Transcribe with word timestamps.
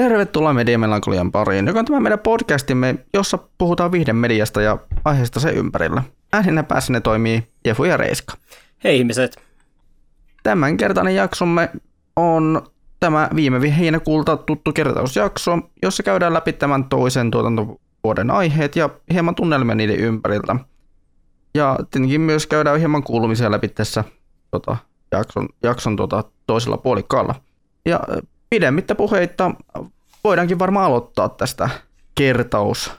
Tervetuloa 0.00 0.52
Mediamelankolian 0.52 1.32
pariin, 1.32 1.66
joka 1.66 1.78
on 1.78 1.84
tämä 1.84 2.00
meidän 2.00 2.18
podcastimme, 2.18 2.94
jossa 3.14 3.38
puhutaan 3.58 3.92
viihden 3.92 4.16
mediasta 4.16 4.62
ja 4.62 4.78
aiheesta 5.04 5.40
se 5.40 5.50
ympärillä. 5.50 6.02
Ääninä 6.32 6.62
päässä 6.62 6.92
ne 6.92 7.00
toimii 7.00 7.48
Jefu 7.64 7.84
ja 7.84 7.96
Reiska. 7.96 8.34
Hei 8.84 8.98
ihmiset. 8.98 9.42
Tämänkertainen 10.42 11.14
jaksomme 11.14 11.70
on 12.16 12.62
tämä 13.00 13.28
viime 13.34 13.78
heinäkuulta 13.78 14.36
tuttu 14.36 14.72
kertausjakso, 14.72 15.58
jossa 15.82 16.02
käydään 16.02 16.34
läpi 16.34 16.52
tämän 16.52 16.84
toisen 16.84 17.30
tuotantovuoden 17.30 18.30
aiheet 18.30 18.76
ja 18.76 18.90
hieman 19.12 19.34
tunnelmia 19.34 19.74
niiden 19.74 19.96
ympäriltä. 19.96 20.56
Ja 21.54 21.76
tietenkin 21.90 22.20
myös 22.20 22.46
käydään 22.46 22.78
hieman 22.78 23.02
kuulumisia 23.02 23.50
läpi 23.50 23.68
tässä 23.68 24.04
tota, 24.50 24.76
jakson, 25.12 25.48
jakson 25.62 25.96
tota, 25.96 26.24
toisella 26.46 26.76
puolikkaalla. 26.76 27.34
Ja 27.86 28.00
pidemmittä 28.50 28.94
puheitta 28.94 29.50
voidaankin 30.24 30.58
varmaan 30.58 30.86
aloittaa 30.86 31.28
tästä 31.28 31.70
kertaus 32.14 32.92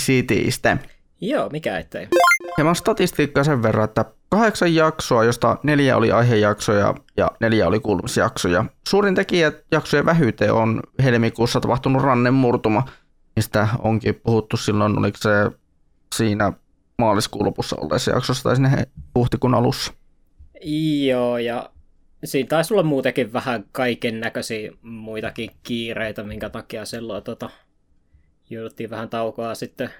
Cityistä. 0.00 0.78
Joo, 1.20 1.48
mikä 1.48 1.78
ettei. 1.78 2.08
Hieman 2.56 2.76
statistiikkaa 2.76 3.44
sen 3.44 3.62
verran, 3.62 3.84
että 3.84 4.04
kahdeksan 4.28 4.74
jaksoa, 4.74 5.24
josta 5.24 5.56
neljä 5.62 5.96
oli 5.96 6.12
aihejaksoja 6.12 6.94
ja 7.16 7.30
neljä 7.40 7.66
oli 7.66 7.80
kuulumisjaksoja. 7.80 8.64
Suurin 8.88 9.14
tekijä 9.14 9.52
jaksojen 9.72 10.06
vähyyteen 10.06 10.52
on 10.52 10.82
helmikuussa 11.02 11.60
tapahtunut 11.60 12.02
murtuma, 12.32 12.88
mistä 13.36 13.68
onkin 13.78 14.14
puhuttu 14.14 14.56
silloin, 14.56 14.98
oliko 14.98 15.18
se 15.20 15.30
siinä 16.14 16.52
maaliskuun 16.98 17.46
lopussa 17.46 17.76
olleessa 17.80 18.10
jaksossa 18.10 18.42
tai 18.42 18.56
sinne 18.56 18.86
huhtikuun 19.14 19.54
alussa. 19.54 19.92
Joo, 21.06 21.38
ja 21.38 21.70
siinä 22.26 22.46
taisi 22.48 22.74
olla 22.74 22.82
muutenkin 22.82 23.32
vähän 23.32 23.64
kaiken 23.72 24.20
näköisiä 24.20 24.72
muitakin 24.82 25.50
kiireitä, 25.62 26.22
minkä 26.22 26.50
takia 26.50 26.84
silloin 26.84 27.22
tota, 27.22 27.50
jouduttiin 28.50 28.90
vähän 28.90 29.08
taukoa 29.08 29.54
sitten 29.54 29.90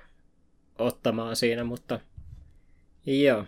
ottamaan 0.78 1.36
siinä, 1.36 1.64
mutta 1.64 2.00
joo. 3.06 3.44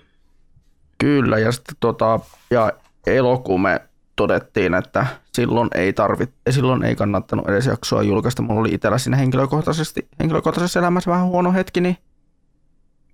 Kyllä, 0.99 1.39
ja 1.39 1.53
sitten 1.53 1.77
tota, 1.81 2.21
ja 2.51 2.73
elokuun 3.06 3.62
me 3.62 3.81
todettiin, 4.17 4.75
että 4.75 5.06
silloin 5.34 5.69
ei 5.75 5.93
tarvit, 5.93 6.31
silloin 6.51 6.84
ei 6.84 6.97
kannattanut 6.97 7.49
edes 7.49 7.67
jaksoa 7.67 8.03
julkaista. 8.03 8.43
Mulla 8.43 8.61
oli 8.61 8.75
itsellä 8.75 8.99
siinä 8.99 9.17
henkilökohtaisesti, 9.17 10.09
henkilökohtaisessa 10.21 10.81
elämässä 10.81 11.11
vähän 11.11 11.27
huono 11.27 11.53
hetki, 11.53 11.81
niin, 11.81 11.97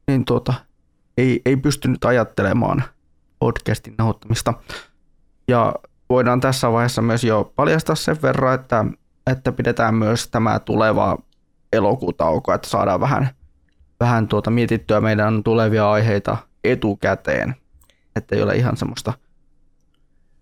niin 0.08 0.24
tuota, 0.24 0.54
ei, 1.18 1.42
ei 1.46 1.56
pystynyt 1.56 2.04
ajattelemaan 2.04 2.84
podcastin 3.38 3.94
nauhoittamista. 3.98 4.54
Ja 5.48 5.74
voidaan 6.08 6.40
tässä 6.40 6.72
vaiheessa 6.72 7.02
myös 7.02 7.24
jo 7.24 7.52
paljastaa 7.56 7.94
sen 7.94 8.16
verran, 8.22 8.54
että, 8.54 8.84
että 9.30 9.52
pidetään 9.52 9.94
myös 9.94 10.28
tämä 10.28 10.58
tuleva 10.58 11.18
elokuutauko, 11.72 12.54
että 12.54 12.68
saadaan 12.68 13.00
vähän, 13.00 13.28
vähän 14.00 14.28
tuota 14.28 14.50
mietittyä 14.50 15.00
meidän 15.00 15.42
tulevia 15.42 15.90
aiheita 15.90 16.36
etukäteen. 16.64 17.54
Että 18.16 18.36
ei 18.36 18.42
ole 18.42 18.56
ihan 18.56 18.76
semmoista 18.76 19.12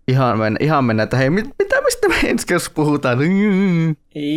ihan 0.07 0.39
mennä, 0.39 0.57
ihan 0.61 0.85
mennä 0.85 1.03
että 1.03 1.17
hei, 1.17 1.29
mit, 1.29 1.45
mitä 1.59 1.81
mistä 1.81 2.07
me 2.07 2.15
ensi 2.23 2.47
kerrassa 2.47 2.71
puhutaan? 2.75 3.19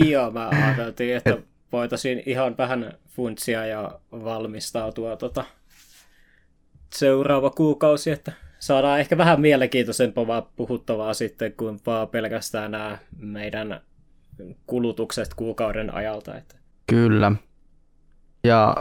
Joo, 0.08 0.30
mä 0.30 0.48
ajattelin, 0.48 1.16
että 1.16 1.38
voitaisiin 1.72 2.22
ihan 2.26 2.54
vähän 2.58 2.92
funtsia 3.08 3.66
ja 3.66 4.00
valmistautua 4.12 5.16
tota, 5.16 5.44
seuraava 6.94 7.50
kuukausi, 7.50 8.10
että 8.10 8.32
saadaan 8.66 9.00
ehkä 9.00 9.18
vähän 9.18 9.40
mielenkiintoisempaa 9.40 10.42
puhuttavaa 10.56 11.14
sitten 11.14 11.52
kuin 11.52 11.80
vaan 11.86 12.08
pelkästään 12.08 12.70
nämä 12.70 12.98
meidän 13.18 13.80
kulutukset 14.66 15.34
kuukauden 15.34 15.94
ajalta. 15.94 16.36
Että. 16.36 16.54
Kyllä. 16.86 17.32
Ja 18.44 18.76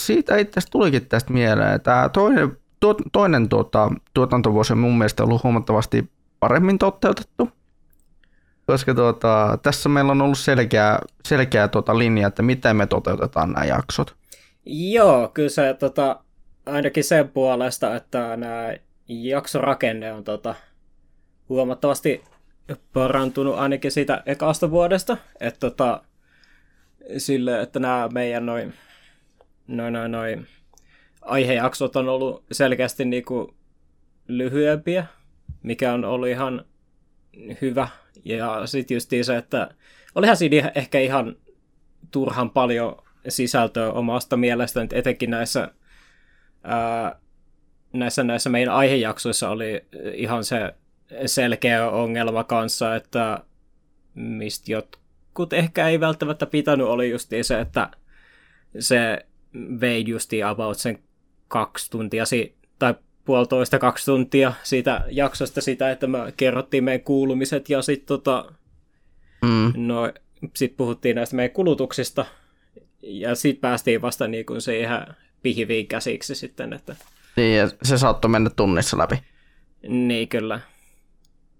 siitä 0.00 0.36
itse 0.36 0.58
asiassa 0.58 0.72
tulikin 0.72 1.06
tästä 1.06 1.32
mieleen. 1.32 1.80
Tämä 1.80 2.08
toinen, 2.08 2.56
tuo, 2.80 2.94
toinen 3.12 3.48
tuota, 3.48 3.90
tuotantovuosi 4.14 4.72
on 4.72 4.78
mun 4.78 4.98
mielestä 4.98 5.24
ollut 5.24 5.42
huomattavasti 5.42 6.10
paremmin 6.40 6.78
toteutettu. 6.78 7.48
Koska 8.66 8.94
tuota, 8.94 9.58
tässä 9.62 9.88
meillä 9.88 10.12
on 10.12 10.22
ollut 10.22 10.38
selkeä, 10.38 10.98
selkeä 11.28 11.68
tuota 11.68 11.98
linja, 11.98 12.28
että 12.28 12.42
miten 12.42 12.76
me 12.76 12.86
toteutetaan 12.86 13.52
nämä 13.52 13.64
jaksot. 13.64 14.14
Joo, 14.66 15.28
kyllä 15.34 15.48
se 15.48 15.74
tota, 15.78 16.20
ainakin 16.66 17.04
sen 17.04 17.28
puolesta, 17.28 17.96
että 17.96 18.36
nämä 18.36 18.72
jaksorakenne 19.08 20.12
on 20.12 20.24
tota, 20.24 20.54
huomattavasti 21.48 22.24
parantunut 22.92 23.58
ainakin 23.58 23.90
siitä 23.90 24.22
ekasta 24.26 24.70
vuodesta. 24.70 25.16
Että 25.40 25.60
tota, 25.60 26.02
sille, 27.18 27.62
että 27.62 27.80
nämä 27.80 28.08
meidän 28.12 28.46
noin, 28.46 28.74
noin, 29.66 29.92
noin, 29.92 30.12
noin 30.12 30.46
aihejaksot 31.22 31.96
on 31.96 32.08
ollut 32.08 32.44
selkeästi 32.52 33.04
niinku 33.04 33.54
lyhyempiä, 34.28 35.06
mikä 35.62 35.92
on 35.92 36.04
ollut 36.04 36.28
ihan 36.28 36.64
hyvä. 37.62 37.88
Ja 38.24 38.66
sitten 38.66 38.94
just 38.94 39.10
se, 39.22 39.36
että 39.36 39.74
olihan 40.14 40.36
siinä 40.36 40.72
ehkä 40.74 41.00
ihan 41.00 41.36
turhan 42.10 42.50
paljon 42.50 42.96
sisältöä 43.28 43.92
omasta 43.92 44.36
mielestäni, 44.36 44.88
etenkin 44.92 45.30
näissä 45.30 45.68
ää, 46.64 47.21
näissä, 47.92 48.24
näissä 48.24 48.50
meidän 48.50 48.74
aihejaksoissa 48.74 49.50
oli 49.50 49.84
ihan 50.14 50.44
se 50.44 50.74
selkeä 51.26 51.90
ongelma 51.90 52.44
kanssa, 52.44 52.96
että 52.96 53.38
mistä 54.14 54.72
jotkut 54.72 55.52
ehkä 55.52 55.88
ei 55.88 56.00
välttämättä 56.00 56.46
pitänyt, 56.46 56.86
oli 56.86 57.10
just 57.10 57.32
se, 57.42 57.60
että 57.60 57.90
se 58.78 59.26
vei 59.80 60.04
justi 60.06 60.42
about 60.42 60.78
sen 60.78 60.98
kaksi 61.48 61.90
tuntia, 61.90 62.24
tai 62.78 62.94
puolitoista 63.24 63.78
kaksi 63.78 64.04
tuntia 64.04 64.52
siitä 64.62 65.04
jaksosta 65.10 65.60
sitä, 65.60 65.90
että 65.90 66.06
me 66.06 66.18
kerrottiin 66.36 66.84
meidän 66.84 67.04
kuulumiset 67.04 67.70
ja 67.70 67.82
sitten 67.82 68.06
tota, 68.06 68.52
mm. 69.42 69.72
no, 69.76 70.12
sit 70.56 70.76
puhuttiin 70.76 71.16
näistä 71.16 71.36
meidän 71.36 71.54
kulutuksista 71.54 72.24
ja 73.02 73.34
sitten 73.34 73.60
päästiin 73.60 74.02
vasta 74.02 74.28
niin 74.28 74.46
kuin 74.46 74.60
siihen 74.60 75.06
pihviin 75.42 75.86
käsiksi 75.86 76.34
sitten, 76.34 76.72
että 76.72 76.96
niin, 77.36 77.58
ja 77.58 77.68
se 77.82 77.98
saattoi 77.98 78.30
mennä 78.30 78.50
tunnissa 78.50 78.98
läpi. 78.98 79.22
Niin, 79.88 80.28
kyllä. 80.28 80.60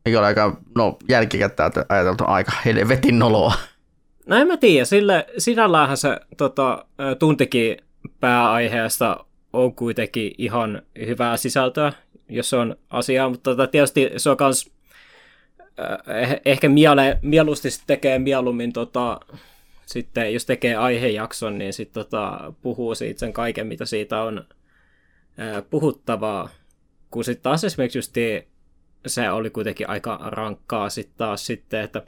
Eikö 0.07 0.19
ole 0.19 0.27
aika, 0.27 0.61
no 0.75 0.99
jälkikäteen 1.09 1.73
ajateltu 1.89 2.25
aika 2.27 2.53
helvetin 2.65 3.19
noloa. 3.19 3.55
No 4.27 4.37
en 4.37 4.47
mä 4.47 4.57
tiedä, 4.57 4.85
sille, 4.85 5.27
sinällähän 5.39 5.97
se 5.97 6.21
tota, 6.37 6.87
tuntikin 7.19 7.77
pääaiheesta 8.21 9.25
on 9.53 9.75
kuitenkin 9.75 10.33
ihan 10.39 10.83
hyvää 11.07 11.37
sisältöä, 11.37 11.93
jos 12.29 12.51
se 12.51 12.57
on 12.57 12.77
asiaa, 12.91 13.29
mutta 13.29 13.51
tota, 13.51 13.67
tietysti 13.67 14.11
se 14.17 14.31
on 14.31 14.37
kans 14.37 14.71
eh, 16.21 16.41
ehkä 16.45 16.69
miele, 16.69 17.19
mieluusti 17.23 17.69
tekee 17.87 18.19
mieluummin 18.19 18.73
tota, 18.73 19.21
sitten, 19.87 20.35
jos 20.35 20.47
tekee 20.47 20.77
aihejakson, 20.77 21.59
niin 21.59 21.73
sitten 21.73 22.05
tota, 22.05 22.53
puhuu 22.63 22.95
siitä 22.95 23.21
sen 23.21 23.33
kaiken, 23.33 23.67
mitä 23.67 23.87
siitä 23.87 24.23
on 24.23 24.45
puhuttavaa, 25.71 26.49
kun 27.11 27.25
sitten 27.25 27.43
taas 27.43 27.65
esimerkiksi 27.65 27.99
just 27.99 28.15
se 29.07 29.31
oli 29.31 29.51
kuitenkin 29.51 29.89
aika 29.89 30.19
rankkaa 30.23 30.91
sitten 30.91 31.19
taas 31.19 31.47
sitten, 31.47 31.81
että 31.81 32.03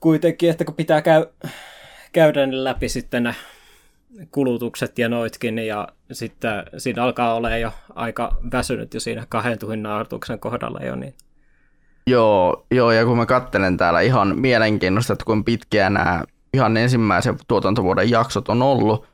kuitenkin, 0.00 0.50
että 0.50 0.64
kun 0.64 0.74
pitää 0.74 1.02
käy, 1.02 1.26
käydä 2.12 2.40
läpi 2.50 2.88
sitten 2.88 3.22
ne 3.22 3.34
kulutukset 4.30 4.98
ja 4.98 5.08
noitkin, 5.08 5.58
ja 5.58 5.88
sitten 6.12 6.62
siinä 6.78 7.02
alkaa 7.02 7.34
olla 7.34 7.56
jo 7.56 7.72
aika 7.94 8.36
väsynyt 8.52 8.94
jo 8.94 9.00
siinä 9.00 9.26
kahden 9.28 9.58
tuhin 9.58 9.82
nauhoituksen 9.82 10.38
kohdalla 10.38 10.80
jo, 10.84 10.96
niin. 10.96 11.14
Joo, 12.06 12.66
joo, 12.70 12.92
ja 12.92 13.04
kun 13.04 13.16
mä 13.16 13.26
kattelen 13.26 13.76
täällä 13.76 14.00
ihan 14.00 14.38
mielenkiinnosta, 14.40 15.12
että 15.12 15.24
kuinka 15.24 15.44
pitkiä 15.44 15.90
nämä 15.90 16.24
ihan 16.54 16.76
ensimmäisen 16.76 17.36
tuotantovuoden 17.48 18.10
jaksot 18.10 18.48
on 18.48 18.62
ollut, 18.62 19.06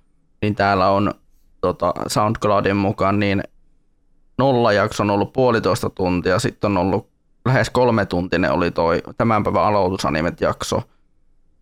niin 0.43 0.55
täällä 0.55 0.89
on 0.89 1.15
tota, 1.65 1.95
SoundCloudin 2.07 2.77
mukaan, 2.77 3.19
niin 3.19 3.43
nolla 4.39 4.73
jakso 4.73 5.03
on 5.03 5.11
ollut 5.11 5.33
puolitoista 5.33 5.91
tuntia, 5.91 6.39
sitten 6.39 6.71
on 6.71 6.79
ollut 6.79 7.09
lähes 7.45 7.71
kolme 7.71 8.07
tuntinen 8.07 8.53
oli 8.53 8.71
toi 8.71 9.03
tämän 9.17 9.45
päivän 9.45 9.65
aloitusanimet 9.65 10.41
jakso. 10.41 10.83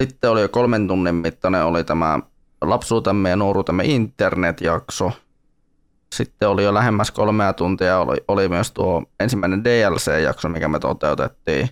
Sitten 0.02 0.31
oli 0.31 0.40
jo 0.40 0.49
kolmen 0.49 0.88
tunnin 0.88 1.14
mittainen 1.14 1.64
oli 1.64 1.84
tämä 1.84 2.19
lapsuutemme 2.60 3.31
ja 3.31 3.37
nuoruutemme 3.37 3.84
internet-jakso. 3.84 5.12
Sitten 6.14 6.48
oli 6.48 6.64
jo 6.64 6.75
lähemmäs 6.75 7.10
kolmea 7.10 7.52
tuntia, 7.52 7.98
oli, 7.98 8.16
oli 8.28 8.48
myös 8.48 8.72
tuo 8.72 9.02
ensimmäinen 9.20 9.64
DLC-jakso, 9.64 10.48
mikä 10.48 10.69
me 10.69 10.78
toteutettiin. 10.78 11.69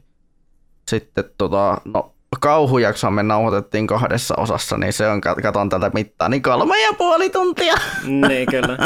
Sitten 0.88 1.24
tota, 1.38 1.80
no, 1.84 2.14
kauhujaksoa 2.40 3.10
me 3.10 3.22
nauhoitettiin 3.22 3.86
kahdessa 3.86 4.34
osassa, 4.36 4.76
niin 4.76 4.92
se 4.92 5.08
on, 5.08 5.20
katon 5.20 5.68
tätä 5.68 5.90
mittaa, 5.94 6.28
niin 6.28 6.42
kolme 6.42 6.82
ja 6.82 6.92
puoli 6.98 7.30
tuntia. 7.30 7.74
Niin, 8.04 8.46
kyllä. 8.50 8.78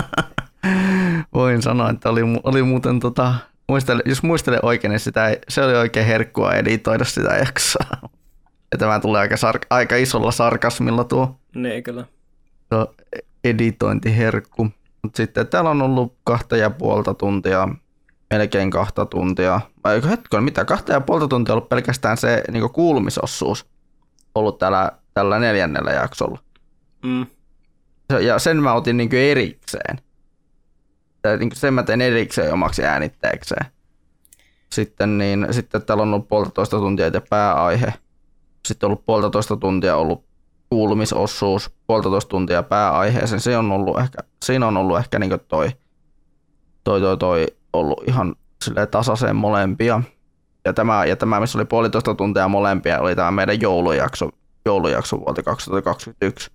Voin 1.35 1.63
sanoa, 1.63 1.91
että 1.91 2.11
oli, 2.11 2.21
oli 2.45 2.63
muuten 2.63 3.01
tota, 3.01 3.35
muistele, 3.69 4.03
jos 4.05 4.23
muistelen 4.23 4.59
oikein, 4.63 4.91
niin 4.91 5.01
sitä, 5.01 5.37
se 5.49 5.65
oli 5.65 5.75
oikein 5.77 6.07
herkkua 6.07 6.55
editoida 6.55 7.05
sitä 7.05 7.37
jaksoa. 7.37 7.87
Ja 8.73 8.79
tämä 8.79 9.01
tulee 9.01 9.21
aika, 9.21 9.35
sar- 9.35 9.67
aika 9.71 9.97
isolla 9.97 10.31
sarkasmilla 10.31 11.05
tuo, 11.05 11.39
Niin 11.55 11.83
kyllä. 11.83 12.05
tuo 12.71 12.95
editointiherkku. 13.45 14.65
Mutta 15.03 15.17
sitten 15.17 15.47
täällä 15.47 15.71
on 15.71 15.83
ollut 15.83 16.15
kahta 16.25 16.57
ja 16.57 16.71
puolta 16.71 17.15
tuntia, 17.15 17.69
melkein 18.31 18.71
kahta 18.71 19.07
tuntia. 19.07 19.61
Vai 19.85 20.03
hetken, 20.11 20.45
mitä? 20.45 20.65
Kahta 20.65 20.93
ja 20.93 21.01
puolta 21.01 21.29
tuntia 21.29 21.53
on 21.53 21.57
ollut 21.57 21.69
pelkästään 21.69 22.17
se 22.17 22.45
niin 22.51 22.71
kuulumisosuus 22.71 23.67
ollut 24.35 24.59
tällä, 24.59 24.93
tällä 25.15 25.39
neljännellä 25.39 25.93
jaksolla. 25.93 26.39
Mm. 27.03 27.27
Ja 28.21 28.39
sen 28.39 28.63
mä 28.63 28.75
otin 28.75 28.97
niin 28.97 29.15
erikseen. 29.15 29.99
Ja 31.25 31.37
niin 31.37 31.51
sen 31.55 31.75
mä 31.75 31.83
tein 31.83 32.01
erikseen 32.01 32.53
omaksi 32.53 32.85
äänitteekseen. 32.85 33.67
Sitten, 34.73 35.19
niin, 35.19 35.47
sitten 35.51 35.83
täällä 35.83 36.03
on 36.03 36.15
ollut 36.15 36.29
puolitoista 36.29 36.77
tuntia 36.77 37.07
itse 37.07 37.23
pääaihe. 37.31 37.95
Sitten 38.67 38.87
on 38.87 38.89
ollut 38.91 39.07
puolitoista 39.07 39.57
tuntia 39.57 39.97
ollut 39.97 40.25
kuulumisosuus, 40.71 41.71
puolitoista 41.87 42.29
tuntia 42.29 42.63
pääaiheeseen. 42.63 43.41
Se 43.41 43.59
on 43.59 43.73
ollut 43.73 43.99
ehkä, 43.99 44.19
siinä 44.45 44.67
on 44.67 44.77
ollut 44.77 44.99
ehkä 44.99 45.19
niin 45.19 45.31
toi, 45.49 45.71
toi, 46.85 47.01
toi, 47.01 47.17
toi, 47.17 47.47
ollut 47.75 48.05
ihan 48.09 48.35
tasaiseen 48.91 49.37
molempia. 49.37 50.03
Ja 50.65 50.73
tämä, 50.73 51.05
ja 51.05 51.17
tämä, 51.17 51.41
missä 51.41 51.59
oli 51.59 51.65
puolitoista 51.65 52.15
tuntia 52.15 52.49
molempia, 52.49 53.01
oli 53.01 53.17
tämä 53.17 53.31
meidän 53.31 53.61
joulujakso, 53.61 54.31
joulujakso 54.67 55.19
vuodelta 55.19 55.43
2021. 55.43 56.51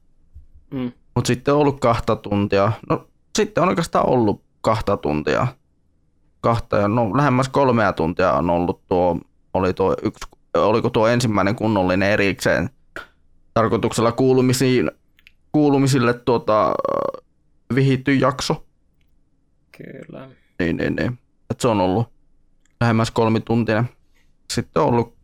Mm. 0.74 0.92
Mutta 1.16 1.28
sitten 1.28 1.54
on 1.54 1.60
ollut 1.60 1.80
kahta 1.80 2.16
tuntia. 2.16 2.72
No 2.90 3.08
sitten 3.36 3.64
on 3.64 3.70
oikeastaan 3.70 4.10
ollut 4.10 4.44
kahta 4.62 4.98
tuntia. 4.98 5.48
Kahta 6.42 6.78
ja 6.78 6.88
no 6.88 7.18
lähemmäs 7.18 7.50
kolmea 7.50 7.94
tuntia 7.94 8.34
on 8.34 8.50
ollut 8.50 8.82
tuo, 8.88 9.20
oli 9.54 9.74
tuo 9.74 9.96
yksi, 10.04 10.28
oliko 10.54 10.90
tuo 10.90 11.08
ensimmäinen 11.08 11.56
kunnollinen 11.56 12.12
erikseen 12.12 12.70
tarkoituksella 13.54 14.12
kuulumisiin, 14.12 14.92
kuulumisille 15.52 16.14
tuota, 16.14 16.74
vihitty 17.76 18.16
jakso. 18.16 18.66
Kyllä. 19.78 20.30
Niin, 20.60 20.78
niin, 20.78 20.96
niin. 20.96 21.20
Et 21.50 21.60
se 21.60 21.68
on 21.68 21.82
ollut 21.82 22.08
lähemmäs 22.82 23.12
kolmituntinen. 23.12 23.90
Sitten 24.52 24.82
on 24.82 24.90
ollut, 24.90 25.16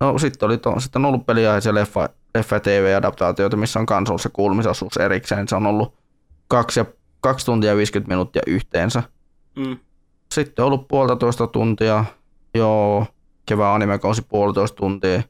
no 0.00 0.18
sitten 0.18 0.46
oli 0.46 0.58
tuo, 0.58 0.80
sitten 0.80 1.04
on 1.04 1.08
ollut 1.08 1.26
peliaiheisia 1.26 1.74
leffa, 1.74 2.08
leffa- 2.38 2.54
ja 2.54 2.60
TV-adaptaatioita, 2.60 3.56
missä 3.56 3.80
on 3.80 3.86
kans 3.86 4.10
ollut 4.10 4.22
se 4.22 4.28
kuulumisosuus 4.32 4.96
erikseen. 4.96 5.48
Se 5.48 5.56
on 5.56 5.66
ollut 5.66 5.94
kaksi, 6.48 6.80
ja, 6.80 6.86
kaksi 7.20 7.46
tuntia 7.46 7.70
ja 7.70 7.76
50 7.76 8.08
minuuttia 8.08 8.42
yhteensä. 8.46 9.02
Mm. 9.56 9.78
Sitten 10.34 10.62
on 10.62 10.66
ollut 10.66 10.88
puolitoista 10.88 11.46
tuntia, 11.46 12.04
joo, 12.54 13.06
kevään 13.46 13.74
animekausi 13.74 14.22
puolitoista 14.22 14.76
tuntia. 14.76 15.22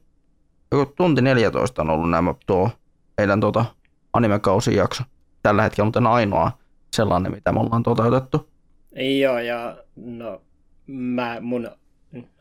Joku 0.71 0.93
tunti 0.97 1.21
14 1.21 1.81
on 1.81 1.89
ollut 1.89 2.09
nämä 2.09 2.33
tuo 2.45 2.69
meidän 3.17 3.39
tuota 3.39 3.65
animekausi 4.13 4.75
jakso. 4.75 5.03
Tällä 5.43 5.63
hetkellä 5.63 5.85
muuten 5.85 6.07
ainoa 6.07 6.51
sellainen, 6.95 7.31
mitä 7.31 7.51
me 7.51 7.59
ollaan 7.59 7.83
toteutettu. 7.83 8.49
Joo, 8.95 9.39
ja 9.39 9.77
no, 9.95 10.41
mä, 10.87 11.37
mun 11.41 11.71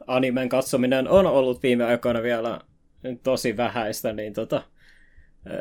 animen 0.07 0.49
katsominen 0.49 1.09
on 1.09 1.27
ollut 1.27 1.63
viime 1.63 1.85
aikoina 1.85 2.23
vielä 2.23 2.61
tosi 3.23 3.57
vähäistä, 3.57 4.13
niin 4.13 4.33
tota, 4.33 4.63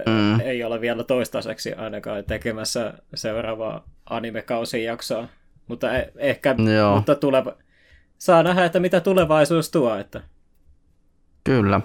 mm. 0.07 0.39
ei 0.39 0.63
ole 0.63 0.81
vielä 0.81 1.03
toistaiseksi 1.03 1.73
ainakaan 1.73 2.23
tekemässä 2.23 2.93
seuraavaa 3.15 3.85
animekausin 4.09 4.83
jaksoa. 4.83 5.27
Mutta 5.67 5.97
e- 5.97 6.11
ehkä, 6.15 6.55
Joo. 6.77 6.95
mutta 6.95 7.15
tuleva, 7.15 7.55
saa 8.17 8.43
nähdä, 8.43 8.65
että 8.65 8.79
mitä 8.79 9.01
tulevaisuus 9.01 9.71
tuo. 9.71 9.95
Että. 9.95 10.21
Kyllä. 11.43 11.81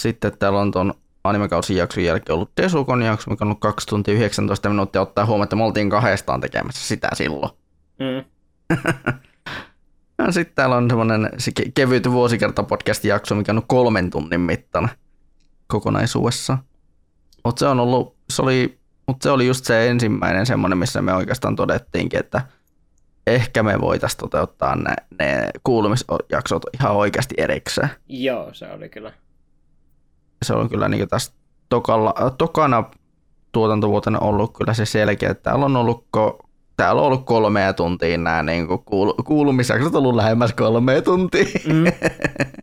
Sitten 0.00 0.38
täällä 0.38 0.60
on 0.60 0.70
tuon 0.70 0.94
animekausin 1.24 1.76
jakson 1.76 2.04
jälkeen 2.04 2.34
ollut 2.34 2.50
Desukon 2.62 3.02
jakso, 3.02 3.30
mikä 3.30 3.44
on 3.44 3.48
ollut 3.48 3.60
2 3.60 3.86
tuntia 3.86 4.14
19 4.14 4.68
minuuttia, 4.68 5.00
ottaa 5.00 5.26
huomioon, 5.26 5.44
että 5.44 5.56
me 5.56 5.64
oltiin 5.64 5.90
kahdestaan 5.90 6.40
tekemässä 6.40 6.88
sitä 6.88 7.08
silloin. 7.14 7.52
Mm. 7.98 8.24
Ja 10.18 10.32
sitten 10.32 10.54
täällä 10.54 10.76
on 10.76 10.90
semmoinen 10.90 11.30
se 11.38 11.50
ke- 11.60 11.70
kevyt 11.74 12.06
vuosikerta-podcast-jakso, 12.10 13.34
mikä 13.34 13.52
on 13.52 13.62
kolmen 13.66 14.10
tunnin 14.10 14.40
mittainen 14.40 14.90
kokonaisuudessa. 15.66 16.58
Mutta 17.44 17.60
se 17.60 17.66
on 17.66 17.80
ollut, 17.80 18.16
se 18.30 18.42
oli, 18.42 18.78
mut 19.08 19.22
se 19.22 19.30
oli 19.30 19.46
just 19.46 19.64
se 19.64 19.88
ensimmäinen 19.88 20.46
semmoinen, 20.46 20.78
missä 20.78 21.02
me 21.02 21.14
oikeastaan 21.14 21.56
todettiinkin, 21.56 22.20
että 22.20 22.40
ehkä 23.26 23.62
me 23.62 23.80
voitaisiin 23.80 24.18
toteuttaa 24.18 24.76
ne, 24.76 24.94
ne 25.18 25.50
kuulumisjaksot 25.64 26.62
ihan 26.74 26.96
oikeasti 26.96 27.34
erikseen. 27.38 27.90
Joo, 28.08 28.54
se 28.54 28.72
oli 28.72 28.88
kyllä. 28.88 29.12
se 30.44 30.54
on 30.54 30.68
kyllä 30.68 30.88
niin 30.88 31.08
tässä 31.08 31.32
tokalla, 31.68 32.14
tokana 32.38 32.84
tuotantovuotena 33.52 34.18
ollut 34.18 34.52
kyllä 34.58 34.74
se 34.74 34.86
selkeä, 34.86 35.30
että 35.30 35.42
täällä 35.42 35.64
on 35.64 35.76
ollut, 35.76 36.06
ko, 36.10 36.45
täällä 36.76 37.00
on 37.00 37.06
ollut 37.06 37.26
kolmea 37.26 37.72
tuntia 37.72 38.18
nämä 38.18 38.42
niin 38.42 38.66
kuul, 38.84 39.12
kuulumisjaksot 39.12 39.94
on 39.94 40.02
ollut 40.02 40.14
lähemmäs 40.14 40.52
kolmea 40.52 41.02
tuntia, 41.02 41.44
Mm. 41.66 41.84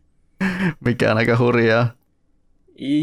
mikä 0.85 1.11
on 1.11 1.17
aika 1.17 1.37
hurjaa. 1.37 1.87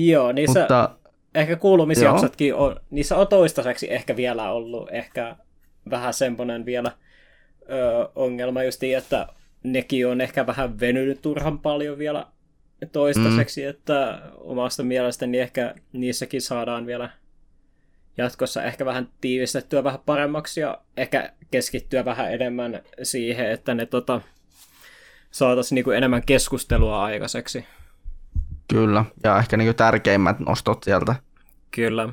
Joo, 0.06 0.32
niissä 0.32 0.60
Mutta 0.60 0.90
ehkä 1.34 1.56
kuulumisjaksotkin 1.56 2.54
on, 2.54 2.76
niissä 2.90 3.16
on 3.16 3.28
toistaiseksi 3.28 3.92
ehkä 3.92 4.16
vielä 4.16 4.50
ollut 4.52 4.88
ehkä 4.92 5.36
vähän 5.90 6.14
semmoinen 6.14 6.66
vielä 6.66 6.92
ö, 7.62 8.08
ongelma 8.14 8.62
justi, 8.62 8.94
että 8.94 9.26
nekin 9.62 10.06
on 10.06 10.20
ehkä 10.20 10.46
vähän 10.46 10.80
venynyt 10.80 11.22
turhan 11.22 11.58
paljon 11.58 11.98
vielä 11.98 12.26
toistaiseksi, 12.92 13.62
mm. 13.62 13.70
että 13.70 14.22
omasta 14.38 14.82
mielestäni 14.82 15.38
ehkä 15.38 15.74
niissäkin 15.92 16.42
saadaan 16.42 16.86
vielä 16.86 17.10
jatkossa 18.20 18.62
ehkä 18.62 18.84
vähän 18.84 19.08
tiivistettyä 19.20 19.84
vähän 19.84 20.00
paremmaksi 20.06 20.60
ja 20.60 20.78
ehkä 20.96 21.32
keskittyä 21.50 22.04
vähän 22.04 22.32
enemmän 22.32 22.80
siihen, 23.02 23.50
että 23.50 23.74
ne 23.74 23.86
tota, 23.86 24.20
saataisiin 25.30 25.76
niinku 25.76 25.90
enemmän 25.90 26.22
keskustelua 26.26 27.04
aikaiseksi. 27.04 27.64
kyllä, 28.68 29.04
ja 29.24 29.38
ehkä 29.38 29.56
niin 29.56 29.74
tärkeimmät 29.74 30.40
nostot 30.40 30.84
sieltä. 30.84 31.14
Kyllä. 31.70 32.08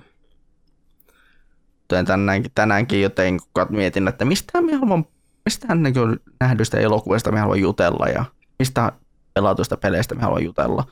Tänäänkin, 1.88 2.52
tänäänkin 2.56 3.02
joten 3.02 3.40
mietin, 3.70 4.08
että 4.08 4.26
mistä 4.26 4.62
me 4.62 4.76
haluan, 4.76 5.06
mistä 5.46 5.76
niin 5.76 6.20
nähdyistä 6.40 6.80
elokuvista 6.80 7.32
me 7.32 7.40
haluan 7.40 7.60
jutella 7.60 8.08
ja 8.08 8.26
mistä 8.60 8.92
pelatuista 9.34 9.78
peleistä 9.78 10.16
me 10.16 10.22
haluan 10.22 10.44
jutella. 10.44 10.84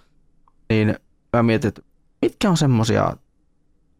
Niin 0.69 0.95
mä 1.33 1.43
mietin, 1.43 1.67
että 1.67 1.81
mitkä 2.21 2.49
on 2.49 2.57
semmosia, 2.57 3.17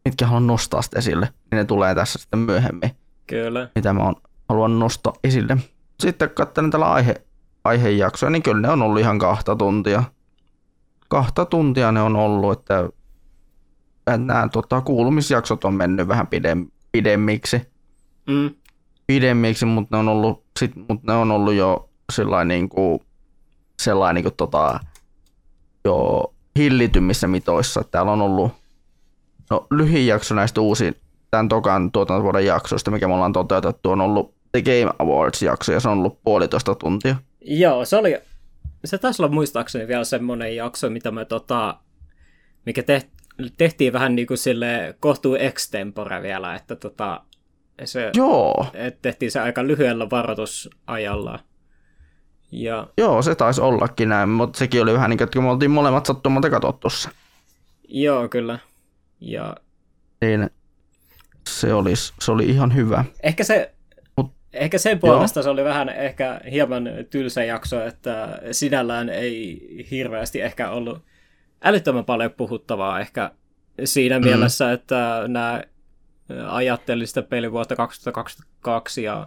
mitkä 0.06 0.26
haluan 0.26 0.46
nostaa 0.46 0.82
sitten 0.82 0.98
esille, 0.98 1.28
niin 1.50 1.56
ne 1.56 1.64
tulee 1.64 1.94
tässä 1.94 2.18
sitten 2.18 2.38
myöhemmin, 2.38 2.90
Kyllä. 3.26 3.68
mitä 3.74 3.92
mä 3.92 4.02
on, 4.02 4.14
haluan 4.48 4.78
nostaa 4.78 5.12
esille. 5.24 5.56
Sitten 6.00 6.30
katselen 6.30 6.70
tällä 6.70 6.92
aihe, 6.92 7.14
aihejaksoja, 7.64 8.30
niin 8.30 8.42
kyllä 8.42 8.60
ne 8.60 8.68
on 8.70 8.82
ollut 8.82 9.00
ihan 9.00 9.18
kahta 9.18 9.56
tuntia. 9.56 10.02
Kahta 11.08 11.44
tuntia 11.44 11.92
ne 11.92 12.02
on 12.02 12.16
ollut, 12.16 12.58
että, 12.58 12.88
nämä 14.18 14.48
tota, 14.52 14.80
kuulumisjaksot 14.80 15.64
on 15.64 15.74
mennyt 15.74 16.08
vähän 16.08 16.26
pidem, 16.26 16.66
pidemmiksi 16.92 17.76
Mm. 18.26 18.50
pidemmiksi, 19.06 19.66
mutta 19.66 19.96
ne 19.96 20.00
on 20.00 20.08
ollut, 20.08 20.44
sit, 20.58 20.72
mut 20.88 21.02
ne 21.02 21.12
on 21.12 21.30
ollut 21.30 21.54
jo 21.54 21.88
sellainen 22.12 22.48
niinku, 22.48 23.02
sellainen 23.82 24.14
niinku 24.14 24.36
tota, 24.36 24.80
jo 25.84 26.24
hillitymmissä 26.58 27.28
mitoissa. 27.28 27.84
Täällä 27.90 28.12
on 28.12 28.22
ollut 28.22 28.52
no, 29.50 29.66
lyhin 29.70 30.06
jakso 30.06 30.34
näistä 30.34 30.60
uusi, 30.60 30.96
tämän 31.30 31.48
tokan 31.48 31.92
tuotantovuoden 31.92 32.46
jaksoista, 32.46 32.90
mikä 32.90 33.08
me 33.08 33.14
ollaan 33.14 33.32
toteutettu, 33.32 33.90
on 33.90 34.00
ollut 34.00 34.34
The 34.52 34.62
Game 34.62 34.92
Awards-jakso, 34.98 35.72
ja 35.72 35.80
se 35.80 35.88
on 35.88 35.98
ollut 35.98 36.18
puolitoista 36.24 36.74
tuntia. 36.74 37.16
Joo, 37.40 37.84
se 37.84 37.96
oli, 37.96 38.18
se 38.84 38.98
taisi 38.98 39.22
olla 39.22 39.32
muistaakseni 39.32 39.88
vielä 39.88 40.04
semmoinen 40.04 40.56
jakso, 40.56 40.90
mitä 40.90 41.10
me 41.10 41.24
tota, 41.24 41.76
mikä 42.66 42.82
teht, 42.82 43.08
tehtiin 43.56 43.92
vähän 43.92 44.16
niin 44.16 44.26
kuin 44.26 44.38
sille 44.38 44.96
kohtuu 45.00 45.34
extempore 45.34 46.22
vielä, 46.22 46.54
että 46.54 46.76
tota, 46.76 47.20
se, 47.84 48.10
Joo, 48.14 48.66
et 48.74 49.02
tehtiin 49.02 49.30
se 49.30 49.40
aika 49.40 49.66
lyhyellä 49.66 50.10
varoitusajalla. 50.10 51.38
Ja 52.52 52.86
joo, 52.98 53.22
se 53.22 53.34
taisi 53.34 53.60
ollakin 53.60 54.08
näin, 54.08 54.28
mutta 54.28 54.58
sekin 54.58 54.82
oli 54.82 54.92
vähän 54.92 55.10
niin 55.10 55.18
kuin, 55.18 55.24
että 55.24 55.40
me 55.40 55.50
oltiin 55.50 55.70
molemmat 55.70 56.06
sattumalta 56.06 56.50
katsottu 56.50 56.90
se. 56.90 57.08
joo, 57.88 58.28
kyllä. 58.28 58.58
Ja 59.20 59.56
Niin 60.20 60.50
se, 61.48 61.74
olisi, 61.74 62.12
se 62.20 62.32
oli 62.32 62.44
ihan 62.44 62.74
hyvä. 62.74 63.04
ehkä 63.22 63.44
se, 63.44 63.74
ehkä 64.52 64.78
sen 64.78 64.98
puolesta 64.98 65.42
se 65.42 65.50
oli 65.50 65.64
vähän 65.64 65.88
ehkä 65.88 66.40
hieman 66.50 66.88
tylsä 67.10 67.44
jakso, 67.44 67.84
että 67.84 68.40
sinällään 68.52 69.08
ei 69.08 69.66
hirveästi 69.90 70.40
ehkä 70.40 70.70
ollut 70.70 71.02
älyttömän 71.62 72.04
paljon 72.04 72.30
puhuttavaa 72.30 73.00
ehkä 73.00 73.30
siinä 73.84 74.18
mm. 74.18 74.24
mielessä, 74.24 74.72
että 74.72 75.22
nämä 75.28 75.62
ajattelin 76.48 77.06
sitä 77.06 77.22
pelivuotta 77.22 77.76
2022 77.76 79.02
ja 79.02 79.26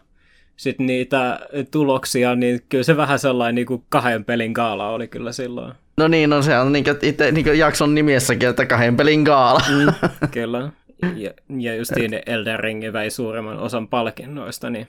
sitten 0.55 0.85
niitä 0.85 1.39
tuloksia, 1.71 2.35
niin 2.35 2.61
kyllä 2.69 2.83
se 2.83 2.97
vähän 2.97 3.19
sellainen 3.19 3.55
niin 3.55 3.65
kuin 3.65 3.85
kahden 3.89 4.25
pelin 4.25 4.51
gaala 4.51 4.89
oli 4.89 5.07
kyllä 5.07 5.31
silloin. 5.31 5.73
No 5.99 6.07
niin, 6.07 6.29
no 6.29 6.41
se 6.41 6.59
on 6.59 6.71
niin 6.71 6.85
itse 7.01 7.31
niin 7.31 7.57
jakson 7.57 7.95
nimessäkin, 7.95 8.49
että 8.49 8.65
kahden 8.65 8.97
pelin 8.97 9.23
gaala. 9.23 9.61
Mm, 9.69 10.09
kyllä. 10.31 10.71
Ja, 11.15 11.31
ja 11.59 11.75
justiin 11.75 12.19
Elden 12.25 12.59
Ring 12.59 12.93
vei 12.93 13.09
suuremman 13.09 13.59
osan 13.59 13.87
palkinnoista, 13.87 14.69
niin 14.69 14.87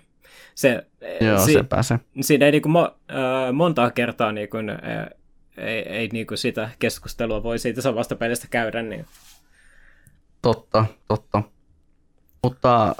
se, 0.54 0.86
Joo, 1.20 1.38
si, 1.38 1.52
se 1.52 1.62
pääsee. 1.62 2.00
Siinä 2.20 2.46
ei 2.46 2.52
niin 2.52 2.62
kuin, 2.62 2.72
mo, 2.72 2.96
äh, 3.10 3.52
montaa 3.52 3.90
kertaa 3.90 4.32
niin 4.32 4.48
kuin, 4.48 4.70
äh, 4.70 4.78
ei, 5.56 5.88
ei 5.88 6.08
niin 6.12 6.26
kuin 6.26 6.38
sitä 6.38 6.70
keskustelua 6.78 7.42
voi 7.42 7.58
siitä 7.58 7.82
samasta 7.82 8.16
pelistä 8.16 8.46
käydä. 8.50 8.82
Niin. 8.82 9.06
Totta, 10.42 10.84
totta. 11.08 11.42
Mutta 12.42 12.94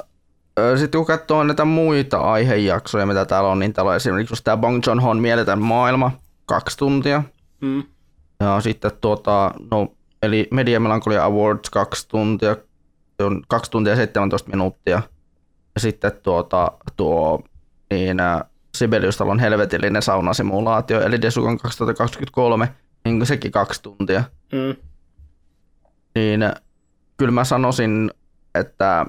sitten 0.77 0.99
kun 0.99 1.07
katsoo 1.07 1.45
näitä 1.45 1.65
muita 1.65 2.19
aihejaksoja, 2.19 3.07
mitä 3.07 3.25
täällä 3.25 3.49
on, 3.49 3.59
niin 3.59 3.73
täällä 3.73 3.91
on 3.91 3.97
esimerkiksi 3.97 4.45
tämä 4.45 4.57
Bong 4.57 4.81
Joon-hon 4.87 5.19
Mieletön 5.19 5.63
maailma, 5.63 6.11
kaksi 6.47 6.79
tuntia. 6.79 7.23
Mm. 7.61 7.83
Ja 8.41 8.61
sitten 8.61 8.91
tuota, 9.01 9.55
no, 9.71 9.93
eli 10.23 10.49
Media 10.51 10.81
Melancholia 10.81 11.25
Awards 11.25 11.71
kaksi 11.71 12.09
tuntia, 12.09 12.57
se 13.17 13.25
on 13.25 13.43
kaksi 13.49 13.71
tuntia 13.71 13.97
17 13.97 14.51
minuuttia. 14.51 15.03
Ja 15.75 15.81
sitten 15.81 16.13
tuota, 16.23 16.73
tuo 16.97 17.43
niin, 17.91 18.17
Sibeliustalon 18.77 19.39
helvetillinen 19.39 20.03
saunasimulaatio, 20.03 21.01
eli 21.01 21.23
Desukan 21.23 21.59
2023, 21.59 22.75
niin 23.05 23.27
sekin 23.27 23.53
kaksi 23.53 23.83
tuntia. 23.83 24.25
Mm. 24.53 24.77
Niin 26.15 26.41
kyllä 27.17 27.33
mä 27.33 27.45
sanoisin, 27.45 28.11
että 28.55 29.07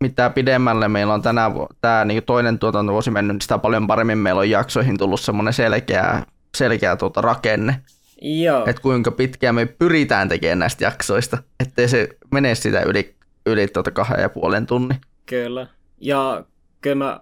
mitä 0.00 0.30
pidemmälle 0.30 0.88
meillä 0.88 1.14
on 1.14 1.22
tänä 1.22 1.50
tämä 1.80 2.04
niin 2.04 2.22
toinen 2.22 2.58
tuotantovuosi 2.58 3.10
mennyt, 3.10 3.34
niin 3.34 3.40
sitä 3.40 3.58
paljon 3.58 3.86
paremmin 3.86 4.18
meillä 4.18 4.38
on 4.38 4.50
jaksoihin 4.50 4.98
tullut 4.98 5.20
semmoinen 5.20 5.52
selkeä, 5.52 6.22
selkeä 6.56 6.96
tuota 6.96 7.20
rakenne. 7.20 7.80
Joo. 8.20 8.66
Että 8.66 8.82
kuinka 8.82 9.10
pitkään 9.10 9.54
me 9.54 9.66
pyritään 9.66 10.28
tekemään 10.28 10.58
näistä 10.58 10.84
jaksoista, 10.84 11.38
ettei 11.60 11.88
se 11.88 12.08
mene 12.30 12.54
sitä 12.54 12.82
yli, 12.82 13.14
yli 13.46 13.68
tuota 13.68 13.90
kahden 13.90 14.22
ja 14.22 14.28
puolen 14.28 14.66
tunnin. 14.66 15.00
Kyllä. 15.26 15.66
Ja 16.00 16.44
kyllä 16.80 16.96
mä 16.96 17.20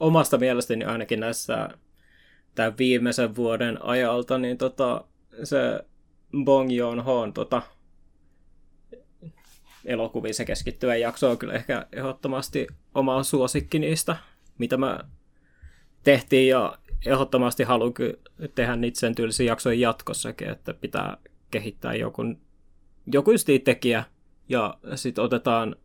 omasta 0.00 0.38
mielestäni 0.38 0.84
ainakin 0.84 1.20
näissä 1.20 1.68
tämän 2.54 2.78
viimeisen 2.78 3.36
vuoden 3.36 3.84
ajalta, 3.84 4.38
niin 4.38 4.58
tota, 4.58 5.04
se 5.44 5.80
Bong 6.44 6.72
Joon-hoon 6.72 7.32
tota, 7.32 7.62
elokuviin 9.84 10.34
se 10.34 10.44
keskittyvä 10.44 10.96
jakso 10.96 11.30
on 11.30 11.38
kyllä 11.38 11.52
ehkä 11.52 11.86
ehdottomasti 11.92 12.66
oma 12.94 13.22
suosikki 13.22 13.78
niistä, 13.78 14.16
mitä 14.58 14.76
mä 14.76 14.98
tehtiin 16.02 16.48
ja 16.48 16.78
ehdottomasti 17.06 17.62
haluan 17.62 17.92
tehdä 18.54 18.76
niitä 18.76 19.00
sen 19.00 19.14
tyylisiä 19.14 19.46
jaksoja 19.46 19.88
jatkossakin, 19.88 20.48
että 20.48 20.74
pitää 20.74 21.16
kehittää 21.50 21.94
joku, 21.94 22.22
joku 23.12 23.30
tekijä 23.64 24.04
ja 24.48 24.78
sitten 24.94 25.24
otetaan 25.24 25.76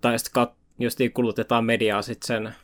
tai 0.00 0.18
sitten 0.18 0.32
kat, 0.32 0.52
justiin 0.78 1.12
kulutetaan 1.12 1.64
mediaa 1.64 2.02
sitten 2.02 2.26
sen 2.26 2.54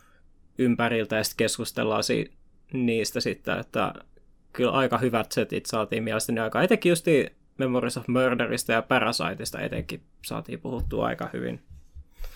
ympäriltä 0.58 1.16
ja 1.16 1.24
sitten 1.24 1.36
keskustellaan 1.44 2.04
si- 2.04 2.32
niistä 2.72 3.20
sitten, 3.20 3.58
että 3.58 3.94
kyllä 4.52 4.72
aika 4.72 4.98
hyvät 4.98 5.32
setit 5.32 5.66
saatiin 5.66 6.02
mielestäni 6.02 6.40
aika. 6.40 6.62
Etenkin 6.62 6.90
justiin 6.90 7.30
Memories 7.58 7.96
of 7.96 8.08
Murderista 8.08 8.72
ja 8.72 8.82
Parasiteista 8.82 9.60
etenkin 9.60 10.02
saatiin 10.24 10.60
puhuttua 10.60 11.06
aika 11.06 11.30
hyvin. 11.32 11.62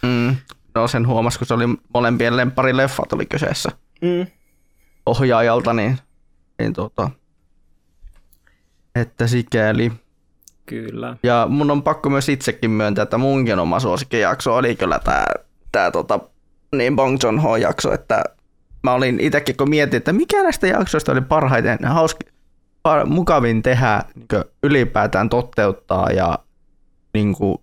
Mm. 0.02 0.36
No 0.74 0.88
sen 0.88 1.06
huomasi, 1.06 1.38
kun 1.38 1.46
se 1.46 1.54
oli 1.54 1.64
molempien 1.94 2.36
lempari 2.36 2.76
leffat 2.76 3.12
oli 3.12 3.26
kyseessä. 3.26 3.70
Mm. 4.00 4.26
Ohjaajalta, 5.10 5.72
niin, 5.72 5.98
niin 6.58 6.72
tota, 6.72 7.10
että 8.94 9.26
sikäli. 9.26 9.92
Kyllä. 10.66 11.16
Ja 11.22 11.46
mun 11.50 11.70
on 11.70 11.82
pakko 11.82 12.10
myös 12.10 12.28
itsekin 12.28 12.70
myöntää, 12.70 13.02
että 13.02 13.18
munkin 13.18 13.58
oma 13.58 13.80
suosikkijakso 13.80 14.56
oli 14.56 14.76
kyllä 14.76 14.98
tää, 14.98 15.34
tää 15.72 15.90
tota, 15.90 16.20
niin 16.76 16.96
Bong 16.96 17.16
Joon 17.22 17.38
Ho 17.38 17.56
jakso, 17.56 17.92
että 17.92 18.24
mä 18.82 18.92
olin 18.92 19.20
itsekin, 19.20 19.56
kun 19.56 19.70
mietin, 19.70 19.96
että 19.96 20.12
mikä 20.12 20.42
näistä 20.42 20.66
jaksoista 20.66 21.12
oli 21.12 21.20
parhaiten 21.20 21.78
hauski, 21.84 22.26
par, 22.82 23.06
mukavin 23.06 23.62
tehdä, 23.62 24.02
niin 24.14 24.44
ylipäätään 24.62 25.28
toteuttaa 25.28 26.10
ja 26.10 26.38
niin 27.14 27.34
kuin, 27.34 27.58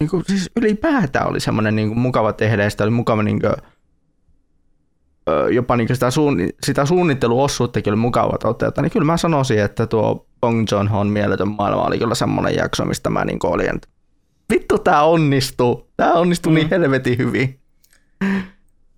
niin 0.00 0.10
kuin, 0.10 0.24
siis 0.26 0.50
ylipäätään 0.56 1.28
oli 1.28 1.40
semmoinen 1.40 1.76
niin 1.76 1.88
kuin, 1.88 1.98
mukava 1.98 2.32
tehdä 2.32 2.62
ja 2.62 2.70
sitä 2.70 2.84
oli 2.84 2.90
mukava 2.90 3.22
niin 3.22 3.40
kuin, 3.40 3.52
jopa 5.50 5.76
niin 5.76 5.88
sitä, 5.94 6.10
suun, 6.10 6.38
sitä 6.66 6.86
suunnitteluosuuttakin 6.86 7.92
oli 7.92 8.00
mukava 8.00 8.38
toteuttaa, 8.38 8.82
niin 8.82 8.92
kyllä 8.92 9.06
mä 9.06 9.16
sanoisin, 9.16 9.58
että 9.58 9.86
tuo 9.86 10.26
Bong 10.40 10.66
Joon 10.70 10.88
Hon 10.88 11.06
mieletön 11.06 11.48
maailma 11.48 11.82
oli 11.82 11.98
kyllä 11.98 12.14
semmoinen 12.14 12.54
jakso, 12.56 12.84
mistä 12.84 13.10
mä 13.10 13.24
niin 13.24 13.38
olin, 13.44 13.74
että 13.74 13.88
vittu 14.52 14.78
tää 14.78 15.02
onnistuu, 15.02 15.88
tää 15.96 16.12
onnistuu 16.12 16.52
niin 16.52 16.66
mm. 16.66 16.70
niin 16.70 16.80
helvetin 16.80 17.18
hyvin. 17.18 17.60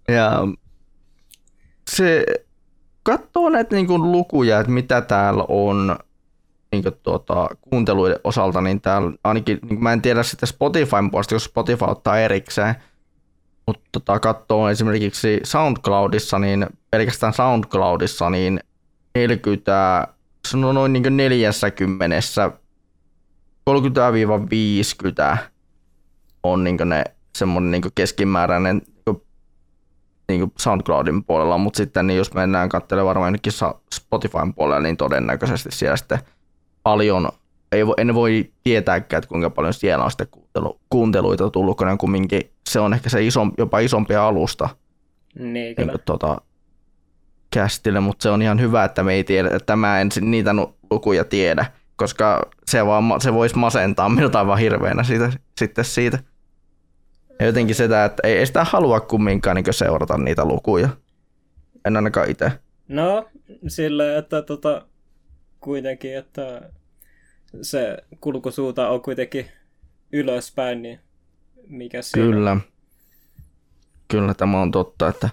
Ja 0.09 0.47
se 1.91 2.25
katsoo 3.03 3.49
näitä 3.49 3.77
niin 3.77 3.87
kuin 3.87 4.13
lukuja, 4.13 4.61
että 4.61 4.73
mitä 4.73 5.01
täällä 5.01 5.45
on 5.49 5.99
niin 6.73 6.83
kuin 6.83 6.95
tuota, 7.03 7.49
kuunteluiden 7.61 8.21
osalta, 8.25 8.61
niin 8.61 8.81
täällä 8.81 9.13
ainakin, 9.25 9.59
niin 9.69 9.83
mä 9.83 9.93
en 9.93 10.03
tiedä 10.03 10.23
sitten 10.23 10.47
Spotifyn 10.47 11.11
puolesta, 11.11 11.35
jos 11.35 11.45
Spotify 11.45 11.85
ottaa 11.89 12.19
erikseen, 12.19 12.75
mutta 13.71 13.89
tota, 13.93 14.21
katsoo 14.21 14.69
esimerkiksi 14.69 15.41
SoundCloudissa, 15.45 16.39
niin 16.39 16.67
pelkästään 16.91 17.33
SoundCloudissa, 17.33 18.31
niin 18.31 18.61
40, 19.15 20.09
se 20.49 20.57
on 20.57 20.75
noin 20.75 20.93
niin 20.93 21.17
40, 21.17 22.17
30-50 23.71 25.37
on 26.43 26.65
niin 26.65 26.77
ne 26.85 27.05
semmoinen 27.39 27.71
niin 27.71 27.83
keskimääräinen 27.95 28.83
niin 30.29 30.53
SoundCloudin 30.59 31.25
puolella, 31.25 31.59
mutta 31.59 31.77
sitten 31.77 32.07
niin 32.07 32.17
jos 32.17 32.35
mennään 32.35 32.69
katselemaan 32.69 33.07
varmaan 33.07 33.25
ainakin 33.25 33.53
Spotifyn 33.95 34.55
puolella, 34.55 34.81
niin 34.81 34.97
todennäköisesti 34.97 35.71
siellä 35.73 35.97
sitten 35.97 36.19
paljon, 36.83 37.29
ei 37.73 37.87
voi, 37.87 37.95
en 37.99 38.15
voi 38.15 38.53
tietääkään, 38.65 39.19
että 39.19 39.29
kuinka 39.29 39.51
paljon 39.51 39.75
siellä 39.75 40.05
on 40.05 40.11
sitten 40.11 40.29
kuuntelu, 40.31 40.81
kuunteluita 40.91 41.51
tullut, 41.51 41.77
kun 41.77 41.99
kumminkin 41.99 42.51
se 42.71 42.81
on 42.81 42.95
ehkä 42.95 43.09
se 43.09 43.27
iso, 43.27 43.41
jopa 43.59 43.79
isompi 43.79 44.15
alusta 44.15 44.69
niin, 45.39 45.75
niin 45.79 45.89
kuin, 45.89 46.01
tuota, 46.05 46.41
kästille, 47.51 48.01
mutta 48.01 48.23
se 48.23 48.31
on 48.31 48.43
ihan 48.43 48.61
hyvä, 48.61 48.85
että 48.85 49.03
me 49.03 49.13
ei 49.13 49.25
tiedä, 49.25 49.51
että 49.57 49.77
mä 49.77 50.01
en 50.01 50.09
niitä 50.21 50.55
lukuja 50.91 51.25
tiedä, 51.25 51.67
koska 51.97 52.51
se, 52.67 52.87
vaan, 52.87 53.21
se 53.21 53.35
voisi 53.35 53.59
masentaa 53.59 54.09
minut 54.09 54.37
aivan 54.37 54.59
hirveänä 54.59 55.03
siitä, 55.03 55.33
sitten 55.59 55.85
siitä. 55.85 56.19
Ja 57.41 57.47
jotenkin 57.47 57.75
sitä, 57.75 58.05
että 58.05 58.29
ei, 58.29 58.37
ei 58.39 58.47
sitä 58.47 58.65
halua 58.65 59.01
kumminkaan 59.01 59.57
niin 59.57 59.75
seurata 59.75 60.19
niitä 60.19 60.45
lukuja. 60.45 60.89
En 61.85 61.97
ainakaan 61.97 62.31
itse. 62.31 62.53
No, 62.89 63.29
sillä 63.67 64.17
että 64.17 64.43
tota, 64.43 64.87
kuitenkin, 65.61 66.17
että 66.17 66.71
se 67.63 67.97
kulkusuunta 68.21 68.89
on 68.89 69.03
kuitenkin 69.03 69.47
ylöspäin, 70.13 70.83
niin 70.83 71.01
mikä 71.69 72.03
siinä 72.03 72.27
Kyllä. 72.27 72.57
Kyllä 74.09 74.35
tämä 74.35 74.61
on 74.61 74.71
totta, 74.71 75.09
että 75.09 75.29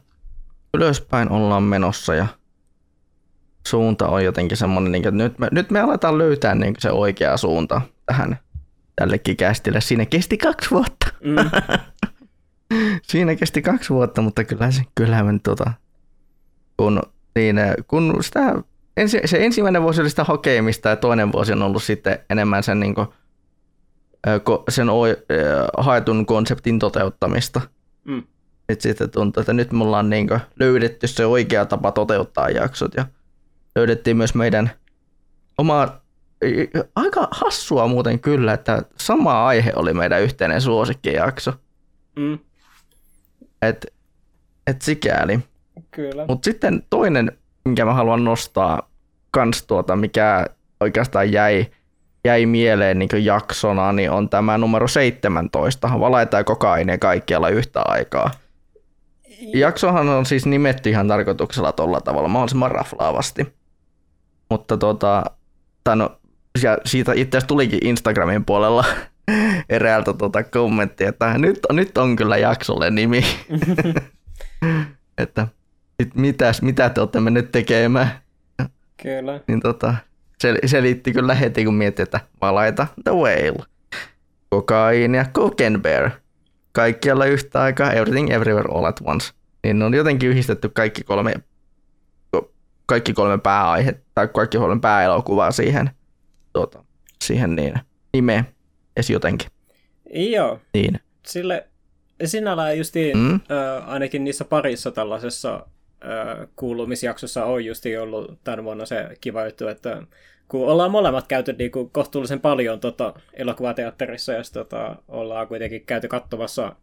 ylöspäin 0.74 1.32
ollaan 1.32 1.64
menossa 1.64 2.16
ja 2.16 2.28
suunta 3.68 4.08
on 4.08 4.24
jotenkin 4.24 4.58
semmoinen, 4.58 4.92
niin 4.92 5.08
että 5.08 5.12
nyt 5.12 5.40
me, 5.40 5.48
nyt 5.52 5.72
me 5.72 5.80
aletaan 5.80 6.18
löytää 6.18 6.56
niin 6.56 6.76
se 6.80 6.92
oikea 6.92 7.38
suunta 7.38 7.82
tähän 8.06 8.40
tällekin 8.96 9.38
kästille. 9.38 9.82
Siinä 9.82 10.06
kesti 10.06 10.38
kaksi 10.38 10.72
vuotta. 10.72 11.08
Mm. 11.24 11.36
Siinä 13.10 13.36
kesti 13.36 13.62
kaksi 13.62 13.90
vuotta, 13.90 14.22
mutta 14.22 14.44
kyllä 14.44 14.72
se, 14.72 14.82
kyllä 14.96 15.24
me, 15.24 15.40
tota, 15.44 15.72
kun, 16.78 17.02
niin, 17.36 17.60
kun 17.88 18.18
sitä, 18.22 18.64
ensi, 18.98 19.22
se 19.26 19.46
ensimmäinen 19.46 19.82
vuosi 19.82 20.02
oli 20.02 20.10
sitä 20.10 20.24
hokemista 20.24 20.90
ja 20.90 20.96
toinen 20.96 21.32
vuosi 21.32 21.52
on 21.54 21.62
ollut 21.62 21.84
sitten 21.84 22.20
enemmän 22.30 22.64
sen, 22.64 22.80
niin 22.80 22.96
kuin, 22.96 23.08
sen 24.70 24.88
haetun 25.78 26.26
konseptin 26.26 26.80
toteuttamista. 26.80 27.62
Mm. 28.04 28.24
Nyt 28.70 28.82
sitten 28.82 29.10
tuntuu, 29.10 29.42
että 29.42 29.54
nyt 29.54 29.72
me 29.72 29.84
ollaan 29.84 30.10
niin 30.10 30.28
kuin, 30.28 30.40
löydetty 30.60 31.08
se 31.08 31.26
oikea 31.26 31.66
tapa 31.66 31.92
toteuttaa 31.92 32.50
jaksot 32.50 32.94
ja 32.94 33.06
löydettiin 33.76 34.18
myös 34.18 34.36
meidän 34.36 34.72
oma 35.58 36.02
aika 36.96 37.28
hassua 37.32 37.88
muuten 37.88 38.20
kyllä, 38.20 38.54
että 38.54 38.82
sama 39.00 39.48
aihe 39.48 39.74
oli 39.76 39.94
meidän 39.94 40.22
yhteinen 40.22 40.62
suosikkijakso. 40.62 41.54
Mm. 42.16 42.40
Et, 43.62 43.86
et 44.68 44.82
sikäli. 44.82 45.40
Kyllä. 45.92 46.26
Mutta 46.28 46.46
sitten 46.46 46.84
toinen, 46.90 47.32
minkä 47.66 47.86
mä 47.86 47.94
haluan 47.94 48.24
nostaa 48.24 48.87
kans 49.32 49.64
tuota, 49.64 49.96
mikä 49.96 50.46
oikeastaan 50.80 51.32
jäi, 51.32 51.66
jäi 52.26 52.46
mieleen 52.46 53.00
niin 53.00 53.10
jaksona, 53.26 53.92
niin 53.92 54.12
on 54.12 54.30
tämä 54.30 54.58
numero 54.58 54.88
17, 54.88 56.00
Valaita 56.00 56.38
ja 56.38 56.44
kokaine 56.44 56.98
kaikkialla 56.98 57.50
yhtä 57.50 57.82
aikaa. 57.82 58.32
Jaksohan 59.54 60.10
on 60.10 60.26
siis 60.26 60.46
nimetty 60.46 60.90
ihan 60.90 61.08
tarkoituksella 61.08 61.72
tuolla 61.72 62.02
tavalla 62.02 62.28
mahdollisimman 62.28 62.72
raflaavasti. 62.72 63.54
mutta 64.50 64.78
tota, 64.78 65.24
tai 65.84 65.96
no, 65.98 66.20
siitä 66.86 67.14
itse 67.14 67.38
asiassa 67.38 67.48
tulikin 67.48 67.88
Instagramin 67.88 68.46
puolella 68.46 68.86
eräältä 69.70 70.14
tota 70.14 70.44
kommenttia, 70.44 71.10
että 71.10 71.38
nyt, 71.38 71.60
nyt 71.72 71.98
on 71.98 72.16
kyllä 72.16 72.38
jaksolle 72.38 72.92
nimi. 72.92 73.24
että 75.18 75.48
mitäs, 76.14 76.62
mitä 76.62 76.90
te 76.90 77.02
olette 77.02 77.20
menneet 77.20 77.52
tekemään? 77.52 78.12
Kyllä. 79.04 79.40
Niin 79.48 79.60
tota, 79.60 79.96
se 80.42 80.56
selitti 80.66 81.14
kyllä 81.14 81.34
heti, 81.36 81.66
kun 81.66 81.74
mietti, 81.74 82.02
että 82.02 82.20
valaita 82.42 82.88
The 83.04 83.12
Whale, 83.12 83.66
Kokain 84.50 85.16
ja 85.16 85.26
Cocaine 85.34 85.80
Bear, 85.80 86.12
kaikkialla 86.72 87.26
yhtä 87.26 87.62
aikaa, 87.62 87.92
Everything 87.94 88.32
Everywhere 88.32 88.70
All 88.74 88.86
at 88.86 89.00
Once. 89.06 89.32
Niin 89.64 89.84
on 89.84 89.94
jotenkin 89.94 90.30
yhdistetty 90.30 90.70
kaikki 90.70 91.04
kolme, 91.04 91.34
kaikki 92.86 93.14
kolme 93.14 93.38
pääaihe, 93.38 94.00
tai 94.16 94.28
kaikki 94.28 94.58
kolme 94.58 94.80
pääelokuvaa 94.82 95.52
siihen, 95.52 95.90
tuota, 96.54 96.84
siihen 97.24 97.56
niin, 97.56 97.74
nimeen, 98.14 98.48
edes 98.98 99.10
jotenkin. 99.10 99.50
Joo. 100.14 100.60
Niin. 100.74 101.00
Sille 101.26 101.68
sinällään 102.26 102.78
justiin, 102.78 103.18
mm? 103.18 103.34
äh, 103.34 103.90
ainakin 103.90 104.24
niissä 104.24 104.46
parissa 104.46 104.92
tällaisessa 104.92 105.68
kuulumisjaksossa 106.56 107.46
on 107.46 107.66
justi 107.66 107.98
ollut 107.98 108.40
tämän 108.44 108.64
vuonna 108.64 108.86
se 108.86 109.08
kiva 109.22 109.46
juttu, 109.46 109.68
että 109.68 110.04
kun 110.48 110.68
ollaan 110.68 110.92
molemmat 110.92 111.28
käyty 111.28 111.54
niin 111.54 111.72
kuin 111.72 111.90
kohtuullisen 111.90 112.40
paljon 112.40 112.80
tota, 112.80 113.14
elokuvateatterissa 113.34 114.34
ja 114.34 114.42
tota, 114.54 114.96
ollaan 115.08 115.48
kuitenkin 115.48 115.86
käyty 115.86 116.08
katsomassa 116.08 116.76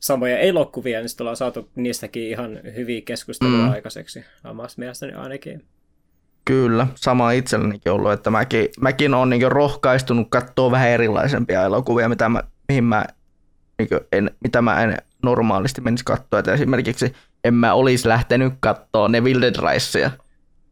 samoja 0.00 0.38
elokuvia, 0.38 1.00
niin 1.00 1.08
sitten 1.08 1.24
ollaan 1.24 1.36
saatu 1.36 1.70
niistäkin 1.74 2.22
ihan 2.22 2.60
hyviä 2.76 3.00
keskusteluja 3.00 3.66
mm. 3.66 3.72
aikaiseksi, 3.72 4.24
omasta 4.44 4.78
mielestäni 4.80 5.12
ainakin. 5.12 5.64
Kyllä, 6.44 6.86
sama 6.94 7.32
itsellenikin 7.32 7.92
ollut, 7.92 8.12
että 8.12 8.30
mäkin, 8.30 8.68
mäkin 8.80 9.14
olen 9.14 9.30
niin 9.30 9.52
rohkaistunut 9.52 10.26
katsoa 10.30 10.70
vähän 10.70 10.88
erilaisempia 10.88 11.64
elokuvia, 11.64 12.08
mitä 12.08 12.28
mä, 12.28 12.42
mihin 12.68 12.84
mä, 12.84 13.04
niin 13.78 13.88
en, 14.12 14.30
mitä 14.40 14.62
mä 14.62 14.82
en 14.82 14.96
normaalisti 15.22 15.80
menisi 15.80 16.04
katsoa. 16.04 16.38
Että 16.38 16.52
esimerkiksi 16.52 17.14
en 17.44 17.54
mä 17.54 17.74
olisi 17.74 18.08
lähtenyt 18.08 18.54
katsoa 18.60 19.08
ne 19.08 19.20
Wilded 19.20 19.54
Riceja. 19.72 20.10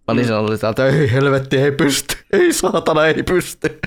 Mä 0.08 0.12
olisin 0.12 0.34
mm. 0.34 0.38
ollut 0.38 0.60
täältä, 0.60 0.86
ei 0.86 1.12
helvetti, 1.12 1.56
ei 1.56 1.72
pysty, 1.72 2.16
ei 2.32 2.52
saatana, 2.52 3.06
ei 3.06 3.22
pysty. 3.22 3.78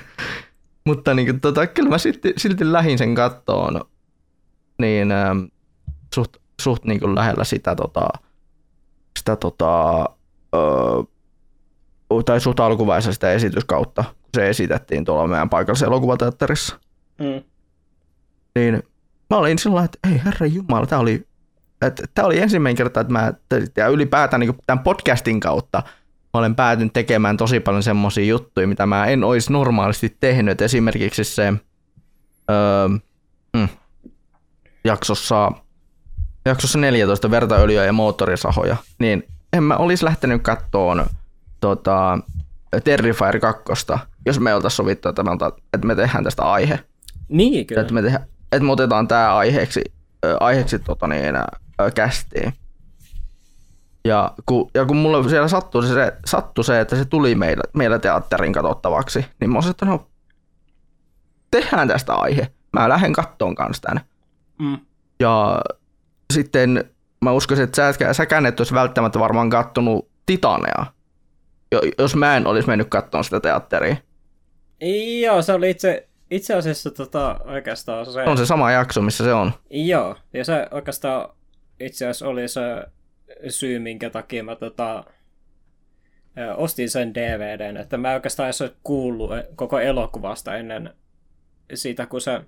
Mutta 0.86 1.14
niin 1.14 1.26
kuin, 1.26 1.42
tota, 1.42 1.68
kyllä 1.68 1.90
mä 1.90 1.98
silti, 1.98 2.34
silti 2.38 2.72
lähin 2.72 2.98
sen 2.98 3.16
kattoon 3.16 3.82
niin 4.78 5.12
ähm, 5.12 5.40
suht, 6.16 6.36
suht 6.62 6.86
niin 6.86 7.00
kuin 7.00 7.16
lähellä 7.16 7.44
sitä, 7.44 7.76
tota, 7.76 8.08
sitä 9.20 9.36
tota, 9.36 10.06
öö, 10.56 12.24
tai 12.26 12.40
suht 12.40 12.60
alkuvaiheessa 12.60 13.14
sitä 13.14 13.32
esityskautta, 13.32 14.04
kun 14.04 14.30
se 14.34 14.50
esitettiin 14.50 15.06
tuolla 15.06 15.28
meidän 15.28 15.50
paikallisessa 15.50 15.86
elokuvateatterissa. 15.86 16.80
Mm. 17.20 17.44
Niin 18.56 18.84
mä 19.30 19.38
olin 19.38 19.60
sillä 19.60 19.84
että 19.84 20.10
ei 20.12 20.22
herra 20.26 20.46
jumala, 20.46 20.86
tämä 20.86 21.00
oli, 21.02 21.14
että 21.14 21.28
tämä 22.14 22.26
oli 22.26 22.40
ensimmäinen 22.40 22.76
kerta, 22.76 23.02
että 23.02 23.14
mä, 23.14 23.34
ja 23.78 23.88
ylipäätään 23.88 24.40
niin 24.40 24.58
tämän 24.66 24.84
podcastin 24.84 25.40
kautta 25.40 25.84
mä 26.36 26.40
olen 26.40 26.56
päätynyt 26.56 26.94
tekemään 26.94 27.38
tosi 27.38 27.60
paljon 27.60 27.84
semmoisia 27.84 28.26
juttuja, 28.26 28.68
mitä 28.68 28.86
mä 28.86 29.06
en 29.06 29.24
olisi 29.24 29.54
normaalisti 29.54 30.18
tehnyt. 30.20 30.62
Esimerkiksi 30.62 31.24
se 31.24 31.54
öö, 32.52 32.88
mm, 33.54 33.68
jaksossa, 34.84 35.52
jaksossa 36.46 36.80
14 36.80 37.32
vertaöljyä 37.32 37.86
ja 37.86 37.94
moottorisahoja, 37.94 38.78
niin 39.00 39.24
en 39.54 39.64
mä 39.64 39.76
olisi 39.76 40.06
lähtenyt 40.06 40.42
kattoon 40.42 41.06
tota, 41.60 42.20
Terrifier 42.84 43.40
2, 43.40 43.64
jos 44.26 44.40
me 44.40 44.56
oltaisiin 44.56 44.78
sovittu, 44.78 45.10
että 45.10 45.24
me, 45.24 45.32
että 45.74 45.88
me 45.88 45.96
tehdään 45.96 46.24
tästä 46.24 46.44
aihe. 46.44 46.80
Niin, 47.30 47.68
kyllä. 47.68 47.82
Että 47.82 47.94
me 47.94 48.02
tehdään, 48.02 48.26
että 48.52 48.66
me 48.66 48.72
otetaan 48.72 49.08
tämä 49.08 49.36
aiheeksi, 49.36 49.82
aiheeksi 50.40 50.80
tota 50.80 51.08
niin, 51.08 51.36
kästiin. 51.96 52.54
Ja 54.06 54.32
kun, 54.46 54.72
ja 54.74 54.86
kun 54.86 54.98
mulle 54.98 55.30
siellä 55.30 55.48
sattui 55.48 55.88
se, 55.88 56.14
sattui 56.26 56.64
se, 56.64 56.80
että 56.80 56.96
se 56.96 57.06
tuli 57.06 57.36
meillä, 57.36 57.64
meillä 57.74 58.00
teatterin 58.00 58.54
katsottavaksi, 58.54 59.26
niin 59.40 59.50
mä 59.50 59.58
olisin, 59.58 59.72
että 59.72 59.86
no, 59.86 60.08
tehdään 61.52 61.88
tästä 61.88 62.14
aihe. 62.14 62.52
Mä 62.74 62.90
lähden 62.90 63.14
kattoon 63.14 63.56
kanssa 63.56 63.82
tänne. 63.82 64.02
Mm. 64.60 64.78
Ja 65.20 65.62
sitten 66.34 66.84
mä 67.22 67.32
uskoisin, 67.32 67.64
että 67.64 67.94
sä, 67.94 68.14
säkään 68.14 68.46
et 68.46 68.60
olisi 68.60 68.74
välttämättä 68.74 69.20
varmaan 69.20 69.50
kattonut 69.50 70.10
Titanea, 70.26 70.86
jos 71.98 72.16
mä 72.16 72.38
en 72.38 72.48
olisi 72.48 72.68
mennyt 72.68 72.90
katsomaan 72.90 73.24
sitä 73.24 73.40
teatteria. 73.40 73.96
Joo, 75.22 75.42
se 75.42 75.54
oli 75.54 75.70
itse 75.70 76.08
itse 76.32 76.54
asiassa 76.54 76.92
tota, 76.92 77.40
oikeastaan 77.46 78.06
se... 78.06 78.24
On 78.24 78.38
se 78.38 78.46
sama 78.46 78.72
jakso, 78.72 79.02
missä 79.02 79.24
se 79.24 79.34
on. 79.34 79.52
Joo, 79.70 80.16
ja 80.34 80.46
se 80.46 80.68
oikeastaan 80.72 81.30
itse 81.80 82.06
asiassa 82.06 82.28
oli 82.28 82.48
se 82.48 82.62
syy, 83.50 83.80
minkä 83.80 84.10
takia 84.10 84.44
mä 84.44 84.56
tota, 84.56 85.04
ostin 86.58 86.90
sen 86.90 87.14
DVDn, 87.14 87.78
että 87.78 87.98
mä 87.98 88.14
oikeastaan 88.14 88.48
edes 88.48 88.74
kuullut 88.84 89.32
koko 89.56 89.80
elokuvasta 89.80 90.56
ennen 90.56 90.94
siitä, 91.74 92.06
kun 92.06 92.22
se 92.22 92.42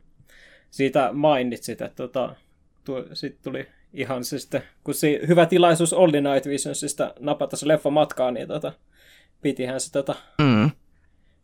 siitä 0.69 1.09
mainitsit, 1.13 1.81
että 1.81 1.95
tota, 1.95 2.35
sitten 3.13 3.43
tuli 3.43 3.67
ihan 3.93 4.23
se 4.23 4.39
sitten, 4.39 4.63
kun 4.83 4.93
se 4.93 5.19
hyvä 5.27 5.45
tilaisuus 5.45 5.93
oli 5.93 6.21
Night 6.21 6.45
Visionsista 6.45 7.13
napata 7.19 7.57
se 7.57 7.67
leffa 7.67 7.89
matkaan, 7.89 8.33
niin 8.33 8.47
tota, 8.47 8.73
pitihän 9.41 9.79
se 9.79 9.91
tota, 9.91 10.15
mm. 10.41 10.71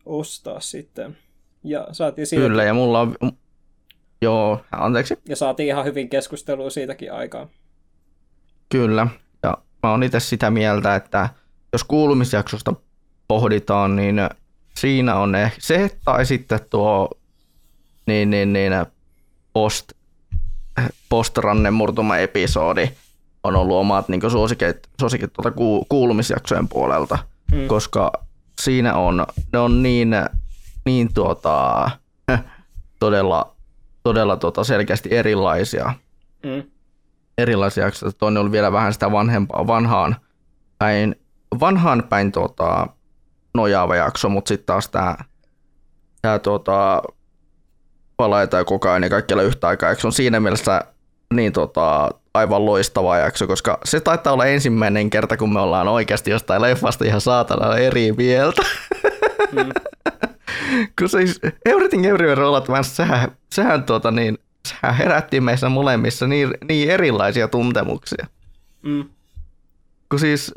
ostaa 0.06 0.60
sitten. 0.60 1.18
Ja 1.64 1.88
saatiin 1.92 2.28
siitä... 2.28 2.48
Kyllä, 2.48 2.64
ja 2.64 2.74
mulla 2.74 3.00
on... 3.00 3.16
Joo, 4.22 4.60
anteeksi. 4.72 5.18
Ja 5.30 5.36
saatiin 5.36 5.68
ihan 5.68 5.86
hyvin 5.86 6.10
keskustelua 6.10 6.70
siitäkin 6.70 7.14
aikaa. 7.14 7.50
Kyllä, 8.74 9.08
ja 9.44 9.58
mä 9.84 9.92
oon 9.92 10.04
itse 10.04 10.20
sitä 10.20 10.52
mieltä, 10.52 10.96
että 10.96 11.30
jos 11.74 11.84
kuulumisjaksosta 11.84 12.74
pohditaan, 13.28 13.96
niin 13.96 14.16
siinä 14.76 15.16
on 15.16 15.36
ehkä 15.36 15.58
se, 15.62 15.98
tai 16.06 16.26
sitten 16.26 16.60
tuo 16.70 17.10
niin, 18.06 18.30
niin, 18.30 18.54
niin, 18.54 18.74
post, 19.54 19.92
post-rannen 21.10 21.74
murtuma-episodi 21.74 22.90
on 23.44 23.56
ollut 23.56 23.78
omat 23.78 24.10
niin 24.10 24.32
suosikit, 24.32 24.78
suosikit 25.00 25.34
tuolta 25.34 25.52
kuulumisjaksojen 25.90 26.68
puolelta, 26.68 27.18
mm. 27.52 27.68
koska 27.68 28.12
siinä 28.62 28.96
on, 28.96 29.26
ne 29.54 29.60
on 29.60 29.84
niin 29.84 30.16
niin 30.86 31.14
tuota, 31.14 31.90
todella, 33.00 33.56
todella 34.04 34.38
tuota 34.38 34.64
selkeästi 34.64 35.16
erilaisia. 35.16 35.94
Mm. 36.44 36.73
Erilaisia 37.38 37.84
jaksoja. 37.86 38.12
Toinen 38.12 38.42
oli 38.42 38.52
vielä 38.52 38.72
vähän 38.72 38.94
sitä 38.94 39.12
vanhempaa, 39.12 39.68
vanhaan 39.68 40.16
päin, 40.80 41.16
vanhaan 41.60 42.04
päin 42.10 42.32
tuota, 42.32 42.88
nojaava 43.54 43.96
jakso, 43.96 44.30
mutta 44.30 44.50
sitten 44.50 44.66
taas 44.66 44.90
tämä 44.90 45.16
tää, 46.22 46.40
palaita 48.18 48.58
ja 48.58 48.64
koko 48.64 48.90
ajan 48.90 49.10
kaikkialla 49.10 49.44
yhtä 49.44 49.68
aikaa. 49.68 49.90
Eikö 49.90 50.08
on 50.08 50.14
siinä 50.14 50.40
mielessä 50.40 50.82
niin 51.34 51.54
tota, 51.54 52.10
aivan 52.34 52.66
loistava 52.66 53.18
jakso, 53.18 53.48
koska 53.48 53.80
se 53.86 54.00
taitaa 54.00 54.34
olla 54.34 54.46
ensimmäinen 54.46 55.10
kerta, 55.10 55.38
kun 55.38 55.54
me 55.54 55.60
ollaan 55.60 55.88
oikeasti 55.88 56.32
jostain 56.32 56.62
leffasta 56.62 57.06
ihan 57.06 57.22
saatana 57.22 57.78
eri 57.78 58.12
mieltä. 58.12 58.62
Mm. 59.52 59.72
kun 61.00 61.10
siis 61.10 61.40
Everything 61.66 62.06
Everywhere 62.06 62.44
All 62.44 62.56
at 62.56 62.70
Once, 62.70 62.90
sehän, 62.90 63.32
sehän, 63.52 63.84
tuota 63.84 64.12
niin, 64.12 64.38
sehän 64.68 64.96
herätti 64.96 65.42
meissä 65.42 65.70
molemmissa 65.70 66.28
niin, 66.28 66.50
niin 66.68 66.90
erilaisia 66.90 67.48
tuntemuksia. 67.48 68.28
Mm. 68.82 69.10
Kun 70.10 70.20
siis, 70.20 70.54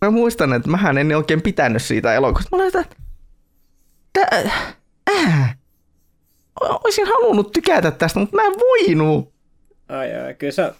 mä 0.00 0.10
muistan, 0.10 0.52
että 0.52 0.70
mähän 0.70 0.98
en 0.98 1.16
oikein 1.16 1.42
pitänyt 1.42 1.82
siitä 1.82 2.14
elokuvasta. 2.14 2.56
Mä 2.56 2.62
olin, 2.62 2.72
että 2.76 2.96
äh, 5.10 5.58
olisin 6.60 7.06
halunnut 7.06 7.52
tykätä 7.52 7.90
tästä, 7.90 8.20
mutta 8.20 8.36
mä 8.36 8.42
en 8.42 8.54
voinut. 8.54 9.32
Ai 9.88 10.14
ai, 10.14 10.34
kyllä 10.34 10.52
sä... 10.52 10.74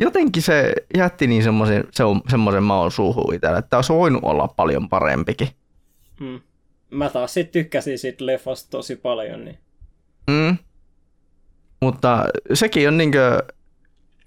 Jotenkin 0.00 0.42
se 0.42 0.74
jätti 0.96 1.26
niin 1.26 1.42
semmoisen, 1.42 1.84
semmoisen 2.28 2.62
maun 2.62 2.92
suuhun 2.92 3.34
itselle, 3.34 3.58
että 3.58 3.76
olisi 3.76 3.92
voinut 3.92 4.24
olla 4.24 4.48
paljon 4.48 4.88
parempikin. 4.88 5.48
Hmm 6.18 6.40
mä 6.92 7.08
taas 7.08 7.34
sit 7.34 7.50
tykkäsin 7.50 7.98
siitä 7.98 8.26
leffasta 8.26 8.70
tosi 8.70 8.96
paljon. 8.96 9.44
Niin. 9.44 9.58
Mm. 10.30 10.58
Mutta 11.82 12.24
sekin 12.54 12.88
on 12.88 12.96
niinkö, 12.96 13.42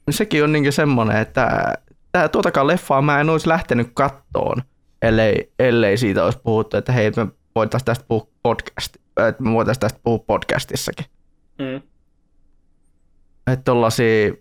sekin 0.09 0.43
on 0.43 0.51
niinkö 0.51 0.71
semmoinen, 0.71 1.17
että 1.17 1.73
tää, 2.11 2.29
tuotakaan 2.29 2.67
leffaa 2.67 3.01
mä 3.01 3.19
en 3.19 3.29
olisi 3.29 3.49
lähtenyt 3.49 3.91
kattoon, 3.93 4.61
ellei, 5.01 5.51
ellei 5.59 5.97
siitä 5.97 6.25
olisi 6.25 6.39
puhuttu, 6.43 6.77
että 6.77 6.91
hei, 6.91 7.11
me 7.15 7.27
voitaisiin 7.55 7.85
tästä 7.85 8.05
puhua 8.07 8.27
podcast, 8.43 8.95
että 9.27 9.43
me 9.43 9.53
voitaisiin 9.53 9.81
tästä 9.81 9.99
puhua 10.03 10.19
podcastissakin. 10.27 11.05
Mm. 11.59 11.81
Että 13.47 13.63
tollasia, 13.63 14.33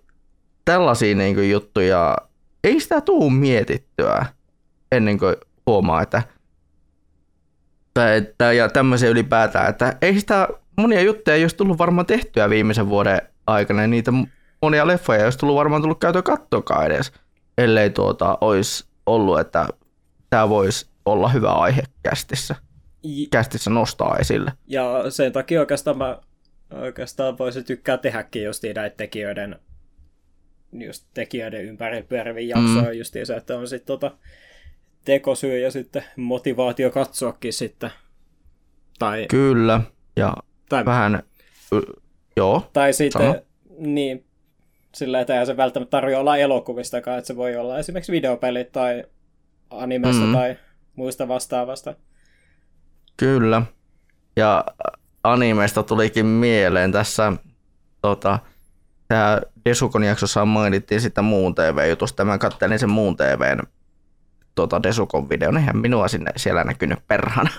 tällaisia 0.65 1.15
niin 1.15 1.51
juttuja, 1.51 2.17
ei 2.65 2.81
sitä 2.81 3.01
tuu 3.01 3.31
mietittyä 3.31 4.27
ennen 4.93 5.19
kuin 5.19 5.37
huomaa, 5.67 6.03
että 6.03 6.23
Tai 7.95 8.17
että, 8.17 8.53
ja 8.53 8.69
tämmöisiä 8.69 9.09
ylipäätään, 9.09 9.71
että 9.71 9.97
ei 10.03 10.21
sitä 10.21 10.49
monia 10.77 11.01
juttuja 11.01 11.37
ei 11.37 11.45
olisi 11.45 11.57
tullut 11.57 11.79
varmaan 11.79 12.07
tehtyä 12.07 12.51
viimeisen 12.51 12.89
vuoden 12.89 13.21
aikana, 13.47 13.83
ja 13.83 13.89
niitä 13.89 14.13
monia 14.63 14.87
leffoja 14.87 15.19
ei 15.19 15.25
olisi 15.25 15.39
tullut 15.39 15.57
varmaan 15.57 15.83
tullut 15.83 16.01
käytyä 16.01 16.23
kattokaa 16.23 16.87
edes, 16.87 17.13
ellei 17.59 17.91
tuota 17.91 18.39
olisi 18.41 18.85
ollut, 19.07 19.41
että 19.41 19.69
tämä 20.31 20.49
voisi 20.49 20.87
olla 21.05 21.29
hyvä 21.29 21.53
aihe 21.53 21.83
kästissä, 22.03 22.55
kästissä 23.31 23.71
nostaa 23.71 24.17
esille. 24.21 24.53
Ja 24.67 25.11
sen 25.11 25.33
takia 25.33 25.61
oikeastaan 25.61 25.99
mä 25.99 26.19
oikeastaan 26.71 27.39
voisin 27.39 27.65
tykkää 27.65 27.97
tehdäkin 27.97 28.45
just 28.45 28.63
näitä 28.63 28.97
tekijöiden, 28.97 29.57
just 30.73 31.07
tekijöiden 31.15 31.65
ympäri 31.65 32.03
pyöriviä 32.03 32.57
jaksoja, 32.57 32.93
mm. 32.93 32.99
just 32.99 33.17
se, 33.25 33.35
että 33.37 33.59
on 33.59 33.69
sitten 33.69 33.87
tota 33.87 34.17
tekosyy 35.05 35.59
ja 35.59 35.71
sitten 35.71 36.05
motivaatio 36.17 36.91
katsoakin 36.91 37.53
sitten. 37.53 37.91
Tai, 38.99 39.27
Kyllä, 39.31 39.81
ja 40.17 40.35
tai, 40.69 40.85
vähän, 40.85 41.23
joo, 42.37 42.71
tai 42.73 42.93
sitten, 42.93 43.23
sano. 43.23 43.41
niin, 43.79 44.25
sillä 44.95 45.21
että 45.21 45.33
eihän 45.33 45.47
se 45.47 45.57
välttämättä 45.57 45.91
tarvitse 45.91 46.17
olla 46.19 46.37
elokuvistakaan, 46.37 47.19
että 47.19 47.27
se 47.27 47.37
voi 47.37 47.57
olla 47.57 47.79
esimerkiksi 47.79 48.13
videopelit 48.13 48.73
tai 48.73 49.05
animesta 49.71 50.25
Mm. 50.25 50.33
tai 50.33 50.57
muista 50.97 51.29
vastaavasta. 51.29 51.95
Kyllä. 53.17 53.63
Ja 54.37 54.65
animesta 55.25 55.83
tulikin 55.83 56.27
mieleen 56.27 56.93
tässä, 56.93 57.33
tota, 58.03 58.39
tämä 59.09 59.41
Desukon 59.65 60.05
jaksossa 60.05 60.45
mainittiin 60.45 61.01
sitä 61.01 61.23
muun 61.23 61.55
TV-jutusta. 61.55 62.25
Mä 62.25 62.39
kattelin 62.39 62.79
sen 62.79 62.91
muun 62.91 63.17
TVn 63.17 63.59
tota 64.55 64.83
Desukon 64.83 65.29
videon. 65.29 65.57
Eihän 65.57 65.77
minua 65.77 66.09
sinne 66.09 66.31
siellä 66.37 66.65
näkynyt 66.65 67.07
perhana. 67.09 67.51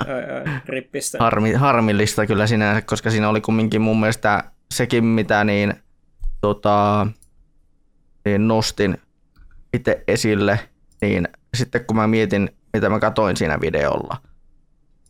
Rippistä. 0.65 1.17
Harmi, 1.19 1.53
harmillista 1.53 2.25
kyllä 2.25 2.47
sinänsä, 2.47 2.81
koska 2.81 3.11
siinä 3.11 3.29
oli 3.29 3.41
kumminkin 3.41 3.81
mun 3.81 3.99
mielestä 3.99 4.43
sekin, 4.73 5.03
mitä 5.03 5.43
niin, 5.43 5.73
tota, 6.41 7.07
niin 8.25 8.47
nostin 8.47 8.97
itse 9.73 10.03
esille, 10.07 10.59
niin 11.01 11.27
sitten 11.53 11.85
kun 11.85 11.95
mä 11.97 12.07
mietin, 12.07 12.49
mitä 12.73 12.89
mä 12.89 12.99
katoin 12.99 13.37
siinä 13.37 13.61
videolla, 13.61 14.17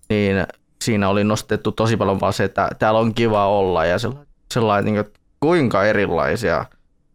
niin 0.09 0.45
siinä 0.83 1.09
oli 1.09 1.23
nostettu 1.23 1.71
tosi 1.71 1.97
paljon 1.97 2.19
vaan 2.19 2.33
se, 2.33 2.43
että 2.43 2.69
täällä 2.79 2.99
on 2.99 3.13
kiva 3.13 3.47
olla 3.47 3.85
ja 3.85 3.97
sella- 3.97 4.25
sellainen, 4.53 4.93
niin 4.93 5.05
kuin, 5.05 5.13
kuinka 5.39 5.83
erilaisia, 5.83 6.65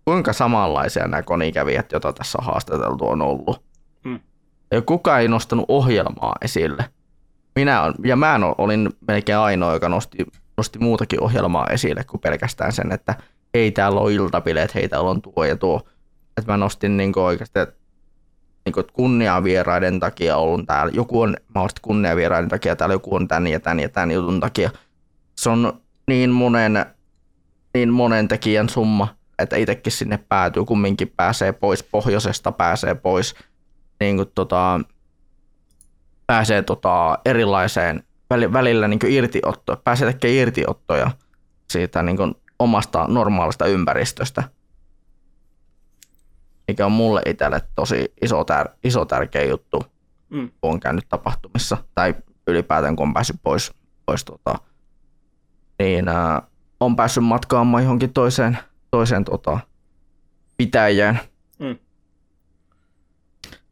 kuinka 0.05 0.33
samanlaisia 0.33 1.09
nämä 1.09 1.23
konikävijät, 1.23 1.93
joita 1.93 2.13
tässä 2.13 2.39
on 2.39 2.45
haastateltu, 2.45 3.09
on 3.09 3.23
ollut. 3.23 3.70
Kukaan 4.87 5.21
ei 5.21 5.29
nostanut 5.29 5.65
ohjelmaa 5.69 6.37
esille. 6.41 6.85
Minä 7.55 7.93
ja 8.05 8.17
mä 8.17 8.39
olin 8.59 8.91
melkein 9.09 9.39
ainoa, 9.39 9.73
joka 9.73 9.89
nosti, 9.89 10.19
nosti 10.57 10.79
muutakin 10.79 11.23
ohjelmaa 11.23 11.67
esille 11.67 12.05
kuin 12.05 12.21
pelkästään 12.21 12.73
sen, 12.73 12.93
että 12.93 13.15
hei 13.55 13.71
täällä 13.71 14.01
on 14.01 14.13
iltapileet, 14.13 14.75
hei 14.75 14.89
täällä 14.89 15.11
on 15.11 15.23
tuo 15.23 15.45
ja 15.45 15.57
tuo. 15.57 15.81
Että 16.37 16.53
mä 16.53 16.57
nostin 16.57 16.97
niin 16.97 17.19
oikeasti, 17.19 17.59
niin 18.65 18.87
kunniavieraiden 18.93 20.01
takia 20.01 20.37
ollut 20.37 20.67
täällä. 20.67 20.93
Joku 20.95 21.21
on 21.21 21.37
mahdollisesti 21.55 21.81
kunniavieraiden 21.81 22.49
takia, 22.49 22.77
täällä 22.77 22.95
joku 22.95 23.15
on 23.15 23.29
tän 23.29 23.47
ja 23.47 23.61
tän 23.61 23.81
ja 23.81 23.89
tän 23.89 24.11
jutun 24.11 24.41
takia. 24.41 24.71
Se 25.37 25.51
on 25.51 25.81
niin 26.09 26.31
monen, 26.31 26.87
niin 27.75 27.93
monen 27.93 28.29
tekijän 28.29 28.69
summa, 28.69 29.15
että 29.39 29.57
itsekin 29.57 29.93
sinne 29.93 30.19
päätyy, 30.29 30.65
kumminkin 30.65 31.13
pääsee 31.17 31.53
pois 31.53 31.83
pohjoisesta, 31.83 32.53
pääsee 32.53 32.95
pois 32.95 33.35
niin 34.01 34.17
kuin 34.17 34.31
tota, 34.35 34.81
pääsee 36.27 36.63
tota 36.63 37.19
erilaiseen 37.25 38.05
väli- 38.35 38.53
välillä 38.53 38.89
niin 38.89 39.01
irtiottoja, 39.09 39.77
pääsee 39.85 40.13
tekemään 40.13 40.37
irtiottoja 40.39 41.11
siitä 41.71 42.03
niin 42.03 42.17
kuin 42.17 42.35
omasta 42.59 43.05
normaalista 43.09 43.67
ympäristöstä, 43.67 44.43
mikä 46.69 46.87
on 46.87 46.93
mulle 46.93 47.23
itselle 47.27 47.61
tosi 47.75 48.13
iso, 48.23 48.43
tär- 48.43 48.73
iso 48.85 49.05
tärkeä 49.05 49.45
juttu, 49.45 49.83
Mm. 50.31 50.51
kun 50.61 50.71
on 50.71 50.81
käynyt 50.81 51.09
tapahtumissa, 51.09 51.77
tai 51.95 52.15
ylipäätään 52.47 52.97
kun 52.97 53.07
on 53.07 53.15
päässyt 53.15 53.37
pois, 53.43 53.73
pois 54.07 54.25
tota, 54.25 54.55
niin 55.79 56.09
ää, 56.09 56.43
on 56.81 56.97
päässyt 56.97 57.25
matkaamaan 57.25 57.83
johonkin 57.83 58.13
toiseen, 58.13 58.59
toiseen 58.91 59.25
tota, 59.25 59.61
pitäjään. 60.57 61.21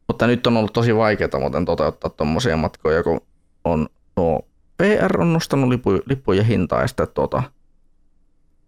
Mutta 0.09 0.27
nyt 0.27 0.47
on 0.47 0.57
ollut 0.57 0.73
tosi 0.73 0.97
vaikeaa 0.97 1.41
muuten 1.41 1.65
toteuttaa 1.65 2.11
tuommoisia 2.11 2.57
matkoja, 2.57 3.03
kun 3.03 3.21
on 3.65 3.89
nuo 4.17 4.41
PR 4.77 5.21
on 5.21 5.33
nostanut 5.33 5.69
lipu, 5.69 5.91
lippujen 6.07 6.45
hintaa 6.45 6.81
ja 6.81 6.87
sitten 6.87 7.09
tuota, 7.15 7.43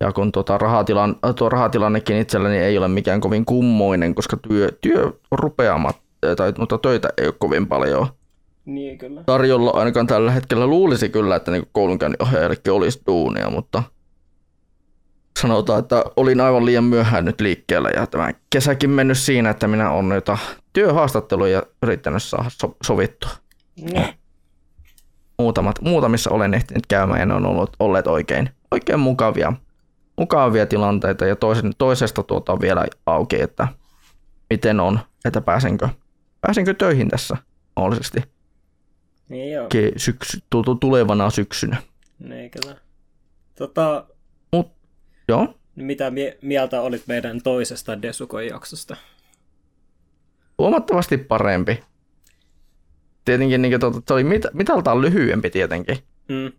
ja 0.00 0.12
kun 0.12 0.33
tuota 0.33 0.59
rahatilan, 0.59 1.16
tuo 1.37 1.48
rahatilannekin 1.48 2.16
itselläni 2.16 2.59
ei 2.59 2.79
ole 2.79 2.88
mikään 2.88 3.20
kovin 3.20 3.44
kummoinen, 3.44 4.14
koska 4.14 4.37
työ, 4.37 4.68
työ 4.81 5.05
on 5.31 5.38
rupeamat, 5.38 5.96
tai 6.37 6.53
mutta 6.59 6.79
töitä 6.79 7.09
ei 7.18 7.26
ole 7.26 7.35
kovin 7.38 7.66
paljon 7.66 8.07
Niin 8.64 8.98
kyllä. 8.98 9.22
tarjolla 9.26 9.70
ainakaan 9.70 10.07
tällä 10.07 10.31
hetkellä. 10.31 10.66
Luulisi 10.66 11.09
kyllä, 11.09 11.37
että 11.37 11.50
niin 11.50 11.66
koulunkäynnin 11.72 12.22
ohjaajallekin 12.22 12.72
olisi 12.72 13.03
duunia, 13.07 13.50
mutta 13.50 13.83
sanotaan, 15.40 15.79
että 15.79 16.05
olin 16.16 16.40
aivan 16.40 16.66
liian 16.66 16.85
myöhään 16.85 17.24
nyt 17.24 17.40
liikkeellä 17.40 17.90
ja 17.96 18.07
tämä 18.07 18.31
kesäkin 18.50 18.90
mennyt 18.90 19.18
siinä, 19.18 19.50
että 19.50 19.68
minä 19.68 19.90
olen 19.90 20.22
työhaastatteluja 20.72 21.62
yrittänyt 21.83 22.22
saada 22.22 22.50
so- 22.50 22.76
sovittua. 22.83 23.30
No, 23.94 24.14
Muutamat, 25.38 25.80
muutamissa 25.80 26.30
olen 26.30 26.54
ehtinyt 26.54 26.87
käymään 26.87 27.20
ja 27.20 27.26
ne 27.26 27.35
on 27.35 27.46
ollut, 27.46 27.76
olleet 27.78 28.06
oikein, 28.06 28.50
oikein 28.70 29.00
mukavia, 29.00 29.52
mukavia 30.18 30.66
tilanteita 30.66 31.26
ja 31.26 31.37
toisen, 31.37 31.72
toisesta 31.78 32.22
tuota 32.22 32.52
on 32.52 32.61
vielä 32.61 32.87
auki, 33.06 33.42
että 33.42 33.68
miten 34.50 34.80
on, 34.80 35.00
että 35.24 35.40
pääsenkö, 35.40 35.88
pääsenkö 36.40 36.74
töihin 36.74 37.09
tässä 37.09 37.37
mahdollisesti 37.76 38.22
niin 39.28 39.52
joo. 39.52 39.68
syksy, 39.96 40.38
tu- 40.50 40.62
tu- 40.62 40.74
tulevana 40.74 41.30
syksynä. 41.30 41.76
Niin 42.18 42.50
kyllä. 42.50 42.76
Tota, 43.54 44.06
Joo, 45.28 45.54
mitä 45.76 46.11
mie- 46.11 46.38
mieltä 46.42 46.80
olit 46.80 47.02
meidän 47.06 47.40
toisesta 47.42 48.02
Desukon 48.02 48.46
jaksosta? 48.46 48.96
Huomattavasti 50.60 51.18
parempi. 51.18 51.80
Tietenkin 53.24 53.62
niin 53.62 53.80
tuota, 53.80 54.00
se 54.08 54.14
oli 54.14 54.24
mit, 54.24 54.42
mitaltaan 54.52 55.00
lyhyempi 55.00 55.50
tietenkin, 55.50 55.98
Mm. 56.28 56.52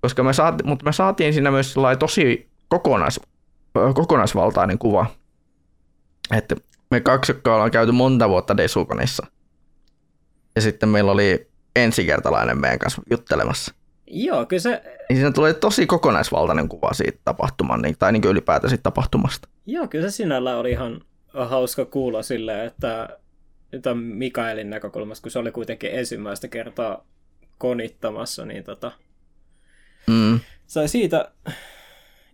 koska 0.00 0.22
me 0.22 0.32
saatiin, 0.32 0.68
mutta 0.68 0.84
me 0.84 0.92
saatiin 0.92 1.32
siinä 1.34 1.50
myös 1.50 1.74
tosi 1.98 2.48
kokonais, 2.68 3.20
kokonaisvaltainen 3.94 4.78
kuva. 4.78 5.06
Että 6.36 6.56
me 6.90 7.00
kaksokkaa 7.00 7.54
ollaan 7.54 7.70
käyty 7.70 7.92
monta 7.92 8.28
vuotta 8.28 8.56
Desukonissa. 8.56 9.26
Ja 10.56 10.62
sitten 10.62 10.88
meillä 10.88 11.12
oli 11.12 11.48
ensikertalainen 11.76 12.58
meidän 12.60 12.78
kanssa 12.78 13.02
juttelemassa. 13.10 13.74
Joo, 14.06 14.46
kyllä 14.46 14.60
se, 14.60 14.82
Niin 15.08 15.16
siinä 15.16 15.30
tulee 15.32 15.54
tosi 15.54 15.86
kokonaisvaltainen 15.86 16.68
kuva 16.68 16.92
siitä 16.92 17.18
tapahtuman, 17.24 17.82
niin, 17.82 17.96
tai 17.98 18.12
niin 18.12 18.24
ylipäätään 18.24 18.68
siitä 18.70 18.82
tapahtumasta. 18.82 19.48
joo, 19.66 19.88
kyllä 19.88 20.10
se 20.10 20.16
sinällä 20.16 20.56
oli 20.58 20.70
ihan 20.70 21.00
hauska 21.48 21.84
kuulla 21.84 22.22
silleen, 22.22 22.66
että 22.66 23.18
että 23.76 23.94
Mikaelin 23.94 24.70
näkökulmasta, 24.70 25.22
kun 25.22 25.30
se 25.30 25.38
oli 25.38 25.52
kuitenkin 25.52 25.90
ensimmäistä 25.92 26.48
kertaa 26.48 27.06
konittamassa, 27.58 28.44
niin 28.46 28.64
tota, 28.64 28.92
Mm. 30.06 30.40
sai 30.66 30.88
siitä 30.88 31.32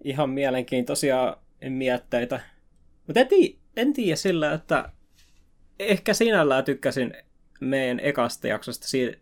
ihan 0.04 0.30
mielenkiintoisia 0.30 1.36
mietteitä. 1.68 2.40
Mutta 3.06 3.20
en, 3.20 3.28
tii, 3.28 3.58
en 3.76 3.92
tiedä 3.92 4.16
sillä, 4.16 4.52
että 4.52 4.92
ehkä 5.78 6.14
sinällään 6.14 6.64
tykkäsin 6.64 7.14
meidän 7.60 8.00
ekasta 8.00 8.48
jaksosta, 8.48 8.88
siitä, 8.88 9.18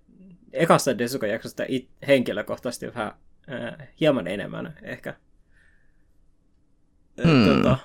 ekasta 0.53 0.99
Desukan 0.99 1.31
jaksosta 1.31 1.65
it, 1.69 1.89
henkilökohtaisesti 2.07 2.87
vähän 2.95 3.13
äh, 3.53 3.89
hieman 4.01 4.27
enemmän 4.27 4.79
ehkä. 4.83 5.15
Et, 7.19 7.25
Hmm. 7.25 7.45
tota, 7.55 7.79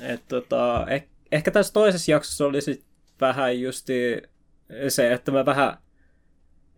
et, 0.00 0.22
tota, 0.28 0.86
eh, 0.90 1.06
ehkä 1.32 1.50
tässä 1.50 1.72
toisessa 1.72 2.10
jaksossa 2.10 2.46
oli 2.46 2.60
sit 2.60 2.84
vähän 3.20 3.60
justi 3.60 4.22
se, 4.88 5.12
että 5.12 5.32
me 5.32 5.46
vähän 5.46 5.76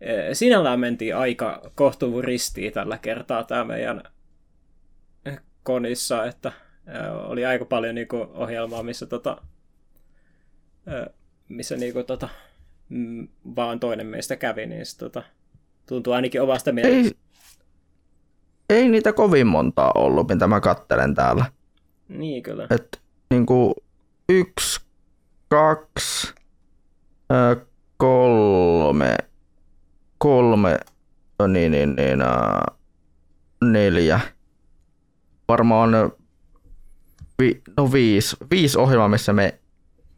eh, 0.01 0.29
sinällään 0.33 0.79
mentiin 0.79 1.15
aika 1.15 1.71
kohtuun 1.75 2.23
ristiin 2.23 2.73
tällä 2.73 2.97
kertaa 2.97 3.43
tämä 3.43 3.63
meidän 3.63 4.03
konissa, 5.63 6.25
että 6.25 6.51
eh, 6.87 7.29
oli 7.29 7.45
aika 7.45 7.65
paljon 7.65 7.95
niinku 7.95 8.27
ohjelmaa, 8.33 8.83
missä, 8.83 9.05
tota, 9.05 9.41
eh, 10.87 11.13
missä 11.49 11.77
niinku, 11.77 12.03
tota, 12.03 12.29
vaan 13.55 13.79
toinen 13.79 14.07
meistä 14.07 14.35
kävi, 14.35 14.65
niin 14.65 14.85
se 14.85 14.97
tota, 14.97 15.23
tuntuu 15.85 16.13
ainakin 16.13 16.41
omasta 16.41 16.71
mielestä. 16.71 17.17
Ei, 18.69 18.77
ei 18.77 18.89
niitä 18.89 19.13
kovin 19.13 19.47
montaa 19.47 19.91
ollut, 19.95 20.27
mitä 20.27 20.47
mä 20.47 20.59
kattelen 20.59 21.15
täällä. 21.15 21.45
Niin 22.07 22.43
kyllä. 22.43 22.67
että 22.69 22.97
niinku 23.29 23.84
yksi, 24.29 24.81
kaksi, 25.49 26.33
ö, 27.31 27.65
kolme, 27.97 29.17
kolme, 30.17 30.77
niin, 31.47 31.71
niin, 31.71 31.95
niin 31.95 32.19
uh, 32.21 32.77
neljä, 33.63 34.19
varmaan 35.47 36.11
vi, 37.39 37.61
no 37.77 37.91
viisi, 37.91 38.37
viisi 38.51 38.79
ohjelmaa, 38.79 39.07
missä 39.07 39.33
me 39.33 39.59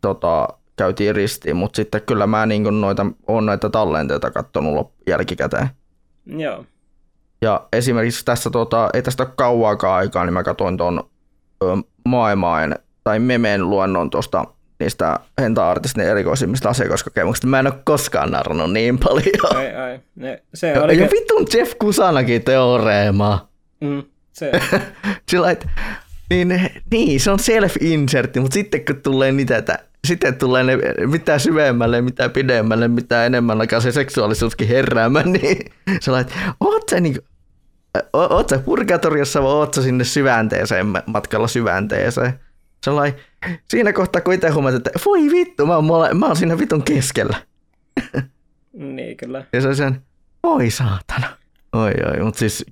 tota, 0.01 0.47
käytiin 0.75 1.15
ristiin, 1.15 1.55
mutta 1.55 1.75
sitten 1.75 2.01
kyllä 2.01 2.27
mä 2.27 2.45
niin 2.45 2.81
noita, 2.81 3.05
on 3.27 3.45
noita 3.45 3.69
tallenteita 3.69 4.31
katsonut 4.31 4.93
jälkikäteen. 5.07 5.69
Joo. 6.25 6.65
Ja 7.41 7.67
esimerkiksi 7.73 8.25
tässä, 8.25 8.49
tota, 8.49 8.89
ei 8.93 9.01
tästä 9.01 9.23
ole 9.23 9.33
kauaakaan 9.35 9.97
aikaa, 9.97 10.25
niin 10.25 10.33
mä 10.33 10.43
katsoin 10.43 10.77
tuon 10.77 11.03
maailmain 12.05 12.75
tai 13.07 13.19
memeen 13.19 13.69
luennon 13.69 14.09
tuosta 14.09 14.45
niistä 14.79 15.19
henta-artistin 15.41 16.03
erikoisimmista 16.03 16.69
asiakaskokemuksista. 16.69 17.47
Mä 17.47 17.59
en 17.59 17.67
ole 17.67 17.73
koskaan 17.83 18.31
narrannut 18.31 18.73
niin 18.73 18.97
paljon. 18.97 19.57
Ai, 19.57 19.75
ai. 19.75 19.99
Ne, 20.15 20.43
se 20.53 20.79
oli... 20.79 20.99
Ja 20.99 21.07
vitun 21.11 21.47
Jeff 21.53 21.73
Kusanakin 21.79 22.43
teoreema. 22.43 23.49
Mm, 23.81 24.03
se. 24.33 24.51
Sillä, 25.29 25.51
että, 25.51 25.69
niin, 26.29 26.71
niin, 26.91 27.19
se 27.19 27.31
on 27.31 27.39
self-insertti, 27.39 28.39
mutta 28.39 28.53
sitten 28.53 28.85
kun 28.85 29.01
tulee 29.01 29.31
niitä, 29.31 29.57
että 29.57 29.79
sitten 30.07 30.35
tulee 30.35 30.63
ne 30.63 30.77
mitä 31.05 31.39
syvemmälle, 31.39 32.01
mitä 32.01 32.29
pidemmälle, 32.29 32.87
mitä 32.87 33.25
enemmän 33.25 33.61
aikaa 33.61 33.79
se 33.79 33.91
seksuaalisuuskin 33.91 34.67
heräämään, 34.67 35.31
niin 35.41 35.57
sä 36.01 36.19
että 36.19 36.33
oot 36.59 36.89
sä, 36.89 36.99
niin, 36.99 37.17
oot 38.13 38.49
sä 38.49 38.59
purgatoriossa 38.59 39.43
vai 39.43 39.51
oot 39.51 39.73
sä 39.73 39.81
sinne 39.81 40.03
syvänteeseen, 40.03 40.87
matkalla 41.05 41.47
syvänteeseen? 41.47 42.46
Sellainen, 42.87 43.19
siinä 43.69 43.93
kohtaa 43.93 44.21
kun 44.21 44.33
itse 44.33 44.49
huomaat, 44.49 44.75
että 44.75 44.89
voi 45.05 45.19
vittu, 45.31 45.65
mä 45.65 45.75
oon, 45.75 46.17
mä 46.17 46.25
oon 46.25 46.35
siinä 46.35 46.57
vitun 46.57 46.83
keskellä. 46.83 47.37
Niin, 48.73 49.17
kyllä. 49.17 49.45
Ja 49.53 49.61
se 49.61 49.67
on 49.67 49.75
sen, 49.75 50.01
oi 50.43 50.71
saatana. 50.71 51.37
Oi, 51.73 51.91
oi, 52.11 52.23
mutta 52.23 52.39
siis, 52.39 52.65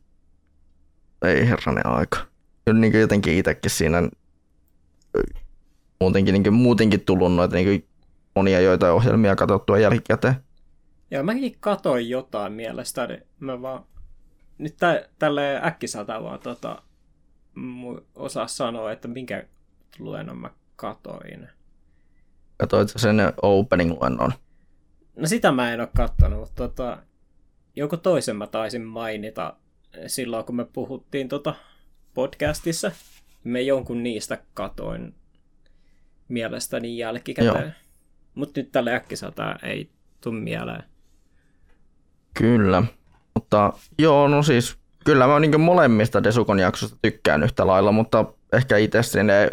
ei 1.26 1.50
herranen 1.50 1.88
aika. 1.88 2.18
Kyllä 2.66 2.80
niin 2.80 3.00
jotenkin 3.00 3.38
itsekin 3.38 3.72
siinä 3.72 4.10
muutenkin, 6.00 6.34
niin 6.34 6.44
kuin, 6.44 6.54
muutenkin 6.54 7.02
tullut 7.02 7.34
noita 7.34 7.56
niin 7.56 7.68
kuin, 7.68 7.88
monia 8.36 8.60
joita 8.60 8.94
ohjelmia 8.94 9.36
katsottua 9.36 9.78
jälkikäteen. 9.78 10.36
Joo, 11.12 11.24
mäkin 11.24 11.56
katoin 11.60 12.10
jotain 12.10 12.54
mielestäni. 12.54 13.18
Mä 13.40 13.62
vaan, 13.62 13.86
nyt 14.58 14.78
tä, 14.78 15.10
tälle 15.20 15.62
äkkisältä 15.64 16.24
vaan 16.24 16.40
tota, 16.40 16.82
osaa 18.16 18.48
sanoa, 18.48 18.92
että 18.92 19.08
minkä 19.08 19.46
luennon 20.00 20.38
mä 20.38 20.50
katoin. 20.76 21.50
Katoit 22.58 22.90
sen 22.96 23.18
opening-luennon? 23.42 24.34
No 25.16 25.28
sitä 25.28 25.52
mä 25.52 25.74
en 25.74 25.80
ole 25.80 25.90
kattonut, 25.98 26.40
mutta 26.40 26.68
tota, 26.68 26.98
joku 27.76 27.98
toisen 27.98 28.36
mä 28.36 28.48
taisin 28.48 28.82
mainita 28.82 29.56
silloin, 30.08 30.46
kun 30.46 30.56
me 30.56 30.66
puhuttiin 30.66 31.30
tota 31.30 31.56
podcastissa. 32.14 32.92
Me 33.44 33.62
jonkun 33.62 34.04
niistä 34.04 34.38
katoin 34.54 35.16
mielestäni 36.28 36.98
jälkikäteen. 36.98 37.76
Mutta 38.36 38.60
nyt 38.60 38.72
tällä 38.72 38.96
äkkisältä 38.96 39.60
ei 39.64 39.90
tule 40.22 40.40
mieleen. 40.40 40.84
Kyllä, 42.34 42.84
mutta 43.36 43.74
joo, 44.00 44.28
no 44.28 44.44
siis 44.44 44.78
kyllä 45.06 45.28
mä 45.28 45.40
niin 45.40 45.62
molemmista 45.62 46.24
Desukon 46.24 46.60
jaksosta 46.60 46.98
tykkään 47.02 47.44
yhtä 47.44 47.68
lailla, 47.68 47.92
mutta 47.92 48.26
ehkä 48.54 48.78
itse 48.78 49.04
sinne 49.04 49.50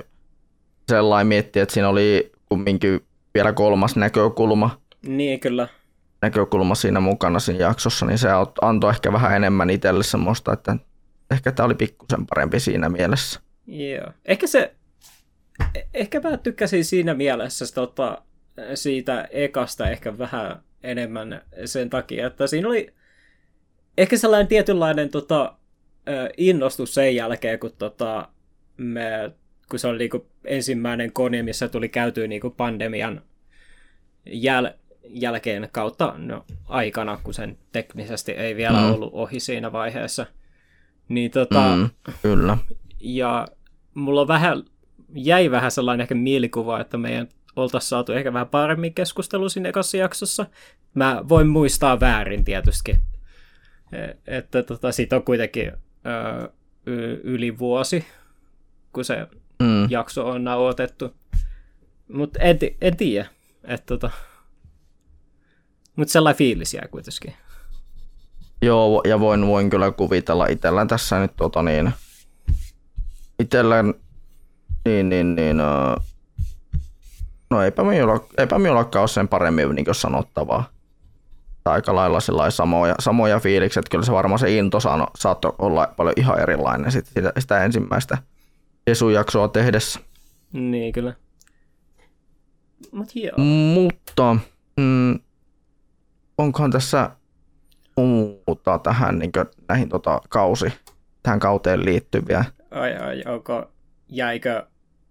sellainen 0.89 1.27
mietti, 1.27 1.61
että 1.61 1.75
siinä 1.75 1.89
oli 1.89 2.33
kumminkin 2.49 3.01
vielä 3.35 3.53
kolmas 3.53 3.97
näkökulma. 3.97 4.81
Niin, 5.07 5.41
kyllä. 5.41 5.69
Näkökulma 6.23 6.75
siinä 6.75 7.01
mukana 7.01 7.39
siinä 7.39 7.65
jaksossa, 7.65 8.07
niin 8.07 8.19
se 8.19 8.29
antoi 8.61 8.91
ehkä 8.91 9.13
vähän 9.13 9.37
enemmän 9.37 9.71
itselle 9.71 10.05
semmoista, 10.05 10.53
että 10.53 10.77
ehkä 11.31 11.53
tämä 11.53 11.65
oli 11.67 11.75
pikkusen 11.75 12.27
parempi 12.27 12.61
siinä 12.61 12.89
mielessä. 12.89 13.41
Joo. 13.67 14.07
Ehkä 14.25 14.47
se 14.47 14.75
ehkä 15.95 16.21
mä 16.21 16.37
tykkäsin 16.37 16.85
siinä 16.85 17.15
mielessä 17.15 17.75
tota, 17.75 18.23
siitä 18.75 19.29
ekasta 19.31 19.91
ehkä 19.91 20.19
vähän 20.19 20.63
enemmän 20.83 21.43
sen 21.65 21.91
takia, 21.91 22.27
että 22.27 22.47
siinä 22.47 22.69
oli 22.69 22.95
ehkä 23.99 24.17
sellainen 24.17 24.47
tietynlainen 24.47 25.11
tota, 25.11 25.55
innostus 26.37 26.95
sen 26.95 27.17
jälkeen, 27.17 27.59
kun, 27.59 27.73
tota, 27.79 28.29
me, 28.77 29.33
kun 29.71 29.79
se 29.79 29.87
oli 29.87 29.99
niinku 29.99 30.27
ensimmäinen 30.45 31.13
kone, 31.13 31.43
missä 31.43 31.69
tuli 31.69 31.89
käytyä 31.89 32.27
niinku 32.27 32.51
pandemian 32.51 33.23
jäl- 34.27 34.75
jälkeen 35.09 35.69
kautta 35.73 36.15
no, 36.19 36.45
aikana, 36.65 37.21
kun 37.23 37.35
sen 37.35 37.59
teknisesti 37.73 38.33
ei 38.33 38.57
vielä 38.57 38.79
mm. 38.79 38.93
ollut 38.93 39.11
ohi 39.13 39.41
siinä 39.41 39.73
vaiheessa. 39.73 40.27
Niin 41.09 41.31
tota, 41.31 41.77
mm, 41.77 41.91
kyllä. 42.23 42.59
Ja 43.01 43.49
mulla 43.95 44.21
on 44.21 44.29
vähän 44.29 44.63
jäi 45.15 45.51
vähän 45.51 45.71
sellainen 45.71 46.03
ehkä 46.03 46.15
mielikuva, 46.15 46.81
että 46.81 46.99
meidän 46.99 47.29
oltaisiin 47.57 47.89
saatu 47.89 48.13
ehkä 48.13 48.33
vähän 48.33 48.49
paremmin 48.49 48.95
keskustelu 48.95 49.49
siinä 49.49 49.69
ekassa 49.69 49.97
jaksossa. 49.97 50.47
Mä 50.95 51.25
voin 51.29 51.49
muistaa 51.49 52.01
väärin 52.01 52.45
tietysti. 52.45 52.99
E, 53.93 54.37
että 54.37 54.63
tota, 54.63 54.93
siitä 54.93 55.17
on 55.17 55.23
kuitenkin 55.23 55.73
ö, 56.07 56.51
yli 57.23 57.59
vuosi, 57.59 58.05
kun 58.93 59.05
se 59.05 59.27
mm. 59.63 59.91
jakso 59.91 60.29
on 60.29 60.45
nauhoitettu. 60.45 61.17
Mutta 62.13 62.41
en, 62.41 62.59
en 62.81 62.97
tiedä. 62.97 63.29
tota, 63.87 64.11
Mutta 65.97 66.13
sellainen 66.13 66.39
fiilis 66.39 66.75
jää 66.75 66.89
kuitenkin. 66.91 67.35
Joo, 68.63 69.03
ja 69.07 69.21
voin, 69.21 69.47
voin 69.47 69.71
kyllä 69.71 69.91
kuvitella 69.91 70.47
itsellä 70.47 70.87
tässä 70.87 71.21
nyt 71.21 71.33
tota 71.37 71.63
niin, 71.63 71.93
itsellä 73.39 73.83
niin, 74.85 75.09
niin, 75.09 75.35
niin. 75.35 75.61
Uh, 75.61 76.05
no 77.51 77.63
eipä 77.63 77.85
minulla, 77.85 78.27
eipä 78.39 78.59
minulla 78.59 78.89
ole 78.95 79.09
sen 79.09 79.29
paremmin 79.29 79.75
niin 79.75 79.87
sanottavaa. 79.93 80.65
Tai 81.65 81.75
aika 81.75 81.95
lailla 81.95 82.51
samoja, 82.51 82.95
samoja 83.01 83.41
fiilikset. 83.41 83.89
Kyllä 83.89 84.05
se 84.05 84.13
varmaan 84.13 84.39
se 84.39 84.57
into 84.57 84.81
sano, 84.81 85.07
saattoi 85.19 85.53
olla 85.59 85.93
paljon 85.97 86.15
ihan 86.17 86.41
erilainen 86.41 86.93
sit 86.93 87.07
sitä, 87.07 87.33
sitä 87.39 87.65
ensimmäistä 87.65 88.19
Esu-jaksoa 88.87 89.49
tehdessä. 89.49 90.01
Niin, 90.53 90.93
kyllä. 90.93 91.15
Mut 92.93 93.17
joo. 93.17 93.39
Mutta 93.39 94.37
mm, 94.77 95.19
onkohan 96.39 96.71
tässä 96.71 97.11
muuta 97.97 98.79
tähän 98.79 99.19
niin 99.19 99.33
näihin 99.69 99.89
tota, 99.89 100.21
kausi, 100.29 100.73
tähän 101.23 101.39
kauteen 101.39 101.85
liittyviä? 101.85 102.45
Ai 102.71 102.97
ai, 102.97 103.23
onko, 103.27 103.71
jäikö 104.09 104.67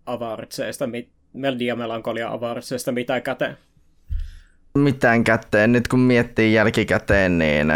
avaritseista, 0.05 0.85
Meldia 1.33 1.75
Melankolia 1.75 2.31
avaritseista 2.31 2.91
mitään 2.91 3.21
käteen? 3.21 3.57
Mitään 4.77 5.23
käteen. 5.23 5.71
Nyt 5.71 5.87
kun 5.87 5.99
miettii 5.99 6.53
jälkikäteen, 6.53 7.37
niin 7.37 7.67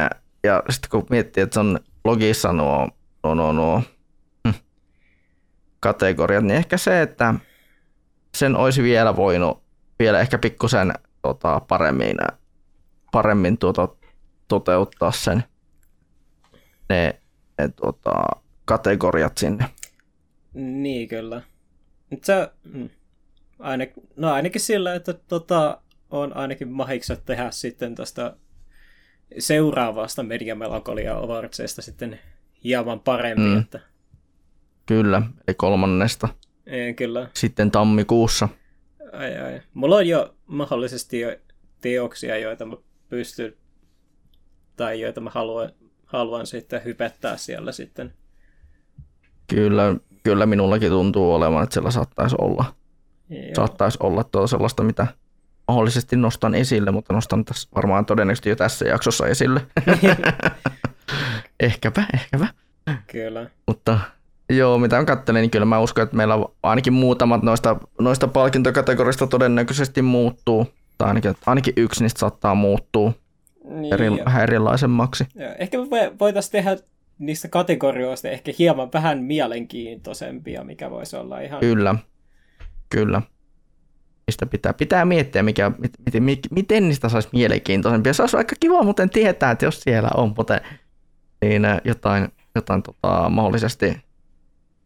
ja 0.43 0.63
sitten 0.69 0.89
kun 0.89 1.05
miettii, 1.09 1.43
että 1.43 1.53
se 1.53 1.59
on 1.59 1.79
logissa 2.03 2.53
nuo, 2.53 2.89
nuo, 3.23 3.35
nuo, 3.35 3.51
nuo 3.51 3.81
kategoriat, 5.85 6.43
niin 6.43 6.57
ehkä 6.57 6.77
se, 6.77 7.01
että 7.01 7.33
sen 8.35 8.55
olisi 8.55 8.83
vielä 8.83 9.15
voinut 9.15 9.63
vielä 9.99 10.19
ehkä 10.19 10.37
pikkusen 10.37 10.93
tota, 11.21 11.61
paremmin, 11.67 12.17
paremmin 13.11 13.57
tuota, 13.57 13.87
toteuttaa 14.47 15.11
sen 15.11 15.43
ne, 16.89 17.19
ne 17.59 17.69
tota, 17.75 18.13
kategoriat 18.65 19.37
sinne. 19.37 19.65
Niin 20.53 21.07
kyllä. 21.07 21.41
Se, 22.23 22.49
mm, 22.63 22.89
aina, 23.59 23.85
no 24.15 24.31
ainakin 24.33 24.61
sillä, 24.61 24.95
että 24.95 25.13
tota, 25.13 25.81
on 26.09 26.37
ainakin 26.37 26.67
mahikset 26.67 27.25
tehdä 27.25 27.51
sitten 27.51 27.95
tästä 27.95 28.35
seuraavasta 29.39 30.23
Mediamelankolia 30.23 31.17
Awardsista 31.17 31.81
sitten 31.81 32.19
hieman 32.63 32.99
parempi. 32.99 33.41
Mm. 33.41 33.59
Että... 33.59 33.94
Kyllä, 34.85 35.21
eli 35.47 35.55
kolmannesta. 35.55 36.29
Ei, 36.65 36.93
kyllä. 36.93 37.29
Sitten 37.33 37.71
tammikuussa. 37.71 38.49
Ai, 39.13 39.37
ai. 39.37 39.61
Mulla 39.73 39.95
on 39.95 40.07
jo 40.07 40.35
mahdollisesti 40.47 41.19
jo 41.19 41.35
teoksia, 41.81 42.37
joita 42.37 42.65
mä 42.65 42.75
pystyn, 43.09 43.53
tai 44.75 45.01
joita 45.01 45.21
mä 45.21 45.29
haluan, 45.29 45.69
haluan 46.05 46.47
sitten 46.47 46.81
hypettää 46.85 47.37
siellä 47.37 47.71
sitten. 47.71 48.13
Kyllä, 49.47 49.95
kyllä 50.23 50.45
minullakin 50.45 50.89
tuntuu 50.89 51.33
olevan, 51.33 51.63
että 51.63 51.73
siellä 51.73 51.91
saattaisi 51.91 52.35
olla, 52.39 52.65
Joo. 53.29 53.55
saattaisi 53.55 53.97
olla 54.01 54.23
tuota 54.23 54.47
sellaista, 54.47 54.83
mitä 54.83 55.07
mahdollisesti 55.67 56.15
nostan 56.15 56.55
esille, 56.55 56.91
mutta 56.91 57.13
nostan 57.13 57.45
tässä 57.45 57.69
varmaan 57.75 58.05
todennäköisesti 58.05 58.49
jo 58.49 58.55
tässä 58.55 58.85
jaksossa 58.85 59.27
esille. 59.27 59.61
ehkäpä, 61.59 62.05
ehkäpä. 62.13 62.47
Kyllä. 63.07 63.49
Mutta 63.67 63.99
joo, 64.49 64.77
mitä 64.77 64.99
on 64.99 65.05
katselin, 65.05 65.41
niin 65.41 65.51
kyllä 65.51 65.65
mä 65.65 65.79
uskon, 65.79 66.03
että 66.03 66.15
meillä 66.15 66.45
ainakin 66.63 66.93
muutamat 66.93 67.43
noista, 67.43 67.77
noista 68.01 68.27
palkintokategorista 68.27 69.27
todennäköisesti 69.27 70.01
muuttuu. 70.01 70.67
Tai 70.97 71.07
ainakin, 71.07 71.35
ainakin 71.45 71.73
yksi 71.77 72.03
niistä 72.03 72.19
saattaa 72.19 72.55
muuttua. 72.55 73.13
Niin, 73.69 73.93
eri, 73.93 74.11
vähän 74.25 74.43
erilaisemmaksi. 74.43 75.27
Joo, 75.35 75.51
ehkä 75.59 75.77
me 75.77 75.89
voi- 75.89 76.11
voitaisiin 76.19 76.51
tehdä 76.51 76.77
niistä 77.19 77.47
kategorioista 77.47 78.29
ehkä 78.29 78.51
hieman 78.59 78.89
vähän 78.93 79.23
mielenkiintoisempia, 79.23 80.63
mikä 80.63 80.91
voisi 80.91 81.15
olla 81.15 81.39
ihan... 81.39 81.59
Kyllä, 81.59 81.95
kyllä. 82.89 83.21
Mistä 84.27 84.45
pitää, 84.45 84.73
pitää 84.73 85.05
miettiä, 85.05 85.43
mikä, 85.43 85.71
mit, 85.77 85.93
miten, 86.05 86.23
miten, 86.23 86.49
miten 86.51 86.87
niistä 86.87 87.09
saisi 87.09 87.29
mielenkiintoisempia. 87.33 88.13
Se 88.13 88.23
olisi 88.23 88.37
aika 88.37 88.55
kiva 88.59 88.83
muuten 88.83 89.09
tietää, 89.09 89.51
että 89.51 89.65
jos 89.65 89.81
siellä 89.81 90.09
on 90.17 90.33
muuten 90.35 90.61
niin 91.41 91.65
äh, 91.65 91.81
jotain, 91.83 92.27
jotain 92.55 92.83
tota, 92.83 93.29
mahdollisesti 93.29 93.97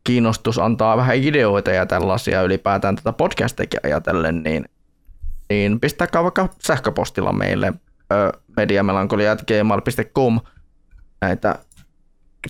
kiinnostus 0.04 0.60
antaa 0.60 0.98
vähän 0.98 1.18
ideoita 1.18 1.72
ja 1.72 1.86
tällaisia 1.86 2.42
ylipäätään 2.42 2.96
tätä 2.96 3.14
podcastiakin 3.14 3.80
ajatellen, 3.84 4.44
niin, 4.44 4.66
niin 5.50 5.80
pistäkää 5.80 6.24
vaikka 6.24 6.50
sähköpostilla 6.60 7.34
meille 7.34 7.74
ö, 8.14 8.32
mediamelankolia.gmail.com 8.58 10.40
näitä 11.22 11.60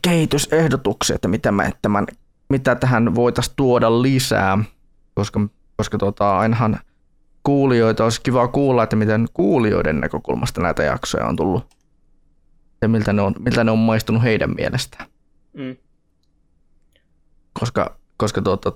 kehitysehdotuksia, 0.02 1.16
että 1.16 1.28
mitä, 1.28 1.52
me, 1.52 1.72
tämän, 1.82 2.08
mitä 2.50 2.76
tähän 2.76 3.16
voitaisiin 3.16 3.56
tuoda 3.56 4.02
lisää, 4.02 4.58
koska, 5.14 5.40
koska 5.78 5.98
tota, 5.98 6.40
ainahan 6.40 6.80
kuulijoita 7.44 8.04
olisi 8.04 8.22
kiva 8.22 8.48
kuulla, 8.48 8.84
että 8.84 8.96
miten 8.96 9.28
kuulijoiden 9.34 10.00
näkökulmasta 10.00 10.62
näitä 10.62 10.84
jaksoja 10.84 11.26
on 11.26 11.36
tullut 11.36 11.80
ja 12.82 12.88
miltä 12.88 13.14
ne 13.14 13.22
on, 13.22 13.36
miltä 13.40 13.64
ne 13.64 13.72
on 13.72 13.80
maistunut 13.80 14.24
heidän 14.24 14.56
mielestään. 14.56 15.10
Mm. 15.54 15.76
Koska, 17.54 17.98
koska 18.18 18.42
tuota, 18.42 18.72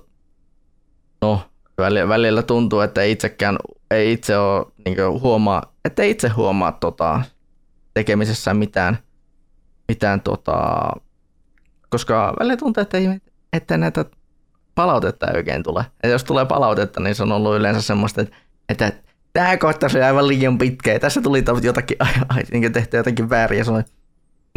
no, 1.22 1.40
välillä, 1.78 2.08
välillä 2.08 2.42
tuntuu, 2.42 2.80
että 2.80 3.02
ei 3.02 3.12
itsekään 3.12 3.56
ei 3.90 4.12
itse 4.12 4.38
ole, 4.38 4.66
niin 4.84 4.96
huomaa, 5.20 5.62
että 5.84 6.02
ei 6.02 6.10
itse 6.10 6.28
huomaa 6.28 6.72
tota, 6.72 7.22
tekemisessä 7.94 8.54
mitään, 8.54 8.98
mitään 9.88 10.20
tota, 10.20 10.88
koska 11.88 12.34
välillä 12.38 12.56
tuntuu, 12.56 12.80
että, 12.80 12.98
ei, 12.98 13.08
että 13.52 13.76
näitä 13.76 14.04
palautetta 14.74 15.26
ei 15.26 15.36
oikein 15.36 15.62
tule. 15.62 15.84
Ja 16.02 16.08
jos 16.08 16.24
tulee 16.24 16.44
palautetta, 16.44 17.00
niin 17.00 17.14
se 17.14 17.22
on 17.22 17.32
ollut 17.32 17.56
yleensä 17.56 17.82
semmoista, 17.82 18.20
että, 18.20 18.36
että 18.68 18.92
tämä 19.32 19.56
kohta 19.56 19.86
oli 19.94 20.02
aivan 20.02 20.28
liian 20.28 20.58
pitkä 20.58 20.92
ja 20.92 21.00
tässä 21.00 21.22
tuli 21.22 21.44
jotakin, 21.62 21.96
niin 22.52 22.72
tehty 22.72 22.96
jotakin 22.96 23.30
väärin 23.30 23.58
ja 23.58 23.64
sanoin, 23.64 23.84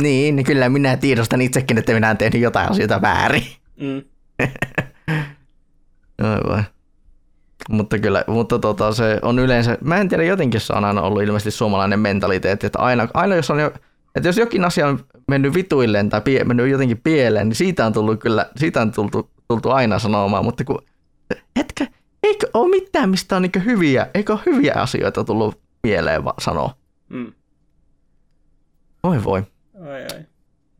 niin, 0.02 0.36
niin 0.36 0.46
kyllä 0.46 0.70
minä 0.70 0.98
tiedostan 0.98 1.42
itsekin, 1.42 1.78
että 1.78 1.94
minä 1.94 2.08
olen 2.08 2.18
tehnyt 2.18 2.42
jotain 2.42 2.72
asioita 2.72 3.02
väärin. 3.02 3.48
Mm. 3.80 4.02
Aivan. 6.24 6.64
Mutta 7.70 8.00
kyllä, 8.00 8.24
mutta 8.28 8.60
tota, 8.60 8.92
se 8.92 9.20
on 9.22 9.40
yleensä, 9.40 9.78
mä 9.82 9.98
en 9.98 10.10
tiedä, 10.10 10.24
jotenkin 10.24 10.62
se 10.62 10.74
on 10.74 10.86
aina 10.86 11.02
ollut 11.02 11.24
ilmeisesti 11.24 11.52
suomalainen 11.52 12.00
mentaliteetti, 12.00 12.66
että 12.66 12.80
aina, 12.80 13.08
aina 13.14 13.36
jos 13.36 13.52
on 13.52 13.60
jo, 13.60 13.72
että 14.16 14.30
jos 14.30 14.38
jokin 14.38 14.66
asia 14.66 14.88
on 14.88 15.00
mennyt 15.28 15.54
vituilleen 15.54 16.10
tai 16.10 16.22
pie, 16.22 16.44
mennyt 16.44 16.70
jotenkin 16.70 17.02
pieleen, 17.04 17.50
niin 17.50 17.56
siitä 17.56 17.86
on 17.86 17.94
tullut 17.94 18.20
kyllä, 18.20 18.50
siitä 18.58 18.82
on 18.82 18.92
tultu, 18.92 19.30
tultu 19.48 19.70
aina 19.70 20.00
sanomaan, 20.00 20.46
mutta 20.46 20.64
kun, 20.64 20.82
hetkä, 21.58 21.88
eikö 22.24 22.48
ole 22.54 22.70
mitään, 22.70 23.10
mistä 23.10 23.36
on 23.36 23.42
niin 23.42 23.66
hyviä, 23.66 24.08
eikö 24.14 24.34
ole 24.34 24.42
hyviä 24.46 24.74
asioita 24.76 25.24
tullut 25.24 25.60
mieleen 25.84 26.26
va- 26.26 26.34
sanoa? 26.40 26.76
Mm. 27.10 27.34
Voi 29.04 29.24
voi. 29.24 29.44
Ai 29.90 30.04
ai. 30.04 30.26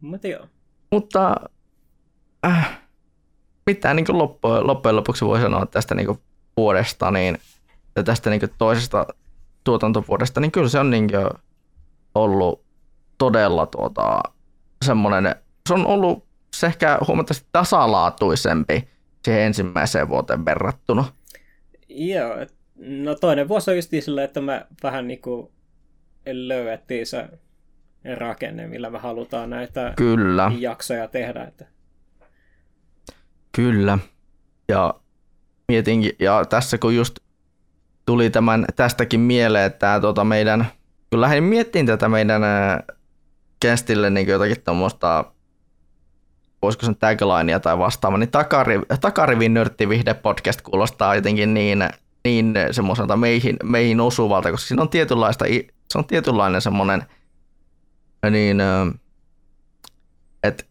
Mutta 0.02 0.28
joo. 0.28 0.46
Mutta 0.92 1.36
äh, 2.46 2.80
mitään 3.68 3.96
niin 3.96 4.06
loppujen, 4.10 4.68
loppujen 4.68 4.96
lopuksi 4.96 5.26
voi 5.26 5.42
sanoa 5.42 5.66
tästä 5.66 5.96
niin 5.96 6.20
vuodesta, 6.58 7.12
niin, 7.12 7.38
ja 7.96 8.04
tästä 8.04 8.30
niin 8.30 8.42
toisesta 8.58 9.08
tuotantovuodesta, 9.64 10.40
niin 10.40 10.52
kyllä 10.52 10.70
se 10.70 10.80
on 10.80 10.90
niin 10.90 11.10
ollut 12.16 12.64
todella 13.18 13.66
tuota, 13.66 14.24
semmoinen, 14.86 15.36
se 15.68 15.74
on 15.74 15.86
ollut 15.88 16.26
se 16.56 16.68
ehkä 16.68 17.00
huomattavasti 17.08 17.48
tasalaatuisempi 17.52 18.88
siihen 19.26 19.42
ensimmäiseen 19.42 20.10
vuoteen 20.10 20.46
verrattuna. 20.46 21.06
Joo, 21.90 22.36
no 22.76 23.16
toinen 23.16 23.48
vuosi 23.48 23.72
on 23.72 23.78
just 23.78 23.90
sillä, 24.00 24.24
että 24.24 24.42
me 24.42 24.66
vähän 24.84 25.08
niinku 25.08 25.52
löydettiin 26.26 27.08
se 27.08 27.30
rakenne, 28.16 28.68
millä 28.68 28.90
me 28.90 29.00
halutaan 29.00 29.50
näitä 29.50 29.94
Kyllä. 29.96 30.52
jaksoja 30.58 31.08
tehdä. 31.08 31.44
Että... 31.44 31.66
Kyllä. 33.58 34.00
Ja 34.68 34.94
mietinkin, 35.68 36.12
ja 36.20 36.46
tässä 36.46 36.78
kun 36.78 36.96
just 36.96 37.20
tuli 38.06 38.30
tämän 38.30 38.66
tästäkin 38.76 39.20
mieleen, 39.20 39.66
että 39.66 40.00
tota, 40.02 40.24
meidän, 40.24 40.66
kun 41.10 41.22
lähdin 41.22 41.44
miettimään 41.44 41.86
tätä 41.86 42.10
meidän 42.10 42.44
ää, 42.44 42.84
kästille 43.60 44.10
niin 44.10 44.28
jotakin 44.28 44.62
tuommoista, 44.66 45.26
voisiko 46.62 46.86
sen 46.86 46.96
taglinea 46.96 47.60
tai 47.60 47.78
vastaava, 47.78 48.18
niin 48.18 48.32
takariv, 48.32 48.82
takarivin 49.02 49.54
nörttivihde 49.54 50.14
podcast 50.14 50.62
kuulostaa 50.62 51.16
jotenkin 51.16 51.54
niin, 51.54 51.90
niin 52.26 52.54
semmoiselta 52.72 53.18
meihin, 53.18 53.58
meihin 53.64 54.02
osuvalta, 54.02 54.52
koska 54.52 54.68
siinä 54.68 54.82
on 54.82 54.90
tietynlaista, 54.90 55.46
se 55.92 55.98
on 55.98 56.06
tietynlainen 56.06 56.62
semmoinen, 56.62 57.04
niin, 58.30 58.62
että 60.44 60.64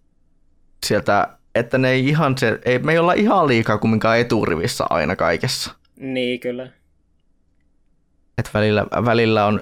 sieltä, 0.87 1.29
että 1.59 1.79
ne 1.79 1.91
ei 1.91 2.09
ihan 2.09 2.39
se, 2.39 2.59
ei, 2.65 2.79
me 2.79 2.93
ei 2.93 2.99
olla 2.99 3.13
ihan 3.13 3.47
liikaa 3.47 3.79
kumminkaan 3.79 4.19
eturivissä 4.19 4.85
aina 4.91 5.17
kaikessa. 5.17 5.75
Niin, 5.97 6.41
kyllä. 6.41 6.69
Et 8.39 8.51
välillä, 8.55 8.87
välillä 9.05 9.47
on 9.47 9.61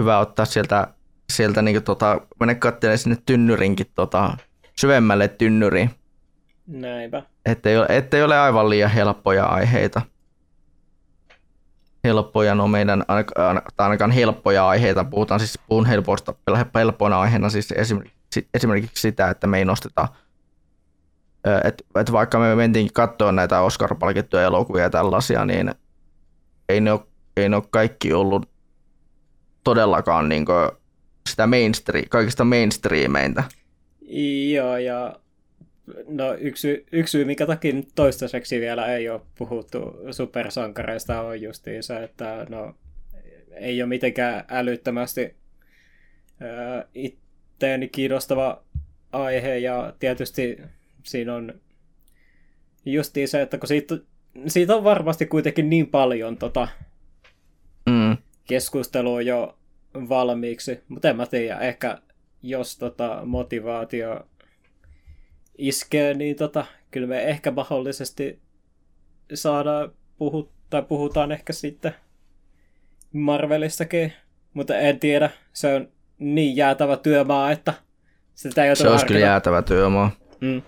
hyvä 0.00 0.18
ottaa 0.18 0.44
sieltä, 0.44 0.88
sieltä 1.32 1.62
niin 1.62 1.82
tota, 1.82 2.20
mennä 2.40 2.54
katselemaan 2.54 2.98
sinne 2.98 3.18
tynnyrinkin 3.26 3.86
tota, 3.94 4.36
syvemmälle 4.78 5.28
tynnyriin, 5.28 5.90
Näinpä. 6.66 7.22
ettei 7.46 7.78
ole, 7.78 7.86
ettei 7.88 8.22
ole 8.22 8.38
aivan 8.38 8.70
liian 8.70 8.90
helppoja 8.90 9.44
aiheita. 9.44 10.02
Helppoja, 12.04 12.54
no 12.54 12.68
meidän, 12.68 13.04
tai 13.06 13.56
ainakaan 13.78 14.10
helppoja 14.10 14.68
aiheita, 14.68 15.04
puhutaan 15.04 15.40
siis, 15.40 15.58
puhun 15.68 15.86
helpoista, 15.86 16.34
helppoina 16.74 17.20
aiheena 17.20 17.48
siis 17.48 17.72
esimerkiksi, 17.72 18.48
esimerkiksi 18.54 19.00
sitä, 19.00 19.30
että 19.30 19.46
me 19.46 19.58
ei 19.58 19.64
nosteta 19.64 20.08
että 21.64 21.84
et 22.00 22.12
vaikka 22.12 22.38
me 22.38 22.54
mentiin 22.54 22.92
katsoa 22.92 23.32
näitä 23.32 23.60
Oscar-palkittuja 23.60 24.42
elokuvia 24.42 24.82
ja 24.82 24.90
tällaisia, 24.90 25.44
niin 25.44 25.70
ei 26.68 26.80
ne 26.80 26.92
ole, 26.92 27.00
ei 27.36 27.48
ne 27.48 27.56
ole 27.56 27.64
kaikki 27.70 28.12
ollut 28.12 28.48
todellakaan 29.64 30.28
niin 30.28 30.46
sitä 31.28 31.46
mainstream, 31.46 32.04
kaikista 32.08 32.44
mainstreameintä. 32.44 33.44
Joo, 34.52 34.76
ja 34.76 35.16
no 36.08 36.34
yksi, 36.34 36.86
yksi 36.92 37.12
syy, 37.12 37.24
minkä 37.24 37.46
takia 37.46 37.74
toistaiseksi 37.94 38.60
vielä 38.60 38.86
ei 38.86 39.08
ole 39.08 39.20
puhuttu 39.38 39.78
supersankareista, 40.10 41.20
on 41.20 41.40
justiin 41.40 41.82
se, 41.82 42.02
että 42.02 42.46
no, 42.48 42.74
ei 43.52 43.82
ole 43.82 43.88
mitenkään 43.88 44.44
älyttömästi 44.48 45.36
itteeni 46.94 47.88
kiinnostava 47.88 48.62
aihe, 49.12 49.58
ja 49.58 49.92
tietysti 49.98 50.58
siinä 51.04 51.34
on 51.34 51.54
justiin 52.84 53.28
se, 53.28 53.42
että 53.42 53.58
kun 53.58 53.68
siitä, 53.68 53.98
siitä 54.46 54.76
on 54.76 54.84
varmasti 54.84 55.26
kuitenkin 55.26 55.70
niin 55.70 55.86
paljon 55.86 56.36
tota, 56.36 56.68
Mm, 57.90 58.16
keskustelua 58.44 59.22
jo 59.22 59.58
valmiiksi, 59.94 60.80
mutta 60.88 61.08
en 61.08 61.16
mä 61.16 61.26
tiedä, 61.26 61.58
ehkä 61.58 61.98
jos 62.42 62.78
tota 62.78 63.20
motivaatio 63.24 64.28
iskee, 65.58 66.14
niin 66.14 66.36
tota, 66.36 66.66
kyllä 66.90 67.06
me 67.06 67.22
ehkä 67.22 67.50
mahdollisesti 67.50 68.38
saadaan 69.34 69.92
puhu, 70.18 70.52
tai 70.70 70.82
puhutaan 70.82 71.32
ehkä 71.32 71.52
sitten 71.52 71.94
Marvelistakin, 73.12 74.12
mutta 74.54 74.78
en 74.78 75.00
tiedä, 75.00 75.30
se 75.52 75.74
on 75.74 75.88
niin 76.18 76.56
jäätävä 76.56 76.96
työmaa, 76.96 77.52
että 77.52 77.74
sitä 78.34 78.64
ei 78.64 78.76
se 78.76 78.88
olisi 78.88 79.06
kyllä 79.06 79.20
jäätävä 79.20 79.62
työmaa. 79.62 80.10
Mm, 80.40 80.62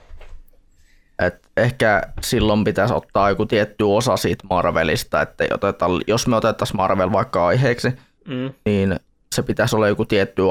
Et 1.19 1.49
ehkä 1.57 2.03
silloin 2.21 2.65
pitäisi 2.65 2.95
ottaa 2.95 3.29
joku 3.29 3.47
tietty 3.47 3.85
osa 3.85 4.17
siitä 4.17 4.47
Marvelista, 4.51 5.23
että 5.23 5.45
oteta, 5.55 5.87
jos 6.07 6.27
me 6.27 6.37
otettaisiin 6.37 6.77
Marvel 6.77 7.13
vaikka 7.13 7.47
aiheeksi, 7.47 7.89
mm, 8.29 8.53
niin 8.67 9.01
se 9.35 9.43
pitäisi 9.43 9.77
olla 9.77 9.89
joku 9.89 10.05
tietty 10.05 10.43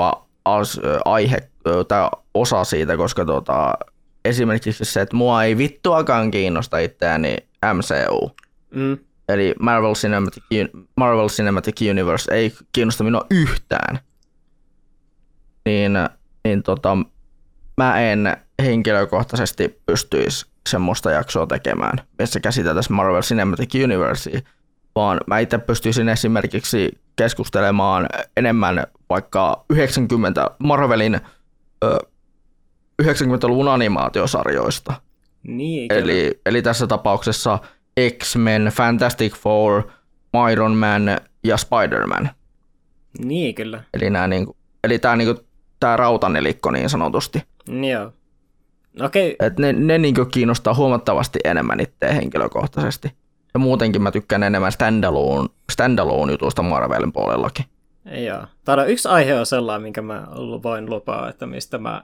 aihe 1.05 1.49
tai 1.87 2.09
osa 2.33 2.63
siitä, 2.63 2.97
koska 2.97 3.25
tota, 3.25 3.73
esimerkiksi 4.25 4.85
se, 4.85 5.01
että 5.01 5.15
mua 5.15 5.43
ei 5.43 5.57
vittuakaan 5.57 6.31
kiinnosta 6.31 6.77
itseäni 6.77 7.37
MCU, 7.73 8.31
mm, 8.75 8.97
eli 9.29 9.55
Marvel 9.59 9.93
Cinematic, 9.93 10.43
Marvel 10.97 11.27
Cinematic 11.27 11.81
Universe 11.89 12.33
ei 12.33 12.53
kiinnosta 12.73 13.03
minua 13.03 13.25
yhtään, 13.29 13.99
niin, 15.65 15.93
niin 16.43 16.63
tota, 16.63 16.97
mä 17.77 18.01
en 18.01 18.37
henkilökohtaisesti 18.63 19.81
pystyisi 19.85 20.54
semmoista 20.69 21.11
jaksoa 21.11 21.47
tekemään, 21.47 21.97
missä 22.19 22.39
käsiteltäisiin 22.39 22.95
Marvel 22.95 23.21
Cinematic 23.21 23.75
Universe, 23.83 24.43
vaan 24.95 25.19
mä 25.27 25.39
itse 25.39 25.57
pystyisin 25.57 26.09
esimerkiksi 26.09 26.99
keskustelemaan 27.15 28.09
enemmän 28.37 28.87
vaikka 29.09 29.65
90 29.69 30.51
Marvelin 30.59 31.19
ö, 31.83 31.97
90-luvun 33.03 33.67
animaatiosarjoista. 33.67 34.93
Niin, 35.43 35.87
kyllä. 35.87 36.01
Eli, 36.01 36.41
eli 36.45 36.61
tässä 36.61 36.87
tapauksessa 36.87 37.59
X-Men, 38.17 38.65
Fantastic 38.65 39.35
Four, 39.35 39.83
Iron 40.51 40.75
Man 40.75 41.17
ja 41.43 41.57
Spider-Man. 41.57 42.29
Niin, 43.19 43.55
kyllä. 43.55 43.83
Eli, 43.93 44.09
nämä, 44.09 44.27
niin, 44.27 44.47
eli 44.83 44.99
tämä, 44.99 45.15
niin 45.15 45.35
tämä 45.79 45.97
rautanelikko 45.97 46.71
niin 46.71 46.89
sanotusti. 46.89 47.43
Joo. 47.91 48.13
Okei, 49.01 49.35
Et 49.39 49.59
ne 49.59 49.73
ne 49.73 49.97
niin 49.97 50.15
kiinnostaa 50.31 50.73
huomattavasti 50.73 51.39
enemmän 51.43 51.79
itseä 51.79 52.13
henkilökohtaisesti. 52.13 53.11
Ja 53.53 53.59
muutenkin 53.59 54.01
mä 54.01 54.11
tykkään 54.11 54.43
enemmän 54.43 54.71
standalone, 54.71 55.49
standalone 55.71 56.31
jutusta 56.31 56.61
Marvelin 56.61 57.13
puolellakin. 57.13 57.65
joo. 58.05 58.43
Täällä 58.65 58.85
yksi 58.85 59.07
aihe 59.07 59.39
on 59.39 59.45
sellainen, 59.45 59.81
minkä 59.81 60.01
mä 60.01 60.27
voin 60.63 60.89
lupaa, 60.89 61.29
että 61.29 61.45
mistä, 61.45 61.77
mä, 61.77 62.03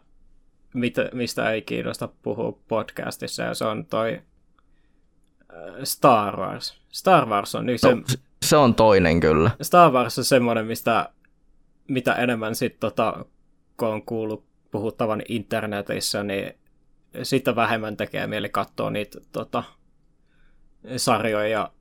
mitä, 0.74 1.10
mistä 1.14 1.52
ei 1.52 1.62
kiinnosta 1.62 2.10
puhua 2.22 2.60
podcastissa, 2.68 3.44
ja 3.44 3.54
se 3.54 3.66
on 3.66 3.86
toi 3.86 4.22
äh, 5.54 5.74
Star 5.84 6.38
Wars. 6.39 6.78
Star 6.89 7.26
Wars 7.30 7.56
on 7.56 7.70
yksi, 7.70 7.88
No, 7.88 8.02
se, 8.08 8.18
se 8.46 8.58
on 8.58 8.76
toinen 8.76 9.20
kyllä. 9.20 9.52
Star 9.62 9.92
Wars 9.92 10.18
on 10.18 10.24
semmoinen, 10.24 10.66
mistä 10.66 11.10
mitä 11.88 12.14
enemmän 12.14 12.56
sit 12.56 12.80
tota, 12.80 13.26
kun 13.78 13.88
on 13.88 14.02
kuullut 14.02 14.44
puhuttavan 14.72 15.22
internetissä, 15.30 16.24
niin 16.24 16.54
sitä 17.24 17.55
vähemmän 17.55 17.97
tekee 17.97 18.28
mieli 18.28 18.49
katsoa 18.49 18.89
niitä 18.89 19.20
tota, 19.32 19.64
sarjoja 20.97 21.47
ja 21.47 21.72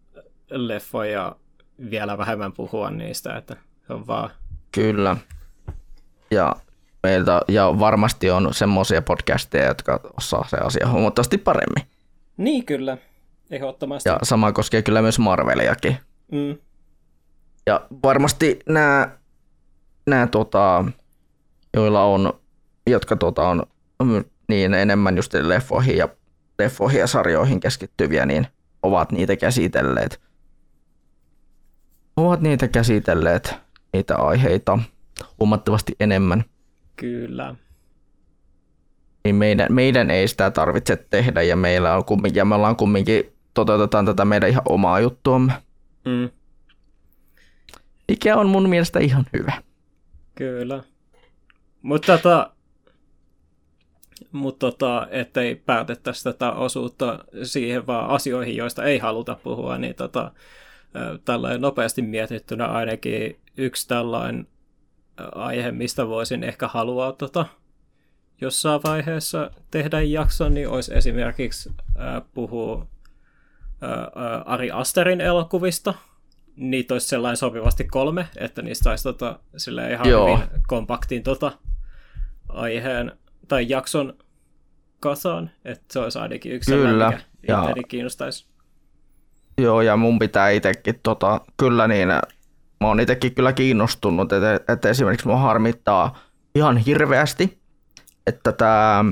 leffoja 0.51 1.13
ja 1.13 1.37
vielä 1.91 2.19
vähemmän 2.19 2.53
puhua 2.53 2.91
niistä, 2.91 3.37
että 3.37 3.57
se 3.87 3.93
on 3.93 4.07
vaan 4.07 4.31
Kyllä. 4.73 5.17
Ja, 6.31 6.57
meiltä, 7.03 7.41
ja 7.49 7.79
varmasti 7.79 8.31
on 8.31 8.55
semmoisia 8.55 9.03
podcasteja, 9.03 9.67
jotka 9.67 10.01
osaa 10.17 10.49
se 10.49 10.57
asia 10.57 10.89
huomattavasti 10.89 11.39
paremmin. 11.39 11.85
Niin 12.37 12.67
kyllä, 12.67 12.99
ehdottomasti. 13.51 14.09
Ja 14.09 14.19
sama 14.23 14.53
koskee 14.53 14.83
kyllä 14.83 15.03
myös 15.03 15.19
Marveliakin. 15.19 15.97
Mm. 16.33 16.59
Ja 17.67 17.87
varmasti 18.03 18.59
nämä, 18.69 19.11
nämä 20.07 20.27
tota, 20.27 20.85
joilla 21.75 22.05
on, 22.05 22.33
jotka 22.87 23.17
tota, 23.17 23.49
on 23.49 23.63
niin 24.51 24.75
enemmän 24.75 25.17
just 25.17 25.35
leffoihin 25.35 25.97
ja, 25.97 26.09
leffoihin 26.59 27.01
ja 27.01 27.07
sarjoihin 27.07 27.61
keskittyviä, 27.61 28.27
niin 28.27 28.47
ovat 28.83 29.13
niitä 29.13 29.37
käsitelleet. 29.37 30.21
Ovat 32.17 32.41
niitä 32.41 32.69
käsitelleet, 32.69 33.55
niitä 33.93 34.17
aiheita 34.17 34.79
huomattavasti 35.41 35.97
enemmän. 36.01 36.45
Kyllä. 36.97 37.55
Niin 39.25 39.35
meidän, 39.35 39.67
meidän 39.71 40.11
ei 40.11 40.29
sitä 40.29 40.51
tarvitse 40.51 40.97
tehdä 40.97 41.43
ja, 41.43 41.57
meillä 41.57 41.97
on 41.97 42.05
kumminkin, 42.05 42.41
ja 42.41 42.45
me 42.45 42.55
ollaan 42.55 42.77
kumminkin 42.77 43.33
toteutetaan 43.55 44.07
tätä 44.07 44.25
meidän 44.25 44.49
ihan 44.49 44.63
omaa 44.69 45.01
juttuamme. 45.01 45.53
Mm. 46.05 46.31
Mikä 48.09 48.37
on 48.37 48.49
mun 48.49 48.69
mielestä 48.69 48.99
ihan 48.99 49.27
hyvä. 49.33 49.63
Kyllä. 50.35 50.83
Mutta 51.83 52.19
tota, 52.19 52.51
mut 54.33 54.59
tota, 54.59 55.07
ettei 55.11 55.55
päätettäisi 55.55 56.25
tätä 56.25 56.53
osuutta 56.53 57.25
siihen 57.43 57.87
vaan 57.87 58.11
asioihin, 58.11 58.57
joista 58.57 58.85
ei 58.85 58.99
haluta 58.99 59.39
puhua, 59.43 59.79
niin 59.79 59.95
tota, 59.95 60.33
tällainen 61.25 61.61
nopeasti 61.61 62.03
mietittynä 62.03 62.67
ainakin 62.67 63.41
yksi 63.57 63.89
tällainen 63.89 64.47
aihe, 65.35 65.73
mistä 65.73 66.09
voisin 66.09 66.45
ehkä 66.45 66.69
halua 66.69 67.13
tota, 67.13 67.47
jossain 68.41 68.81
vaiheessa 68.85 69.51
tehdä 69.71 70.01
jakson, 70.01 70.55
niin 70.55 70.69
olisi 70.69 70.95
esimerkiksi 70.95 71.71
ö, 71.97 72.21
puhua 72.35 72.87
ö, 73.83 73.87
Ari 74.45 74.71
Asterin 74.71 75.21
elokuvista. 75.21 75.95
Niitä 76.57 76.95
olisi 76.95 77.09
sellainen 77.09 77.37
sopivasti 77.37 77.85
kolme, 77.85 78.29
että 78.37 78.63
niistä 78.63 78.85
saisi 78.85 79.05
tota, 79.05 79.39
silleen 79.57 79.93
ihan 79.93 80.09
Joo. 80.09 80.37
hyvin 80.37 80.49
kompaktin 80.67 81.23
tota, 81.23 81.53
aiheen 82.49 83.13
tai 83.51 83.67
jakson 83.69 84.13
kasaan, 85.01 85.51
että 85.65 85.85
se 85.93 85.99
olisi 85.99 86.19
ainakin 86.19 86.53
yksi 86.53 86.71
Kyllä, 86.73 86.89
sellainen, 86.91 87.21
mikä 87.43 87.53
ja- 87.53 87.59
itseäni 87.59 87.85
kiinnostaisi. 87.85 88.47
Joo, 89.59 89.81
ja 89.81 89.97
mun 89.97 90.19
pitää 90.19 90.51
itsekin, 90.51 91.01
tota, 91.03 91.41
kyllä 91.57 91.89
niin, 91.89 92.09
mä 92.09 92.87
oon 92.87 93.01
itsekin 93.01 93.35
kyllä 93.35 93.53
kiinnostunut, 93.53 94.33
että, 94.33 94.73
että 94.73 94.89
esimerkiksi 94.89 95.27
mua 95.27 95.37
harmittaa 95.37 96.19
ihan 96.55 96.77
hirveästi, 96.77 97.59
että 98.27 98.53
tämä 98.53 99.05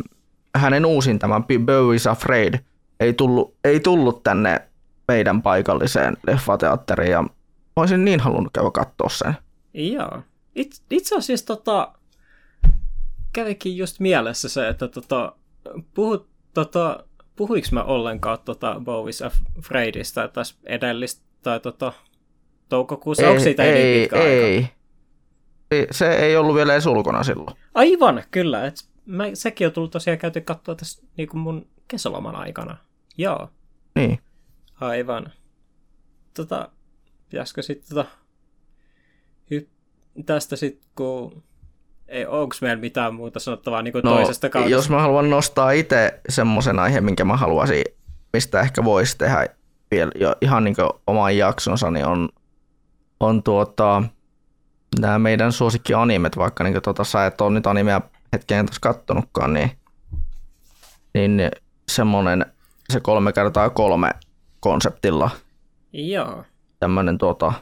hänen 0.57 0.86
uusin 0.86 1.18
tämä 1.18 1.41
Beau 1.64 1.91
is 1.91 2.07
Afraid 2.07 2.55
ei 3.01 3.12
tullut, 3.12 3.55
ei 3.64 3.80
tullut 3.80 4.22
tänne 4.22 4.61
meidän 5.09 5.43
paikalliseen 5.43 6.16
leffateatteriin, 6.26 7.11
ja 7.11 7.22
mä 7.22 7.28
olisin 7.76 8.05
niin 8.05 8.20
halunnut 8.20 8.53
käydä 8.53 8.70
katsoa 8.70 9.09
sen. 9.09 9.34
Joo. 9.74 10.22
It, 10.55 10.82
itse 10.91 11.16
asiassa 11.16 11.47
tota, 11.47 11.93
kävikin 13.43 13.76
just 13.76 14.01
mielessä 14.01 14.49
se, 14.49 14.68
että 14.68 14.89
tota, 14.89 15.32
puhut, 15.95 16.28
tota, 16.55 17.05
puhuinko 17.36 17.68
mä 17.72 17.82
ollenkaan 17.84 18.39
tota 18.45 18.80
Bovis 18.84 19.22
Afraidista 19.22 20.28
tässä 20.28 20.55
edellistä 20.66 21.24
tai 21.43 21.61
tota, 21.61 21.93
toukokuussa? 22.68 23.28
Onko 23.28 23.43
siitä 23.43 23.62
ei, 23.62 23.72
niin 23.74 23.86
ei, 23.86 24.01
pitkä 24.01 24.16
aika? 24.16 24.28
ei. 24.28 24.68
Ei, 25.70 25.86
Se 25.91 26.14
ei 26.16 26.36
ollut 26.36 26.55
vielä 26.57 26.72
edes 26.72 26.86
ulkona 26.86 27.22
silloin. 27.22 27.57
Aivan, 27.74 28.22
kyllä. 28.30 28.66
Et 28.66 28.74
mä, 29.07 29.24
sekin 29.34 29.66
on 29.66 29.72
tullut 29.72 29.91
tosiaan 29.91 30.18
käyty 30.18 30.41
katsoa 30.41 30.74
tässä 30.74 31.03
niin 31.16 31.28
kuin 31.28 31.41
mun 31.41 31.66
kesäloman 31.89 32.36
aikana. 32.36 32.76
Joo, 33.18 33.49
Niin. 33.95 34.18
aivan. 34.80 35.32
Tota, 36.34 36.68
pitäisikö 37.30 37.62
sitten 37.62 37.89
tota, 37.89 38.05
hy- 39.55 39.68
tästä 40.26 40.57
sitten, 40.57 40.91
kun 40.95 41.43
ei, 42.09 42.27
onko 42.27 42.57
meillä 42.61 42.81
mitään 42.81 43.15
muuta 43.15 43.41
sanottavaa 43.41 43.83
niin 43.83 43.93
kuin 43.93 44.03
No, 44.03 44.15
toisesta 44.15 44.49
kaudesta? 44.49 44.73
jos 44.75 44.91
mä 44.91 45.01
haluan 45.03 45.31
nostaa 45.31 45.71
itse 45.71 46.21
semmoisen 46.29 46.79
aiheen, 46.79 47.05
minkä 47.05 47.25
mä 47.25 47.37
haluaisin, 47.37 47.85
mistä 48.33 48.61
ehkä 48.61 48.85
voisi 48.85 49.19
tehdä 49.19 49.47
vielä 49.91 50.13
jo 50.15 50.35
ihan 50.41 50.65
niin 50.65 50.77
oman 51.07 51.37
jaksonsa, 51.37 51.91
niin 51.91 52.07
on, 52.07 52.29
on 53.21 53.43
tuota, 53.43 54.03
nämä 55.01 55.19
meidän 55.19 55.53
suosikkianimet, 55.53 56.37
vaikka 56.37 56.65
niin 56.65 56.83
tota, 56.83 57.05
sä 57.05 57.27
et 57.27 57.41
ole 57.41 57.55
niitä 57.55 57.71
animeja 57.71 58.01
hetken 58.33 58.67
tässä 58.67 58.81
kattonutkaan, 58.81 59.55
niin, 59.55 59.71
niin 61.15 61.51
semmoinen 61.89 62.47
se 62.93 63.01
kolme 63.01 63.33
kertaa 63.33 63.71
kolme 63.71 64.11
konseptilla. 64.61 65.31
Joo, 65.93 66.45
tämmöinen 66.81 67.19
tuota, 67.19 67.53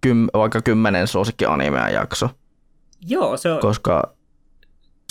kym, 0.00 0.26
vaikka 0.34 0.62
kymmenen 0.62 1.06
suosikkianimea 1.06 1.88
jakso 1.88 2.30
joo 3.06 3.36
se 3.36 3.52
on, 3.52 3.60
koska 3.60 4.14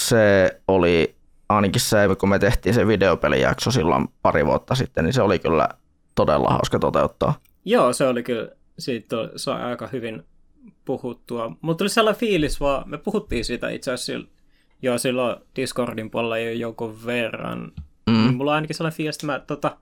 se 0.02 0.52
oli 0.68 1.16
ainakin 1.50 1.82
se, 1.82 1.98
kun 2.20 2.30
me 2.30 2.40
tehtiin 2.40 2.76
se 2.76 2.88
videopelijakso 2.88 3.72
silloin 3.72 4.08
pari 4.22 4.46
vuotta 4.46 4.76
sitten, 4.76 5.06
niin 5.06 5.14
se 5.14 5.22
oli 5.22 5.40
kyllä 5.40 5.70
todella 6.16 6.50
hauska 6.50 6.80
toteuttaa. 6.80 7.34
joo, 7.66 7.94
se 7.94 8.08
oli 8.08 8.24
kyllä, 8.24 8.50
siitä 8.80 9.18
oli- 9.18 9.30
sai 9.36 9.62
aika 9.64 9.88
hyvin 9.88 10.24
puhuttua. 10.86 11.56
Mutta 11.62 11.78
tuli 11.78 11.90
sellainen 11.90 12.20
fiilis 12.20 12.60
vaan, 12.60 12.90
me 12.90 12.98
puhuttiin 12.98 13.46
siitä 13.46 13.70
itse 13.70 13.92
asiassa 13.92 14.14
sil- 14.28 14.30
jo 14.82 14.98
silloin 14.98 15.36
Discordin 15.56 16.10
puolella 16.10 16.38
jo 16.38 16.52
jonkun 16.52 17.06
verran. 17.06 17.72
Mm. 18.10 18.14
Mm. 18.16 18.36
Mulla 18.36 18.52
on 18.52 18.56
ainakin 18.56 18.76
sellainen 18.76 18.98
fiilis, 18.98 19.16
että 19.16 19.26
mä 19.26 19.40
tota, 19.40 19.78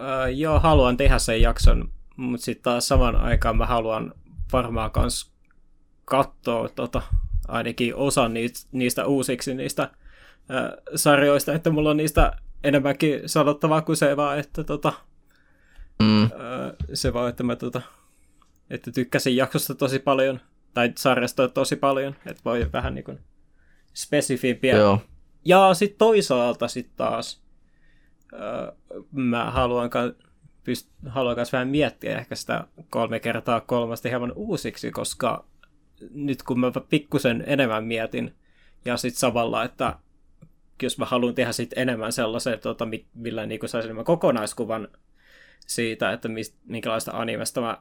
ää, 0.00 0.28
joo, 0.28 0.60
haluan 0.60 0.96
tehdä 0.96 1.18
sen 1.18 1.42
jakson, 1.42 1.88
mutta 2.16 2.44
sitten 2.44 2.62
taas 2.62 2.88
saman 2.88 3.16
aikaan 3.16 3.56
mä 3.56 3.66
haluan 3.66 4.14
varmaan 4.52 4.90
kans 4.90 5.33
katsoa 6.04 6.68
tota, 6.68 7.02
ainakin 7.48 7.94
osan 7.94 8.34
niistä, 8.34 8.68
niistä 8.72 9.06
uusiksi 9.06 9.54
niistä 9.54 9.90
ää, 10.48 10.76
sarjoista, 10.94 11.52
että 11.52 11.70
mulla 11.70 11.90
on 11.90 11.96
niistä 11.96 12.32
enemmänkin 12.64 13.20
sanottavaa 13.26 13.82
kuin 13.82 13.96
se 13.96 14.16
vaan, 14.16 14.38
että 14.38 14.64
tota, 14.64 14.92
Mm. 16.02 16.22
ää, 16.22 16.30
se 16.94 17.12
vaan, 17.12 17.28
että 17.30 17.42
mä 17.42 17.56
tota, 17.56 17.82
että 18.70 18.90
tykkäsin 18.90 19.36
jaksosta 19.36 19.74
tosi 19.74 19.98
paljon, 19.98 20.40
tai 20.74 20.92
sarjasta 20.98 21.48
tosi 21.48 21.76
paljon, 21.76 22.14
että 22.26 22.42
voi 22.44 22.66
vähän 22.72 22.94
niin 22.94 23.04
kuin 23.04 23.20
spesifimpiä 23.94 24.76
Joo. 24.76 25.00
ja 25.44 25.74
sitten 25.74 25.98
toisaalta 25.98 26.68
sitten 26.68 26.96
taas 26.96 27.42
öö, 28.32 28.72
mä 29.12 29.50
haluan, 29.50 29.90
pyst- 30.68 31.08
haluan 31.10 31.36
myös 31.36 31.52
vähän 31.52 31.68
miettiä 31.68 32.18
ehkä 32.18 32.34
sitä 32.34 32.64
kolme 32.90 33.20
kertaa 33.20 33.60
kolmasta 33.60 34.08
hieman 34.08 34.32
uusiksi, 34.36 34.90
koska 34.90 35.44
nyt 36.10 36.42
kun 36.42 36.60
mä 36.60 36.72
pikkusen 36.88 37.44
enemmän 37.46 37.84
mietin 37.84 38.34
ja 38.84 38.96
sitten 38.96 39.20
samalla, 39.20 39.64
että 39.64 39.98
jos 40.82 40.98
mä 40.98 41.04
haluan 41.04 41.34
tehdä 41.34 41.52
sitten 41.52 41.78
enemmän 41.78 42.12
sellaisen, 42.12 42.60
tota, 42.60 42.86
mi- 42.86 43.06
millä 43.14 43.46
niin 43.46 43.60
saisin 43.68 43.86
enemmän 43.88 44.04
kokonaiskuvan 44.04 44.88
siitä, 45.66 46.12
että 46.12 46.28
mist, 46.28 46.54
minkälaista 46.64 47.12
animesta 47.14 47.60
mä 47.60 47.78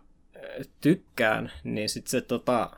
tykkään, 0.81 1.51
niin 1.63 1.89
sitten 1.89 2.11
se, 2.11 2.21
tota, 2.21 2.71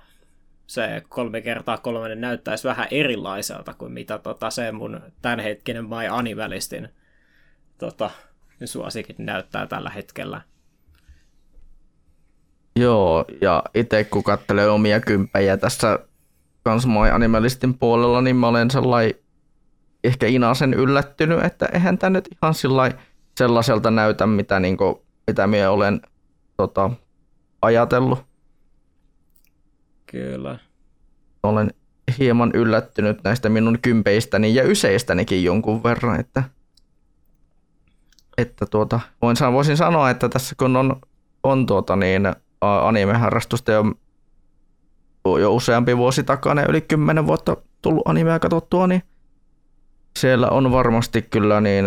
se 0.67 1.03
kolme 1.09 1.41
kertaa 1.41 1.77
kolmannen 1.77 2.21
näyttäisi 2.21 2.67
vähän 2.67 2.87
erilaiselta 2.91 3.73
kuin 3.73 3.91
mitä 3.91 4.17
tota, 4.17 4.49
se 4.49 4.71
mun 4.71 5.01
tämänhetkinen 5.21 5.85
My 5.85 6.07
Animalistin 6.09 6.89
tota, 7.77 8.09
suosikin 8.65 9.15
näyttää 9.19 9.67
tällä 9.67 9.89
hetkellä. 9.89 10.41
Joo, 12.79 13.25
ja 13.41 13.63
itse 13.75 14.03
kun 14.03 14.23
katselee 14.23 14.69
omia 14.69 14.99
kymppejä 14.99 15.57
tässä 15.57 15.99
kans 16.63 16.87
My 16.87 17.09
Animalistin 17.13 17.77
puolella, 17.77 18.21
niin 18.21 18.35
mä 18.35 18.47
olen 18.47 18.71
sellainen 18.71 19.15
ehkä 20.03 20.27
inasen 20.27 20.73
yllättynyt, 20.73 21.43
että 21.43 21.65
eihän 21.65 21.97
tämä 21.97 22.09
nyt 22.09 22.29
ihan 22.31 22.53
sellaiselta 23.37 23.91
näytä, 23.91 24.27
mitä, 24.27 24.59
niin 24.59 24.77
kuin, 24.77 24.95
mitä 25.27 25.47
minä 25.47 25.71
olen 25.71 26.01
tota, 26.57 26.91
ajatellut. 27.61 28.19
Kyllä. 30.05 30.59
Olen 31.43 31.73
hieman 32.19 32.51
yllättynyt 32.53 33.23
näistä 33.23 33.49
minun 33.49 33.79
kympeistäni 33.81 34.55
ja 34.55 34.63
yseistänikin 34.63 35.43
jonkun 35.43 35.83
verran, 35.83 36.19
että, 36.19 36.43
että 38.37 38.65
tuota, 38.65 38.99
voin, 39.21 39.37
voisin 39.53 39.77
sanoa, 39.77 40.09
että 40.09 40.29
tässä 40.29 40.55
kun 40.57 40.75
on, 40.75 41.01
on 41.43 41.65
tuota 41.65 41.95
niin, 41.95 42.23
anime-harrastusta 42.81 43.71
jo, 43.71 43.83
jo 45.39 45.53
useampi 45.53 45.97
vuosi 45.97 46.23
takana 46.23 46.65
yli 46.69 46.81
kymmenen 46.81 47.27
vuotta 47.27 47.57
tullut 47.81 48.07
animea 48.07 48.39
katsottua, 48.39 48.87
niin 48.87 49.03
siellä 50.19 50.49
on 50.49 50.71
varmasti 50.71 51.21
kyllä 51.21 51.61
niin, 51.61 51.85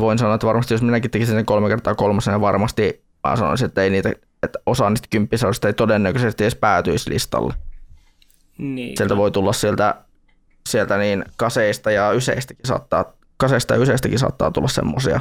voin 0.00 0.18
sanoa, 0.18 0.34
että 0.34 0.46
varmasti 0.46 0.74
jos 0.74 0.82
minäkin 0.82 1.10
tekisin 1.10 1.34
sen 1.34 1.46
kolme 1.46 1.68
kertaa 1.68 1.94
kolmosen, 1.94 2.32
niin 2.32 2.40
varmasti 2.40 3.04
mä 3.28 3.36
sanoisin, 3.36 3.66
että 3.66 3.82
ei 3.82 3.90
niitä, 3.90 4.12
että 4.42 4.58
osa 4.66 4.90
niistä 4.90 5.08
kymppisarjoista 5.10 5.68
ei 5.68 5.74
todennäköisesti 5.74 6.44
edes 6.44 6.54
päätyisi 6.54 7.10
listalle. 7.10 7.54
Niin. 8.58 8.96
Sieltä 8.96 9.16
voi 9.16 9.30
tulla 9.30 9.52
sieltä, 9.52 9.94
sieltä 10.68 10.98
niin 10.98 11.24
kaseista 11.36 11.90
ja 11.90 12.12
yseistäkin 12.12 12.66
saattaa, 12.66 13.12
kaseista 13.36 13.74
ja 13.74 13.80
yseistäkin 13.80 14.18
saattaa 14.18 14.50
tulla 14.50 14.68
semmoisia 14.68 15.20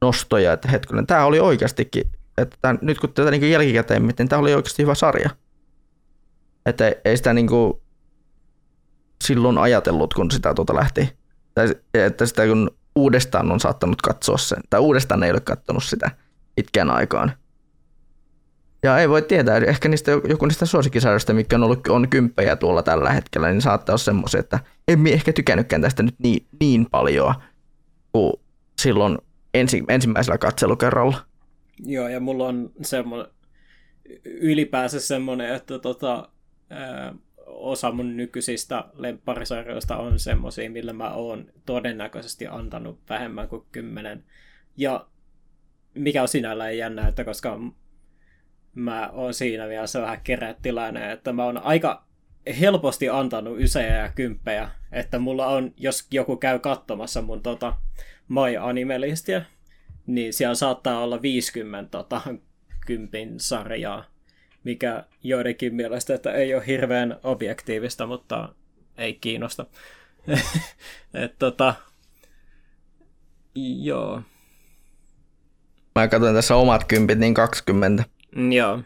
nostoja, 0.00 0.52
että 0.52 0.68
hetkinen, 0.68 1.06
tämä 1.06 1.24
oli 1.24 1.40
oikeastikin, 1.40 2.12
että 2.38 2.56
tämän, 2.62 2.78
nyt 2.82 2.98
kun 2.98 3.12
tätä 3.12 3.30
niin 3.30 3.50
jälkikäteen 3.50 4.02
mietin, 4.02 4.24
niin 4.24 4.28
tämä 4.28 4.40
oli 4.40 4.54
oikeasti 4.54 4.82
hyvä 4.82 4.94
sarja. 4.94 5.30
Että 6.66 6.88
ei, 6.88 6.94
ei 7.04 7.16
sitä 7.16 7.32
niin 7.32 7.46
kuin 7.46 7.74
silloin 9.24 9.58
ajatellut, 9.58 10.14
kun 10.14 10.30
sitä 10.30 10.54
tuota 10.54 10.74
lähti 10.74 11.16
tai 11.54 11.74
että 11.94 12.26
sitä 12.26 12.46
kun 12.46 12.70
uudestaan 12.96 13.52
on 13.52 13.60
saattanut 13.60 14.02
katsoa 14.02 14.38
sen, 14.38 14.58
tai 14.70 14.80
uudestaan 14.80 15.22
ei 15.22 15.30
ole 15.30 15.40
katsonut 15.40 15.84
sitä 15.84 16.10
pitkään 16.54 16.90
aikaan. 16.90 17.32
Ja 18.82 18.98
ei 18.98 19.08
voi 19.08 19.22
tietää, 19.22 19.56
ehkä 19.56 19.88
niistä, 19.88 20.10
joku 20.28 20.46
niistä 20.46 20.66
suosikkisarjoista, 20.66 21.34
mikä 21.34 21.56
on 21.56 21.62
ollut 21.62 21.88
on 21.88 22.08
kymppejä 22.08 22.56
tuolla 22.56 22.82
tällä 22.82 23.10
hetkellä, 23.10 23.50
niin 23.50 23.62
saattaa 23.62 23.92
olla 23.92 23.98
semmoisia, 23.98 24.40
että 24.40 24.58
en 24.88 25.06
ehkä 25.06 25.32
tykännytkään 25.32 25.82
tästä 25.82 26.02
nyt 26.02 26.14
niin, 26.18 26.46
niin 26.60 26.86
paljon 26.90 27.34
kuin 28.12 28.32
silloin 28.80 29.18
ensi, 29.54 29.84
ensimmäisellä 29.88 30.38
katselukerralla. 30.38 31.16
Joo, 31.84 32.08
ja 32.08 32.20
mulla 32.20 32.46
on 32.46 32.72
semmoinen 32.82 33.32
ylipäänsä 34.24 35.00
semmoinen, 35.00 35.54
että 35.54 35.78
tota, 35.78 36.28
ää, 36.70 37.14
osa 37.46 37.92
mun 37.92 38.16
nykyisistä 38.16 38.84
lempparisarjoista 38.94 39.96
on 39.96 40.18
semmoisia, 40.18 40.70
millä 40.70 40.92
mä 40.92 41.10
oon 41.10 41.52
todennäköisesti 41.66 42.46
antanut 42.46 43.00
vähemmän 43.08 43.48
kuin 43.48 43.66
kymmenen. 43.72 44.24
Ja 44.76 45.06
mikä 45.94 46.22
on 46.22 46.28
sinällään 46.28 46.78
jännä, 46.78 47.08
että 47.08 47.24
koska 47.24 47.60
mä 48.74 49.10
oon 49.12 49.34
siinä 49.34 49.68
vielä 49.68 49.86
se 49.86 50.00
vähän 50.00 50.20
kerättiläinen, 50.24 51.10
että 51.10 51.32
mä 51.32 51.44
oon 51.44 51.58
aika 51.58 52.06
helposti 52.60 53.08
antanut 53.08 53.60
ysejä 53.60 53.96
ja 53.96 54.08
kymppejä, 54.08 54.70
että 54.92 55.18
mulla 55.18 55.46
on, 55.46 55.74
jos 55.76 56.06
joku 56.10 56.36
käy 56.36 56.58
katsomassa 56.58 57.22
mun 57.22 57.42
tota 57.42 57.74
My 58.28 58.56
Animalistia, 58.60 59.42
niin 60.06 60.32
siellä 60.32 60.54
saattaa 60.54 61.02
olla 61.02 61.22
50 61.22 61.90
tota, 61.90 62.20
kympin 62.86 63.40
sarjaa 63.40 64.04
mikä 64.66 65.04
joidenkin 65.22 65.74
mielestä 65.74 66.14
että 66.14 66.32
ei 66.32 66.54
ole 66.54 66.66
hirveän 66.66 67.20
objektiivista, 67.22 68.06
mutta 68.06 68.48
ei 68.98 69.14
kiinnosta. 69.14 69.66
Et, 71.14 71.38
tota, 71.38 71.74
joo. 73.82 74.22
Mä 75.94 76.08
katson 76.08 76.34
tässä 76.34 76.56
omat 76.56 76.84
kympit, 76.84 77.18
niin 77.18 77.34
20. 77.34 78.04
Mm, 78.36 78.52
joo. 78.52 78.82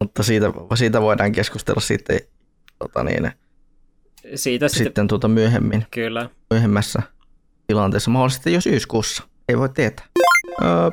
Mutta 0.00 0.22
siitä, 0.22 0.46
siitä 0.74 1.00
voidaan 1.00 1.32
keskustella 1.32 1.80
sitten 1.80 2.20
tota 2.78 3.04
niin, 3.04 3.30
siitä 4.34 4.68
sitten, 4.68 4.84
sitten 4.84 5.08
tuota 5.08 5.28
myöhemmin. 5.28 5.86
Kyllä. 5.90 6.30
Myöhemmässä 6.50 7.02
tilanteessa, 7.66 8.10
mahdollisesti 8.10 8.52
jo 8.52 8.60
syyskuussa. 8.60 9.29
Ei 9.50 9.58
voi 9.58 9.68
tietää. 9.68 10.06
Öö, 10.62 10.90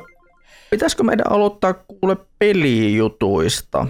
Pitäisikö 0.70 1.02
meidän 1.02 1.32
aloittaa 1.32 1.74
kuule 1.74 2.16
pelijutuista? 2.38 3.86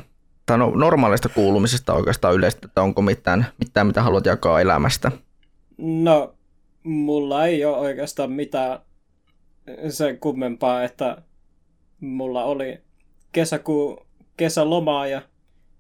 Tai 0.47 0.59
no, 0.59 0.71
normaalista 0.71 1.29
kuulumisesta 1.29 1.95
oikeastaan 1.95 2.35
yleistä, 2.35 2.61
että 2.67 2.83
onko 2.83 3.03
mitään, 3.03 3.47
mitään, 3.59 3.87
mitä 3.87 4.03
haluat 4.03 4.27
jakaa 4.27 4.61
elämästä? 4.61 5.13
No, 5.79 6.35
mulla 6.83 7.47
ei 7.47 7.65
ole 7.65 7.77
oikeastaan 7.77 8.33
mitään 8.33 8.79
sen 9.89 10.19
kummempaa, 10.19 10.83
että 10.83 11.23
mulla 12.01 12.45
oli 12.45 12.81
kesäkuu, 13.33 14.07
kesälomaa 14.37 15.07
ja 15.07 15.23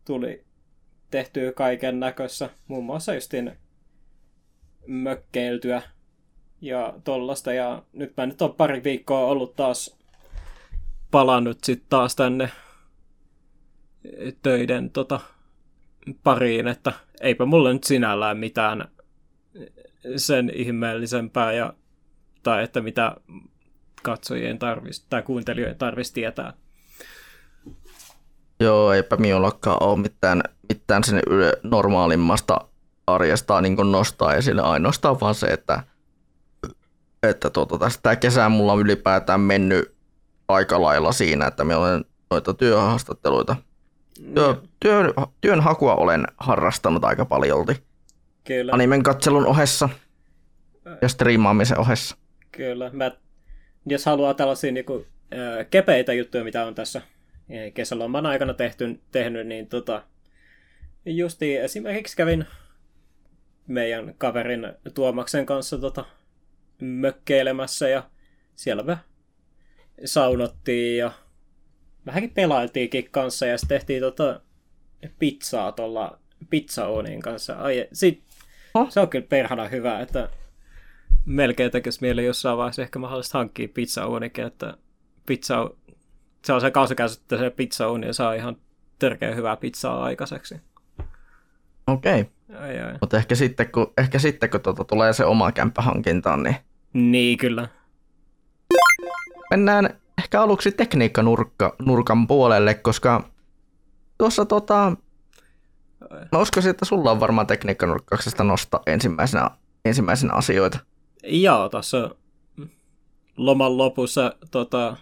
tuli 0.04 0.44
tehtyä 1.10 1.52
kaiken 1.52 2.00
näkössä, 2.00 2.50
muun 2.68 2.84
muassa 2.84 3.14
justin 3.14 3.52
mökkeiltyä 4.86 5.82
ja 6.60 6.94
tollasta. 7.04 7.52
Ja 7.52 7.82
nyt 7.92 8.12
mä 8.16 8.26
nyt 8.26 8.42
on 8.42 8.54
pari 8.54 8.84
viikkoa 8.84 9.20
ollut 9.20 9.56
taas 9.56 9.98
palannut 11.10 11.64
sitten 11.64 11.88
taas 11.88 12.16
tänne 12.16 12.50
töiden 14.42 14.90
tota, 14.90 15.20
pariin, 16.22 16.68
että 16.68 16.92
eipä 17.20 17.44
mulle 17.44 17.72
nyt 17.72 17.84
sinällään 17.84 18.38
mitään 18.38 18.88
sen 20.16 20.52
ihmeellisempää 20.54 21.52
ja, 21.52 21.72
tai 22.42 22.64
että 22.64 22.80
mitä 22.80 23.16
katsojien 24.02 24.58
tarvisi 24.58 25.06
tai 25.10 25.22
kuuntelijoiden 25.22 25.78
tarvisi 25.78 26.12
tietää. 26.12 26.52
Joo, 28.60 28.92
eipä 28.92 29.16
minullakaan 29.16 29.82
ole 29.82 29.98
mitään, 29.98 30.42
mitään 30.68 31.04
sen 31.04 31.22
normaalimmasta 31.62 32.60
arjesta 33.06 33.60
niin 33.60 33.76
nostaa 33.92 34.34
esille 34.34 34.62
ainoastaan 34.62 35.20
vaan 35.20 35.34
se, 35.34 35.46
että, 35.46 35.82
että 37.22 37.50
tuota, 37.50 37.78
tästä 37.78 38.02
tämä 38.02 38.16
kesä 38.16 38.48
mulla 38.48 38.72
on 38.72 38.80
ylipäätään 38.80 39.40
mennyt 39.40 39.94
aika 40.48 40.80
lailla 40.80 41.12
siinä, 41.12 41.46
että 41.46 41.64
me 41.64 41.76
olen 41.76 42.04
noita 42.30 42.54
työhaastatteluita. 42.54 43.56
Työ, 44.34 44.54
työn, 44.80 45.14
työnhakua 45.40 45.94
olen 45.94 46.26
harrastanut 46.36 47.04
aika 47.04 47.24
paljolti. 47.24 47.76
Kyllä. 48.44 48.72
Animen 48.72 49.02
katselun 49.02 49.46
ohessa 49.46 49.88
ja 51.02 51.08
striimaamisen 51.08 51.78
ohessa. 51.78 52.16
Kyllä. 52.52 52.90
Mä, 52.92 53.10
jos 53.86 54.06
haluaa 54.06 54.34
tällaisia 54.34 54.72
niinku, 54.72 55.06
äh, 55.32 55.66
kepeitä 55.70 56.12
juttuja, 56.12 56.44
mitä 56.44 56.64
on 56.64 56.74
tässä 56.74 57.02
kesäloman 57.74 58.26
aikana 58.26 58.54
tehty, 58.54 59.00
tehnyt, 59.12 59.46
niin 59.46 59.66
tota, 59.66 60.02
justi 61.04 61.56
esimerkiksi 61.56 62.16
kävin 62.16 62.44
meidän 63.66 64.14
kaverin 64.18 64.72
Tuomaksen 64.94 65.46
kanssa 65.46 65.78
tota, 65.78 66.04
mökkeilemässä 66.80 67.88
ja 67.88 68.10
siellä 68.54 68.82
me 68.82 68.98
saunottiin 70.04 70.98
ja 70.98 71.12
vähänkin 72.06 72.30
pelailtiinkin 72.30 73.08
kanssa 73.10 73.46
ja 73.46 73.58
sitten 73.58 73.78
tehtiin 73.78 74.02
tota 74.02 74.40
pizzaa 75.18 75.72
tuolla 75.72 76.18
pizzaonin 76.50 77.22
kanssa. 77.22 77.54
Ai, 77.54 77.88
sit, 77.92 78.22
oh. 78.74 78.90
Se 78.90 79.00
on 79.00 79.08
kyllä 79.08 79.26
perhana 79.28 79.68
hyvä, 79.68 80.00
että 80.00 80.28
melkein 81.26 81.70
tekisi 81.70 81.98
mieli 82.00 82.24
jossain 82.24 82.58
vaiheessa 82.58 82.82
ehkä 82.82 82.98
mahdollista 82.98 83.38
hankkia 83.38 83.68
pizzaonikin, 83.74 84.46
että 84.46 84.74
pizza, 85.26 85.70
se 86.44 86.52
on 86.52 86.60
se 86.60 86.70
kausikäytössä 86.70 87.38
se 87.38 87.50
pizzaoni 87.50 88.06
ja 88.06 88.12
saa 88.12 88.34
ihan 88.34 88.56
törkeä 88.98 89.34
hyvää 89.34 89.56
pizzaa 89.56 90.04
aikaiseksi. 90.04 90.60
Okei. 91.86 92.20
Okay. 92.20 92.98
Mutta 93.00 93.16
ehkä 93.16 93.34
sitten 93.34 93.72
kun, 93.72 93.92
ehkä 93.98 94.18
sitten, 94.18 94.50
kun 94.50 94.60
tuota 94.60 94.84
tulee 94.84 95.12
se 95.12 95.24
oma 95.24 95.52
kämppä 95.52 95.82
hankintaan, 95.82 96.42
niin... 96.42 96.56
Niin, 96.92 97.38
kyllä 97.38 97.68
mennään 99.50 100.00
ehkä 100.18 100.42
aluksi 100.42 100.72
tekniikkanurkan 100.72 102.26
puolelle, 102.28 102.74
koska 102.74 103.30
tuossa 104.18 104.44
tota, 104.44 104.96
mä 106.32 106.38
uskoisin, 106.38 106.70
että 106.70 106.84
sulla 106.84 107.10
on 107.10 107.20
varmaan 107.20 107.46
tekniikkanurkkauksesta 107.46 108.44
nosta 108.44 108.80
ensimmäisenä, 108.86 109.50
ensimmäisenä 109.84 110.32
asioita. 110.32 110.78
Joo, 111.22 111.68
tuossa 111.68 112.14
loman 113.36 113.78
lopussa 113.78 114.34
tota, 114.50 114.96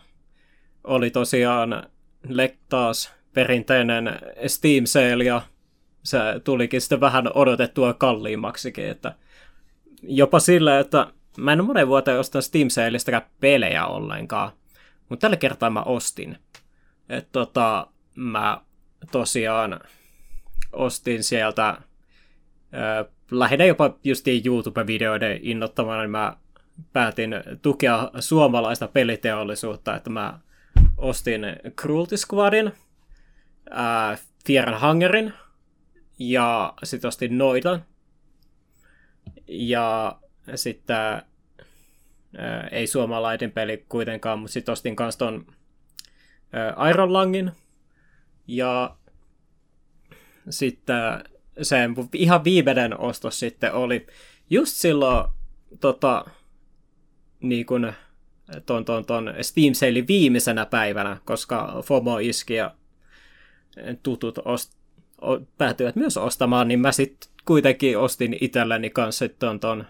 oli 0.85 1.11
tosiaan 1.11 1.87
le- 2.29 2.59
taas 2.69 3.13
perinteinen 3.33 4.19
Steam 4.47 4.87
Sale 4.87 5.25
ja 5.25 5.43
se 6.03 6.19
tulikin 6.45 6.81
sitten 6.81 7.01
vähän 7.01 7.31
odotettua 7.35 7.95
kalliimmaksikin, 7.95 8.89
että 8.89 9.15
jopa 10.03 10.41
sillä, 10.41 10.79
että 10.79 11.07
mä 11.39 11.53
en 11.53 11.61
ole 11.61 11.67
monen 11.67 11.89
vuoteen 11.89 12.21
ostanut 12.21 12.45
Steam 12.45 12.69
Saleista 12.69 13.23
pelejä 13.41 13.87
ollenkaan, 13.87 14.53
mutta 15.09 15.21
tällä 15.21 15.37
kertaa 15.37 15.71
mä 15.71 15.83
ostin. 15.83 16.39
Että 17.09 17.29
tota, 17.33 17.87
mä 18.15 18.61
tosiaan 19.13 19.81
ostin 20.73 21.25
sieltä 21.25 21.69
äh, 21.69 21.81
lähinnä 23.31 23.65
jopa 23.65 23.99
justiin 24.05 24.43
YouTube-videoiden 24.47 25.39
innottamana, 25.43 26.01
niin 26.01 26.11
mä 26.11 26.37
päätin 26.93 27.35
tukea 27.63 28.11
suomalaista 28.21 28.89
peliteollisuutta, 28.89 29.97
että 29.97 30.11
mä 30.11 30.39
ostin 30.97 31.43
Cruelty 31.81 32.17
Squadin, 32.17 32.73
äh, 33.79 34.21
Fear 34.47 34.81
Hungerin 34.81 35.33
ja 36.19 36.75
sitten 36.85 37.09
ostin 37.09 37.39
noita. 37.39 37.81
Ja 39.49 40.19
sitten 40.55 40.97
äh, 40.97 41.23
ei 42.71 42.87
suomalainen 42.87 43.53
peli 43.53 43.85
kuitenkaan, 43.89 44.39
mutta 44.39 44.53
sitten 44.53 44.73
ostin 44.73 44.97
kans 44.97 45.17
ton 45.17 45.47
äh, 46.55 46.91
Iron 46.91 47.13
Langin. 47.13 47.53
Ja 48.47 48.97
sitten 50.51 50.97
se 51.63 51.77
ihan 52.13 52.45
viimeinen 52.45 53.01
ostos 53.01 53.41
sitten 53.41 53.73
oli 53.73 54.07
just 54.51 54.75
silloin 54.75 55.25
tota, 55.81 56.25
niin 57.41 57.67
kuin, 57.67 57.93
ton, 58.67 58.85
ton, 58.85 59.05
ton 59.05 59.35
Steam 59.43 59.75
Sale 59.75 60.07
viimeisenä 60.09 60.67
päivänä, 60.67 61.17
koska 61.25 61.83
FOMO 61.85 62.19
iski 62.19 62.55
ja 62.55 62.75
tutut 64.03 64.39
ost, 64.45 64.73
o, 65.23 65.41
päätyivät 65.59 65.97
myös 65.97 66.17
ostamaan, 66.17 66.69
niin 66.69 66.81
mä 66.81 66.93
sitten 66.93 67.31
kuitenkin 67.45 67.99
ostin 67.99 68.37
itselleni 68.41 68.91
kanssa 68.91 69.29
ton, 69.29 69.61
ton 69.61 69.87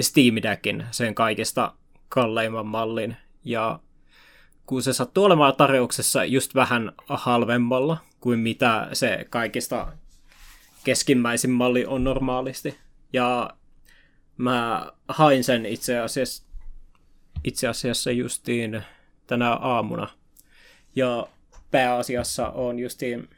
Steam 0.00 0.34
Deckin, 0.42 0.86
sen 0.90 1.14
kaikista 1.14 1.72
kalleimman 2.08 2.66
mallin. 2.66 3.16
Ja 3.44 3.80
kun 4.66 4.82
se 4.82 4.92
sattuu 4.92 5.24
olemaan 5.24 5.56
tarjouksessa 5.56 6.24
just 6.24 6.54
vähän 6.54 6.92
halvemmalla 7.08 7.98
kuin 8.20 8.38
mitä 8.38 8.88
se 8.92 9.26
kaikista 9.30 9.92
keskimmäisin 10.84 11.50
malli 11.50 11.86
on 11.86 12.04
normaalisti. 12.04 12.78
Ja 13.12 13.50
mä 14.36 14.92
hain 15.08 15.44
sen 15.44 15.66
itse 15.66 15.98
asiassa, 15.98 16.44
itse 17.44 17.68
asiassa 17.68 18.10
justiin 18.10 18.82
tänä 19.26 19.52
aamuna. 19.52 20.08
Ja 20.96 21.26
pääasiassa 21.70 22.48
on 22.48 22.78
justiin 22.78 23.30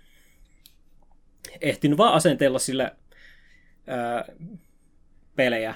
ehtinyt 1.61 1.99
vaan 1.99 2.15
asenteella 2.15 2.59
sille 2.59 2.97
ää, 3.87 4.25
pelejä. 5.37 5.75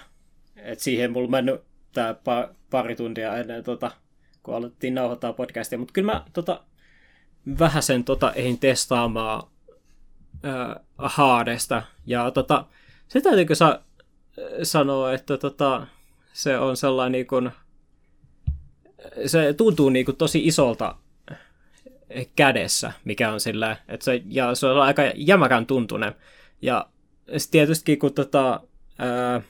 Et 0.62 0.80
siihen 0.80 1.12
mulla 1.12 1.30
mennyt 1.30 1.60
tää 1.92 2.12
pa- 2.12 2.54
pari 2.70 2.96
tuntia 2.96 3.36
ennen 3.36 3.64
tota, 3.64 3.90
kun 4.42 4.54
alettiin 4.54 4.94
nauhoittaa 4.94 5.32
podcastia. 5.32 5.78
Mutta 5.78 5.92
kyllä 5.92 6.12
mä 6.12 6.24
tota, 6.32 6.64
vähän 7.58 7.82
sen 7.82 8.04
tota, 8.04 8.32
eihin 8.32 8.58
testaamaan 8.58 9.42
ää, 10.42 10.80
Haadesta. 10.98 11.82
Ja 12.06 12.30
tota, 12.30 12.64
se 13.08 13.20
täytyykö 13.20 13.54
sa- 13.54 13.82
sanoa, 14.62 15.12
että 15.12 15.36
tota, 15.36 15.86
se 16.32 16.58
on 16.58 16.76
sellainen 16.76 17.12
niin 17.12 17.26
kuin, 17.26 17.50
se 19.26 19.52
tuntuu 19.52 19.88
niin 19.88 20.04
kuin 20.04 20.16
tosi 20.16 20.46
isolta 20.46 20.96
kädessä, 22.36 22.92
mikä 23.04 23.32
on 23.32 23.40
sillä, 23.40 23.76
että 23.88 24.04
se, 24.04 24.22
ja 24.26 24.54
se 24.54 24.66
on 24.66 24.82
aika 24.82 25.02
jämäkän 25.16 25.66
tuntunen. 25.66 26.14
Ja 26.62 26.88
tietysti 27.50 27.96
kun, 27.96 28.14
tota, 28.14 28.60
ää, 28.98 29.42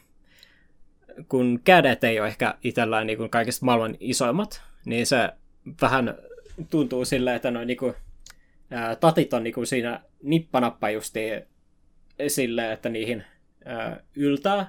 kun 1.28 1.60
kädet 1.64 2.04
ei 2.04 2.20
ole 2.20 2.28
ehkä 2.28 2.54
itsellään 2.64 3.06
niin 3.06 3.18
kuin 3.18 3.30
kaikista 3.30 3.66
maailman 3.66 3.96
isoimmat, 4.00 4.62
niin 4.84 5.06
se 5.06 5.30
vähän 5.82 6.14
tuntuu 6.70 7.04
sillä, 7.04 7.34
että 7.34 7.50
noin 7.50 7.66
niin 7.66 7.76
kuin, 7.76 7.94
tatit 9.00 9.32
on 9.32 9.44
niin 9.44 9.54
kuin 9.54 9.66
siinä 9.66 10.00
nippanappa 10.22 10.90
justi 10.90 11.20
sille, 12.28 12.72
että 12.72 12.88
niihin 12.88 13.24
ää, 13.64 14.00
yltää, 14.16 14.68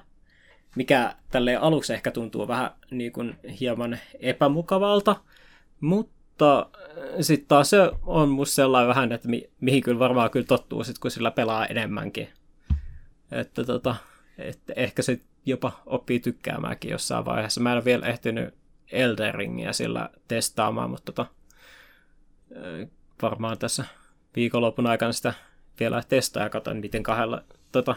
mikä 0.76 1.14
tälle 1.30 1.56
aluksi 1.56 1.92
ehkä 1.92 2.10
tuntuu 2.10 2.48
vähän 2.48 2.70
niin 2.90 3.12
kuin 3.12 3.36
hieman 3.60 3.98
epämukavalta, 4.20 5.16
mutta 5.80 6.70
sitten 7.20 7.48
taas 7.48 7.70
se 7.70 7.78
on 8.02 8.28
musta 8.28 8.54
sellainen 8.54 8.88
vähän, 8.88 9.12
että 9.12 9.28
mi- 9.28 9.50
mihin 9.60 9.82
kyllä 9.82 9.98
varmaan 9.98 10.30
kyllä 10.30 10.46
tottuu 10.46 10.84
sit, 10.84 10.98
kun 10.98 11.10
sillä 11.10 11.30
pelaa 11.30 11.66
enemmänkin. 11.66 12.28
Että 13.32 13.64
tota, 13.64 13.96
että 14.38 14.72
ehkä 14.76 15.02
se 15.02 15.20
jopa 15.46 15.72
oppii 15.86 16.20
tykkäämäänkin 16.20 16.90
jossain 16.90 17.24
vaiheessa. 17.24 17.60
Mä 17.60 17.70
en 17.70 17.76
ole 17.76 17.84
vielä 17.84 18.06
ehtinyt 18.06 18.54
Elden 18.92 19.34
Ringia 19.34 19.72
sillä 19.72 20.10
testaamaan, 20.28 20.90
mutta 20.90 21.12
tota, 21.12 21.26
varmaan 23.22 23.58
tässä 23.58 23.84
viikonlopun 24.36 24.86
aikana 24.86 25.12
sitä 25.12 25.34
vielä 25.80 26.02
testaa 26.08 26.42
ja 26.42 26.50
katson, 26.50 26.76
miten 26.76 27.02
kahdella, 27.02 27.42
tota, 27.72 27.94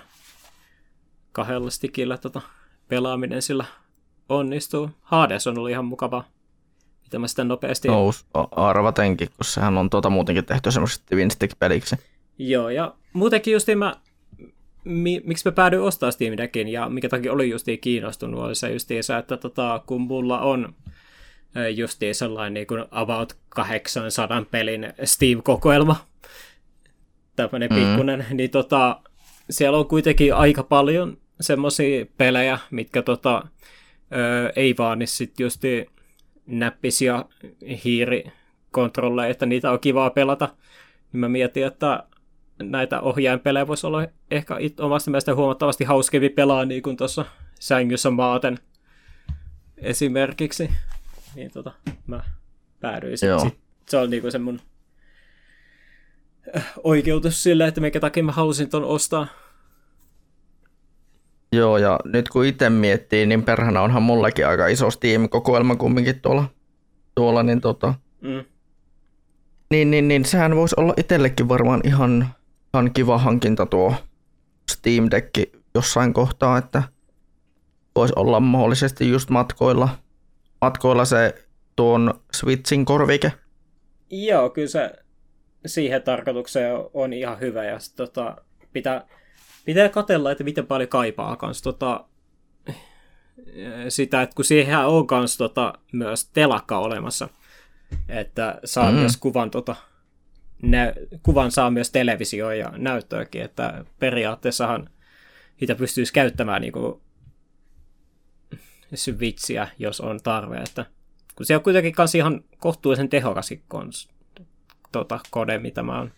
kahdella 1.32 1.70
stikillä 1.70 2.18
tota, 2.18 2.41
pelaaminen 2.88 3.41
sillä 3.41 3.66
onnistuu. 4.30 4.89
Hades 5.02 5.48
on 5.48 5.58
ollut 5.58 5.72
ihan 5.72 5.86
mukava. 5.86 6.24
Mitä 7.04 7.20
mä 7.20 7.28
sitä 7.28 7.44
nopeasti... 7.44 7.88
Nous, 7.88 8.26
arvatenkin, 8.52 9.28
kun 9.28 9.46
sehän 9.46 9.78
on 9.78 9.89
tota 9.89 10.10
muutenkin 10.10 10.46
tehty 10.46 10.72
semmoiseksi 10.72 11.04
twin 11.06 11.32
stick-peliksi. 11.32 11.96
Joo, 12.38 12.70
ja 12.70 12.96
muutenkin 13.14 13.54
justiin 13.54 13.78
mä 13.78 13.96
mi, 14.84 15.21
miksi 15.25 15.47
mä 15.47 15.51
päädyin 15.51 15.81
ostaa 15.81 16.11
Steam 16.11 16.38
Deckin 16.38 16.67
ja 16.67 16.89
mikä 16.89 17.09
takia 17.09 17.34
oli 17.34 17.49
justiin 17.49 17.79
kiinnostunut, 17.79 18.41
oli 18.41 18.55
se 18.55 18.71
justiinsa, 18.73 19.17
että 19.17 19.38
tota, 19.38 19.84
kun 19.86 20.01
mulla 20.01 20.39
on 20.39 20.73
justiin 21.75 22.15
sellainen 22.15 22.53
niin 22.53 22.67
kuin 22.67 22.86
about 22.91 23.38
800 23.49 24.45
pelin 24.51 24.93
Steam-kokoelma, 25.03 25.95
tämmöinen 27.36 27.69
mm. 27.69 27.75
pikkunen, 27.75 28.25
niin 28.31 28.49
tota, 28.49 29.01
siellä 29.49 29.77
on 29.77 29.88
kuitenkin 29.88 30.36
aika 30.36 30.63
paljon 30.63 31.17
semmoisia 31.41 32.05
pelejä, 32.17 32.59
mitkä 32.71 33.01
tota, 33.01 33.47
ö, 34.11 34.53
ei 34.55 34.75
vaani 34.77 35.07
sitten 35.07 35.43
justi 35.43 35.89
näppisiä 36.45 37.25
hiirikontrolleja, 37.86 39.29
että 39.29 39.45
niitä 39.45 39.71
on 39.71 39.79
kivaa 39.79 40.09
pelata. 40.09 40.49
Niin 41.13 41.19
mä 41.19 41.29
mietin, 41.29 41.65
että 41.65 42.03
näitä 42.60 43.01
ohjainpelejä 43.01 43.68
voisi 43.68 43.88
olla 43.88 44.08
ehkä 44.32 44.56
it, 44.60 44.80
omasta 44.80 45.12
mielestä 45.12 45.36
huomattavasti 45.36 45.84
hauskempi 45.84 46.30
pelaa 46.30 46.66
niin 46.66 46.84
kuin 46.84 46.97
tuossa 46.97 47.26
sängyssä 47.60 48.10
maaten 48.10 48.60
esimerkiksi. 49.78 50.70
Niin 51.36 51.51
tota, 51.51 51.72
mä 52.08 52.24
päädyin 52.80 53.18
sit, 53.18 53.30
sit, 53.41 53.60
se 53.89 53.97
on 53.97 54.10
niinku 54.10 54.32
se 54.32 54.39
mun 54.39 54.60
äh, 56.56 56.74
oikeutus 56.84 57.43
sille, 57.43 57.68
että 57.68 57.82
minkä 57.82 57.99
takia 57.99 58.24
mä 58.24 58.32
halusin 58.32 58.70
ton 58.70 58.84
ostaa. 58.84 59.28
Joo, 61.51 61.78
ja 61.78 61.99
nyt 62.06 62.30
kun 62.30 62.45
itse 62.45 62.70
miettii, 62.70 63.26
niin 63.26 63.43
perhänä 63.43 63.82
onhan 63.82 64.04
mullakin 64.04 64.47
aika 64.47 64.68
iso 64.68 64.91
Steam-kokoelma 64.91 65.76
kumminkin 65.76 66.22
tuolla, 66.22 66.45
tuolla 67.16 67.43
niin 67.43 67.62
tota, 67.62 67.93
mm. 68.22 68.43
niin, 69.72 69.91
niin, 69.91 70.08
niin, 70.08 70.26
sehän 70.26 70.56
voisi 70.56 70.76
olla 70.78 70.93
itsellekin 70.97 71.49
varmaan 71.49 71.82
ihan 71.84 72.28
ihan 72.74 72.93
kiva 72.93 73.17
hankinta 73.17 73.65
tuo 73.65 73.95
Steam 74.71 75.07
Deck 75.11 75.38
jossain 75.76 76.13
kohtaa, 76.13 76.57
että 76.57 76.84
voisi 77.95 78.13
olla 78.15 78.39
mahdollisesti 78.39 79.09
just 79.09 79.30
matkoilla, 79.30 79.89
matkoilla 80.61 81.05
se 81.05 81.45
tuon 81.76 82.13
Switchin 82.34 82.86
korvike. 82.86 83.32
Joo, 84.09 84.49
kyllä 84.49 84.67
se 84.67 84.91
siihen 85.65 86.03
tarkoitukseen 86.03 86.74
on 86.93 87.13
ihan 87.13 87.39
hyvä 87.39 87.63
ja 87.63 87.80
sit, 87.80 87.95
tota, 87.95 88.36
pitää, 88.74 89.07
pitää 89.65 89.89
katella, 89.89 90.32
että 90.32 90.43
miten 90.43 90.67
paljon 90.67 90.89
kaipaa 90.89 91.36
kans 91.36 91.61
tota, 91.61 92.05
sitä, 93.89 94.21
että 94.21 94.36
kun 94.36 94.45
siihen 94.45 94.78
on 94.78 95.07
kans 95.07 95.38
tota, 95.38 95.74
myös 95.91 96.30
telakka 96.30 96.80
olemassa, 96.80 97.30
että 98.09 98.59
saa 98.65 98.91
mm. 98.91 98.97
myös 98.97 99.17
kuvan 99.17 99.51
tota, 99.51 99.76
nä- 100.64 100.93
kuvan 101.24 101.51
saa 101.51 101.72
myös 101.72 101.91
televisio 101.91 102.51
ja 102.51 102.74
näyttöäkin, 102.78 103.41
että 103.41 103.86
periaatteessahan 103.99 104.89
niitä 105.61 105.76
pystyisi 105.76 106.14
käyttämään 106.14 106.61
niin 106.61 106.74
kuin 106.74 107.01
jos 109.80 110.01
on 110.01 110.20
tarve, 110.24 110.57
että 110.57 110.86
kun 111.36 111.45
se 111.45 111.55
on 111.55 111.64
kuitenkin 111.64 111.93
kanssa 111.93 112.18
ihan 112.18 112.43
kohtuullisen 112.57 113.09
tehokas 113.09 113.53
kons, 113.68 114.09
tota, 114.91 115.20
kode, 115.32 115.59
mitä 115.59 115.84
mä 115.84 115.97
oon 115.97 116.11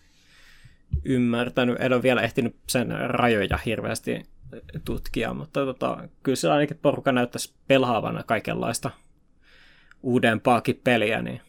ymmärtänyt. 1.04 1.76
En 1.80 1.92
ole 1.92 2.02
vielä 2.02 2.22
ehtinyt 2.22 2.56
sen 2.68 2.88
rajoja 3.08 3.56
hirveästi 3.56 4.22
tutkia, 4.84 5.34
mutta 5.34 5.64
tota, 5.64 6.08
kyllä 6.22 6.36
se 6.36 6.50
ainakin 6.50 6.78
porukka 6.82 7.12
näyttäisi 7.12 7.54
pelaavana 7.68 8.22
kaikenlaista 8.22 8.90
uudempaakin 10.02 10.80
peliä, 10.84 11.22
niin 11.22 11.40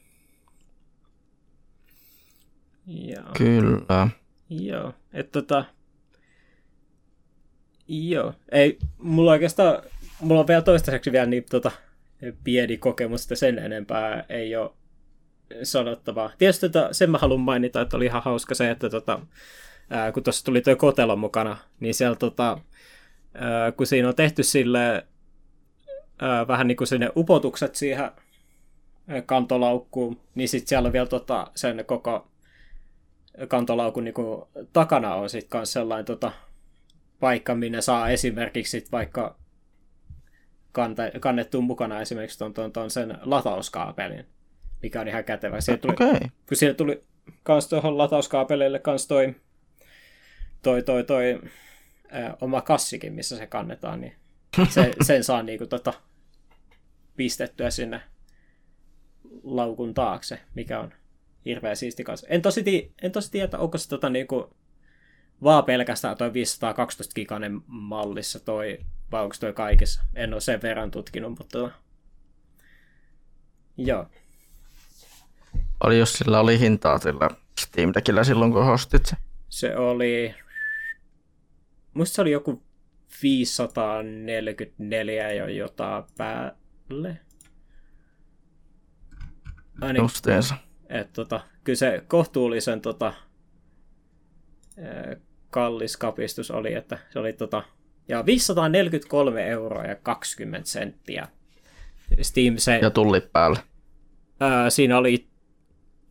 Joo. 2.87 3.23
Kyllä. 3.37 4.07
Joo, 4.49 4.93
että 5.13 5.41
tota... 5.41 5.65
Joo, 7.87 8.33
ei, 8.51 8.77
mulla 8.97 9.31
oikeastaan, 9.31 9.83
mulla 10.19 10.41
on 10.41 10.47
vielä 10.47 10.61
toistaiseksi 10.61 11.11
vielä 11.11 11.25
niin 11.25 11.45
tota, 11.49 11.71
pieni 12.43 12.77
kokemus, 12.77 13.21
että 13.21 13.35
sen 13.35 13.59
enempää 13.59 14.25
ei 14.29 14.55
ole 14.55 14.71
sanottavaa. 15.63 16.31
Tietysti 16.37 16.69
tota, 16.69 16.93
sen 16.93 17.09
mä 17.09 17.17
haluan 17.17 17.39
mainita, 17.39 17.81
että 17.81 17.97
oli 17.97 18.05
ihan 18.05 18.23
hauska 18.23 18.55
se, 18.55 18.71
että 18.71 18.89
tota, 18.89 19.19
ää, 19.89 20.11
kun 20.11 20.23
tuossa 20.23 20.45
tuli 20.45 20.61
tuo 20.61 20.75
kotelo 20.75 21.15
mukana, 21.15 21.57
niin 21.79 21.93
siellä 21.93 22.15
tota, 22.15 22.59
ää, 23.33 23.71
kun 23.71 23.87
siinä 23.87 24.07
on 24.07 24.15
tehty 24.15 24.43
sille 24.43 25.07
ää, 26.19 26.47
vähän 26.47 26.67
niin 26.67 26.77
kuin 26.77 26.87
sinne 26.87 27.11
upotukset 27.15 27.75
siihen 27.75 28.11
kantolaukkuun, 29.25 30.21
niin 30.35 30.49
sitten 30.49 30.67
siellä 30.67 30.87
on 30.87 30.93
vielä 30.93 31.07
tota, 31.07 31.51
sen 31.55 31.83
koko 31.87 32.27
kantolaukun 33.47 34.03
niin 34.03 34.13
kuin, 34.13 34.45
takana 34.73 35.15
on 35.15 35.29
sitten 35.29 35.59
myös 35.59 35.73
sellainen 35.73 36.05
tota, 36.05 36.31
paikka, 37.19 37.55
minne 37.55 37.81
saa 37.81 38.09
esimerkiksi 38.09 38.79
sit 38.79 38.91
vaikka 38.91 39.39
kante, 40.71 41.11
kannettua 41.19 41.61
mukana 41.61 42.01
esimerkiksi 42.01 42.39
ton, 42.39 42.53
ton, 42.53 42.71
ton 42.71 42.91
sen 42.91 43.17
latauskaapelin, 43.21 44.25
mikä 44.81 45.01
on 45.01 45.07
ihan 45.07 45.23
kätevä. 45.23 45.61
Siellä 45.61 45.81
tuli, 45.81 45.93
Okei. 45.93 46.29
kun 46.47 46.57
siellä 46.57 46.75
tuli 46.75 47.03
kans 47.43 47.67
tuohon 47.67 47.97
latauskaapelille 47.97 48.79
kans 48.79 49.07
toi, 49.07 49.35
toi, 50.61 50.83
toi, 50.83 51.03
toi 51.03 51.41
ää, 52.11 52.37
oma 52.41 52.61
kassikin, 52.61 53.13
missä 53.13 53.37
se 53.37 53.47
kannetaan, 53.47 54.01
niin 54.01 54.15
se, 54.69 54.91
sen 55.01 55.23
saa 55.23 55.43
niinku 55.43 55.67
tota, 55.67 55.93
pistettyä 57.15 57.69
sinne 57.69 58.01
laukun 59.43 59.93
taakse, 59.93 60.39
mikä 60.55 60.79
on 60.79 60.93
hirveä 61.45 61.75
siisti 61.75 62.03
kanssa. 62.03 62.27
En 62.29 62.41
tosi, 62.41 62.63
tii, 62.63 62.91
en 63.01 63.11
tosi 63.11 63.31
tiedä, 63.31 63.57
onko 63.57 63.77
se 63.77 63.89
tota 63.89 64.09
niinku, 64.09 64.55
vaan 65.43 65.63
pelkästään 65.63 66.17
toi 66.17 66.33
512 66.33 67.13
giganen 67.15 67.61
mallissa 67.67 68.39
toi, 68.39 68.79
vai 69.11 69.23
onko 69.23 69.35
toi 69.39 69.53
kaikissa. 69.53 70.03
En 70.15 70.33
ole 70.33 70.41
sen 70.41 70.61
verran 70.61 70.91
tutkinut, 70.91 71.37
mutta 71.37 71.59
tota, 71.59 71.75
joo. 73.77 74.07
Oli 75.83 75.99
jos 75.99 76.13
sillä 76.13 76.39
oli 76.39 76.59
hintaa 76.59 76.97
sillä 76.97 77.29
Steam 77.59 77.91
Deckillä 77.93 78.23
silloin, 78.23 78.51
kun 78.51 78.65
hostit 78.65 79.05
se. 79.05 79.15
Se 79.49 79.75
oli, 79.75 80.35
musta 81.93 82.15
se 82.15 82.21
oli 82.21 82.31
joku 82.31 82.63
544 83.23 85.33
jo 85.33 85.47
jotain 85.47 86.03
päälle. 86.17 87.19
Ainakin, 89.81 90.03
Justiinsa. 90.03 90.55
Että 90.89 91.13
tota, 91.13 91.39
kyllä 91.63 91.77
se 91.77 92.03
kohtuullisen 92.07 92.81
tota, 92.81 93.13
kallis 95.49 95.97
kapistus 95.97 96.51
oli, 96.51 96.73
että 96.73 96.97
se 97.09 97.19
oli 97.19 97.33
tota, 97.33 97.63
ja 98.07 98.25
543 98.25 99.47
euroa 99.47 99.83
ja 99.83 99.95
20 99.95 100.69
senttiä. 100.69 101.27
Steam 102.21 102.57
se, 102.57 102.79
Ja 102.81 102.89
tulli 102.89 103.21
päälle. 103.21 103.59
ää, 104.39 104.69
siinä 104.69 104.97
oli 104.97 105.27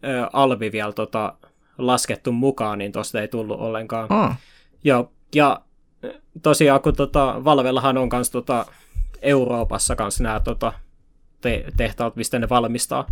ää, 0.02 0.30
alvi 0.32 0.72
vielä 0.72 0.92
tota, 0.92 1.36
laskettu 1.78 2.32
mukaan, 2.32 2.78
niin 2.78 2.92
tosta 2.92 3.20
ei 3.20 3.28
tullut 3.28 3.60
ollenkaan. 3.60 4.06
Ah, 4.10 4.38
Joo, 4.84 5.12
ja 5.34 5.60
tosiaan 6.42 6.80
kun 6.80 6.96
tota, 6.96 7.44
Valvellahan 7.44 7.98
on 7.98 8.08
kans 8.08 8.30
tota, 8.30 8.66
Euroopassa 9.22 9.96
kans 9.96 10.20
nämä 10.20 10.40
tota, 10.40 10.72
te- 11.40 11.64
tehtaat, 11.76 12.16
mistä 12.16 12.38
ne 12.38 12.48
valmistaa, 12.48 13.06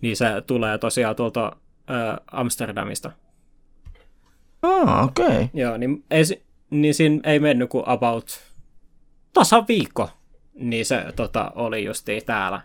niin 0.00 0.16
se 0.16 0.26
tulee 0.46 0.78
tosiaan 0.78 1.16
tuolta 1.16 1.56
ää, 1.86 2.18
Amsterdamista. 2.32 3.12
ah 4.62 5.04
okei. 5.04 5.26
Okay. 5.26 5.48
Joo, 5.54 5.76
niin, 5.76 6.04
ei, 6.10 6.22
niin 6.70 6.94
siinä 6.94 7.20
ei 7.24 7.38
mennyt 7.38 7.70
kuin 7.70 7.84
about 7.86 8.40
tasan 9.32 9.64
viikko, 9.68 10.10
niin 10.54 10.86
se 10.86 11.04
tota, 11.16 11.52
oli 11.54 11.84
justiin 11.84 12.24
täällä. 12.24 12.60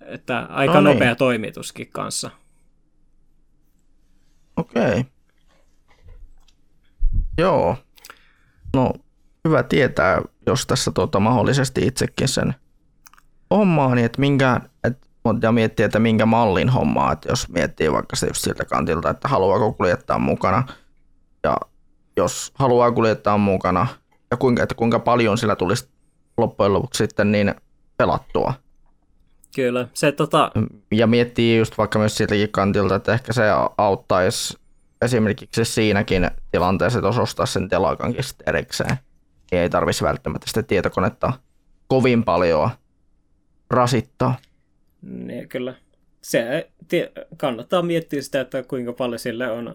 Että 0.00 0.38
aika 0.38 0.74
No 0.74 0.80
niin. 0.80 0.94
nopea 0.94 1.16
toimituskin 1.16 1.88
kanssa. 1.92 2.30
Okei. 4.56 4.82
Okay. 4.82 5.04
Joo. 7.38 7.76
No, 8.74 8.92
hyvä 9.44 9.62
tietää, 9.62 10.22
jos 10.46 10.66
tässä 10.66 10.90
tuota, 10.94 11.20
mahdollisesti 11.20 11.86
itsekin 11.86 12.28
sen 12.28 12.54
hommaa, 13.50 13.94
niin 13.94 14.04
että 14.04 14.20
minkä, 14.20 14.60
et, 14.60 14.62
ja 15.42 15.52
miettiä, 15.52 15.86
että 15.86 15.98
minkä 15.98 16.26
mallin 16.26 16.68
hommaa, 16.68 17.12
että 17.12 17.28
jos 17.28 17.48
miettii 17.48 17.92
vaikka 17.92 18.16
se 18.16 18.26
just 18.26 18.40
siltä 18.40 18.64
kantilta, 18.64 19.10
että 19.10 19.28
haluaako 19.28 19.72
kuljettaa 19.72 20.18
mukana, 20.18 20.62
ja 21.42 21.56
jos 22.16 22.52
haluaa 22.54 22.92
kuljettaa 22.92 23.38
mukana, 23.38 23.86
ja 24.30 24.36
kuinka, 24.36 24.62
että 24.62 24.74
kuinka 24.74 24.98
paljon 24.98 25.38
sillä 25.38 25.56
tulisi 25.56 25.88
loppujen 26.36 26.72
lopuksi 26.72 26.98
sitten 26.98 27.32
niin 27.32 27.54
pelattua. 27.96 28.54
Kyllä, 29.54 29.88
se 29.94 30.12
tota, 30.12 30.50
Ja 30.90 31.06
miettii 31.06 31.58
just 31.58 31.78
vaikka 31.78 31.98
myös 31.98 32.16
siltäkin 32.16 32.52
kantilta, 32.52 32.94
että 32.94 33.12
ehkä 33.12 33.32
se 33.32 33.42
auttaisi 33.78 34.58
esimerkiksi 35.02 35.64
siinäkin 35.64 36.30
tilanteessa, 36.50 36.98
että 36.98 37.08
ostaa 37.08 37.46
sen 37.46 37.68
telakankin 37.68 38.24
sitten 38.24 38.48
erikseen. 38.48 38.96
Niin 39.50 39.62
ei 39.62 39.70
tarvitsisi 39.70 40.04
välttämättä 40.04 40.46
sitä 40.48 40.62
tietokonetta 40.62 41.32
kovin 41.86 42.24
paljon 42.24 42.70
rasittaa. 43.70 44.34
Niin, 45.04 45.48
kyllä. 45.48 45.74
Se 46.22 46.70
kannattaa 47.36 47.82
miettiä 47.82 48.22
sitä, 48.22 48.40
että 48.40 48.62
kuinka 48.62 48.92
paljon 48.92 49.18
sille 49.18 49.50
on 49.50 49.74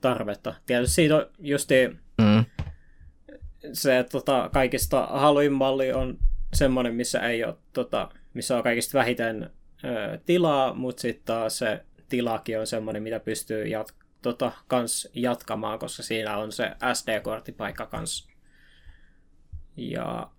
tarvetta. 0.00 0.54
Tietysti 0.66 0.94
siitä 0.94 1.16
on 1.16 1.26
just 1.38 1.70
Mm. 2.18 2.44
se, 3.72 4.04
tota, 4.10 4.50
kaikista 4.52 5.06
haluin 5.06 5.52
malli 5.52 5.92
on 5.92 6.18
semmoinen, 6.54 6.94
missä 6.94 7.20
ei 7.20 7.44
ole, 7.44 7.54
tota, 7.72 8.08
missä 8.34 8.56
on 8.56 8.62
kaikista 8.62 8.98
vähiten 8.98 9.50
ö, 9.84 10.18
tilaa, 10.26 10.74
mutta 10.74 11.00
sitten 11.00 11.24
taas 11.24 11.58
se 11.58 11.84
tilakin 12.08 12.58
on 12.60 12.66
semmoinen, 12.66 13.02
mitä 13.02 13.20
pystyy 13.20 13.66
jat, 13.66 13.94
tota, 14.22 14.52
kans 14.68 15.08
jatkamaan, 15.14 15.78
koska 15.78 16.02
siinä 16.02 16.36
on 16.36 16.52
se 16.52 16.70
SD-korttipaikka 16.94 17.86
kans. 17.86 18.28
Ja 19.76 20.30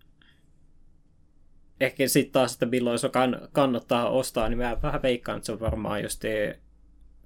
ehkä 1.82 2.08
sitten 2.08 2.32
taas, 2.34 2.54
että 2.54 2.66
milloin 2.66 3.00
se 3.00 3.08
kann- 3.08 3.48
kannattaa 3.52 4.10
ostaa, 4.10 4.50
niin 4.50 4.58
mä 4.58 4.78
vähän 4.84 5.02
veikkaan, 5.02 5.38
että 5.38 5.46
se 5.46 5.52
on 5.52 5.60
varmaan 5.60 6.04
just 6.04 6.24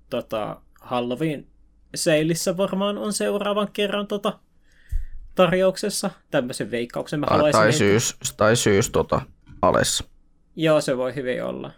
tota, 0.10 0.62
Halloween 0.82 1.47
seilissä 1.95 2.58
varmaan 2.58 2.97
on 2.97 3.14
seuraavan 3.14 3.68
kerran 3.74 4.08
tota, 4.08 4.39
tarjouksessa. 5.36 6.12
Tämmöisen 6.32 6.72
veikkauksen 6.72 7.20
mä 7.20 7.26
Tai, 7.28 7.38
haluaisin. 7.38 7.62
tai 7.62 7.74
syys, 7.74 8.16
tai 8.38 8.56
syys 8.56 8.89
tota, 8.89 9.22
alessa. 9.62 10.03
Joo, 10.56 10.82
se 10.82 10.97
voi 10.97 11.16
hyvin 11.16 11.43
olla. 11.43 11.72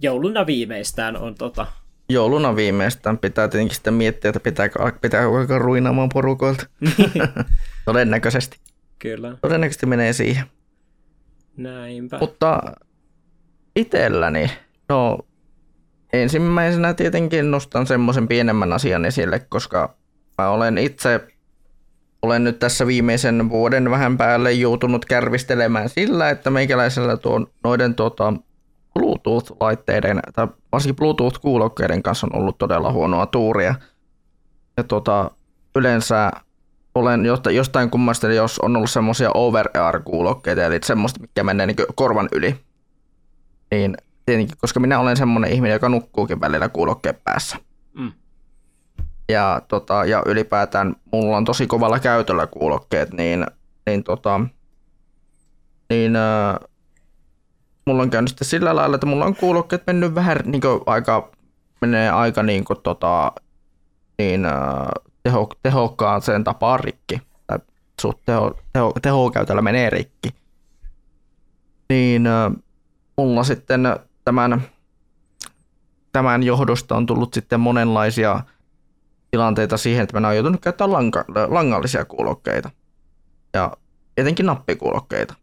Jouluna 0.00 0.46
viimeistään 0.46 1.16
on 1.16 1.34
tota... 1.34 1.66
Jouluna 2.08 2.56
viimeistään 2.56 3.18
pitää 3.18 3.48
tietenkin 3.48 3.74
sitten 3.74 3.94
miettiä, 3.94 4.28
että 4.28 4.40
pitääkö, 4.40 4.78
pitääkö 5.00 5.38
alkaa 5.38 5.58
ruinaamaan 5.58 6.08
porukoilta. 6.12 6.66
Todennäköisesti. 7.84 8.58
Kyllä, 8.98 9.36
Todennäköisesti 9.40 9.86
menee 9.86 10.12
siihen. 10.12 10.44
Näinpä. 11.56 12.18
Mutta 12.18 12.60
itselläni, 13.76 14.50
no 14.88 15.18
ensimmäisenä 16.12 16.94
tietenkin 16.94 17.50
nostan 17.50 17.86
semmoisen 17.86 18.28
pienemmän 18.28 18.72
asian 18.72 19.04
esille, 19.04 19.38
koska 19.38 19.94
mä 20.38 20.48
olen 20.48 20.78
itse, 20.78 21.20
olen 22.22 22.44
nyt 22.44 22.58
tässä 22.58 22.86
viimeisen 22.86 23.50
vuoden 23.50 23.90
vähän 23.90 24.16
päälle 24.16 24.52
joutunut 24.52 25.04
kärvistelemään 25.04 25.88
sillä, 25.88 26.30
että 26.30 26.50
meikäläisellä 26.50 27.16
tuon, 27.16 27.46
noiden 27.64 27.94
tuota, 27.94 28.32
Bluetooth-laitteiden 28.98 30.20
tai 30.32 30.48
varsinkin 30.72 30.96
Bluetooth-kuulokkeiden 30.96 32.02
kanssa 32.02 32.26
on 32.26 32.36
ollut 32.40 32.58
todella 32.58 32.92
huonoa 32.92 33.26
tuuria. 33.26 33.74
Ja 34.76 34.84
tota, 34.84 35.30
yleensä 35.76 36.30
olen 36.94 37.26
jostain, 37.54 37.90
kummasta, 37.90 38.32
jos 38.32 38.58
on 38.58 38.76
ollut 38.76 38.90
semmoisia 38.90 39.30
over-ear-kuulokkeita, 39.34 40.64
eli 40.64 40.78
semmoista, 40.84 41.20
mikä 41.20 41.44
menee 41.44 41.66
niin 41.66 41.76
korvan 41.94 42.28
yli. 42.32 42.56
Niin 43.70 43.96
tietenkin, 44.26 44.56
koska 44.60 44.80
minä 44.80 44.98
olen 44.98 45.16
semmoinen 45.16 45.52
ihminen, 45.52 45.74
joka 45.74 45.88
nukkuukin 45.88 46.40
välillä 46.40 46.68
kuulokkeen 46.68 47.14
päässä. 47.24 47.56
Mm. 47.94 48.12
Ja, 49.28 49.62
tota, 49.68 50.04
ja 50.04 50.22
ylipäätään 50.26 50.96
mulla 51.12 51.36
on 51.36 51.44
tosi 51.44 51.66
kovalla 51.66 51.98
käytöllä 51.98 52.46
kuulokkeet, 52.46 53.12
niin, 53.12 53.46
niin, 53.86 54.04
tota, 54.04 54.40
niin 55.90 56.16
äh, 56.16 56.56
mulla 57.86 58.02
on 58.02 58.10
käynyt 58.10 58.28
sitten 58.28 58.48
sillä 58.48 58.76
lailla, 58.76 58.94
että 58.94 59.06
mulla 59.06 59.24
on 59.24 59.36
kuulokkeet 59.36 59.82
mennyt 59.86 60.14
vähän 60.14 60.38
niin 60.44 60.62
aika, 60.86 61.30
menee 61.80 62.10
aika 62.10 62.42
niin 62.42 62.64
kuin, 62.64 62.78
tota, 62.82 63.32
niin, 64.18 64.44
äh, 64.44 64.52
teho, 65.22 65.48
tehokkaaseen 65.62 66.44
tapaan 66.44 66.80
rikki. 66.80 67.20
Tai 67.46 67.58
suht 68.00 68.18
teho, 68.26 68.58
teho, 68.72 68.92
tehokäytöllä 69.02 69.62
menee 69.62 69.90
rikki. 69.90 70.28
Niin 71.88 72.28
mulla 73.16 73.44
sitten 73.44 73.82
tämän 74.24 74.62
tämän 76.12 76.42
johdosta 76.42 76.96
on 76.96 77.06
tullut 77.06 77.34
sitten 77.34 77.60
monenlaisia 77.60 78.40
tilanteita 79.30 79.76
siihen, 79.76 80.02
että 80.02 80.20
mä 80.20 80.26
oon 80.26 80.36
joutunut 80.36 80.60
käyttämään 80.60 80.92
lanka, 80.92 81.24
langallisia 81.48 82.04
kuulokkeita 82.04 82.70
ja 83.54 83.76
etenkin 84.16 84.46
nappikuulokkeita. 84.46 85.34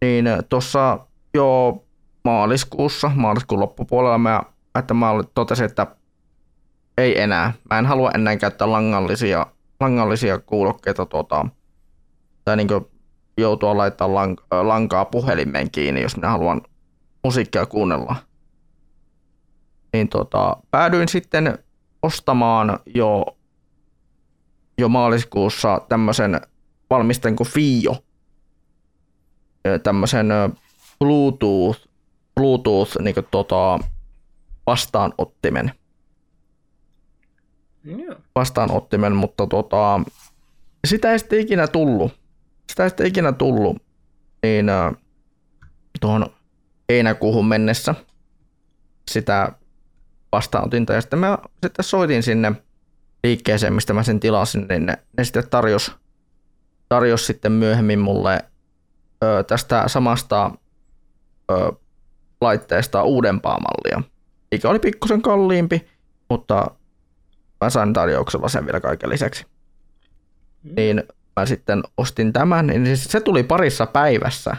Niin 0.00 0.26
tuossa 0.48 0.98
jo 1.34 1.82
maaliskuussa, 2.24 3.10
maaliskuun 3.14 3.60
loppupuolella 3.60 4.18
mä, 4.18 4.42
että 4.78 4.94
mä 4.94 5.06
totesin, 5.34 5.66
että 5.66 5.86
ei 6.98 7.20
enää. 7.20 7.52
Mä 7.70 7.78
en 7.78 7.86
halua 7.86 8.10
enää 8.10 8.36
käyttää 8.36 8.70
langallisia, 8.72 9.46
langallisia 9.80 10.38
kuulokkeita 10.38 11.06
tuota, 11.06 11.46
tai 12.44 12.56
niin 12.56 12.68
joutua 13.38 13.76
laittaa 13.76 14.14
lankaa 14.50 15.04
puhelimeen 15.04 15.70
kiinni, 15.70 16.02
jos 16.02 16.16
minä 16.16 16.28
haluan 16.28 16.62
musiikkia 17.24 17.66
kuunnella. 17.66 18.16
Niin 19.92 20.08
tota, 20.08 20.56
päädyin 20.70 21.08
sitten 21.08 21.58
ostamaan 22.02 22.78
jo, 22.94 23.24
jo 24.78 24.88
maaliskuussa 24.88 25.80
tämmöisen 25.88 26.40
valmisten 26.90 27.36
kuin 27.36 27.48
Fio, 27.48 27.96
tämmöisen 29.82 30.28
Bluetooth, 30.98 31.80
Bluetooth 32.34 32.98
niin 33.00 33.14
kuin, 33.14 33.26
tota, 33.30 33.78
vastaanottimen. 34.66 35.72
Vastaanottimen, 38.34 39.16
mutta 39.16 39.46
tota, 39.46 40.00
sitä 40.86 41.12
ei 41.12 41.18
sitten 41.18 41.40
ikinä 41.40 41.66
tullut. 41.66 42.12
Sitä 42.70 42.84
ei 42.84 42.90
sitten 42.90 43.06
ikinä 43.06 43.32
tullut. 43.32 43.76
Niin 44.42 44.66
tuohon 46.00 46.26
heinäkuuhun 46.88 47.46
mennessä 47.46 47.94
sitä 49.10 49.52
vastaanotinta. 50.32 50.92
Ja 50.92 51.00
sitten 51.00 51.18
mä 51.18 51.38
sitten 51.62 51.84
soitin 51.84 52.22
sinne 52.22 52.52
liikkeeseen, 53.24 53.72
mistä 53.72 53.92
mä 53.92 54.02
sen 54.02 54.20
tilasin, 54.20 54.66
niin 54.68 54.86
ne, 54.86 54.98
ne 55.18 55.24
sitten 55.24 55.50
tarjos, 55.50 55.92
tarjos 56.88 57.26
sitten 57.26 57.52
myöhemmin 57.52 57.98
mulle 57.98 58.44
ö, 59.24 59.42
tästä 59.42 59.84
samasta 59.86 60.50
ö, 61.50 61.72
laitteesta 62.40 63.02
uudempaa 63.02 63.58
mallia. 63.60 64.10
Mikä 64.50 64.68
oli 64.68 64.78
pikkusen 64.78 65.22
kalliimpi, 65.22 65.88
mutta 66.30 66.70
mä 67.60 67.70
sain 67.70 67.92
tarjouksella 67.92 68.48
sen 68.48 68.66
vielä 68.66 68.80
kaiken 68.80 69.10
lisäksi. 69.10 69.46
Mm. 70.62 70.72
Niin 70.76 71.02
mä 71.36 71.46
sitten 71.46 71.82
ostin 71.96 72.32
tämän, 72.32 72.66
niin 72.66 72.86
siis 72.86 73.04
se 73.04 73.20
tuli 73.20 73.42
parissa 73.42 73.86
päivässä 73.86 74.56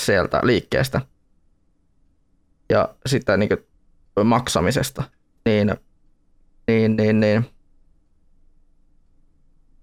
sieltä 0.00 0.40
liikkeestä. 0.42 1.00
Ja 2.68 2.88
sitten 3.06 3.40
niin 3.40 3.50
maksamisesta, 4.24 5.02
niin, 5.44 5.74
niin, 6.68 6.96
niin, 6.96 7.20
niin 7.20 7.46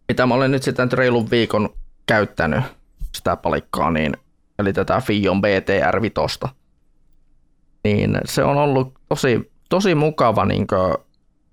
mitä 0.08 0.26
mä 0.26 0.34
olen 0.34 0.52
nyt 0.52 0.64
sitten 0.64 0.92
reilun 0.92 1.32
viikon 1.32 1.70
käyttänyt 2.06 2.64
sitä 3.16 3.36
palikkaa, 3.36 3.92
niin, 3.92 4.18
eli 4.60 4.74
tätä 4.74 5.02
Fion 5.02 5.42
BTR 5.42 6.02
5, 6.02 6.16
niin 7.84 8.18
se 8.26 8.44
on 8.44 8.58
ollut 8.58 8.94
tosi, 9.10 9.52
tosi 9.70 9.96
mukava 9.96 10.46
niin 10.46 10.68
kuin, 10.68 10.98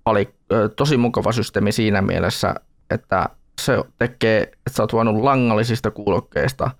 palik, 0.03 0.34
tosi 0.75 0.97
mukava 0.97 1.31
systeemi 1.31 1.71
siinä 1.71 2.01
mielessä, 2.01 2.55
että 2.89 3.29
se 3.61 3.83
tekee, 3.97 4.41
että 4.41 4.71
sä 4.71 4.83
oot 4.83 4.93
voinut 4.93 5.23
langallisista 5.23 5.91
kuulokkeista 5.91 6.71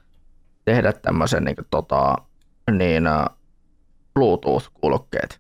tehdä 0.66 0.93
tämmöisen 0.93 1.43
niin, 1.43 1.55
tota, 1.70 2.16
niin, 2.72 3.03
Bluetooth-kuulokkeet 4.13 5.39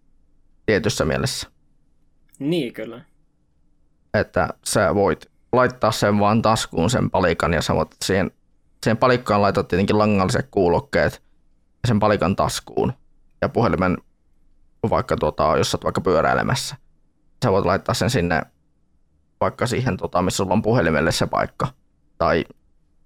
tietyssä 0.65 1.05
mielessä. 1.05 1.49
Niin, 2.39 2.73
kyllä. 2.73 3.01
Että 4.13 4.49
sä 4.65 4.95
voit 4.95 5.31
laittaa 5.53 5.91
sen 5.91 6.19
vaan 6.19 6.41
taskuun 6.41 6.89
sen 6.89 7.09
palikan 7.09 7.53
ja 7.53 7.61
sä 7.61 7.75
voit 7.75 7.95
siihen, 8.05 8.31
siihen 8.83 8.97
palikkaan 8.97 9.41
laitat 9.41 9.67
tietenkin 9.67 9.97
langalliset 9.97 10.47
kuulokkeet 10.51 11.13
ja 11.83 11.87
sen 11.87 11.99
palikan 11.99 12.35
taskuun 12.35 12.93
ja 13.41 13.49
puhelimen 13.49 13.97
vaikka 14.89 15.15
tuota, 15.17 15.57
jos 15.57 15.71
sä 15.71 15.77
oot 15.77 15.83
vaikka 15.83 16.01
pyöräilemässä. 16.01 16.75
Sä 17.45 17.51
voit 17.51 17.65
laittaa 17.65 17.95
sen 17.95 18.09
sinne 18.09 18.41
vaikka 19.41 19.67
siihen, 19.67 19.97
tota, 19.97 20.21
missä 20.21 20.37
sulla 20.37 20.53
on 20.53 20.61
puhelimelle 20.61 21.11
se 21.11 21.27
paikka 21.27 21.67
tai 22.17 22.45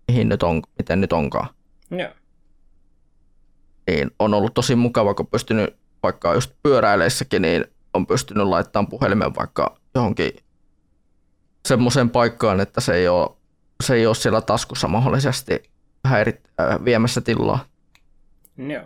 mihin 0.08 0.30
nyt 0.30 0.44
on, 0.44 0.62
miten 0.78 1.02
nyt 1.02 1.14
onkaan. 1.14 1.50
Joo. 1.92 2.10
Niin 3.88 4.12
on 4.20 4.34
ollut 4.34 4.54
tosi 4.54 4.76
mukava, 4.76 5.14
kun 5.14 5.28
pystynyt 5.28 5.76
vaikka 6.04 6.34
just 6.34 6.52
pyöräileissäkin, 6.64 7.42
niin 7.42 7.66
on 7.94 8.08
pystynyt 8.08 8.48
laittamaan 8.48 8.90
puhelimen 8.90 9.36
vaikka 9.36 9.78
johonkin 9.96 10.32
semmoiseen 11.68 12.10
paikkaan, 12.10 12.60
että 12.60 12.82
se 12.82 12.96
ei 12.96 13.08
ole, 13.08 13.30
se 13.84 13.94
ei 13.94 14.08
ole 14.08 14.16
siellä 14.16 14.42
taskussa 14.42 14.88
mahdollisesti 14.88 15.64
häirit, 16.06 16.42
äh, 16.60 16.86
viemässä 16.86 17.22
tilaa. 17.22 17.66
Joo. 18.58 18.84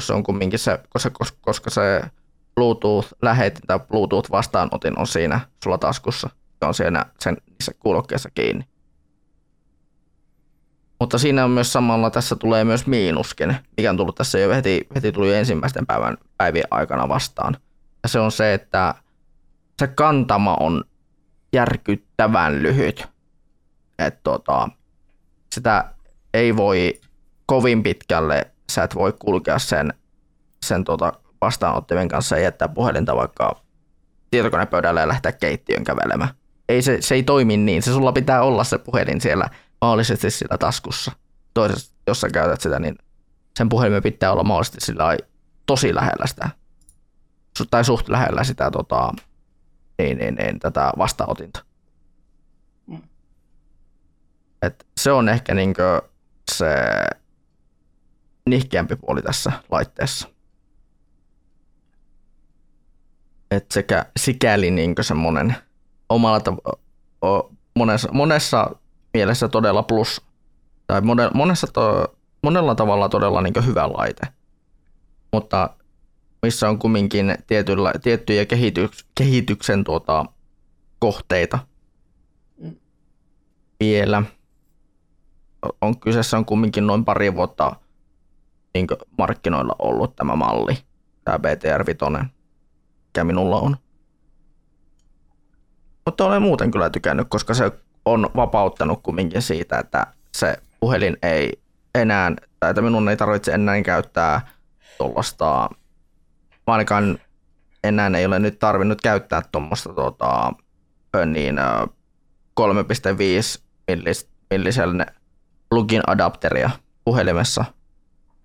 Se 0.00 0.12
on 0.12 0.22
kumminkin 0.22 0.58
se, 0.58 0.78
koska, 0.88 1.10
koska 1.40 1.70
se 1.70 2.02
Bluetooth-lähetin 2.54 3.66
tai 3.66 3.78
Bluetooth-vastaanotin 3.78 4.98
on 4.98 5.06
siinä 5.06 5.40
sulla 5.64 5.78
taskussa. 5.78 6.30
Se 6.58 6.66
on 6.66 6.74
siinä 6.74 7.06
sen, 7.20 7.36
niissä 7.50 7.72
kuulokkeessa 7.78 8.30
kiinni. 8.34 8.64
Mutta 11.00 11.18
siinä 11.18 11.44
on 11.44 11.50
myös 11.50 11.72
samalla, 11.72 12.10
tässä 12.10 12.36
tulee 12.36 12.64
myös 12.64 12.86
miinuskin, 12.86 13.56
mikä 13.76 13.90
on 13.90 13.96
tullut 13.96 14.14
tässä 14.14 14.38
jo 14.38 14.50
heti, 14.50 14.86
heti 14.94 15.12
tuli 15.12 15.34
ensimmäisten 15.34 15.86
päivän, 15.86 16.16
päivien 16.36 16.64
aikana 16.70 17.08
vastaan. 17.08 17.56
Ja 18.02 18.08
se 18.08 18.20
on 18.20 18.32
se, 18.32 18.54
että 18.54 18.94
se 19.78 19.86
kantama 19.86 20.56
on 20.60 20.84
järkyttävän 21.52 22.62
lyhyt. 22.62 23.08
Että 23.98 24.20
tota, 24.22 24.68
sitä 25.52 25.94
ei 26.34 26.56
voi 26.56 27.00
kovin 27.46 27.82
pitkälle, 27.82 28.50
sä 28.72 28.82
et 28.82 28.94
voi 28.94 29.12
kulkea 29.18 29.58
sen, 29.58 29.94
sen 30.64 30.84
tota 30.84 31.12
vastaanottimen 31.40 32.08
kanssa 32.08 32.36
ja 32.36 32.42
jättää 32.42 32.68
puhelinta 32.68 33.16
vaikka 33.16 33.60
tietokonepöydälle 34.30 35.00
ja 35.00 35.08
lähteä 35.08 35.32
keittiön 35.32 35.84
kävelemään. 35.84 36.30
Ei 36.68 36.82
se, 36.82 36.98
se 37.00 37.14
ei 37.14 37.22
toimi 37.22 37.56
niin. 37.56 37.82
Se 37.82 37.92
sulla 37.92 38.12
pitää 38.12 38.42
olla 38.42 38.64
se 38.64 38.78
puhelin 38.78 39.20
siellä 39.20 39.48
mahdollisesti 39.80 40.30
sillä 40.30 40.58
taskussa. 40.58 41.12
Toisessa, 41.54 41.94
jos 42.06 42.20
sä 42.20 42.28
käytät 42.28 42.60
sitä, 42.60 42.78
niin 42.78 42.98
sen 43.58 43.68
puhelimen 43.68 44.02
pitää 44.02 44.32
olla 44.32 44.44
mahdollisesti 44.44 44.80
sillä 44.80 45.16
tosi 45.66 45.94
lähellä 45.94 46.26
sitä, 46.26 46.48
tai 47.70 47.84
suht 47.84 48.08
lähellä 48.08 48.44
sitä 48.44 48.70
tota, 48.70 49.12
niin, 49.98 50.18
niin, 50.18 50.34
niin, 50.34 50.58
tätä 50.58 50.92
vastaanotinta. 50.98 51.64
Mm. 52.86 53.02
Et 54.62 54.86
se 54.96 55.12
on 55.12 55.28
ehkä 55.28 55.54
niinkö 55.54 56.02
se 56.52 56.74
nihkeämpi 58.46 58.96
puoli 58.96 59.22
tässä 59.22 59.52
laitteessa. 59.70 60.33
Et 63.56 63.70
sekä 63.70 64.06
sikäli 64.16 64.70
niinkö 64.70 65.02
semmonen 65.02 65.56
omalla 66.08 66.38
tav- 66.38 66.74
monessa, 67.74 68.08
monessa 68.12 68.70
mielessä 69.14 69.48
todella 69.48 69.82
plus, 69.82 70.22
tai 70.86 71.00
monessa 71.34 71.66
to, 71.66 72.16
monella 72.42 72.74
tavalla 72.74 73.08
todella 73.08 73.42
niin 73.42 73.66
hyvä 73.66 73.92
laite. 73.92 74.22
Mutta 75.32 75.70
missä 76.42 76.68
on 76.68 76.78
kumminkin 76.78 77.34
tietyllä, 77.46 77.92
tiettyjä 78.02 78.46
kehityks, 78.46 79.06
kehityksen 79.14 79.84
tuota, 79.84 80.24
kohteita 80.98 81.58
mm. 82.58 82.76
vielä. 83.80 84.22
On, 85.80 86.00
kyseessä 86.00 86.36
on 86.38 86.44
kumminkin 86.44 86.86
noin 86.86 87.04
pari 87.04 87.34
vuotta 87.34 87.76
niin 88.74 88.86
markkinoilla 89.18 89.76
ollut 89.78 90.16
tämä 90.16 90.36
malli, 90.36 90.78
tämä 91.24 91.38
BTR-5, 91.38 92.24
mikä 93.14 93.24
minulla 93.24 93.56
on. 93.60 93.76
Mutta 96.06 96.24
olen 96.24 96.42
muuten 96.42 96.70
kyllä 96.70 96.90
tykännyt, 96.90 97.28
koska 97.28 97.54
se 97.54 97.72
on 98.04 98.30
vapauttanut 98.36 99.00
kumminkin 99.02 99.42
siitä, 99.42 99.78
että 99.78 100.06
se 100.32 100.56
puhelin 100.80 101.16
ei 101.22 101.52
enää, 101.94 102.32
tai 102.60 102.70
että 102.70 102.82
minun 102.82 103.08
ei 103.08 103.16
tarvitse 103.16 103.52
enää 103.52 103.82
käyttää 103.82 104.48
tuollaista, 104.98 105.68
ainakaan 106.66 107.18
enää 107.84 108.10
ei 108.16 108.26
ole 108.26 108.38
nyt 108.38 108.58
tarvinnut 108.58 109.00
käyttää 109.00 109.42
tuommoista 109.52 109.92
tota, 109.92 110.52
niin, 111.26 111.56
3.5 112.60 113.62
millis, 113.88 114.30
milliselle 114.50 115.06
plugin 115.68 116.02
adapteria 116.06 116.70
puhelimessa, 117.04 117.64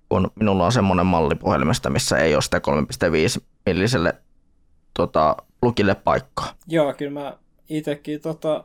kun 0.09 0.31
minulla 0.35 0.65
on 0.65 0.71
semmoinen 0.71 1.05
malli 1.05 1.35
puhelimesta, 1.35 1.89
missä 1.89 2.17
ei 2.17 2.33
ole 2.33 2.41
sitä 2.41 2.61
3.5 3.37 3.43
milliselle 3.65 4.21
tota, 4.93 5.37
plugille 5.61 5.95
paikkaa. 5.95 6.55
Joo, 6.67 6.93
kyllä 6.93 7.11
mä 7.11 7.37
itsekin 7.69 8.21
tota, 8.21 8.63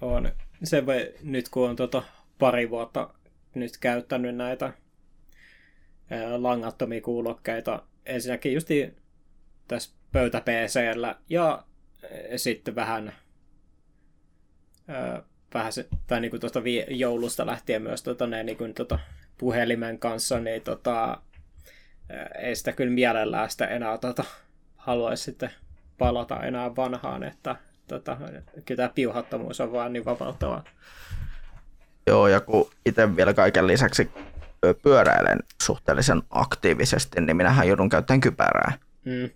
on 0.00 0.32
se 0.64 0.86
voi, 0.86 1.14
nyt 1.22 1.48
kun 1.48 1.70
on 1.70 1.76
tota 1.76 2.02
pari 2.38 2.70
vuotta 2.70 3.14
nyt 3.54 3.76
käyttänyt 3.76 4.36
näitä 4.36 4.72
ää, 6.10 6.42
langattomia 6.42 7.00
kuulokkeita, 7.00 7.82
ensinnäkin 8.06 8.54
just 8.54 8.68
tässä 9.68 9.90
pöytä 10.12 10.40
PCllä 10.40 11.16
ja 11.28 11.64
sitten 12.36 12.74
vähän, 12.74 13.12
ää, 14.88 15.22
vähän 15.54 15.72
se, 15.72 15.88
tai 16.06 16.20
niin 16.20 16.30
kuin 16.30 16.40
tuosta 16.40 16.62
joulusta 16.88 17.46
lähtien 17.46 17.82
myös 17.82 18.02
tota, 18.02 18.26
ne, 18.26 18.42
niin 18.42 18.58
kuin, 18.58 18.74
tota, 18.74 18.98
puhelimen 19.38 19.98
kanssa, 19.98 20.40
niin 20.40 20.62
tota, 20.62 21.22
ei 22.38 22.56
sitä 22.56 22.72
kyllä 22.72 22.92
mielellään 22.92 23.50
sitä 23.50 23.66
enää 23.66 23.98
tota, 23.98 24.24
haluaisi 24.86 25.22
sitten 25.22 25.50
palata 25.98 26.42
enää 26.42 26.76
vanhaan, 26.76 27.22
että 27.22 27.56
tota, 27.88 28.16
kyllä 28.64 28.76
tämä 28.76 28.88
piuhattomuus 28.94 29.60
on 29.60 29.72
vaan 29.72 29.92
niin 29.92 30.04
vapauttavaa. 30.04 30.64
Joo, 32.06 32.28
ja 32.28 32.40
kun 32.40 32.70
itse 32.86 33.16
vielä 33.16 33.34
kaiken 33.34 33.66
lisäksi 33.66 34.10
pyöräilen 34.82 35.38
suhteellisen 35.62 36.22
aktiivisesti, 36.30 37.20
niin 37.20 37.36
minähän 37.36 37.68
joudun 37.68 37.88
käyttämään 37.88 38.20
kypärää. 38.20 38.72
Mm. 39.04 39.30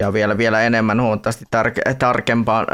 Ja 0.00 0.12
vielä, 0.12 0.38
vielä 0.38 0.62
enemmän 0.62 1.00
huomattavasti 1.00 1.44
tarke- 1.44 1.94
tarkempaa, 1.98 2.66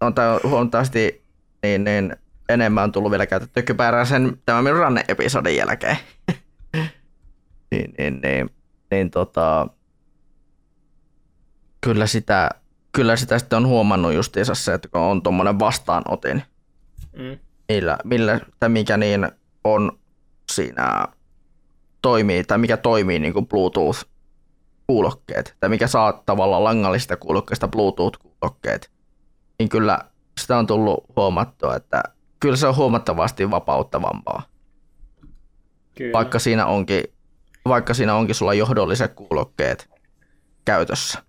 on 0.00 0.14
huomattavasti 0.44 1.22
niin, 1.62 1.84
niin, 1.84 2.16
enemmän 2.48 2.84
on 2.84 2.92
tullut 2.92 3.10
vielä 3.10 3.26
käytettyä 3.26 3.62
kypärää 3.62 4.04
sen 4.04 4.38
tämän 4.46 4.64
minun 4.64 4.78
ranne-episodin 4.78 5.56
jälkeen. 5.56 5.96
niin, 7.70 7.94
niin, 7.98 8.20
niin, 8.22 8.50
niin 8.90 9.10
tota, 9.10 9.68
kyllä 11.80 12.06
sitä, 12.06 12.50
kyllä 12.92 13.16
sitä 13.16 13.38
sitten 13.38 13.56
on 13.56 13.66
huomannut 13.66 14.14
justiinsa 14.14 14.54
se, 14.54 14.74
että 14.74 14.88
kun 14.88 15.00
on 15.00 15.22
tuommoinen 15.22 15.58
vastaanotin, 15.58 16.42
mm. 17.16 17.38
millä, 17.68 17.98
millä, 18.04 18.40
tai 18.60 18.68
mikä 18.68 18.96
niin 18.96 19.28
on 19.64 19.98
siinä 20.52 21.04
toimii, 22.02 22.44
tai 22.44 22.58
mikä 22.58 22.76
toimii 22.76 23.18
niin 23.18 23.32
kuin 23.32 23.48
Bluetooth-kuulokkeet, 23.48 25.56
tai 25.60 25.70
mikä 25.70 25.86
saa 25.86 26.22
tavallaan 26.26 26.64
langallista 26.64 27.16
kuulokkeista 27.16 27.68
Bluetooth-kuulokkeet, 27.68 28.90
niin 29.58 29.68
kyllä 29.68 29.98
sitä 30.40 30.58
on 30.58 30.66
tullut 30.66 31.04
huomattua, 31.16 31.76
että 31.76 32.02
kyllä 32.40 32.56
se 32.56 32.66
on 32.66 32.76
huomattavasti 32.76 33.50
vapauttavampaa. 33.50 34.42
Kyllä. 35.96 36.12
Vaikka 36.12 36.38
siinä 36.38 36.66
onkin, 36.66 37.04
vaikka 37.68 37.94
siinä 37.94 38.14
onkin 38.14 38.34
sulla 38.34 38.54
johdolliset 38.54 39.14
kuulokkeet 39.14 39.90
käytössä. 40.64 41.22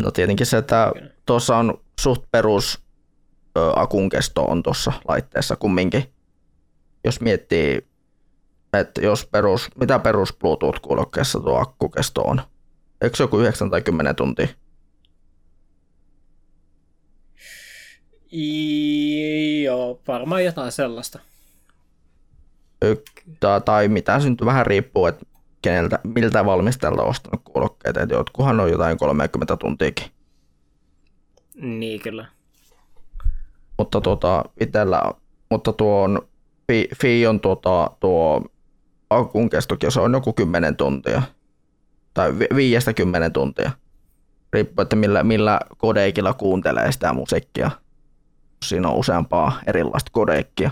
No 0.00 0.10
tietenkin 0.10 0.46
se, 0.46 0.56
että 0.56 0.92
tuossa 1.26 1.56
on 1.56 1.80
suht 2.00 2.22
perus 2.30 2.82
ö, 3.58 3.72
akun 3.76 4.08
kesto 4.08 4.44
on 4.44 4.62
tuossa 4.62 4.92
laitteessa 5.08 5.56
kumminkin. 5.56 6.12
Jos 7.04 7.20
miettii, 7.20 7.86
että 8.72 9.00
jos 9.00 9.26
perus, 9.26 9.68
mitä 9.80 9.98
perus 9.98 10.32
Bluetooth-kuulokkeessa 10.32 11.40
tuo 11.40 11.58
akkukesto 11.58 12.22
on? 12.22 12.42
Eikö 13.00 13.16
se 13.16 13.22
joku 13.22 13.38
9 13.38 13.70
tai 13.70 13.82
10 13.82 14.16
tuntia? 14.16 14.48
Joo, 19.62 20.00
varmaan 20.08 20.44
jotain 20.44 20.72
sellaista. 20.72 21.18
Tai, 23.40 23.60
tai 23.60 23.88
mitä 23.88 24.20
se 24.20 24.30
nyt 24.30 24.44
vähän 24.44 24.66
riippuu, 24.66 25.06
että 25.06 25.26
keneltä, 25.62 25.98
miltä 26.04 26.44
valmistajalta 26.44 27.02
ostanut 27.02 27.40
kuulokkeita. 27.44 28.00
Että 28.00 28.14
jotkuhan 28.14 28.60
on 28.60 28.70
jotain 28.70 28.98
30 28.98 29.56
tuntiakin. 29.56 30.06
Niin, 31.54 32.00
kyllä. 32.00 32.26
Mutta 33.78 34.00
tuota, 34.00 34.44
itellä, 34.60 35.02
mutta 35.50 35.72
tuo 35.72 36.02
on, 36.02 36.22
fi, 36.66 36.88
fi 37.00 37.26
on 37.26 37.40
tuota, 37.40 37.90
tuo 38.00 38.44
akun 39.10 39.50
kestokin, 39.50 39.92
se 39.92 40.00
on 40.00 40.12
joku 40.12 40.32
10 40.32 40.76
tuntia. 40.76 41.22
Tai 42.14 42.38
viiestä 42.38 42.92
kymmenen 42.92 43.32
tuntia. 43.32 43.70
Riippuu, 44.52 44.82
että 44.82 44.96
millä, 44.96 45.22
millä 45.22 45.60
kodeikilla 45.78 46.34
kuuntelee 46.34 46.92
sitä 46.92 47.12
musiikkia 47.12 47.70
siinä 48.64 48.88
on 48.88 48.96
useampaa 48.96 49.60
erilaista 49.66 50.10
kodeikkia. 50.12 50.70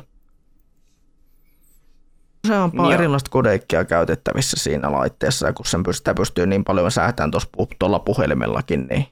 Useampaa 2.46 2.86
Joo. 2.86 2.94
erilaista 2.94 3.30
kodeikkia 3.30 3.84
käytettävissä 3.84 4.56
siinä 4.60 4.92
laitteessa, 4.92 5.46
ja 5.46 5.52
kun 5.52 5.66
sen 5.66 5.82
pystyy, 5.82 6.14
pystyy 6.14 6.46
niin 6.46 6.64
paljon 6.64 6.90
säätämään 6.90 7.30
tuolla 7.78 7.98
puhelimellakin, 7.98 8.86
niin 8.90 9.06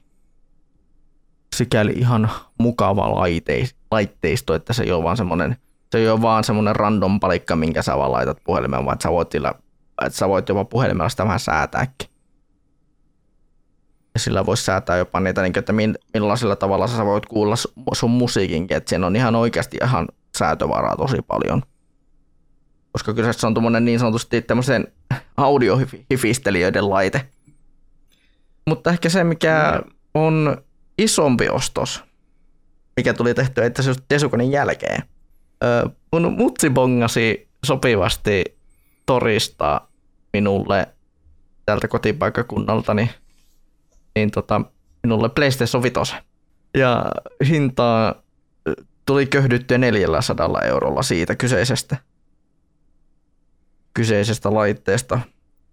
sikäli 1.55 1.91
ihan 1.91 2.31
mukava 2.59 3.25
laitteisto, 3.91 4.53
että 4.53 4.73
se 4.73 4.83
ei 4.83 4.91
ole 4.91 5.03
vaan 5.03 5.17
semmoinen, 5.17 5.55
se 5.91 5.97
ei 5.97 6.09
ole 6.09 6.21
vaan 6.21 6.43
semmoinen 6.43 6.75
random 6.75 7.19
palikka, 7.19 7.55
minkä 7.55 7.81
sä 7.81 7.97
vaan 7.97 8.11
laitat 8.11 8.37
puhelimeen, 8.43 8.85
vaan 8.85 8.93
että 8.93 9.03
sä 9.03 9.11
voit, 9.11 9.35
että 10.05 10.17
sä 10.17 10.29
voit 10.29 10.49
jopa 10.49 10.65
puhelimella 10.65 11.09
sitä 11.09 11.23
vähän 11.23 11.39
säätääkin 11.39 12.09
sillä 14.17 14.45
voisi 14.45 14.63
säätää 14.63 14.97
jopa 14.97 15.19
niitä, 15.19 15.41
niin 15.41 15.59
että 15.59 15.73
millaisella 16.13 16.55
tavalla 16.55 16.87
sä 16.87 17.05
voit 17.05 17.25
kuulla 17.25 17.55
sun 17.93 18.11
musiikinkin, 18.11 18.77
että 18.77 18.89
siinä 18.89 19.07
on 19.07 19.15
ihan 19.15 19.35
oikeasti 19.35 19.77
ihan 19.83 20.07
säätövaraa 20.37 20.97
tosi 20.97 21.21
paljon. 21.21 21.63
Koska 22.91 23.13
kyseessä 23.13 23.47
on 23.47 23.53
tuommoinen 23.53 23.85
niin 23.85 23.99
sanotusti 23.99 24.41
tämmöisen 24.41 24.87
audiohifistelijöiden 25.37 26.89
laite. 26.89 27.29
Mutta 28.67 28.89
ehkä 28.89 29.09
se, 29.09 29.23
mikä 29.23 29.81
on 30.13 30.57
isompi 30.97 31.49
ostos, 31.49 32.03
mikä 32.97 33.13
tuli 33.13 33.33
tehtyä 33.33 33.65
itse 33.65 33.81
asiassa 33.81 34.03
Tesukonin 34.07 34.51
jälkeen. 34.51 35.03
mun 36.13 36.33
mutsi 36.33 36.69
bongasi 36.69 37.49
sopivasti 37.65 38.43
torista 39.05 39.81
minulle 40.33 40.87
täältä 41.65 41.87
kotipaikkakunnaltani 41.87 43.09
niin 44.15 44.31
tota, 44.31 44.61
minulle 45.03 45.29
PlayStation 45.29 45.83
5. 45.83 46.15
Ja 46.77 47.05
hintaa 47.47 48.15
tuli 49.05 49.25
köhdyttyä 49.25 49.77
400 49.77 50.61
eurolla 50.61 51.03
siitä 51.03 51.35
kyseisestä, 51.35 51.97
kyseisestä 53.99 54.53
laitteesta 54.53 55.19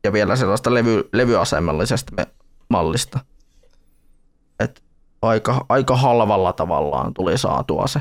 ja 0.04 0.12
vielä 0.12 0.36
sellaista 0.36 0.74
levy, 0.74 1.08
levyasemallisesta 1.12 2.26
mallista. 2.68 3.20
Et 4.60 4.82
aika, 5.22 5.66
aika 5.68 5.96
halvalla 5.96 6.52
tavallaan 6.52 7.14
tuli 7.14 7.38
saatua 7.38 7.86
se 7.86 8.00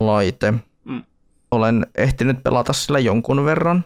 laite. 0.00 0.54
Mm. 0.84 1.02
Olen 1.50 1.86
ehtinyt 1.94 2.42
pelata 2.42 2.72
sillä 2.72 2.98
jonkun 2.98 3.44
verran. 3.44 3.84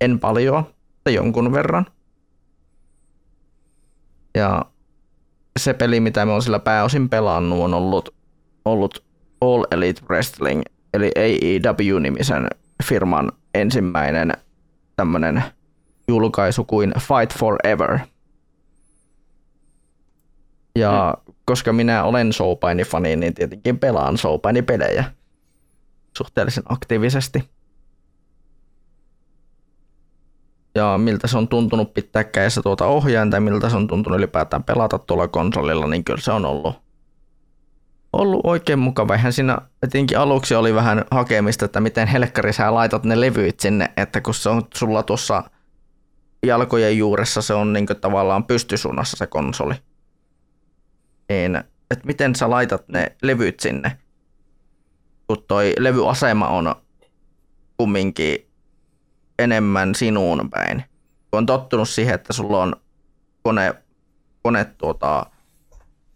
En 0.00 0.20
paljon, 0.20 0.64
mutta 0.94 1.10
jonkun 1.10 1.52
verran. 1.52 1.86
Ja 4.34 4.64
se 5.58 5.74
peli, 5.74 6.00
mitä 6.00 6.26
me 6.26 6.32
on 6.32 6.42
sillä 6.42 6.58
pääosin 6.58 7.08
pelannut, 7.08 7.60
on 7.60 7.74
ollut, 7.74 8.14
ollut 8.64 9.04
All 9.40 9.64
Elite 9.70 10.02
Wrestling, 10.10 10.62
eli 10.94 11.10
AEW-nimisen 11.16 12.59
firman 12.82 13.32
ensimmäinen 13.54 14.32
tämmöinen 14.96 15.42
julkaisu 16.08 16.64
kuin 16.64 16.92
Fight 16.98 17.38
Forever. 17.38 17.98
Ja 20.78 21.16
mm. 21.26 21.34
koska 21.44 21.72
minä 21.72 22.04
olen 22.04 22.32
showpaini-fani, 22.32 23.16
niin 23.16 23.34
tietenkin 23.34 23.78
pelaan 23.78 24.18
showpaini-pelejä 24.18 25.04
suhteellisen 26.18 26.64
aktiivisesti 26.68 27.50
ja 30.74 30.98
miltä 30.98 31.26
se 31.26 31.38
on 31.38 31.48
tuntunut 31.48 31.94
pitää 31.94 32.24
kädessä 32.24 32.62
tuota 32.62 32.86
ohjainta 32.86 33.36
ja 33.36 33.40
miltä 33.40 33.68
se 33.68 33.76
on 33.76 33.86
tuntunut 33.86 34.18
ylipäätään 34.18 34.64
pelata 34.64 34.98
tuolla 34.98 35.28
konsolilla, 35.28 35.86
niin 35.86 36.04
kyllä 36.04 36.20
se 36.20 36.32
on 36.32 36.44
ollut, 36.44 36.76
ollut 38.12 38.40
oikein 38.44 38.78
mukava. 38.78 39.14
Eihän 39.14 39.32
siinä 39.32 39.58
etenkin 39.82 40.18
aluksi 40.18 40.54
oli 40.54 40.74
vähän 40.74 41.04
hakemista, 41.10 41.64
että 41.64 41.80
miten 41.80 42.08
helkkari 42.08 42.52
sä 42.52 42.74
laitat 42.74 43.04
ne 43.04 43.20
levyit 43.20 43.60
sinne, 43.60 43.90
että 43.96 44.20
kun 44.20 44.34
se 44.34 44.48
on 44.48 44.62
sulla 44.74 45.02
tuossa 45.02 45.50
jalkojen 46.46 46.98
juuressa, 46.98 47.42
se 47.42 47.54
on 47.54 47.72
niin 47.72 47.86
tavallaan 48.00 48.44
pystysuunnassa 48.44 49.16
se 49.16 49.26
konsoli. 49.26 49.74
Niin, 51.28 51.56
että 51.90 52.06
miten 52.06 52.34
sä 52.34 52.50
laitat 52.50 52.88
ne 52.88 53.16
levyt 53.22 53.60
sinne, 53.60 53.98
kun 55.26 55.44
toi 55.48 55.74
levyasema 55.78 56.48
on 56.48 56.74
kumminkin 57.76 58.50
enemmän 59.38 59.94
sinuun 59.94 60.50
päin. 60.50 60.84
Kun 61.30 61.38
on 61.38 61.46
tottunut 61.46 61.88
siihen, 61.88 62.14
että 62.14 62.32
sulla 62.32 62.62
on 62.62 62.76
kone, 63.42 63.74
kone 64.42 64.64
tuota, 64.64 65.26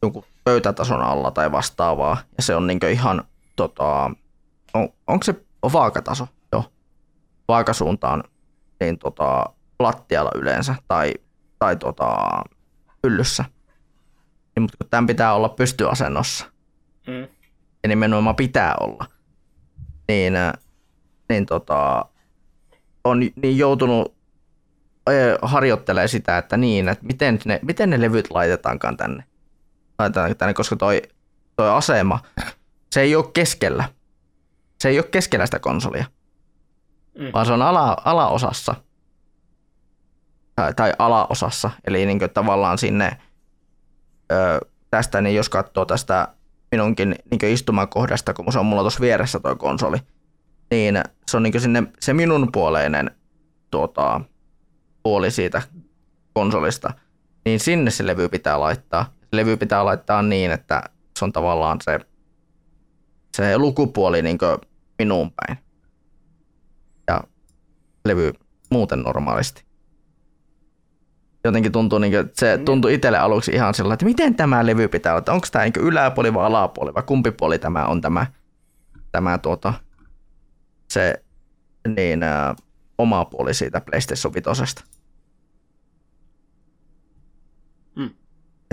joku 0.03 0.25
pöytätason 0.45 1.03
alla 1.03 1.31
tai 1.31 1.53
vastaavaa, 1.53 2.17
ja 2.37 2.43
se 2.43 2.57
on 2.57 2.67
niin 2.67 2.81
ihan, 2.93 3.25
tota, 3.57 4.11
on, 4.75 4.89
onko 5.07 5.25
se 5.25 5.35
vaakataso? 5.73 6.29
Joo. 6.53 6.65
Vaakasuuntaan 7.49 8.25
niin 8.81 8.99
tota, 8.99 9.45
lattialla 9.79 10.31
yleensä 10.35 10.75
tai, 10.89 11.15
tai 11.59 11.77
tota, 11.77 12.17
hyllyssä. 13.03 13.45
Niin, 14.57 14.63
mutta 14.63 14.77
kun 14.79 14.91
tämän 14.91 15.07
pitää 15.07 15.35
olla 15.35 15.49
pystyasennossa, 15.49 16.47
mm. 17.07 17.29
ja 17.83 17.89
nimenomaan 17.89 18.37
pitää 18.37 18.75
olla, 18.81 19.07
niin, 20.09 20.35
niin 21.29 21.47
tota, 21.47 22.05
on 23.05 23.21
niin 23.21 23.59
joutunut 23.59 24.15
ö, 25.09 25.39
harjoittelemaan 25.43 26.09
sitä, 26.09 26.39
että 26.39 26.57
niin, 26.57 26.89
että 26.89 27.07
miten 27.07 27.39
ne, 27.45 27.61
miten 27.63 27.91
ne 27.91 28.01
levyt 28.01 28.31
laitetaankaan 28.31 28.97
tänne. 28.97 29.25
Tänne, 30.39 30.55
koska 30.55 30.77
toi, 30.77 31.03
toi 31.57 31.71
asema, 31.71 32.19
se 32.93 33.01
ei 33.01 33.17
ole 33.17 33.25
keskellä. 33.33 33.85
Se 34.81 34.89
ei 34.89 34.99
ole 34.99 35.07
keskellä 35.11 35.47
sitä 35.47 35.59
konsolia, 35.59 36.05
Mm. 37.19 37.31
vaan 37.33 37.47
se 37.47 37.53
on 37.53 37.63
ala, 37.63 37.97
alaosassa. 38.05 38.75
Tai, 40.57 40.75
tai 40.75 40.93
alaosassa, 40.99 41.71
eli 41.87 42.07
niin 42.07 42.19
kuin 42.19 42.31
tavallaan 42.31 42.79
sinne 42.79 43.17
ö, 44.33 44.61
tästä, 44.91 45.21
niin 45.21 45.37
jos 45.37 45.49
katsoo 45.49 45.85
tästä 45.85 46.29
minunkin 46.73 47.17
niin 47.31 47.53
istumakohdasta, 47.53 48.35
kun 48.35 48.53
se 48.53 48.59
on 48.59 48.67
mulla 48.67 48.83
tuossa 48.83 49.01
vieressä 49.01 49.41
tuo 49.41 49.57
konsoli, 49.57 49.97
niin 50.71 51.03
se 51.29 51.37
on 51.37 51.43
niin 51.43 51.61
sinne 51.61 51.83
se 52.01 52.15
minun 52.15 52.53
puoleinen 52.53 53.11
tuota, 53.71 54.21
puoli 55.03 55.31
siitä 55.31 55.63
konsolista, 56.33 56.95
niin 57.45 57.61
sinne 57.61 57.91
se 57.91 58.07
levy 58.07 58.29
pitää 58.29 58.61
laittaa. 58.61 59.13
Levy 59.37 59.57
pitää 59.57 59.85
laittaa 59.85 60.23
niin, 60.23 60.51
että 60.51 60.83
se 61.19 61.25
on 61.25 61.33
tavallaan 61.33 61.79
se, 61.85 62.01
se 63.37 63.59
lukupuoli 63.59 64.23
niin 64.23 64.39
minuun 64.99 65.33
päin. 65.33 65.59
Ja 67.09 67.21
levy 68.05 68.33
muuten 68.71 69.03
normaalisti. 69.03 69.65
Jotenkin 71.45 71.73
tuntuu, 71.73 71.99
niin 71.99 72.13
kuin, 72.13 72.31
se 72.33 72.59
tuntui 72.65 72.95
itselle 72.95 73.19
aluksi 73.19 73.53
ihan 73.53 73.75
sillä 73.75 73.95
että 73.95 74.05
miten 74.05 74.35
tämä 74.35 74.67
levy 74.67 74.89
pitää 74.89 75.13
olla, 75.13 75.19
että 75.19 75.33
onko 75.33 75.47
tämä 75.53 75.65
niin 75.65 75.73
yläpuoli 75.81 76.35
vai 76.35 76.47
alapuoli 76.47 76.95
vai 76.95 77.03
kumpi 77.03 77.31
puoli 77.31 77.59
tämä 77.59 77.87
on 77.87 78.01
tämä, 78.01 78.27
tämä 79.13 79.39
tuota, 79.39 79.75
se 80.91 81.25
niin, 81.97 82.23
ä, 82.23 82.55
oma 82.99 83.25
puoli 83.25 83.55
siitä 83.55 83.81
PlayStation 83.81 84.35
5. 84.35 84.85
Mm. 87.97 88.11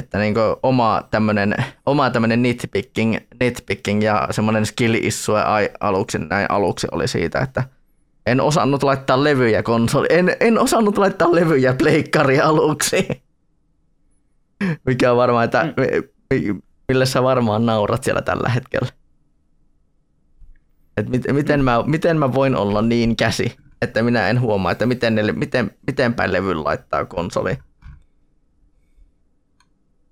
Että 0.02 0.20
niin 0.20 0.36
oma 0.64 1.04
tämmöinen 1.12 1.56
oma 1.86 2.10
tämmönen 2.10 2.42
nitpicking, 2.42 3.18
nitpicking 3.40 4.04
ja 4.04 4.28
semmoinen 4.32 4.66
skill 4.66 4.94
issue 4.94 5.42
aluksi, 5.80 6.20
näin 6.20 6.52
aluksi 6.52 6.88
oli 6.92 7.08
siitä, 7.08 7.40
että 7.40 7.64
en 8.26 8.42
osannut 8.42 8.84
laittaa 8.84 9.24
levyjä 9.24 9.64
konsoli, 9.64 10.08
en, 10.10 10.36
en 10.40 10.60
osannut 10.60 10.98
laittaa 10.98 11.36
levyjä 11.36 11.74
pleikkari 11.74 12.40
aluksi. 12.40 13.08
Mikä 14.86 15.12
on 15.12 15.18
varmaan, 15.18 15.46
että 15.46 15.64
mm. 15.64 16.62
mille 16.88 17.06
sä 17.06 17.24
varmaan 17.24 17.66
naurat 17.66 18.04
siellä 18.04 18.22
tällä 18.22 18.50
hetkellä. 18.50 18.88
Et 20.98 21.10
mit, 21.10 21.24
miten, 21.32 21.64
mä, 21.64 21.84
miten 21.86 22.18
mä 22.18 22.34
voin 22.34 22.56
olla 22.56 22.82
niin 22.82 23.16
käsi, 23.16 23.56
että 23.82 24.04
minä 24.04 24.30
en 24.30 24.42
huomaa, 24.42 24.72
että 24.72 24.86
miten, 24.86 25.16
ne, 25.16 25.32
miten, 25.32 25.72
miten 25.88 26.14
päin 26.14 26.34
levyn 26.34 26.64
laittaa 26.64 27.06
konsoli. 27.06 27.58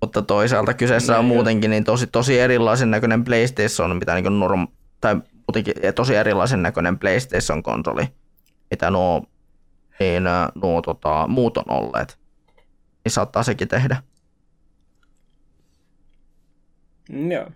Mutta 0.02 0.22
toisaalta 0.22 0.74
kyseessä 0.74 1.20
on 1.20 1.26
muutenkin 1.26 1.72
niin 1.72 1.84
tosi, 1.84 2.08
tosi 2.08 2.40
erilaisen 2.40 2.92
näköinen 2.92 3.24
PlayStation, 3.24 3.96
mitä 3.96 4.16
niin 4.16 4.40
norm, 4.40 4.68
tai 5.02 5.16
muutenkin 5.16 5.74
tosi 5.96 6.16
erilaisen 6.16 6.62
näköinen 6.62 7.00
PlayStation-konsoli, 7.00 8.08
mitä 8.72 8.92
nuo, 8.92 9.24
niin, 10.00 10.24
nuo 10.56 10.82
tota, 10.82 11.28
muut 11.28 11.58
on 11.58 11.72
olleet. 11.72 12.20
Niin 13.04 13.12
saattaa 13.12 13.44
sekin 13.44 13.68
tehdä. 13.68 14.04
Mm, 17.12 17.32
joo. 17.32 17.52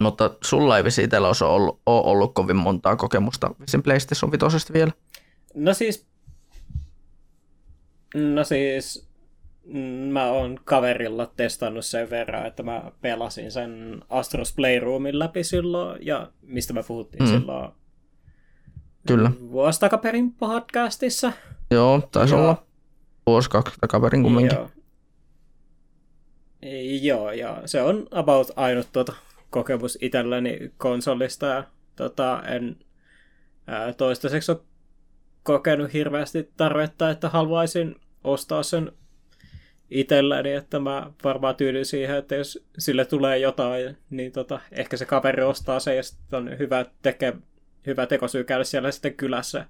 Mutta 0.00 0.30
sulla 0.42 0.76
ei 0.76 0.84
visi 0.84 1.02
itsellä 1.02 1.28
ole 1.28 1.50
ollut, 1.50 1.80
ole 1.86 2.02
ollut 2.04 2.34
kovin 2.34 2.56
montaa 2.56 2.96
kokemusta 2.96 3.54
visin 3.60 3.82
PlayStation 3.82 4.32
5 4.32 4.72
vielä. 4.72 4.92
No 5.54 5.74
siis... 5.74 6.06
No 8.14 8.44
siis... 8.44 9.11
Mä 10.10 10.30
oon 10.30 10.60
kaverilla 10.64 11.26
testannut 11.26 11.84
sen 11.84 12.10
verran, 12.10 12.46
että 12.46 12.62
mä 12.62 12.92
pelasin 13.00 13.52
sen 13.52 14.02
Astros 14.08 14.54
Playroomin 14.54 15.18
läpi 15.18 15.44
silloin, 15.44 16.06
ja 16.06 16.32
mistä 16.42 16.72
me 16.72 16.82
puhuttiin 16.82 17.22
mm. 17.22 17.28
silloin 17.28 17.70
Kyllä. 19.06 19.30
vuosi 19.50 19.80
takaperin 19.80 20.32
podcastissa. 20.32 21.32
Joo, 21.70 22.08
taisi 22.12 22.34
Joo. 22.34 22.42
olla 22.42 22.66
vuosi 23.26 23.50
kaksi 23.50 23.74
takaperin 23.80 24.22
kumminkin. 24.22 24.58
Joo. 24.58 24.70
Joo, 27.02 27.32
ja 27.32 27.62
se 27.66 27.82
on 27.82 28.06
about 28.10 28.50
ainut 28.56 28.88
tuota 28.92 29.12
kokemus 29.50 29.98
itselläni 30.00 30.72
konsolista 30.76 31.46
ja 31.46 31.64
tota, 31.96 32.42
en 32.42 32.76
ää, 33.66 33.92
toistaiseksi 33.92 34.52
ole 34.52 34.60
kokenut 35.42 35.92
hirveästi 35.92 36.50
tarvetta, 36.56 37.10
että 37.10 37.28
haluaisin 37.28 37.96
ostaa 38.24 38.62
sen 38.62 38.92
itselläni, 39.92 40.52
että 40.52 40.78
mä 40.78 41.12
varmaan 41.24 41.56
tyydyn 41.56 41.84
siihen, 41.84 42.16
että 42.16 42.34
jos 42.34 42.64
sille 42.78 43.04
tulee 43.04 43.38
jotain, 43.38 43.96
niin 44.10 44.32
tota, 44.32 44.60
ehkä 44.72 44.96
se 44.96 45.04
kaveri 45.04 45.42
ostaa 45.42 45.80
se 45.80 45.94
ja 45.94 46.02
sitten 46.02 46.36
on 46.38 46.58
hyvä, 46.58 46.86
teke, 47.02 47.32
hyvä 47.86 48.06
tekosyy 48.06 48.44
käydä 48.44 48.64
siellä 48.64 48.90
sitten 48.90 49.14
kylässä 49.14 49.66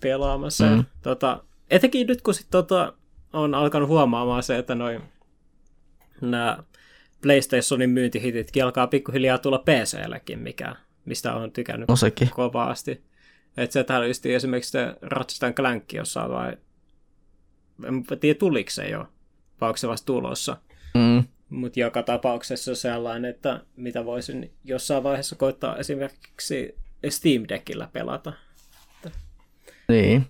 pelaamassa. 0.00 0.66
Mm. 0.66 0.84
Tota, 1.02 1.44
etenkin 1.70 2.06
nyt, 2.06 2.22
kun 2.22 2.34
sit, 2.34 2.46
tota, 2.50 2.92
on 3.32 3.54
alkanut 3.54 3.88
huomaamaan 3.88 4.42
se, 4.42 4.58
että 4.58 4.74
noin 4.74 5.02
nämä 6.20 6.58
PlayStationin 7.22 7.90
myyntihititkin 7.90 8.64
alkaa 8.64 8.86
pikkuhiljaa 8.86 9.38
tulla 9.38 9.58
PC-lläkin, 9.58 10.38
mikä, 10.38 10.76
mistä 11.04 11.34
on 11.34 11.52
tykännyt 11.52 11.88
no 11.88 11.96
sekin. 11.96 12.30
kovasti. 12.30 13.02
Että 13.56 13.72
se 13.72 13.84
just 14.06 14.26
esimerkiksi 14.26 14.70
se 14.70 14.94
Ratchet 15.02 15.56
Clank 15.56 15.92
jossain 15.92 16.30
vai 16.30 16.56
en 17.84 18.18
tiedä 18.20 18.38
tuliko 18.38 18.70
se 18.70 18.88
jo, 18.88 19.06
vai 19.60 19.68
onko 19.68 19.76
se 19.76 19.88
vasta 19.88 20.06
tulossa. 20.06 20.56
Mm. 20.94 21.24
Mutta 21.48 21.80
joka 21.80 22.02
tapauksessa 22.02 22.74
sellainen, 22.74 23.30
että 23.30 23.60
mitä 23.76 24.04
voisin 24.04 24.52
jossain 24.64 25.02
vaiheessa 25.02 25.36
koittaa 25.36 25.76
esimerkiksi 25.76 26.74
Steam 27.08 27.44
Deckillä 27.48 27.88
pelata. 27.92 28.32
Niin. 29.88 30.26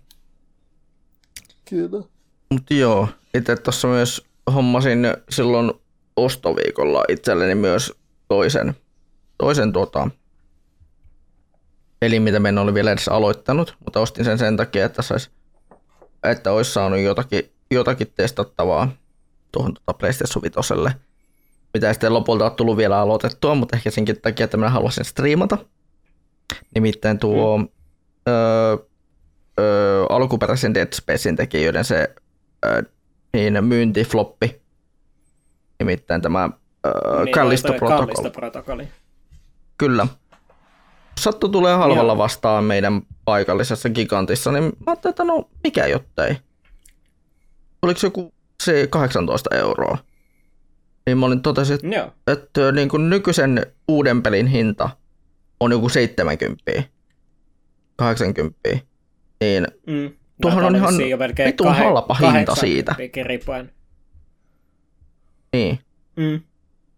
Kyllä. 1.70 2.04
Mutta 2.50 2.74
joo, 2.74 3.08
itse 3.34 3.56
tuossa 3.56 3.88
myös 3.88 4.24
hommasin 4.54 5.06
silloin 5.30 5.72
ostoviikolla 6.16 7.04
itselleni 7.08 7.54
myös 7.54 7.92
toisen, 8.28 8.74
toisen 9.38 9.72
tuota, 9.72 10.10
pelin, 12.00 12.22
mitä 12.22 12.40
me 12.40 12.48
en 12.48 12.58
oli 12.58 12.74
vielä 12.74 12.92
edes 12.92 13.08
aloittanut, 13.08 13.76
mutta 13.84 14.00
ostin 14.00 14.24
sen 14.24 14.38
sen 14.38 14.56
takia, 14.56 14.86
että, 14.86 15.02
sais, 15.02 15.30
että 16.22 16.52
olisi 16.52 16.72
saanut 16.72 16.98
jotakin, 16.98 17.52
jotakin 17.70 18.12
testattavaa 18.16 18.88
tuohon 19.52 19.74
tuota 19.74 19.98
PlayStation 19.98 20.42
5, 20.42 20.98
mitä 21.74 21.88
ei 21.88 21.94
sitten 21.94 22.14
lopulta 22.14 22.44
ole 22.44 22.52
tullut 22.52 22.76
vielä 22.76 22.98
aloitettua, 22.98 23.54
mutta 23.54 23.76
ehkä 23.76 23.90
senkin 23.90 24.20
takia, 24.20 24.44
että 24.44 24.56
minä 24.56 24.70
haluaisin 24.70 25.04
striimata. 25.04 25.58
Nimittäin 26.74 27.18
tuo 27.18 27.58
mm. 27.58 27.68
öö, 28.28 28.76
öö, 29.60 30.04
alkuperäisen 30.08 30.74
Dead 30.74 30.92
Spacein 30.94 31.36
tekijöiden 31.36 31.84
se 31.84 32.14
öö, 32.64 32.82
niin 33.32 33.64
myyntifloppi, 33.64 34.62
nimittäin 35.78 36.22
tämä 36.22 36.50
öö, 36.86 37.24
Niin. 37.24 37.34
Callisto 37.34 37.72
Protocol. 37.72 38.30
Kyllä. 39.78 40.06
Sattu 41.20 41.48
tulee 41.48 41.74
halvalla 41.74 42.18
vastaan 42.18 42.64
meidän 42.64 43.02
paikallisessa 43.24 43.90
gigantissa, 43.90 44.52
niin 44.52 44.64
mä 44.64 44.72
ajattelin, 44.86 45.12
että 45.12 45.24
no 45.24 45.48
mikä 45.64 45.86
jottei. 45.86 46.36
Oliko 47.82 48.00
se 48.00 48.06
joku 48.06 48.34
se 48.62 48.86
18 48.90 49.56
euroa? 49.56 49.98
Niin 51.06 51.18
mä 51.18 51.26
olin 51.26 51.42
totesin, 51.42 51.74
että, 51.74 51.86
Joo. 51.86 52.12
että 52.26 52.72
niin 52.72 52.88
kuin 52.88 53.10
nykyisen 53.10 53.66
uuden 53.88 54.22
pelin 54.22 54.46
hinta 54.46 54.90
on 55.60 55.72
joku 55.72 55.88
70. 55.88 56.62
80. 57.96 58.58
Niin 59.40 59.66
Mm. 59.86 60.10
Tuohon 60.42 60.64
on 60.64 60.76
ihan 60.76 60.94
vitun 61.46 61.74
halpa 61.74 62.14
hinta 62.14 62.52
80 62.54 62.54
siitä. 62.60 62.94
riippuen. 63.22 63.72
Niin. 65.52 65.78
Mm. 66.16 66.40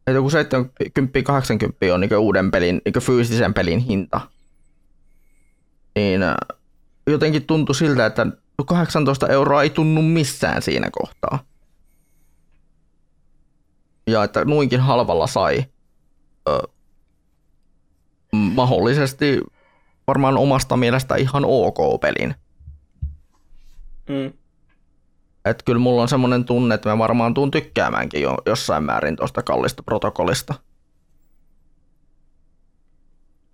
Että 0.06 0.10
joku 0.10 0.28
70-80 0.28 1.92
on 1.94 2.00
niin 2.00 2.16
uuden 2.16 2.50
pelin, 2.50 2.82
niin 2.84 3.02
fyysisen 3.02 3.54
pelin 3.54 3.78
hinta. 3.78 4.20
Niin 5.94 6.22
äh, 6.22 6.34
jotenkin 7.06 7.46
tuntui 7.46 7.74
siltä, 7.74 8.06
että 8.06 8.26
18 8.66 9.28
euroa 9.28 9.62
ei 9.62 9.70
tunnu 9.70 10.02
missään 10.02 10.62
siinä 10.62 10.88
kohtaa. 10.92 11.44
Ja 14.06 14.24
että 14.24 14.44
nuinkin 14.44 14.80
halvalla 14.80 15.26
sai 15.26 15.64
ö, 16.48 16.62
mahdollisesti 18.32 19.40
varmaan 20.06 20.36
omasta 20.36 20.76
mielestä 20.76 21.16
ihan 21.16 21.44
ok 21.46 22.00
pelin. 22.00 22.34
Mm. 24.08 24.32
Että 25.44 25.64
kyllä 25.64 25.78
mulla 25.78 26.02
on 26.02 26.08
semmoinen 26.08 26.44
tunne, 26.44 26.74
että 26.74 26.88
mä 26.88 26.98
varmaan 26.98 27.34
tuun 27.34 27.50
tykkäämäänkin 27.50 28.22
jo 28.22 28.36
jossain 28.46 28.84
määrin 28.84 29.16
tuosta 29.16 29.42
kallista 29.42 29.82
protokollista. 29.82 30.54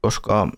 Koska 0.00 0.48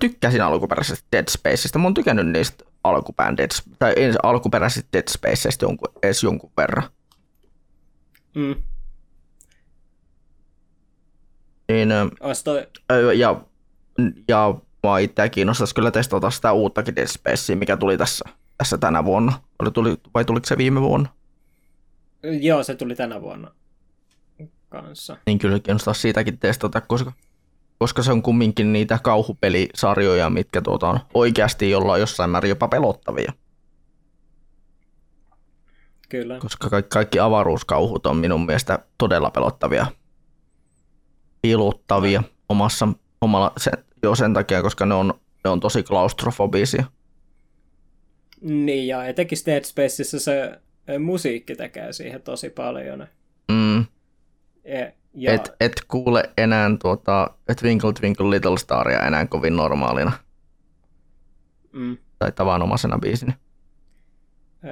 tykkäsin 0.00 0.42
alkuperäisestä 0.42 1.06
Dead 1.12 1.24
Spaceista. 1.28 1.78
Mä 1.78 1.84
oon 1.84 1.94
tykännyt 1.94 2.28
niistä 2.28 2.64
alkupään 2.84 3.36
Dead, 3.36 3.50
tai 3.78 3.94
ensin 3.96 4.20
alkuperäisistä 4.22 4.88
Dead 4.92 5.08
Spaceista 5.08 5.64
jonkun, 5.64 5.88
edes 6.02 6.22
jonkun 6.22 6.52
verran. 6.56 6.90
Mm. 8.34 8.54
Niin, 11.68 11.88
toi, 12.44 12.66
ja, 13.18 13.40
ja 14.28 14.54
mua 14.82 14.98
itseä 14.98 15.28
kiinnostaisi 15.28 15.74
kyllä 15.74 15.90
testata 15.90 16.30
sitä 16.30 16.52
uuttakin 16.52 16.96
Dead 16.96 17.06
Spacea, 17.06 17.56
mikä 17.56 17.76
tuli 17.76 17.98
tässä, 17.98 18.24
tässä 18.58 18.78
tänä 18.78 19.04
vuonna. 19.04 19.32
Vai, 19.62 19.70
tuli, 19.70 19.96
vai 20.14 20.24
tuliko 20.24 20.46
se 20.46 20.58
viime 20.58 20.80
vuonna? 20.80 21.08
joo, 22.40 22.62
se 22.62 22.74
tuli 22.74 22.94
tänä 22.94 23.20
vuonna 23.20 23.50
kanssa. 24.82 25.16
Niin 25.26 25.38
kyllä 25.38 25.58
kiinnostaa 25.58 25.94
siitäkin 25.94 26.38
testata, 26.38 26.80
koska, 26.80 27.12
koska 27.78 28.02
se 28.02 28.12
on 28.12 28.22
kumminkin 28.22 28.72
niitä 28.72 28.98
kauhupelisarjoja, 29.02 30.30
mitkä 30.30 30.62
tuota 30.62 30.88
on 30.88 31.00
oikeasti 31.14 31.70
jollain 31.70 32.00
jossain 32.00 32.30
määrin 32.30 32.48
jopa 32.48 32.68
pelottavia. 32.68 33.32
Kyllä. 36.08 36.38
Koska 36.38 36.70
kaikki, 36.70 36.88
kaikki 36.88 37.18
avaruuskauhut 37.20 38.06
on 38.06 38.16
minun 38.16 38.46
mielestä 38.46 38.78
todella 38.98 39.30
pelottavia. 39.30 39.86
Piluttavia 41.42 42.22
omassa, 42.48 42.88
omalla, 43.20 43.52
se, 43.56 43.70
jo 44.02 44.14
sen 44.14 44.34
takia, 44.34 44.62
koska 44.62 44.86
ne 44.86 44.94
on, 44.94 45.14
ne 45.44 45.50
on 45.50 45.60
tosi 45.60 45.82
klaustrofobisia. 45.82 46.84
Niin, 48.44 48.88
ja 48.88 49.04
etenkin 49.06 49.38
Dead 49.46 49.64
Spaceissa 49.64 50.20
se 50.20 50.58
musiikki 50.98 51.54
tekee 51.56 51.92
siihen 51.92 52.22
tosi 52.22 52.50
paljon. 52.50 53.06
Mm. 53.52 53.84
Ja, 54.64 54.92
ja 55.14 55.32
Et, 55.32 55.52
et 55.60 55.72
kuule 55.88 56.30
enää 56.38 56.70
tuota, 56.82 57.30
Twinkle 57.60 57.92
Twinkle 57.92 58.30
Little 58.30 58.58
Staria 58.58 59.06
enää 59.06 59.26
kovin 59.26 59.56
normaalina 59.56 60.12
mm, 61.72 61.96
tai 62.18 62.32
tavanomaisena 62.32 62.98
biisinä. 62.98 63.32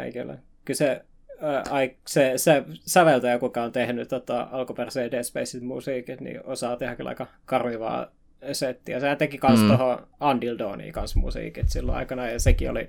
ei 0.05 0.13
kyllä. 0.13 0.39
Kyllä 0.65 0.79
se, 0.79 1.05
ää, 1.41 1.63
ai, 1.71 1.97
se, 2.07 2.33
se 2.37 2.65
säveltäjä, 2.87 3.39
kuka 3.39 3.63
on 3.63 3.73
tehnyt 3.73 4.09
tota, 4.09 4.49
alkuperäisen 4.53 5.11
Dead 5.11 5.23
Spacein 5.25 5.65
musiikit, 5.65 6.21
niin 6.21 6.41
osaa 6.45 6.77
tehdä 6.77 6.97
kyllä 6.97 7.09
aika 7.11 7.27
karvivaa 7.45 8.07
settiä. 8.53 9.01
Sehän 9.01 9.19
teki 9.19 9.39
kans 9.39 9.61
Mm. 9.61 9.65
mm. 9.65 9.77
tuohon 9.77 10.07
Until 10.31 10.59
Dawniin 10.59 10.93
kanssa 10.93 11.21
musiikit 11.21 11.69
silloin 11.69 11.99
aikana, 11.99 12.27
ja 12.27 12.41
sekin 12.41 12.71
oli, 12.71 12.89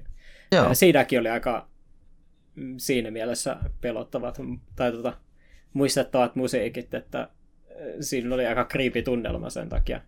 Joo, 0.56 0.74
siinäkin 0.74 1.20
oli 1.20 1.30
aika 1.30 1.68
mm, 2.56 2.76
siinä 2.78 3.12
mielessä 3.12 3.58
pelottavat 3.82 4.38
tai 4.76 4.92
tota, 4.92 5.14
muistettavat 5.74 6.36
musiikit, 6.36 6.94
että 6.94 7.22
äh, 7.22 7.28
siinä 8.00 8.36
oli 8.36 8.46
aika 8.46 8.66
creepy 8.66 9.02
tunnelma 9.02 9.50
sen 9.50 9.70
takia. 9.70 10.02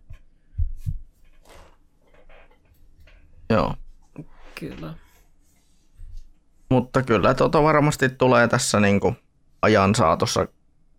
joo. 3.49 3.73
Kyllä. 4.59 4.93
Mutta 6.69 7.01
kyllä 7.01 7.33
tuota 7.33 7.63
varmasti 7.63 8.09
tulee 8.09 8.47
tässä 8.47 8.79
niinku 8.79 9.15
ajan 9.61 9.95
saatossa 9.95 10.47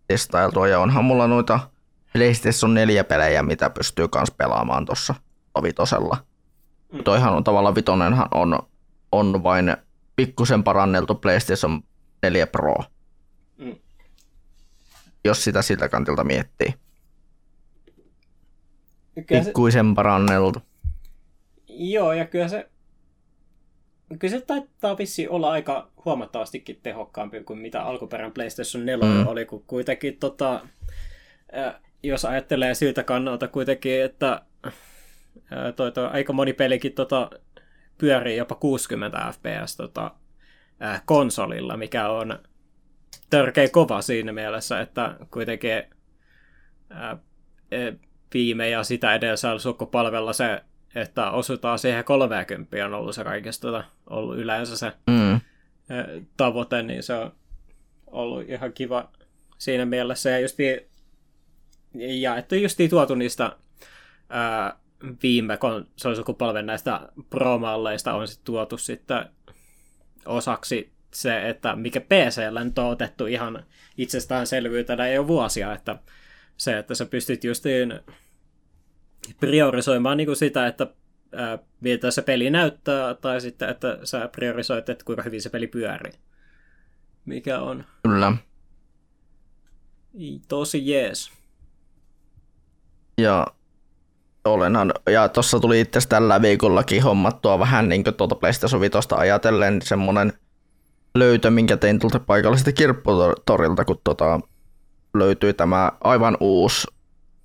testailtua 0.07 0.67
ja 0.67 0.79
onhan 0.79 1.05
mulla 1.05 1.27
noita 1.27 1.59
PlayStation 2.13 2.73
4 2.73 3.03
pelejä, 3.03 3.43
mitä 3.43 3.69
pystyy 3.69 4.07
kans 4.07 4.31
pelaamaan 4.31 4.85
tuossa 4.85 5.15
vitosella. 5.63 6.17
Mm. 6.93 7.03
Toihan 7.03 7.33
on 7.33 7.43
tavallaan 7.43 7.75
vitonenhan 7.75 8.27
on, 8.33 8.59
on 9.11 9.43
vain 9.43 9.77
pikkusen 10.15 10.63
paranneltu 10.63 11.15
PlayStation 11.15 11.81
4 12.23 12.47
Pro, 12.47 12.75
Mm. 13.57 13.75
jos 15.25 15.43
sitä 15.43 15.61
siltä 15.61 15.89
kantilta 15.89 16.23
miettii. 16.23 16.73
Kyllä 19.27 19.41
se, 19.43 19.45
Pikkuisen 19.49 19.95
paranneltu. 19.95 20.59
joo, 21.67 22.13
ja 22.13 22.25
kyllä 22.25 22.47
se, 22.47 22.69
kyllä 24.19 24.31
se 24.39 24.41
taitaa 24.41 24.97
vissi 24.97 25.27
olla 25.27 25.51
aika 25.51 25.91
huomattavastikin 26.05 26.79
tehokkaampi 26.83 27.43
kuin 27.43 27.59
mitä 27.59 27.81
alkuperän 27.83 28.31
PlayStation 28.31 28.85
4 28.85 29.05
Mm. 29.07 29.13
mm. 29.17 29.27
oli, 29.27 29.45
kun 29.45 29.63
kuitenkin 29.67 30.17
tota, 30.19 30.61
äh, 31.57 31.75
jos 32.03 32.25
ajattelee 32.25 32.73
siltä 32.73 33.03
kannalta 33.03 33.47
kuitenkin, 33.47 34.03
että 34.03 34.41
äh, 34.67 34.73
toi, 35.75 35.91
toi, 35.91 36.07
aika 36.11 36.33
moni 36.33 36.53
pelikin 36.53 36.93
tota, 36.93 37.29
pyörii 37.97 38.37
jopa 38.37 38.55
60 38.55 39.33
fps 39.33 39.75
tota, 39.75 40.11
äh, 40.83 41.01
konsolilla, 41.05 41.77
mikä 41.77 42.09
on 42.09 42.39
törkeä 43.29 43.69
kova 43.69 44.01
siinä 44.01 44.33
mielessä, 44.33 44.81
että 44.81 45.15
kuitenkin 45.31 45.71
äh, 46.91 47.17
e, 47.71 47.93
viime 48.33 48.69
ja 48.69 48.83
sitä 48.83 49.13
edellisellä 49.13 49.59
sukupolvella 49.59 50.33
se, 50.33 50.63
että 50.95 51.31
osutaan 51.31 51.79
siihen 51.79 52.03
30 52.03 52.85
on 52.85 52.93
ollut 52.93 53.15
se 53.15 53.23
kaikista 53.23 53.67
tota, 53.67 53.83
ollut 54.09 54.37
yleensä 54.37 54.77
se 54.77 54.93
Mm. 55.07 55.33
ö, 55.33 55.41
tavoite, 56.37 56.83
niin 56.83 57.03
se 57.03 57.13
on 57.13 57.31
ollut 58.07 58.49
ihan 58.49 58.73
kiva 58.73 59.09
siinä 59.57 59.85
mielessä. 59.85 60.29
Ja, 60.29 60.39
justi, 60.39 60.89
ja 61.93 62.37
että 62.37 62.55
justi 62.55 62.89
tuotu 62.89 63.15
niistä 63.15 63.55
ää, 64.29 64.79
viime 65.23 65.57
konsolisukupolven 65.57 66.65
näistä 66.65 67.09
pro-malleista 67.29 68.13
on 68.13 68.27
sitten 68.27 68.45
tuotu 68.45 68.77
sitten 68.77 69.25
osaksi 70.25 70.91
se, 71.13 71.49
että 71.49 71.75
mikä 71.75 72.01
PCllä 72.01 72.63
nyt 72.63 72.79
on 72.79 72.89
otettu 72.89 73.25
ihan 73.25 73.65
itsestäänselvyytenä 73.97 75.07
jo 75.07 75.27
vuosia, 75.27 75.73
että 75.73 75.99
se, 76.57 76.77
että 76.77 76.95
sä 76.95 77.05
pystyt 77.05 77.43
justiin 77.43 77.99
priorisoimaan 79.39 80.17
niin 80.17 80.27
kuin 80.27 80.35
sitä, 80.35 80.67
että 80.67 80.87
ää, 81.35 81.59
miltä 81.81 82.11
se 82.11 82.21
peli 82.21 82.49
näyttää, 82.49 83.13
tai 83.13 83.41
sitten, 83.41 83.69
että 83.69 83.99
sä 84.03 84.27
priorisoit, 84.27 84.89
että 84.89 85.05
kuinka 85.05 85.23
hyvin 85.23 85.41
se 85.41 85.49
peli 85.49 85.67
pyörii. 85.67 86.13
Mikä 87.25 87.59
on 87.59 87.85
Kyllä. 88.03 88.33
tosi 90.47 90.89
jees. 90.89 91.31
Ja 93.17 93.47
olenhan, 94.47 94.93
ja 95.09 95.29
tuossa 95.29 95.59
tuli 95.59 95.79
itse 95.81 95.97
asiassa 95.97 96.09
tällä 96.09 96.41
viikollakin 96.41 97.03
hommattua 97.03 97.59
vähän 97.59 97.89
niin 97.89 98.03
kuin 98.03 98.13
tuolta 98.13 98.35
PlayStation 98.35 98.81
5 98.81 98.97
ajatellen 99.15 99.81
semmoinen 99.81 100.33
löytö, 101.15 101.51
minkä 101.51 101.77
tein 101.77 101.99
tuolta 101.99 102.19
paikalliselta 102.19 102.71
kirpputorilta, 102.71 103.85
kun 103.85 104.01
tota, 104.03 104.39
löytyi 105.13 105.53
tämä 105.53 105.91
aivan 106.03 106.37
uusi, 106.39 106.87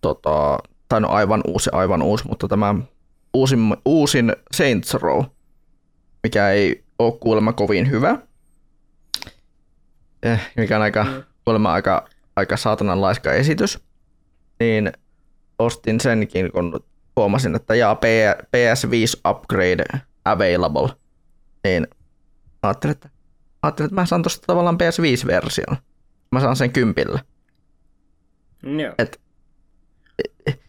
tota, 0.01 0.59
tai 0.89 1.01
no 1.01 1.09
aivan 1.09 1.41
uusi, 1.47 1.71
aivan 1.73 2.03
uusi, 2.03 2.29
mutta 2.29 2.49
tämä 2.49 2.75
uusin, 3.35 3.77
uusin 3.85 4.33
Saints 4.55 4.95
Row, 4.95 5.25
mikä 6.23 6.51
ei 6.51 6.85
ole 6.99 7.13
kuulemma 7.13 7.53
kovin 7.53 7.91
hyvä, 7.91 8.19
eh, 10.23 10.51
mikä 10.57 10.77
on 10.77 10.83
aika, 10.83 11.05
Mm. 11.05 11.23
kuulemma 11.45 11.73
aika, 11.73 12.09
aika 12.37 12.57
saatanan 12.57 13.01
laiska 13.01 13.33
esitys, 13.33 13.79
niin 14.61 14.93
ostin 15.59 16.01
senkin, 16.01 16.53
kun 16.53 16.85
huomasin, 17.17 17.55
että 17.55 17.75
jaa 17.75 17.95
P- 17.95 18.39
PS5 18.57 19.31
upgrade 19.31 19.85
available, 20.25 20.89
niin 21.65 21.87
ajattelin, 22.63 22.93
että, 22.93 23.09
ajattelin, 23.63 23.87
että 23.87 23.95
mä 24.01 24.07
saan 24.07 24.23
tuosta 24.23 24.47
tavallaan 24.47 24.79
PS5-version. 24.83 25.77
Mä 26.33 26.41
saan 26.41 26.57
sen 26.57 26.73
kympillä. 26.73 27.25
Joo. 28.63 28.95
Et, 28.99 29.21
et, 30.47 30.61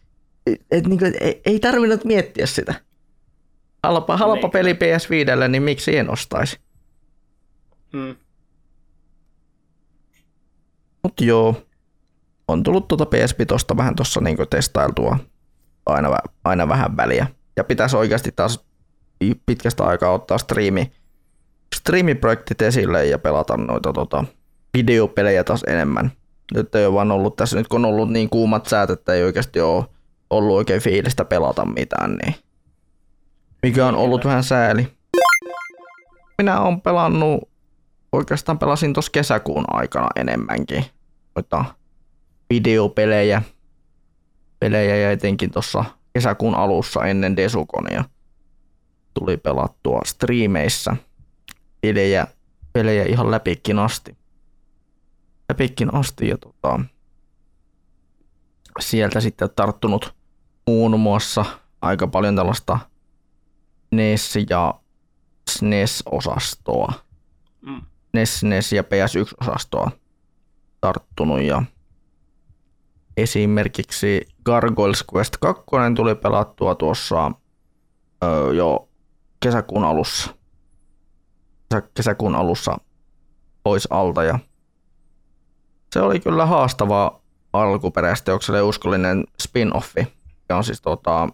et, 0.46 0.60
et, 0.70 0.86
niin 0.86 0.98
kuin, 0.98 1.14
ei, 1.20 1.40
ei 1.46 1.60
tarvinnut 1.60 2.04
miettiä 2.04 2.46
sitä. 2.46 2.74
Halpa, 3.82 4.16
halpa 4.16 4.34
Niin. 4.40 4.50
peli 4.50 4.72
PS5, 4.72 5.48
niin 5.48 5.62
miksi 5.62 5.96
en 5.96 6.10
ostaisi? 6.10 6.58
Mm. 7.92 8.16
Mutta 11.02 11.24
joo, 11.24 11.62
on 12.48 12.62
tullut 12.62 12.88
tuota 12.88 13.06
PS 13.06 13.38
Vitosta 13.38 13.76
vähän 13.76 13.96
tuossa 13.96 14.20
niinku 14.20 14.46
testailtua 14.46 15.18
aina, 15.86 16.16
aina 16.44 16.68
vähän 16.68 16.96
väliä. 16.96 17.26
Ja 17.56 17.64
pitäisi 17.64 17.96
oikeasti 17.96 18.32
taas 18.32 18.64
pitkästä 19.46 19.84
aikaa 19.84 20.12
ottaa 20.12 20.38
striimi, 20.38 20.92
striimiprojektit 21.74 22.62
esille 22.62 23.06
ja 23.06 23.18
pelata 23.18 23.56
noita 23.56 23.92
tota, 23.92 24.24
videopelejä 24.76 25.44
taas 25.44 25.62
enemmän. 25.66 26.12
Nyt 26.54 26.74
ei 26.74 26.86
ole 26.86 26.94
vaan 26.94 27.12
ollut 27.12 27.36
tässä, 27.36 27.56
nyt 27.56 27.68
kun 27.68 27.84
on 27.84 27.90
ollut 27.90 28.10
niin 28.10 28.30
kuumat 28.30 28.66
säät, 28.66 28.90
että 28.90 29.14
ei 29.14 29.24
oikeasti 29.24 29.60
ole 29.60 29.84
ollut 30.30 30.56
oikein 30.56 30.82
fiilistä 30.82 31.24
pelata 31.24 31.64
mitään, 31.64 32.16
niin 32.16 32.34
mikä 33.62 33.86
on 33.86 33.94
ollut 33.94 34.24
vähän 34.24 34.44
sääli. 34.44 34.88
Minä 36.38 36.60
olen 36.60 36.80
pelannut, 36.80 37.48
oikeastaan 38.12 38.58
pelasin 38.58 38.92
tuossa 38.92 39.12
kesäkuun 39.12 39.64
aikana 39.68 40.08
enemmänkin 40.16 40.84
noita 41.34 41.64
videopelejä 42.50 43.42
pelejä 44.64 44.96
ja 44.96 45.10
etenkin 45.10 45.50
tuossa 45.50 45.84
kesäkuun 46.12 46.54
alussa 46.54 47.04
ennen 47.04 47.36
Desukonia 47.36 48.04
tuli 49.14 49.36
pelattua 49.36 50.00
striimeissä 50.04 50.96
pelejä, 51.80 52.26
pelejä 52.72 53.04
ihan 53.04 53.30
läpikin 53.30 53.78
asti. 53.78 54.16
Läpikin 55.48 55.94
asti 55.94 56.28
ja 56.28 56.38
tota, 56.38 56.80
sieltä 58.80 59.20
sitten 59.20 59.50
tarttunut 59.56 60.14
muun 60.66 61.00
muassa 61.00 61.44
aika 61.82 62.06
paljon 62.06 62.36
tällaista 62.36 62.78
NES 63.90 64.34
ja 64.50 64.74
SNES-osastoa. 65.50 66.92
Mm. 67.60 67.82
NES, 68.14 68.44
NES 68.44 68.72
ja 68.72 68.82
PS1-osastoa 68.82 69.90
tarttunut 70.80 71.42
ja 71.42 71.62
esimerkiksi 73.16 74.26
Gargoyles 74.44 75.04
Quest 75.14 75.36
2 75.40 75.64
tuli 75.96 76.14
pelattua 76.14 76.74
tuossa 76.74 77.30
ö, 78.24 78.54
jo 78.54 78.88
kesäkuun 79.40 79.84
alussa. 79.84 80.34
Kesä- 81.74 81.88
Kesäkuun 81.94 82.34
alussa 82.34 82.78
pois 83.62 83.88
alta 83.90 84.24
ja 84.24 84.38
se 85.92 86.00
oli 86.00 86.20
kyllä 86.20 86.46
haastava 86.46 87.20
alkuperäisteokselle 87.52 88.62
uskollinen 88.62 89.24
spin-offi. 89.42 90.06
Ja 90.48 90.56
on 90.56 90.64
siis 90.64 90.80
tota, 90.80 91.28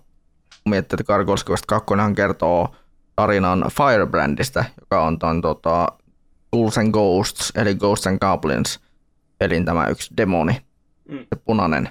miettii, 0.68 0.94
että 1.00 1.04
Gargoyles 1.04 1.44
Quest 1.50 1.66
2 1.66 1.86
kertoo 2.16 2.74
tarinan 3.16 3.64
Firebrandista, 3.70 4.64
joka 4.80 5.04
on 5.04 5.18
ton 5.18 5.40
tota, 5.40 5.88
Ghosts, 6.92 7.52
eli 7.54 7.74
Ghosts 7.74 8.06
and 8.06 8.18
Goblins, 8.18 8.80
pelin 9.38 9.64
tämä 9.64 9.86
yksi 9.86 10.16
demoni, 10.16 10.56
Mm. 11.10 11.18
se 11.18 11.40
punainen, 11.44 11.90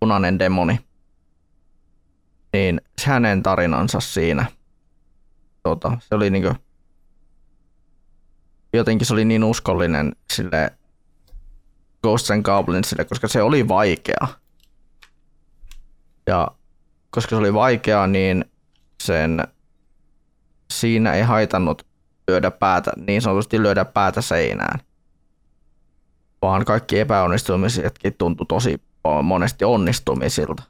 punainen 0.00 0.38
demoni. 0.38 0.80
Niin 2.52 2.80
hänen 3.06 3.42
tarinansa 3.42 4.00
siinä. 4.00 4.46
Tota, 5.62 5.98
se 6.00 6.14
oli 6.14 6.30
niinku, 6.30 6.54
jotenkin 8.72 9.06
se 9.06 9.12
oli 9.12 9.24
niin 9.24 9.44
uskollinen 9.44 10.16
sille 10.32 10.70
Ghosts 12.02 12.30
and 12.30 12.42
Goblinsille, 12.42 13.04
koska 13.04 13.28
se 13.28 13.42
oli 13.42 13.68
vaikea. 13.68 14.28
Ja 16.26 16.48
koska 17.10 17.30
se 17.30 17.36
oli 17.36 17.54
vaikea, 17.54 18.06
niin 18.06 18.44
sen 19.02 19.48
siinä 20.70 21.12
ei 21.12 21.22
haitannut 21.22 21.86
lyödä 22.28 22.50
päätä, 22.50 22.92
niin 23.06 23.22
sanotusti 23.22 23.62
lyödä 23.62 23.84
päätä 23.84 24.20
seinään. 24.20 24.80
Vaan 26.44 26.64
kaikki 26.64 27.00
epäonnistumisetkin 27.00 28.14
tuntui 28.18 28.46
tosi 28.46 28.82
monesti 29.22 29.64
onnistumisilta. 29.64 30.62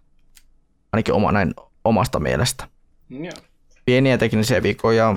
Ainakin 0.92 1.14
oma, 1.14 1.32
näin 1.32 1.54
omasta 1.84 2.20
mielestä. 2.20 2.68
Joo. 3.10 3.32
Pieniä 3.84 4.18
teknisiä 4.18 4.62
vikoja 4.62 5.16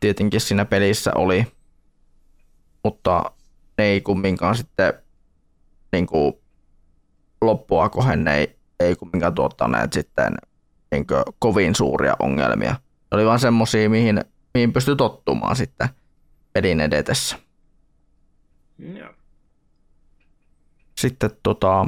tietenkin 0.00 0.40
siinä 0.40 0.64
pelissä 0.64 1.12
oli, 1.14 1.46
mutta 2.84 3.32
ne 3.78 3.84
ei 3.84 4.00
kumminkaan 4.00 4.56
sitten 4.56 4.94
niin 5.92 6.06
kuin 6.06 6.34
loppua 7.40 7.88
kohden 7.88 8.24
ne 8.24 8.36
ei, 8.36 8.56
ei 8.80 8.96
kumminkaan 8.96 9.34
tuottaneet 9.34 9.92
sitten 9.92 10.34
niin 10.90 11.06
kuin 11.06 11.22
kovin 11.38 11.74
suuria 11.74 12.16
ongelmia. 12.18 12.72
Ne 12.72 13.16
oli 13.16 13.26
vaan 13.26 13.40
semmosia, 13.40 13.90
mihin, 13.90 14.24
mihin 14.54 14.72
pystyi 14.72 14.96
tottumaan 14.96 15.56
sitten 15.56 15.88
pelin 16.52 16.80
edetessä. 16.80 17.36
Joo. 18.78 19.17
Sitten 20.98 21.30
tota, 21.42 21.86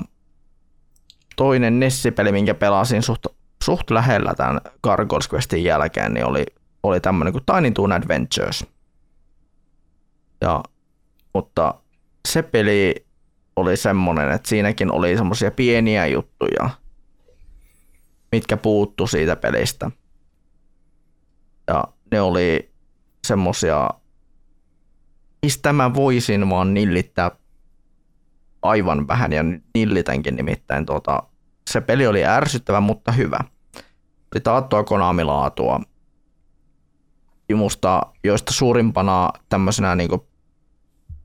toinen 1.36 1.80
Nessi-peli, 1.80 2.32
minkä 2.32 2.54
pelasin 2.54 3.02
suht, 3.02 3.26
suht 3.64 3.90
lähellä 3.90 4.34
tämän 4.34 4.60
Gargoyles 4.82 5.32
Questin 5.32 5.64
jälkeen, 5.64 6.14
niin 6.14 6.26
oli, 6.26 6.46
oli 6.82 7.00
tämmöinen 7.00 7.32
kuin 7.32 7.44
Tiny 7.44 7.70
Toon 7.70 7.92
Adventures. 7.92 8.66
Ja, 10.40 10.62
mutta 11.34 11.74
se 12.28 12.42
peli 12.42 13.06
oli 13.56 13.76
semmoinen, 13.76 14.30
että 14.30 14.48
siinäkin 14.48 14.92
oli 14.92 15.16
semmoisia 15.16 15.50
pieniä 15.50 16.06
juttuja, 16.06 16.70
mitkä 18.32 18.56
puuttu 18.56 19.06
siitä 19.06 19.36
pelistä. 19.36 19.90
Ja 21.68 21.84
ne 22.10 22.20
oli 22.20 22.70
semmosia, 23.26 23.90
mistä 25.42 25.72
mä 25.72 25.94
voisin 25.94 26.50
vaan 26.50 26.74
nillittää 26.74 27.39
aivan 28.62 29.08
vähän 29.08 29.32
ja 29.32 29.42
nillitänkin 29.74 30.36
nimittäin. 30.36 30.86
Tuota, 30.86 31.22
se 31.70 31.80
peli 31.80 32.06
oli 32.06 32.24
ärsyttävä, 32.24 32.80
mutta 32.80 33.12
hyvä. 33.12 33.38
Oli 34.34 34.40
taattua 34.40 34.84
Konami-laatua. 34.84 35.80
Musta, 37.54 38.02
joista 38.24 38.52
suurimpana 38.52 39.30
tämmöisenä 39.48 39.94
niin 39.94 40.10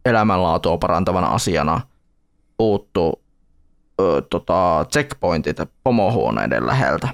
elämänlaatua 0.06 0.78
parantavana 0.78 1.28
asiana 1.28 1.82
puuttu 2.58 3.22
ö, 4.02 4.22
tota, 4.30 4.86
checkpointit 4.92 5.58
pomohuoneiden 5.84 6.68
läheltä. 6.68 7.10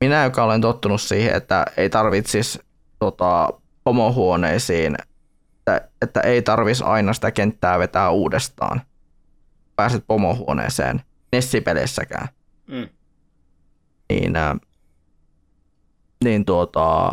Minä, 0.00 0.24
joka 0.24 0.44
olen 0.44 0.60
tottunut 0.60 1.00
siihen, 1.00 1.34
että 1.34 1.66
ei 1.76 1.90
tarvitsisi 1.90 2.60
tota, 2.98 3.48
pomohuoneisiin 3.84 4.96
että, 5.66 5.88
että 6.02 6.20
ei 6.20 6.42
tarvis 6.42 6.82
aina 6.82 7.12
sitä 7.12 7.30
kenttää 7.30 7.78
vetää 7.78 8.10
uudestaan. 8.10 8.80
Pääset 9.76 10.04
pomohuoneeseen 10.06 11.02
Nessipeleissäkään. 11.32 12.28
Mm. 12.66 12.88
Niin, 14.08 14.36
ää, 14.36 14.56
niin 16.24 16.44
tuota, 16.44 17.12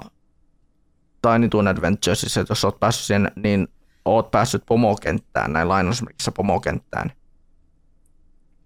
Tiny 1.22 1.50
Toon 1.50 1.68
Adventuresissa, 1.68 2.42
että 2.42 2.52
jos 2.52 2.66
oot 2.66 2.80
päässyt 2.80 3.06
siihen, 3.06 3.32
niin 3.36 3.68
oot 4.06 4.32
päässyt 4.32 4.64
pomokenttään, 4.66 5.54
näin 5.54 5.70
lainausmerkissä 5.70 6.32
pomokenttään. 6.32 7.12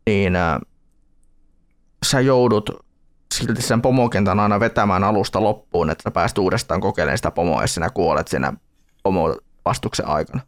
Niin 0.06 0.36
ää, 0.36 0.60
sä 2.06 2.20
joudut 2.20 2.70
silti 3.36 3.62
sen 3.62 3.82
pomokentän 3.82 4.40
aina 4.40 4.60
vetämään 4.60 5.04
alusta 5.04 5.44
loppuun, 5.44 5.90
että 5.90 6.04
sä 6.04 6.12
pääst 6.12 6.38
uudestaan 6.38 6.82
kokeilemaan 6.82 7.18
sitä 7.18 7.32
pomoa, 7.32 7.62
jos 7.62 7.74
sinä 7.74 7.90
kuolet 7.90 8.28
siinä 8.28 8.54
pomo 9.04 9.36
vastuksen 9.68 10.08
aikana. 10.08 10.42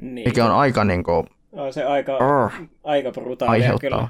Niin. 0.00 0.28
Mikä 0.28 0.44
on 0.44 0.52
aika 0.52 0.84
niin 0.84 1.04
kuin, 1.04 1.26
On 1.52 1.72
se 1.72 1.84
aika, 1.84 2.16
Arr. 2.16 2.52
aika 2.84 3.10
brutaalia 3.12 3.52
aiheuttaa. 3.52 3.90
kyllä. 3.90 4.08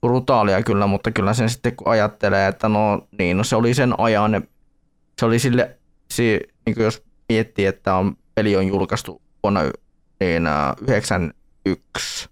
brutaalia 0.00 0.62
kyllä, 0.62 0.86
mutta 0.86 1.10
kyllä 1.10 1.34
sen 1.34 1.48
sitten 1.50 1.76
kun 1.76 1.88
ajattelee, 1.88 2.48
että 2.48 2.68
no 2.68 3.06
niin, 3.18 3.36
no 3.36 3.44
se 3.44 3.56
oli 3.56 3.74
sen 3.74 3.94
ajan, 3.98 4.42
se 5.18 5.26
oli 5.26 5.38
sille, 5.38 5.78
si, 6.10 6.40
niin 6.66 6.74
kuin 6.74 6.84
jos 6.84 7.04
miettii, 7.28 7.66
että 7.66 7.94
on, 7.94 8.16
peli 8.34 8.56
on 8.56 8.66
julkaistu 8.66 9.22
vuonna 9.42 9.60
niin, 10.20 10.46
ää, 10.46 10.74
91 10.80 12.28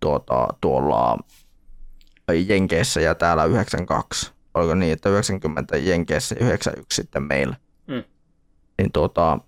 tuota, 0.00 0.48
tuolla 0.60 1.18
Jenkeissä 2.46 3.00
ja 3.00 3.14
täällä 3.14 3.44
92. 3.44 4.32
Oliko 4.54 4.74
niin, 4.74 4.92
että 4.92 5.08
90 5.08 5.76
Jenkeissä 5.76 6.34
ja 6.40 6.46
91 6.46 6.96
sitten 6.96 7.22
meillä. 7.22 7.56
Niin 8.78 8.92
tuota, 8.92 9.38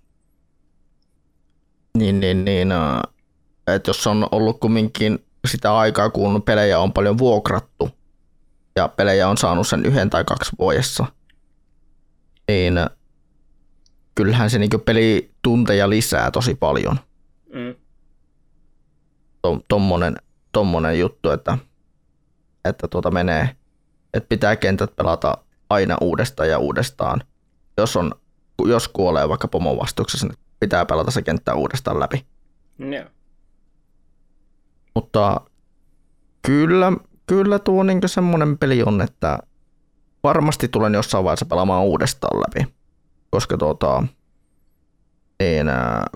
niin, 1.98 2.20
niin, 2.20 2.44
niin, 2.44 2.72
ää, 2.72 3.02
että 3.66 3.88
jos 3.88 4.06
on 4.06 4.28
ollut 4.32 4.60
kumminkin 4.60 5.24
sitä 5.48 5.78
aikaa, 5.78 6.10
kun 6.10 6.42
pelejä 6.42 6.78
on 6.78 6.92
paljon 6.92 7.18
vuokrattu 7.18 7.90
ja 8.76 8.88
pelejä 8.88 9.28
on 9.28 9.36
saanut 9.36 9.68
sen 9.68 9.86
yhden 9.86 10.10
tai 10.10 10.24
kaksi 10.24 10.52
vuodessa, 10.58 11.06
niin 12.48 12.78
ää, 12.78 12.90
kyllähän 14.14 14.50
se 14.50 14.58
niin 14.58 14.70
pelitunteja 14.84 15.90
lisää 15.90 16.30
tosi 16.30 16.54
paljon. 16.54 17.00
Mm. 17.54 17.74
To, 19.42 19.60
tommonen, 19.68 20.16
tommonen 20.52 20.98
juttu, 20.98 21.30
että, 21.30 21.58
että 22.64 22.88
tuota 22.88 23.10
menee, 23.10 23.56
että 24.14 24.28
pitää 24.28 24.56
kentät 24.56 24.96
pelata 24.96 25.38
aina 25.70 25.96
uudestaan 26.00 26.48
ja 26.48 26.58
uudestaan. 26.58 27.22
Jos, 27.76 27.96
on, 27.96 28.12
jos 28.66 28.88
kuolee 28.88 29.28
vaikka 29.28 29.48
pomon 29.48 29.78
vastuksessa, 29.78 30.26
niin 30.26 30.38
pitää 30.60 30.86
pelata 30.86 31.10
se 31.10 31.22
kenttä 31.22 31.54
uudestaan 31.54 32.00
läpi. 32.00 32.26
Joo. 32.78 33.04
Mutta 34.94 35.40
kyllä, 36.42 36.92
kyllä 37.26 37.58
tuo 37.58 37.82
niin 37.82 38.00
semmoinen 38.06 38.58
peli 38.58 38.82
on, 38.82 39.00
että 39.00 39.38
varmasti 40.22 40.68
tulen 40.68 40.94
jossain 40.94 41.24
vaiheessa 41.24 41.46
pelaamaan 41.46 41.84
uudestaan 41.84 42.40
läpi. 42.40 42.74
Koska, 43.30 43.56
tuota, 43.58 44.02
niin, 45.40 45.66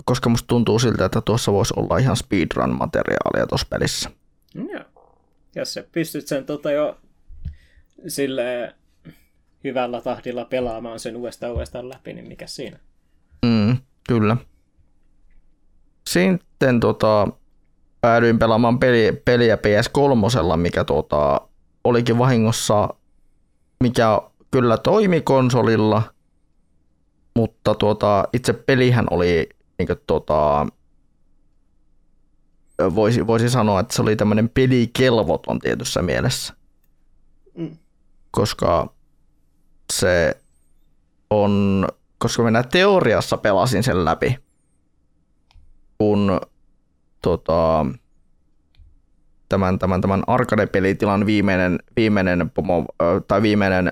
koska 0.05 0.29
musta 0.29 0.47
tuntuu 0.47 0.79
siltä, 0.79 1.05
että 1.05 1.21
tuossa 1.21 1.51
voisi 1.53 1.73
olla 1.77 1.97
ihan 1.97 2.15
speedrun-materiaalia 2.15 3.47
tuossa 3.49 3.67
pelissä. 3.69 4.09
Joo. 4.55 5.17
Jos 5.55 5.73
sä 5.73 5.83
pystyt 5.91 6.27
sen 6.27 6.45
tota 6.45 6.71
jo 6.71 6.97
sille 8.07 8.75
hyvällä 9.63 10.01
tahdilla 10.01 10.45
pelaamaan 10.45 10.99
sen 10.99 11.15
uudestaan 11.15 11.51
uudestaan 11.53 11.89
läpi, 11.89 12.13
niin 12.13 12.27
mikä 12.27 12.47
siinä? 12.47 12.79
Mm, 13.45 13.77
kyllä. 14.07 14.37
Sitten 16.09 16.79
tota, 16.79 17.27
päädyin 18.01 18.39
pelaamaan 18.39 18.79
peli, 18.79 19.21
peliä 19.25 19.55
PS3, 19.55 20.57
mikä 20.57 20.83
tota, 20.83 21.41
olikin 21.83 22.17
vahingossa, 22.17 22.89
mikä 23.83 24.21
kyllä 24.51 24.77
toimi 24.77 25.21
konsolilla, 25.21 26.01
mutta 27.35 27.75
tota, 27.75 28.27
itse 28.33 28.53
pelihän 28.53 29.05
oli 29.11 29.49
niin 29.77 29.87
kuin, 29.87 29.99
tota, 30.07 30.67
voisi, 32.95 33.27
voisi 33.27 33.49
sanoa, 33.49 33.79
että 33.79 33.95
se 33.95 34.01
oli 34.01 34.15
tämmöinen 34.15 34.49
pelikelvoton 34.49 35.59
tietyssä 35.59 36.01
mielessä. 36.01 36.53
Mm. 37.57 37.77
koska 38.31 38.93
se 39.99 40.41
on, 41.29 41.87
koska 42.17 42.43
minä 42.43 42.63
teoriassa 42.63 43.37
pelasin 43.37 43.83
sen 43.83 44.05
läpi, 44.05 44.37
kun 45.97 46.41
tota, 47.21 47.85
tämän, 49.49 49.79
tämän, 49.79 50.01
tämän 50.01 50.23
arcade-pelitilan 50.27 51.25
viimeinen, 51.25 51.79
viimeinen, 51.95 52.49
pomo, 52.49 52.85
tai 53.27 53.41
viimeinen 53.41 53.91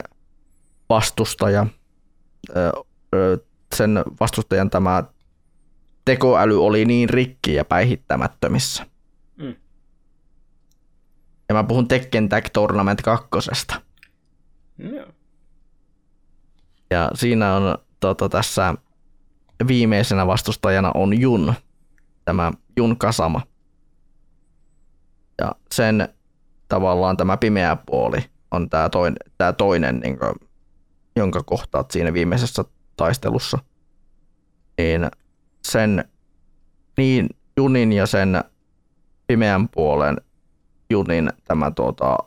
vastustaja, 0.90 1.66
sen 3.76 4.04
vastustajan 4.20 4.70
tämä 4.70 5.04
tekoäly 6.06 6.66
oli 6.66 6.86
niin 6.86 7.10
rikki 7.10 7.54
ja 7.54 7.66
päihittämättömissä. 7.66 8.86
Mm. 9.38 9.56
Ja 11.50 11.56
mä 11.56 11.64
puhun 11.64 11.88
Tekken 11.88 12.30
Tag 12.30 12.46
Tournament 12.54 13.02
kakkosesta. 13.02 13.82
Mm. 14.78 15.14
Ja 16.92 17.12
siinä 17.14 17.56
on 17.56 17.78
tota, 18.00 18.30
tässä 18.30 18.76
viimeisenä 19.68 20.28
vastustajana 20.28 20.92
on 20.96 21.22
Jun, 21.22 21.54
tämä 22.26 22.52
Jun 22.78 22.98
Kasama. 22.98 23.42
Ja 25.42 25.52
sen 25.72 26.10
tavallaan 26.68 27.18
tämä 27.18 27.38
pimeä 27.38 27.78
puoli 27.86 28.26
on 28.52 28.70
tämä 28.70 28.90
toinen, 28.90 29.18
tämä 29.38 29.54
toinen 29.54 30.00
niin 30.00 30.20
kuin, 30.20 30.50
jonka 31.16 31.44
kohtaat 31.44 31.92
siinä 31.92 32.14
viimeisessä 32.14 32.64
taistelussa. 32.98 33.58
Niin 34.78 35.08
sen 35.68 36.06
niin 36.98 37.30
Junin 37.58 37.94
ja 37.94 38.06
sen 38.06 38.44
pimeän 39.28 39.70
puolen 39.70 40.18
Junin 40.90 41.30
tämä 41.44 41.72
tuota, 41.72 42.18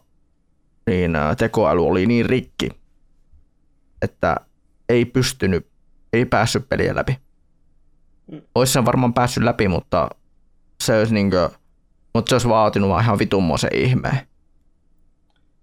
niin, 0.87 1.13
tekoäly 1.39 1.87
oli 1.87 2.07
niin 2.07 2.27
rikki, 2.27 2.69
että 4.03 4.37
ei 4.89 5.05
pystynyt, 5.05 5.67
ei 6.13 6.25
päässyt 6.25 6.69
peliä 6.69 6.95
läpi. 6.95 7.19
Olisi 8.55 8.73
sen 8.73 8.85
varmaan 8.85 9.15
päässyt 9.15 9.45
läpi, 9.45 9.69
mutta 9.69 10.11
se 10.85 10.99
olisi, 10.99 11.15
niin 11.15 11.31
kuin, 11.31 11.49
mutta 12.15 12.29
se 12.29 12.35
olisi 12.35 12.49
vaatinut 12.49 12.91
vaan 12.91 13.05
ihan 13.05 13.19
vitummoisen 13.19 13.71
ihmeen, 13.75 14.19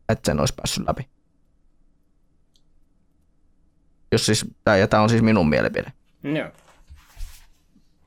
että 0.10 0.32
sen 0.32 0.40
olisi 0.40 0.54
päässyt 0.56 0.88
läpi. 0.88 1.08
Jos 4.12 4.26
siis, 4.26 4.46
ja 4.80 4.88
tämä 4.88 5.04
on 5.04 5.10
siis 5.10 5.22
minun 5.22 5.50
mielipide. 5.50 5.92
Joo. 6.24 6.50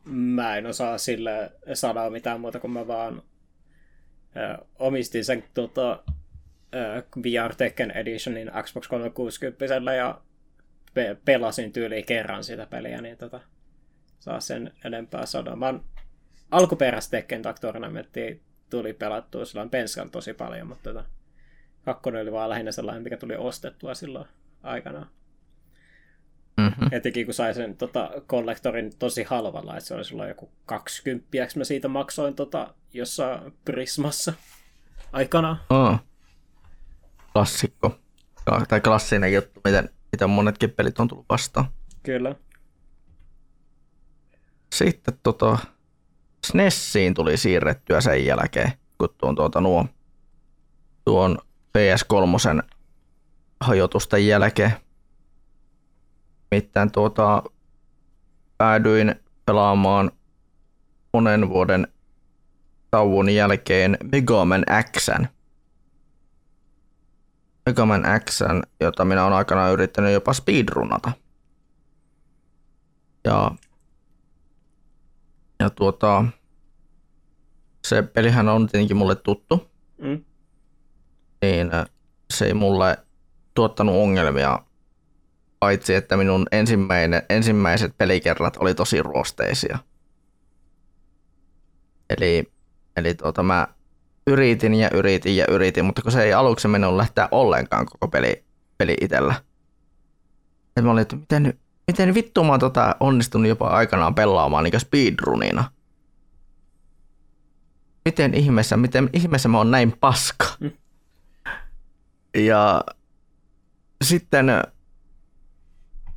Mä 0.04 0.56
en 0.56 0.66
osaa 0.66 0.98
sille 0.98 1.52
sanoa 1.74 2.10
mitään 2.10 2.40
muuta, 2.40 2.60
kun 2.60 2.70
mä 2.70 2.86
vaan 2.86 3.22
ö, 4.36 4.64
omistin 4.78 5.24
sen 5.24 5.44
tota, 5.54 6.02
ö, 6.74 7.02
VR 7.22 7.54
Tekken 7.54 7.90
Editionin 7.90 8.50
Xbox 8.62 8.88
360 8.88 9.64
ja 9.96 10.20
pe- 10.94 11.16
pelasin 11.24 11.72
tyyliin 11.72 12.06
kerran 12.06 12.44
sitä 12.44 12.66
peliä, 12.66 13.00
niin 13.00 13.16
tota, 13.16 13.40
saa 14.20 14.40
sen 14.40 14.72
enempää 14.84 15.26
sanoa. 15.26 15.56
Mä 15.56 15.74
alkuperäistä 16.50 17.10
Tekken 17.10 17.42
Tag 17.42 17.58
Tournamenttia 17.58 18.36
tuli 18.70 18.92
pelattua 18.92 19.44
silloin 19.44 19.70
Penskan 19.70 20.10
tosi 20.10 20.34
paljon, 20.34 20.66
mutta 20.66 20.92
tota, 20.92 21.04
kakkonen 21.84 22.22
oli 22.22 22.32
vaan 22.32 22.50
lähinnä 22.50 22.72
sellainen, 22.72 23.02
mikä 23.02 23.16
tuli 23.16 23.36
ostettua 23.36 23.94
silloin 23.94 24.28
aikanaan. 24.62 25.06
Mm-hmm. 26.56 26.88
Etenkin 26.92 27.24
kun 27.24 27.34
sai 27.34 27.54
sen 27.54 27.76
tota, 27.76 28.10
kollektorin 28.26 28.92
tosi 28.98 29.22
halvalla, 29.22 29.76
että 29.76 29.88
se 29.88 29.94
oli 29.94 30.04
silloin 30.04 30.28
joku 30.28 30.50
20 30.66 31.26
mä 31.56 31.64
siitä 31.64 31.88
maksoin 31.88 32.34
tota, 32.34 32.74
jossain 32.92 33.52
Prismassa 33.64 34.32
aikana. 35.12 35.56
Oh. 35.70 35.98
Klassikko. 37.32 37.98
Tai 38.68 38.80
klassinen 38.80 39.32
juttu, 39.32 39.60
miten, 39.64 39.90
miten 40.14 40.30
monetkin 40.30 40.70
pelit 40.70 41.00
on 41.00 41.08
tullut 41.08 41.26
vastaan. 41.30 41.66
Kyllä. 42.02 42.34
Sitten 44.74 45.18
tota, 45.22 45.58
SNESiin 46.46 47.14
tuli 47.14 47.36
siirrettyä 47.36 48.00
sen 48.00 48.26
jälkeen, 48.26 48.72
kun 48.98 49.08
tuon, 49.18 49.34
tuota, 49.34 49.60
nuo, 49.60 49.86
tuon 51.04 51.38
PS3 51.78 52.62
hajotusten 53.60 54.26
jälkeen 54.26 54.72
Nimittäin 56.54 56.92
tuota, 56.92 57.42
päädyin 58.58 59.14
pelaamaan 59.46 60.10
monen 61.12 61.48
vuoden 61.48 61.88
tauon 62.90 63.28
jälkeen 63.28 63.96
Megaman 64.12 64.64
Xn. 64.98 65.26
Megaman 67.66 68.04
Xn, 68.30 68.62
jota 68.80 69.04
minä 69.04 69.24
olen 69.24 69.36
aikanaan 69.36 69.72
yrittänyt 69.72 70.12
jopa 70.12 70.32
speedrunata. 70.32 71.12
Ja, 73.24 73.50
ja 75.60 75.70
tuota, 75.70 76.24
se 77.86 78.02
pelihän 78.02 78.48
on 78.48 78.66
tietenkin 78.66 78.96
mulle 78.96 79.14
tuttu. 79.14 79.70
Mm. 79.98 80.24
Niin 81.42 81.70
se 82.32 82.46
ei 82.46 82.54
mulle 82.54 82.98
tuottanut 83.54 83.94
ongelmia 83.94 84.58
paitsi 85.64 85.94
että 85.94 86.16
minun 86.16 86.46
ensimmäinen, 86.52 87.22
ensimmäiset 87.28 87.98
pelikerrat 87.98 88.56
oli 88.56 88.74
tosi 88.74 89.02
ruosteisia. 89.02 89.78
Eli, 92.10 92.52
eli 92.96 93.14
tuota, 93.14 93.42
mä 93.42 93.68
yritin 94.26 94.74
ja 94.74 94.90
yritin 94.94 95.36
ja 95.36 95.44
yritin, 95.50 95.84
mutta 95.84 96.02
kun 96.02 96.12
se 96.12 96.22
ei 96.22 96.32
aluksi 96.32 96.68
mennyt 96.68 96.94
lähteä 96.94 97.28
ollenkaan 97.30 97.86
koko 97.86 98.08
peli, 98.08 98.44
peli 98.78 98.96
itsellä. 99.00 99.34
Et 100.76 100.84
mä 100.84 100.90
olin, 100.90 101.02
että 101.02 101.16
miten, 101.16 101.58
miten 101.86 102.14
vittu 102.14 102.44
mä 102.44 102.50
oon 102.50 102.60
tota 102.60 102.96
onnistunut 103.00 103.48
jopa 103.48 103.66
aikanaan 103.66 104.14
pelaamaan 104.14 104.64
niin 104.64 104.80
speedrunina. 104.80 105.70
Miten 108.04 108.34
ihmeessä, 108.34 108.76
miten 108.76 109.10
ihmeessä 109.12 109.48
mä 109.48 109.58
oon 109.58 109.70
näin 109.70 109.96
paska. 110.00 110.46
Mm. 110.60 110.70
Ja 112.34 112.84
sitten 114.04 114.46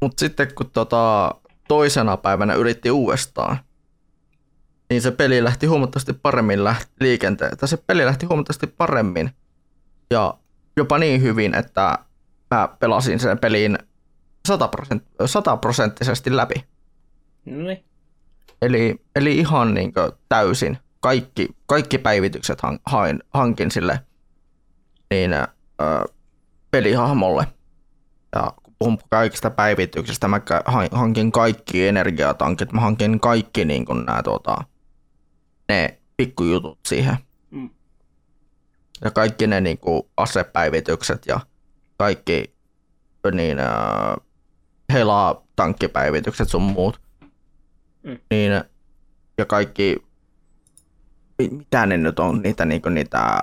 mutta 0.01 0.19
sitten 0.19 0.55
kun 0.55 0.69
tota, 0.71 1.35
toisena 1.67 2.17
päivänä 2.17 2.53
yritti 2.53 2.91
uudestaan, 2.91 3.57
niin 4.89 5.01
se 5.01 5.11
peli 5.11 5.43
lähti 5.43 5.65
huomattavasti 5.65 6.13
paremmin 6.13 6.59
liikenteen. 6.99 7.57
Tai 7.57 7.67
se 7.67 7.77
peli 7.77 8.05
lähti 8.05 8.25
huomattavasti 8.25 8.67
paremmin 8.67 9.31
ja 10.11 10.33
jopa 10.77 10.97
niin 10.97 11.21
hyvin, 11.21 11.55
että 11.55 11.99
mä 12.51 12.69
pelasin 12.79 13.19
sen 13.19 13.39
pelin 13.39 13.77
sataprosenttisesti 15.25 16.35
läpi. 16.35 16.65
No 17.45 17.63
niin. 17.63 17.83
Eli, 18.61 18.95
eli 19.15 19.37
ihan 19.37 19.73
niin 19.73 19.93
täysin 20.29 20.77
kaikki, 20.99 21.49
kaikki 21.65 21.97
päivitykset 21.97 22.59
hain, 22.85 23.23
hankin 23.33 23.71
sille 23.71 23.99
niin, 25.09 25.33
ö, 25.33 25.47
pelihahmolle. 26.71 27.47
Ja 28.35 28.53
puhun 28.79 28.97
kaikista 29.09 29.49
päivityksistä. 29.49 30.27
Mä 30.27 30.41
hankin 30.91 31.31
kaikki 31.31 31.87
energiatankit, 31.87 32.73
mä 32.73 32.81
hankin 32.81 33.19
kaikki 33.19 33.65
niin 33.65 33.85
kuin 33.85 34.05
nämä 34.05 34.23
tota, 34.23 34.57
ne 35.69 35.97
pikkujutut 36.17 36.79
siihen. 36.85 37.17
Mm. 37.51 37.69
Ja 39.03 39.11
kaikki 39.11 39.47
ne 39.47 39.61
niin 39.61 39.77
kuin 39.77 40.03
asepäivitykset 40.17 41.25
ja 41.25 41.39
kaikki 41.97 42.53
niin, 43.31 43.59
äh, 43.59 44.15
helaa 44.93 45.43
tankkipäivitykset 45.55 46.49
sun 46.49 46.61
muut. 46.61 47.01
Mm. 48.03 48.17
Niin, 48.31 48.51
ja 49.37 49.45
kaikki, 49.45 49.97
mitä 51.39 51.85
ne 51.85 51.97
nyt 51.97 52.19
on, 52.19 52.41
niitä, 52.41 52.65
niin 52.65 52.81
kuin, 52.81 52.93
niitä 52.93 53.41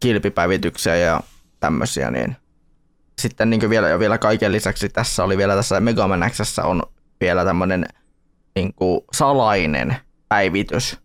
kilpipäivityksiä 0.00 0.96
ja 0.96 1.20
tämmöisiä, 1.60 2.10
niin 2.10 2.36
sitten 3.20 3.50
niin 3.50 3.70
vielä, 3.70 3.88
ja 3.88 3.98
vielä 3.98 4.18
kaiken 4.18 4.52
lisäksi 4.52 4.88
tässä 4.88 5.24
oli 5.24 5.36
vielä 5.36 5.54
tässä 5.54 5.80
Mega 5.80 6.08
on 6.64 6.82
vielä 7.20 7.44
tämmöinen 7.44 7.86
niin 8.54 8.74
salainen 9.12 9.96
päivitys, 10.28 10.98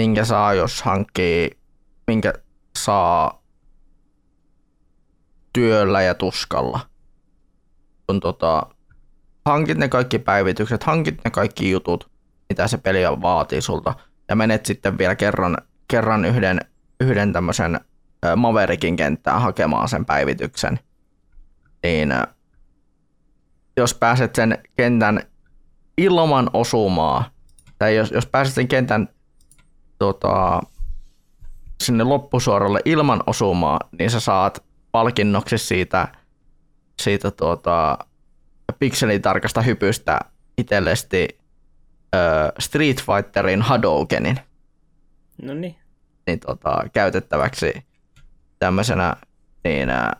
minkä 0.00 0.24
saa, 0.24 0.54
jos 0.54 0.82
hankkii, 0.82 1.50
minkä 2.06 2.32
saa 2.78 3.42
työllä 5.52 6.02
ja 6.02 6.14
tuskalla. 6.14 6.80
Kun 8.06 8.20
tota, 8.20 8.66
hankit 9.44 9.78
ne 9.78 9.88
kaikki 9.88 10.18
päivitykset, 10.18 10.82
hankit 10.82 11.20
ne 11.24 11.30
kaikki 11.30 11.70
jutut, 11.70 12.10
mitä 12.48 12.68
se 12.68 12.78
peli 12.78 13.02
vaatii 13.22 13.60
sulta, 13.60 13.94
ja 14.28 14.36
menet 14.36 14.66
sitten 14.66 14.98
vielä 14.98 15.16
kerran, 15.16 15.56
kerran 15.88 16.24
yhden, 16.24 16.60
yhden 17.00 17.32
tämmöisen 17.32 17.80
Maverikin 18.36 18.96
kenttään 18.96 19.40
hakemaan 19.40 19.88
sen 19.88 20.04
päivityksen– 20.04 20.78
niin 21.82 22.14
jos 23.76 23.94
pääset 23.94 24.34
sen 24.34 24.58
kentän 24.76 25.22
ilman 25.96 26.50
osumaa, 26.52 27.30
tai 27.78 27.96
jos, 27.96 28.10
jos 28.10 28.26
pääset 28.26 28.54
sen 28.54 28.68
kentän 28.68 29.08
tota, 30.00 30.60
sinne 31.82 32.04
loppusuoralle 32.04 32.80
ilman 32.84 33.22
osumaa, 33.26 33.78
niin 33.98 34.10
sä 34.10 34.20
saat 34.20 34.64
palkinnoksi 34.92 35.58
siitä, 35.58 36.08
siitä 37.02 37.30
tuota, 37.30 37.98
pikselitarkasta 38.78 39.62
hypystä 39.62 40.20
itsellesti 40.58 41.28
ö, 42.14 42.18
Street 42.58 42.96
Fighterin 43.02 43.62
Hadoukenin 43.62 44.40
No 45.42 45.54
niin. 45.54 45.76
niin, 46.26 46.40
tota, 46.40 46.84
käytettäväksi 46.92 47.72
tämmöisenä 48.58 49.16
niin, 49.64 49.90
ä, 49.90 50.12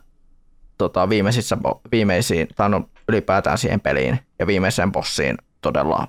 tota, 0.77 1.09
viimeisissä, 1.09 1.57
viimeisiin, 1.91 2.47
tai 2.55 2.69
no, 2.69 2.89
ylipäätään 3.07 3.57
siihen 3.57 3.79
peliin 3.79 4.19
ja 4.39 4.47
viimeiseen 4.47 4.91
bossiin 4.91 5.37
todella, 5.61 6.07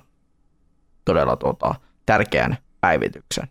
todella 1.05 1.35
tota, 1.35 1.75
tärkeän 2.05 2.57
päivityksen, 2.81 3.47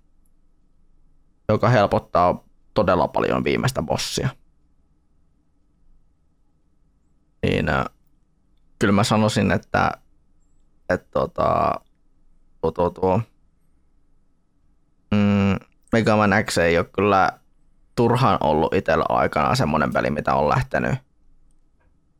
joka 1.53 1.69
helpottaa 1.69 2.45
todella 2.75 3.09
paljon 3.09 3.45
viimeistä 3.45 3.83
bossia. 3.83 4.29
Niin 7.43 7.69
ä, 7.69 7.85
kyllä 8.79 8.93
mä 8.93 9.05
sanoisin, 9.05 9.51
että, 9.51 9.91
että 10.89 11.09
tota, 11.11 11.81
tuo, 12.61 12.71
tuo, 12.71 12.91
tuo, 12.91 13.21
mm, 15.11 15.57
Mega 15.93 16.17
Man 16.17 16.31
X 16.45 16.59
ei 16.59 16.79
ole 16.79 16.87
kyllä 16.97 17.39
turhaan 17.97 18.39
ollut 18.41 18.75
itsellä 18.75 19.05
aikana 19.09 19.55
semmoinen 19.55 19.93
peli, 19.93 20.11
mitä 20.11 20.35
on 20.35 20.49
lähtenyt, 20.49 20.95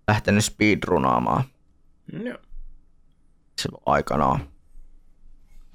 lähtenyt 0.09 0.45
speedrunaamaan 0.45 1.45
Joo. 2.13 2.39
silloin 3.59 3.83
aikanaan. 3.87 4.49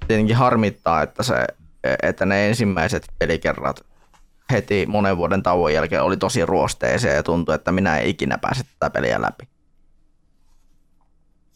Tietenkin 0.06 0.36
harmittaa, 0.36 1.02
että, 1.02 1.22
se, 1.22 1.46
että 2.02 2.26
ne 2.26 2.48
ensimmäiset 2.48 3.06
pelikerrat 3.18 3.86
heti 4.52 4.86
monen 4.86 5.16
vuoden 5.16 5.42
tauon 5.42 5.74
jälkeen 5.74 6.02
oli 6.02 6.16
tosi 6.16 6.46
ruosteisia 6.46 7.12
ja 7.12 7.22
tuntui, 7.22 7.54
että 7.54 7.72
minä 7.72 7.98
en 7.98 8.06
ikinä 8.06 8.38
pääse 8.38 8.64
tätä 8.64 8.90
peliä 8.90 9.22
läpi. 9.22 9.48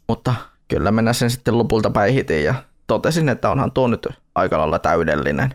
Mutta 0.09 0.35
kyllä 0.69 0.91
mennä 0.91 1.13
sen 1.13 1.31
sitten 1.31 1.59
lopulta 1.59 1.91
päihitin 1.91 2.45
ja 2.45 2.55
totesin, 2.87 3.29
että 3.29 3.51
onhan 3.51 3.73
tuo 3.73 3.89
nyt 3.89 4.09
aika 4.35 4.59
lailla 4.59 4.79
täydellinen, 4.79 5.55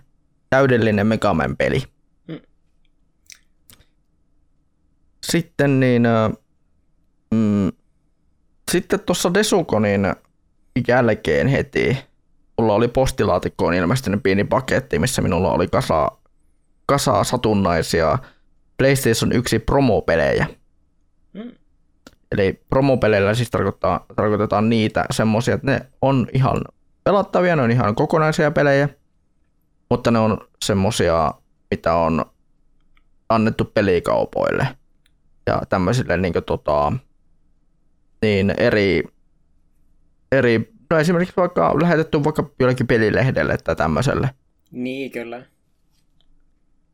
täydellinen 0.49 1.07
Mega 1.07 1.34
Man 1.34 1.57
peli. 1.57 1.84
Mm. 2.27 2.39
Sitten 5.26 5.80
niin, 5.80 6.03
mm, 7.34 7.72
sitten 8.72 8.99
tuossa 8.99 9.34
Desukonin 9.34 10.15
jälkeen 10.88 11.48
heti 11.48 11.98
mulla 12.57 12.73
oli 12.73 12.88
postilaatikkoon 12.88 13.73
ilmestynyt 13.73 14.23
pieni 14.23 14.43
paketti, 14.43 14.99
missä 14.99 15.21
minulla 15.21 15.51
oli 15.51 15.67
kasa, 15.67 16.11
kasa 16.85 17.23
satunnaisia 17.23 18.17
PlayStation 18.77 19.31
1 19.31 19.59
promopelejä. 19.59 20.47
Mm. 21.34 21.51
Eli 22.31 22.61
promopeleillä 22.69 23.34
siis 23.34 23.51
tarkoittaa, 23.51 24.05
tarkoitetaan 24.15 24.69
niitä 24.69 25.05
semmoisia, 25.11 25.55
että 25.55 25.71
ne 25.71 25.85
on 26.01 26.27
ihan 26.34 26.61
pelattavia, 27.03 27.55
ne 27.55 27.61
on 27.61 27.71
ihan 27.71 27.95
kokonaisia 27.95 28.51
pelejä, 28.51 28.89
mutta 29.89 30.11
ne 30.11 30.19
on 30.19 30.38
semmoisia, 30.65 31.34
mitä 31.71 31.93
on 31.93 32.25
annettu 33.29 33.65
pelikaupoille 33.65 34.67
ja 35.47 35.61
tämmöisille 35.69 36.17
niin 36.17 36.34
tota, 36.45 36.93
niin 38.21 38.53
eri, 38.57 39.03
eri, 40.31 40.73
no 40.89 40.99
esimerkiksi 40.99 41.34
vaikka 41.38 41.80
lähetetty 41.81 42.23
vaikka 42.23 42.49
jollekin 42.59 42.88
pelilehdelle 42.88 43.57
tai 43.57 43.76
tämmöiselle, 43.76 44.30
Niin, 44.72 45.11
kyllä. 45.11 45.43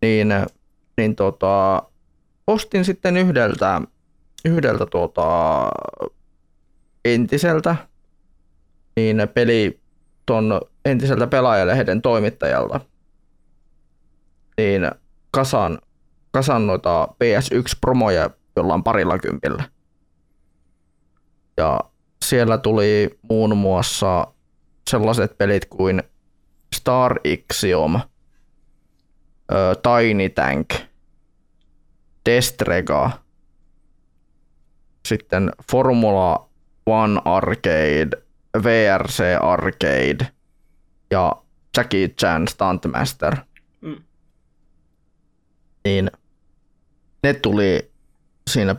niin, 0.02 0.34
niin 0.98 1.16
tota, 1.16 1.84
ostin 2.48 2.86
sitten 2.86 3.18
yhdeltä, 3.18 3.82
yhdeltä 4.46 4.86
tuota, 4.86 5.70
entiseltä 7.06 7.76
niin 8.96 9.22
peli 9.34 9.80
ton 10.26 10.62
entiseltä 10.86 11.28
pelaajalehden 11.28 12.02
toimittajalta 12.02 12.80
niin 14.58 14.92
kasan, 15.32 15.80
kasan 16.32 16.68
noita 16.68 17.08
PS1-promoja 17.24 18.30
jollain 18.56 18.84
parilla 18.84 19.20
kympillä. 19.20 19.64
Ja 21.58 21.80
siellä 22.24 22.58
tuli 22.58 23.20
muun 23.22 23.58
muassa 23.58 24.28
sellaiset 24.90 25.38
pelit 25.38 25.66
kuin 25.66 26.04
Star 26.76 27.20
Ixiom, 27.24 28.02
Tiny 29.84 30.30
Tank, 30.30 30.70
Destrega, 32.26 33.12
sitten 35.08 35.52
Formula 35.72 36.50
One 36.86 37.22
Arcade, 37.26 38.10
VRC 38.64 39.24
Arcade 39.42 40.28
ja 41.12 41.32
Jackie 41.78 42.08
Chan 42.08 42.48
Stuntmaster. 42.48 43.36
Mm. 43.82 44.04
Niin 45.86 46.12
ne 47.24 47.34
tuli 47.34 47.92
siinä 48.50 48.76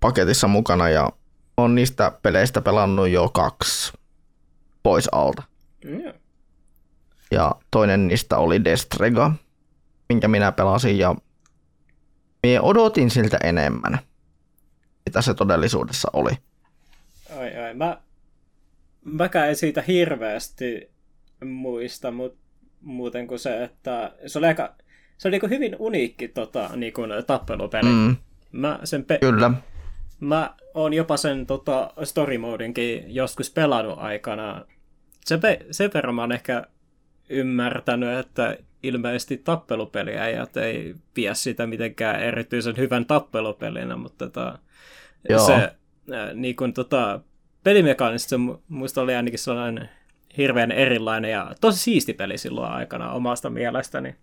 paketissa 0.00 0.48
mukana 0.48 0.88
ja 0.88 1.10
on 1.56 1.74
niistä 1.74 2.12
peleistä 2.22 2.60
pelannut 2.60 3.08
jo 3.08 3.28
kaksi 3.28 3.92
pois 4.82 5.08
alta. 5.12 5.42
Joo. 5.84 6.12
Ja 7.30 7.54
toinen 7.70 8.08
niistä 8.08 8.36
oli 8.38 8.64
Destrega, 8.64 9.32
minkä 10.08 10.28
minä 10.28 10.52
pelasin 10.52 10.98
ja 10.98 11.14
minä 12.42 12.62
odotin 12.62 13.10
siltä 13.10 13.38
enemmän, 13.44 13.98
mitä 15.06 15.22
se 15.22 15.34
todellisuudessa 15.34 16.10
oli. 16.12 16.30
Ai 17.38 17.56
ai, 17.56 17.74
mä, 17.74 18.00
mäkään 19.04 19.48
en 19.48 19.56
siitä 19.56 19.82
hirveästi 19.82 20.90
muista, 21.44 22.10
mutta 22.10 22.38
muuten 22.80 23.26
kuin 23.26 23.38
se, 23.38 23.64
että 23.64 24.14
se 24.26 24.38
oli 24.38 24.46
aika, 24.46 24.74
se 25.18 25.28
oli 25.28 25.38
niin 25.38 25.50
hyvin 25.50 25.76
uniikki 25.78 26.28
tota, 26.28 26.70
niin 26.76 26.92
kuin 26.92 27.10
tappelupeli. 27.26 27.88
Mm, 27.88 28.16
Mä, 28.52 28.78
sen 28.84 29.04
pe- 29.04 29.18
kyllä, 29.18 29.50
mä 30.20 30.54
oon 30.74 30.94
jopa 30.94 31.16
sen 31.16 31.46
tota, 31.46 31.90
story 32.04 32.38
joskus 33.06 33.50
pelannut 33.50 33.98
aikana. 33.98 34.64
Se 35.24 35.38
pe- 35.38 35.66
sen 35.70 35.90
verran 35.94 36.14
mä 36.14 36.22
oon 36.22 36.32
ehkä 36.32 36.66
ymmärtänyt, 37.28 38.18
että 38.18 38.56
ilmeisesti 38.82 39.36
tappelupeliäjät 39.36 40.56
ei 40.56 40.94
pidä 41.14 41.34
sitä 41.34 41.66
mitenkään 41.66 42.22
erityisen 42.22 42.76
hyvän 42.76 43.06
tappelupelinä, 43.06 43.96
mutta 43.96 44.24
tota, 44.24 44.58
Joo. 45.28 45.46
se 45.46 45.54
äh, 45.54 46.34
niin 46.34 46.56
kuin, 46.56 46.72
tota, 46.72 47.20
pelimekaanisesti 47.64 48.28
se 48.30 48.36
mu- 48.36 48.60
musta 48.68 49.00
oli 49.00 49.14
ainakin 49.14 49.38
sellainen 49.38 49.88
hirveän 50.36 50.72
erilainen 50.72 51.30
ja 51.30 51.54
tosi 51.60 51.78
siisti 51.78 52.12
peli 52.12 52.38
silloin 52.38 52.72
aikana 52.72 53.12
omasta 53.12 53.50
mielestäni. 53.50 54.14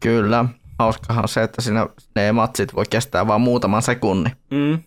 kyllä. 0.00 0.44
Hauskahan 0.80 1.28
se, 1.28 1.42
että 1.42 1.62
siinä 1.62 1.86
ne 2.16 2.32
matsit 2.32 2.74
voi 2.74 2.84
kestää 2.90 3.26
vain 3.26 3.40
muutaman 3.40 3.82
sekunnin. 3.82 4.32
Mm, 4.50 4.82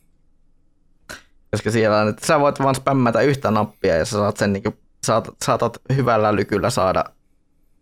Koska 1.51 1.71
siellä 1.71 1.99
on, 1.99 2.09
että 2.09 2.27
sä 2.27 2.39
voit 2.39 2.59
vaan 2.59 2.75
spämmätä 2.75 3.21
yhtä 3.21 3.51
nappia 3.51 3.95
ja 3.95 4.05
sä 4.05 4.11
saat 4.11 4.37
sen 4.37 4.53
niin 4.53 4.63
kuin, 4.63 4.77
saat, 5.05 5.29
saatat 5.43 5.77
hyvällä 5.95 6.35
lykyllä 6.35 6.69
saada 6.69 7.03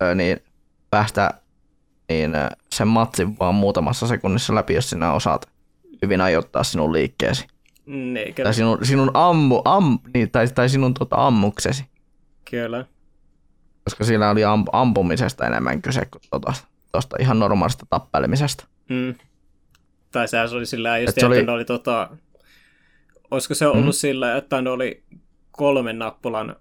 ö, 0.02 0.14
niin 0.14 0.36
päästä 0.90 1.34
niin, 2.08 2.32
sen 2.72 2.88
matsin 2.88 3.38
vaan 3.38 3.54
muutamassa 3.54 4.06
sekunnissa 4.06 4.54
läpi, 4.54 4.74
jos 4.74 4.90
sinä 4.90 5.12
osaat 5.12 5.48
hyvin 6.02 6.20
ajoittaa 6.20 6.64
sinun 6.64 6.92
liikkeesi. 6.92 7.46
niin, 7.86 8.34
kyllä. 8.34 8.46
Tai 8.46 8.54
sinun, 8.54 8.78
sinun 8.82 9.10
ammu, 9.14 9.62
am, 9.64 9.98
niin, 10.14 10.30
tai, 10.30 10.48
tai 10.48 10.68
sinun 10.68 10.94
tota, 10.94 11.26
ammuksesi. 11.26 11.84
kyllä. 12.50 12.84
Koska 13.84 14.04
siinä 14.04 14.30
oli 14.30 14.44
am, 14.44 14.64
ampumisesta 14.72 15.46
enemmän 15.46 15.82
kyse 15.82 16.04
kuin 16.04 16.22
tuosta 16.92 17.16
ihan 17.20 17.38
normaalista 17.38 17.86
tappelemisesta. 17.90 18.66
Mm. 18.88 19.14
Tai 20.12 20.28
sehän 20.28 20.48
se 20.48 20.56
oli 20.56 20.66
sillä 20.66 20.98
just, 20.98 21.14
se 21.14 21.20
että 21.20 21.26
oli- 21.26 21.42
ne 21.42 21.52
oli 21.52 21.64
tota... 21.64 22.10
Olisiko 23.30 23.54
se 23.54 23.66
ollut 23.66 23.84
mm. 23.84 23.92
sillä, 23.92 24.36
että 24.36 24.62
ne 24.62 24.70
oli 24.70 25.02
kolmen 25.50 25.98
nappulan 25.98 26.56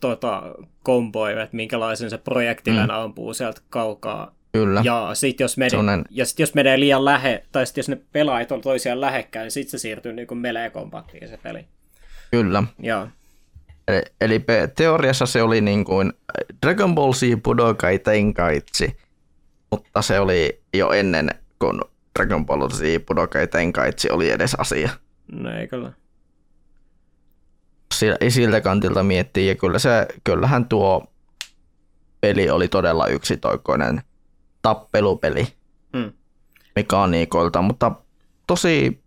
tota, 0.00 0.42
komboja, 0.82 1.42
että 1.42 1.56
minkälaisen 1.56 2.10
se 2.10 2.18
projektilän 2.18 2.88
mm. 2.88 2.94
ampuu 2.94 3.34
sieltä 3.34 3.60
kaukaa. 3.70 4.34
Kyllä. 4.52 4.80
Ja 4.84 5.10
sitten 5.14 5.44
jos, 5.44 5.56
menee, 5.56 5.70
Sellainen- 5.70 6.04
ja 6.10 6.26
sit 6.26 6.38
jos 6.38 6.54
menee 6.54 6.80
liian 6.80 7.04
lähe, 7.04 7.44
tai 7.52 7.66
sit 7.66 7.76
jos 7.76 7.88
ne 7.88 7.98
pelaajat 8.12 8.52
on 8.52 8.60
toisiaan 8.60 9.00
lähekkäin, 9.00 9.42
niin 9.44 9.50
sitten 9.50 9.70
se 9.70 9.78
siirtyy 9.78 10.12
niinku 10.12 10.34
melee 10.34 10.70
kompaktiin 10.70 11.28
se 11.28 11.36
peli. 11.36 11.66
Kyllä. 12.30 12.64
Joo. 12.78 13.08
Eli, 13.88 14.02
eli 14.20 14.44
teoriassa 14.76 15.26
se 15.26 15.42
oli 15.42 15.60
niin 15.60 15.84
kuin 15.84 16.12
Dragon 16.66 16.94
Ball 16.94 17.12
Z 17.12 17.22
Budokai 17.44 17.98
Tenkaichi, 17.98 18.96
mutta 19.70 20.02
se 20.02 20.20
oli 20.20 20.62
jo 20.74 20.90
ennen 20.92 21.30
kuin 21.58 21.80
Dragon 22.18 22.46
Ball 22.46 22.68
Z 22.68 22.80
Budokai 23.06 23.46
Tenkaichi 23.46 24.10
oli 24.10 24.30
edes 24.30 24.54
asia. 24.54 24.90
No 25.32 25.50
ei 25.50 25.68
kyllä. 25.68 25.92
Sillä, 27.94 28.16
siltä 28.28 28.60
kantilta 28.60 29.02
miettii, 29.02 29.48
ja 29.48 29.54
kyllä 29.54 29.78
se, 29.78 30.06
kyllähän 30.24 30.68
tuo 30.68 31.04
peli 32.20 32.50
oli 32.50 32.68
todella 32.68 33.06
yksitoikkoinen 33.06 34.02
tappelupeli 34.62 35.46
Mm. 35.92 36.12
mekaniikoilta, 36.76 37.62
mutta 37.62 37.92
tosi 38.46 39.02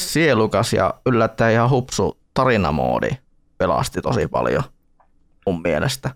sielukas 0.00 0.72
ja 0.72 0.94
yllättäen 1.06 1.52
ihan 1.52 1.70
hupsu 1.70 2.18
tarinamoodi 2.34 3.10
pelasti 3.58 4.00
tosi 4.02 4.26
paljon 4.26 4.62
mun 5.46 5.62
mielestä. 5.62 6.10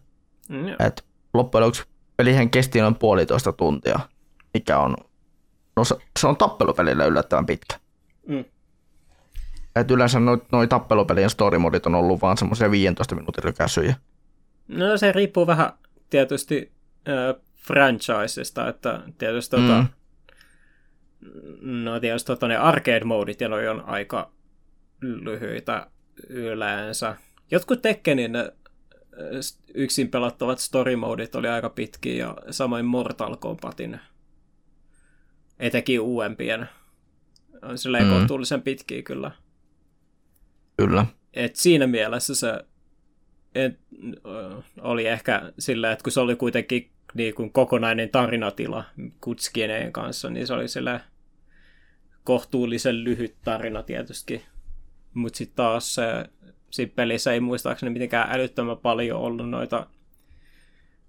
Mm, 0.48 0.68
joo. 0.68 0.76
Et 0.86 1.04
loppujen 1.34 1.62
lopuksi 1.62 1.82
pelihän 2.24 2.50
kesti 2.50 2.80
noin 2.80 2.94
puolitoista 2.94 3.52
tuntia, 3.52 4.00
mikä 4.54 4.78
on, 4.78 4.96
no 5.76 5.84
se, 5.84 5.96
se 6.20 6.26
on 6.26 6.36
tappelupelillä 6.36 7.04
yllättävän 7.04 7.46
pitkä. 7.46 7.76
Mm. 8.26 8.44
Et 9.76 9.90
yleensä 9.90 10.20
noin 10.20 10.42
noi 10.52 10.68
tappelupelien 10.68 11.30
story-modit 11.30 11.86
on 11.86 11.94
ollut 11.94 12.22
vaan 12.22 12.36
semmoisia 12.36 12.70
15 12.70 13.14
minuutin 13.14 13.44
rykäsyjä. 13.44 13.94
No 14.68 14.96
se 14.96 15.12
riippuu 15.12 15.46
vähän 15.46 15.72
tietysti 16.10 16.72
äh, 17.08 17.42
franchisesta, 17.56 18.68
että 18.68 19.00
tietysti 19.18 19.56
tota, 19.56 19.84
Mm. 21.20 21.84
no 21.84 22.00
tietysti 22.00 22.26
tota, 22.26 22.48
ne 22.48 22.56
arcade-modit 22.56 23.40
ja 23.40 23.48
noi 23.48 23.68
on 23.68 23.84
aika 23.86 24.30
lyhyitä 25.00 25.86
yleensä. 26.28 27.16
Jotkut 27.50 27.82
Tekkenin 27.82 28.32
ne, 28.32 28.52
yksin 29.74 30.08
pelattavat 30.08 30.58
story-modit 30.58 31.34
oli 31.34 31.48
aika 31.48 31.70
pitkiä 31.70 32.14
ja 32.26 32.36
samoin 32.50 32.84
Mortal 32.84 33.36
Kombatin 33.36 34.00
etenkin 35.58 36.00
uudempien 36.00 36.68
on 37.62 37.78
silleen 37.78 38.04
Mm. 38.04 38.10
kohtuullisen 38.10 38.62
pitkiä 38.62 39.02
kyllä. 39.02 39.30
Kyllä. 40.76 41.06
Et 41.34 41.56
siinä 41.56 41.86
mielessä 41.86 42.34
se 42.34 42.64
et, 43.54 43.78
oli 44.80 45.06
ehkä 45.06 45.52
sillä, 45.58 45.92
että 45.92 46.02
kun 46.02 46.12
se 46.12 46.20
oli 46.20 46.36
kuitenkin 46.36 46.90
niin 47.14 47.34
kuin 47.34 47.52
kokonainen 47.52 48.08
tarinatila 48.08 48.84
kutskineen 49.20 49.92
kanssa, 49.92 50.30
niin 50.30 50.46
se 50.46 50.54
oli 50.54 50.68
sillä 50.68 51.00
kohtuullisen 52.24 53.04
lyhyt 53.04 53.34
tarina 53.44 53.82
tietysti. 53.82 54.44
Mutta 55.14 55.36
sitten 55.36 55.56
taas 55.56 55.94
se, 55.94 56.02
siinä 56.74 56.92
pelissä 56.96 57.32
ei 57.32 57.40
muistaakseni 57.40 57.90
mitenkään 57.90 58.28
älyttömän 58.32 58.78
paljon 58.78 59.20
ollut 59.20 59.50
noita 59.50 59.86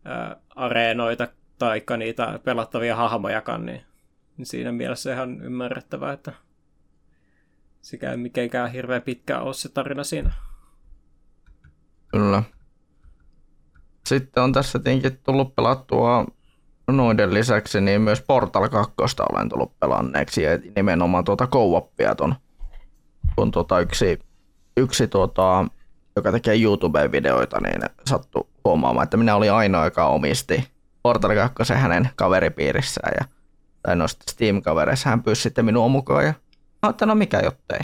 ää, 0.06 0.36
areenoita 0.56 1.28
tai 1.60 1.84
niitä 1.98 2.40
pelattavia 2.44 2.96
hahmojakaan, 2.96 3.66
niin 3.66 3.82
siinä 4.44 4.72
mielessä 4.72 5.14
ihan 5.14 5.42
ymmärrettävää, 5.42 6.14
että 6.14 6.34
sekä 7.82 8.12
ei 8.12 8.18
mitenkään 8.18 8.72
hirveän 8.72 9.02
pitkä 9.02 9.40
ole 9.40 9.54
se 9.54 9.70
tarina 9.70 10.04
siinä. 10.04 10.34
Kyllä. 12.08 12.44
Sitten 14.06 14.44
on 14.44 14.54
tässä 14.54 14.80
tietenkin 14.80 15.20
tullut 15.24 15.56
pelattua 15.56 16.26
noiden 16.88 17.34
lisäksi, 17.34 17.82
niin 17.82 18.02
myös 18.02 18.22
Portal 18.22 18.70
2 18.70 18.94
olen 19.32 19.50
tullut 19.50 19.80
pelanneeksi 19.80 20.44
ja 20.44 20.60
nimenomaan 20.76 21.24
tuota 21.24 21.48
co 21.48 21.92
ton, 22.18 22.36
kun 23.36 23.52
tuota 23.52 23.80
yksi, 23.80 24.20
yksi 24.78 25.08
tuota, 25.08 25.66
joka 26.16 26.32
tekee 26.32 26.56
YouTube-videoita, 26.56 27.62
niin 27.62 27.82
sattui 28.10 28.48
huomaamaan, 28.66 29.04
että 29.04 29.18
minä 29.18 29.36
olin 29.36 29.52
ainoa, 29.52 29.86
joka 29.86 30.08
omisti 30.08 30.68
Portal 31.04 31.36
2 31.36 31.74
hänen 31.74 32.10
kaveripiirissään 32.16 33.14
ja 33.20 33.26
tai 33.84 33.96
noista 33.96 34.24
Steam-kavereissa 34.32 35.10
hän 35.10 35.24
pyysi 35.24 35.42
sitten 35.42 35.66
minua 35.66 35.88
mukaan 35.88 36.26
ja 36.26 36.34
mä 36.84 36.90
että 36.90 37.06
no 37.06 37.16
mikä 37.16 37.40
jottei. 37.40 37.80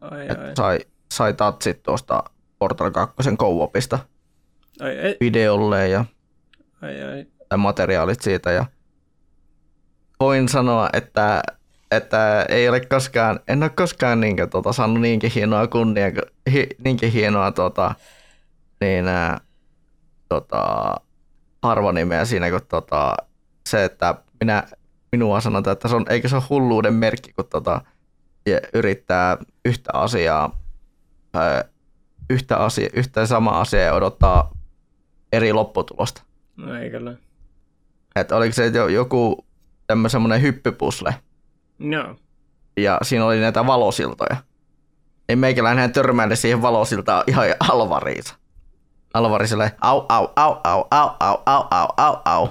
Ai, 0.00 0.28
ai, 0.28 0.36
sai, 0.56 0.78
sai 1.12 1.34
tatsit 1.34 1.82
tuosta 1.82 2.24
Portal 2.58 2.90
2 2.90 3.30
co-opista 3.36 3.98
ai, 4.80 4.98
ai, 4.98 5.16
videolle 5.20 5.88
ja 5.88 6.04
ai, 6.82 7.02
ai. 7.02 7.26
tai 7.48 7.58
materiaalit 7.58 8.20
siitä 8.20 8.52
ja 8.52 8.64
voin 10.20 10.48
sanoa, 10.48 10.90
että, 10.92 11.42
että 11.90 12.46
ei 12.48 12.68
ole 12.68 12.80
koskaan, 12.80 13.40
en 13.48 13.62
ole 13.62 13.70
koskaan 13.70 14.20
niinkö, 14.20 14.46
tota, 14.46 14.72
saanut 14.72 15.00
niinkin 15.00 15.30
hienoa 15.34 15.66
kunnia, 15.66 16.06
hi, 16.52 16.66
niinkin 16.84 17.12
hienoa 17.12 17.52
tota, 17.52 17.94
niin, 18.80 19.08
ää, 19.08 19.40
tota, 20.28 20.94
arvonimeä 21.62 22.24
siinä, 22.24 22.50
kun 22.50 22.60
tota, 22.68 23.16
se, 23.68 23.84
että 23.84 24.14
minä, 24.40 24.62
minua 25.12 25.40
sanotaan, 25.40 25.72
että 25.72 25.88
se 25.88 25.96
on, 25.96 26.06
eikö 26.08 26.28
se 26.28 26.36
ole 26.36 26.44
hulluuden 26.50 26.94
merkki, 26.94 27.32
kun 27.32 27.46
tota, 27.50 27.80
ja 28.46 28.60
yrittää 28.74 29.36
yhtä 29.64 29.90
asiaa, 29.92 30.60
ää, 31.34 31.64
yhtä, 32.30 32.56
asia, 32.56 32.88
yhtä 32.92 33.26
sama 33.26 33.60
asia 33.60 33.80
ja 33.80 33.94
odottaa 33.94 34.50
eri 35.32 35.52
lopputulosta. 35.52 36.22
No 36.56 36.74
ei 36.74 36.90
kyllä. 36.90 37.14
Että 38.16 38.36
oliko 38.36 38.54
se 38.54 38.66
jo, 38.66 38.88
joku 38.88 39.46
tämmöinen 39.86 40.42
hyppypusle, 40.42 41.14
Joo. 41.80 42.16
ja 42.76 42.98
siinä 43.02 43.24
oli 43.26 43.40
näitä 43.40 43.66
valosiltoja. 43.66 44.36
Ei 45.28 45.36
meikäläinen 45.36 45.92
törmäile 45.92 46.36
siihen 46.36 46.62
valosiltaan 46.62 47.24
ihan 47.26 47.46
alvariinsa. 47.60 48.34
Alvariselle 49.14 49.72
au 49.80 50.06
au 50.08 50.28
au 50.36 50.56
au 50.64 50.84
au 50.90 51.14
au 51.20 51.38
au 51.46 51.64
au 51.70 51.88
au 51.96 52.16
au. 52.24 52.48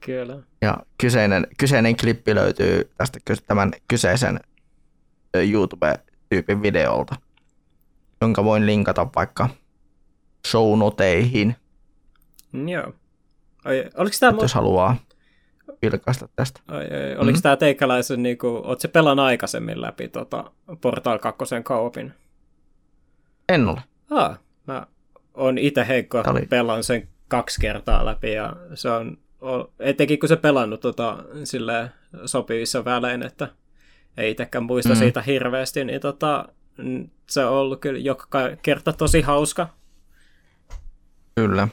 Kyllä. 0.00 0.36
Ja 0.62 0.78
kyseinen, 0.98 1.46
kyseinen 1.58 1.96
klippi 1.96 2.34
löytyy 2.34 2.90
tästä 2.96 3.18
tämän 3.46 3.72
kyseisen 3.88 4.40
YouTube-tyypin 5.36 6.62
videolta, 6.62 7.16
jonka 8.20 8.44
voin 8.44 8.66
linkata 8.66 9.06
vaikka 9.16 9.48
shownoteihin, 10.48 11.56
Joo. 12.52 12.92
Ai, 13.64 13.90
oliko 13.96 14.16
tämä, 14.20 14.38
jos 14.42 14.54
haluaa 14.54 14.96
vilkaista 15.82 16.28
tästä. 16.36 16.60
ai, 16.68 16.84
ai, 16.84 17.16
oliko 17.16 17.36
Mm. 17.38 17.42
tämä 17.42 17.56
teikäläisen, 17.56 18.22
niin 18.22 18.38
kuin, 18.38 18.66
oot 18.66 18.80
se 18.80 18.88
pelannut 18.88 19.26
aikaisemmin 19.26 19.80
läpi 19.80 20.08
tota, 20.08 20.50
Portal 20.80 21.18
2 21.18 21.44
kaupin? 21.64 22.12
En 23.48 23.68
ole. 23.68 23.80
Ah, 24.10 24.38
mä 24.66 24.86
oon 25.34 25.58
itse 25.58 25.86
heikko, 25.88 26.22
oli- 26.26 26.46
pelaan 26.46 26.84
sen 26.84 27.08
kaksi 27.28 27.60
kertaa 27.60 28.04
läpi 28.04 28.32
ja 28.32 28.56
se 28.74 28.90
on, 28.90 29.18
etenkin 29.78 30.18
kun 30.18 30.28
se 30.28 30.36
pelannut 30.36 30.80
tota, 30.80 31.24
silleen 31.44 31.90
sopivissa 32.26 32.84
välein, 32.84 33.22
että 33.22 33.48
ei 34.16 34.30
itsekään 34.30 34.64
muista 34.64 34.92
Mm. 34.94 34.98
siitä 34.98 35.22
hirveästi, 35.22 35.84
niin 35.84 36.00
tota, 36.00 36.48
se 37.30 37.44
on 37.44 37.52
ollut 37.52 37.80
kyllä 37.80 37.98
joka 37.98 38.38
kerta 38.62 38.92
tosi 38.92 39.20
hauska. 39.20 39.68
Kyllä. 41.34 41.68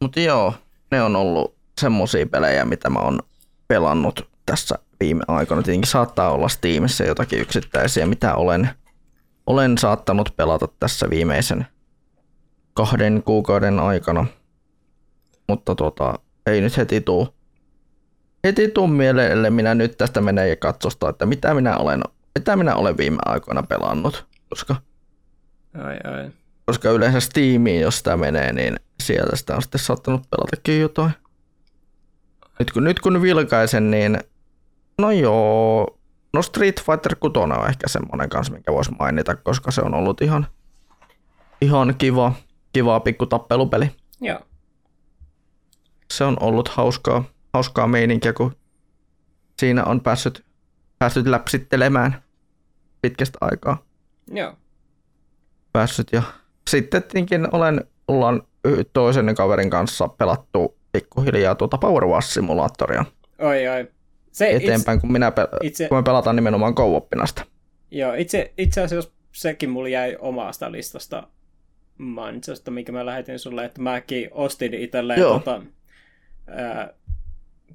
Mutta 0.00 0.20
joo, 0.20 0.54
ne 0.92 1.02
on 1.02 1.16
ollut 1.16 1.54
semmosia 1.80 2.26
pelejä, 2.26 2.64
mitä 2.64 2.90
mä 2.90 2.98
oon 2.98 3.20
pelannut 3.68 4.28
tässä 4.46 4.78
viime 5.00 5.24
aikoina. 5.28 5.62
Tietenkin 5.62 5.90
saattaa 5.90 6.30
olla 6.30 6.48
Steamissa 6.48 7.04
jotakin 7.04 7.40
yksittäisiä, 7.40 8.06
mitä 8.06 8.34
olen, 8.34 8.70
olen 9.46 9.78
saattanut 9.78 10.32
pelata 10.36 10.68
tässä 10.80 11.10
viimeisen 11.10 11.66
kahden 12.74 13.22
kuukauden 13.22 13.78
aikana. 13.78 14.26
Mutta 15.48 15.74
tota, 15.74 16.18
ei 16.46 16.60
nyt 16.60 16.76
heti 16.76 17.00
tuu, 17.00 17.28
heti 18.44 18.68
tuu 18.68 18.86
mielelle 18.86 19.50
minä 19.50 19.74
nyt 19.74 19.98
tästä 19.98 20.20
menee 20.20 20.48
ja 20.48 20.56
katsosta, 20.56 21.08
että 21.08 21.26
mitä 21.26 21.54
minä 21.54 21.76
olen, 21.76 22.02
mitä 22.38 22.56
minä 22.56 22.74
olen 22.74 22.96
viime 22.96 23.18
aikoina 23.24 23.62
pelannut, 23.62 24.26
koska 24.48 24.76
Ai, 25.84 26.12
ai. 26.12 26.30
koska 26.66 26.90
yleensä 26.90 27.20
Steamiin, 27.20 27.80
jos 27.80 27.98
sitä 27.98 28.16
menee, 28.16 28.52
niin 28.52 28.76
sieltä 29.02 29.36
sitä 29.36 29.56
on 29.56 29.62
sitten 29.62 29.80
saattanut 29.80 30.22
pelatakin 30.30 30.80
jotain. 30.80 31.10
Nyt 32.58 32.70
kun, 32.70 32.84
nyt 32.84 33.00
kun 33.00 33.22
vilkaisen, 33.22 33.90
niin 33.90 34.18
no 34.98 35.10
joo, 35.10 35.98
no 36.32 36.42
Street 36.42 36.82
Fighter 36.82 37.16
6 37.16 37.38
on 37.38 37.68
ehkä 37.68 37.88
semmoinen 37.88 38.28
kanssa, 38.28 38.52
minkä 38.52 38.72
voisi 38.72 38.90
mainita, 38.98 39.36
koska 39.36 39.70
se 39.70 39.80
on 39.80 39.94
ollut 39.94 40.20
ihan, 40.20 40.46
ihan 41.60 41.94
kiva, 41.98 42.32
kiva 42.72 43.00
pikku 43.00 43.26
tappelupeli. 43.26 43.90
Joo. 44.20 44.40
Se 46.10 46.24
on 46.24 46.36
ollut 46.40 46.68
hauskaa, 46.68 47.24
hauskaa 47.52 47.86
meininkiä, 47.86 48.32
kun 48.32 48.56
siinä 49.58 49.84
on 49.84 50.00
päässyt, 50.00 50.44
päässyt 50.98 51.26
läpsittelemään 51.26 52.22
pitkästä 53.02 53.38
aikaa. 53.40 53.82
Joo. 54.30 54.56
päässyt 55.72 56.08
ja 56.12 56.22
sitten 56.70 57.02
tietenkin 57.02 57.48
olen, 57.52 57.84
ollaan 58.08 58.42
toisen 58.92 59.34
kaverin 59.34 59.70
kanssa 59.70 60.08
pelattu 60.08 60.76
pikkuhiljaa 60.92 61.54
tuota 61.54 61.78
Power 61.78 62.22
simulaattoria 62.22 63.04
Ai, 63.38 63.66
ai. 63.66 63.86
Se 64.32 64.50
eteenpäin, 64.50 65.00
kun, 65.00 65.12
minä 65.12 65.30
pe- 65.30 65.48
itse, 65.62 65.88
kun 65.88 65.98
me 65.98 66.02
pelataan 66.02 66.36
nimenomaan 66.36 66.74
co 66.74 67.08
Joo, 67.90 68.14
itse, 68.14 68.52
itse 68.58 68.80
asiassa 68.80 69.10
sekin 69.32 69.70
mulla 69.70 69.88
jäi 69.88 70.16
omasta 70.18 70.72
listasta 70.72 71.28
Manchesta, 71.98 72.70
minkä 72.70 72.92
mä 72.92 73.06
lähetin 73.06 73.38
sulle, 73.38 73.64
että 73.64 73.80
mäkin 73.82 74.28
ostin 74.30 74.74
itselleen 74.74 75.20
tota, 75.20 75.62
ää, 76.46 76.90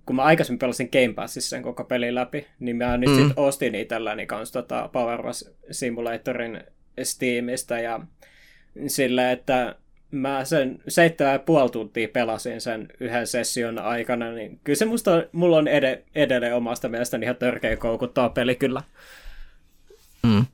kun 0.05 0.15
mä 0.15 0.23
aikaisemmin 0.23 0.59
pelasin 0.59 0.89
Game 0.91 1.13
Passissa 1.13 1.49
sen 1.49 1.63
koko 1.63 1.83
pelin 1.83 2.15
läpi, 2.15 2.47
niin 2.59 2.75
mä 2.75 2.97
nyt 2.97 3.09
Mm. 3.09 3.15
sit 3.15 3.33
ostin 3.35 3.75
itselläni 3.75 4.25
kanssa 4.25 4.53
tota 4.61 4.89
Power 4.93 5.19
Simulatorin 5.71 6.63
Steamista 7.03 7.79
ja 7.79 7.99
sillä, 8.87 9.31
että 9.31 9.75
mä 10.11 10.45
sen 10.45 10.79
seitsemän 10.87 11.33
ja 11.33 11.39
puoli 11.39 11.69
tuntia 11.69 12.07
pelasin 12.07 12.61
sen 12.61 12.87
yhden 12.99 13.27
session 13.27 13.79
aikana, 13.79 14.31
niin 14.31 14.59
kyllä 14.63 14.77
se 14.77 14.85
musta, 14.85 15.11
mulla 15.31 15.57
on 15.57 15.67
ed- 15.67 16.03
edelleen 16.15 16.55
omasta 16.55 16.89
mielestäni 16.89 17.23
ihan 17.23 17.35
törkeä 17.35 17.77
koukuttaa 17.77 18.29
peli 18.29 18.55
kyllä. 18.55 18.81
Mm. 20.23 20.45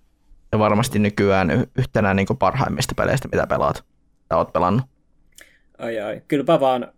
Ja 0.51 0.59
varmasti 0.59 0.99
nykyään 0.99 1.67
yhtenä 1.77 2.13
niin 2.13 2.27
parhaimmista 2.39 2.95
peleistä, 2.95 3.27
mitä 3.31 3.47
pelaat 3.47 3.83
tai 4.29 4.37
oot 4.37 4.53
pelannut. 4.53 4.85
Ai 5.77 5.99
ai, 5.99 6.21
kyllä 6.27 6.43
mä 6.47 6.59
vaan 6.59 6.93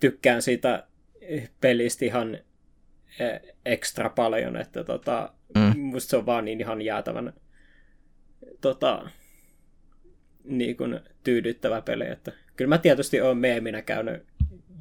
tykkään 0.00 0.42
siitä 0.42 0.86
pelistä 1.60 2.04
ihan 2.04 2.34
e, 3.18 3.38
ekstra 3.64 4.10
paljon, 4.10 4.56
että 4.56 4.84
tota, 4.84 5.32
mm. 5.54 5.80
musta 5.80 6.10
se 6.10 6.16
on 6.16 6.26
vaan 6.26 6.44
niin 6.44 6.60
ihan 6.60 6.82
jäätävän 6.82 7.32
tota, 8.60 9.10
niin 10.44 10.76
kuin 10.76 11.00
tyydyttävä 11.24 11.82
peli. 11.82 12.08
Että 12.08 12.32
kyllä 12.56 12.68
mä 12.68 12.78
tietysti 12.78 13.20
olen 13.20 13.38
meeminä 13.38 13.82
käynyt 13.82 14.26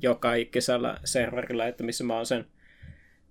joka 0.02 0.34
ikisellä 0.34 0.98
serverillä, 1.04 1.68
että 1.68 1.84
missä 1.84 2.04
mä 2.04 2.16
oon 2.16 2.26
sen 2.26 2.46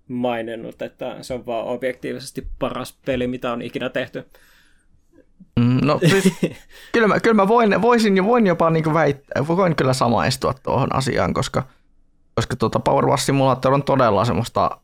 maininnut, 0.07 0.81
että 0.81 1.17
se 1.21 1.33
on 1.33 1.45
vaan 1.45 1.65
objektiivisesti 1.65 2.47
paras 2.59 2.97
peli, 3.05 3.27
mitä 3.27 3.51
on 3.51 3.61
ikinä 3.61 3.89
tehty. 3.89 4.25
Mm, 5.59 5.79
no 5.83 5.99
siis, 6.09 6.33
kyllä, 6.93 7.07
mä, 7.07 7.19
kyllä 7.19 7.33
mä 7.33 7.47
voin, 7.47 7.81
voisin, 7.81 8.25
voin 8.25 8.47
jopa 8.47 8.69
niin 8.69 8.93
väittää, 8.93 9.47
voin 9.47 9.75
kyllä 9.75 9.93
samaistua 9.93 10.53
tuohon 10.63 10.95
asiaan, 10.95 11.33
koska, 11.33 11.63
koska 12.35 12.55
tuota 12.55 12.79
Power 12.79 13.05
Wash 13.05 13.23
Simulator 13.23 13.73
on 13.73 13.83
todella 13.83 14.25
semmoista 14.25 14.81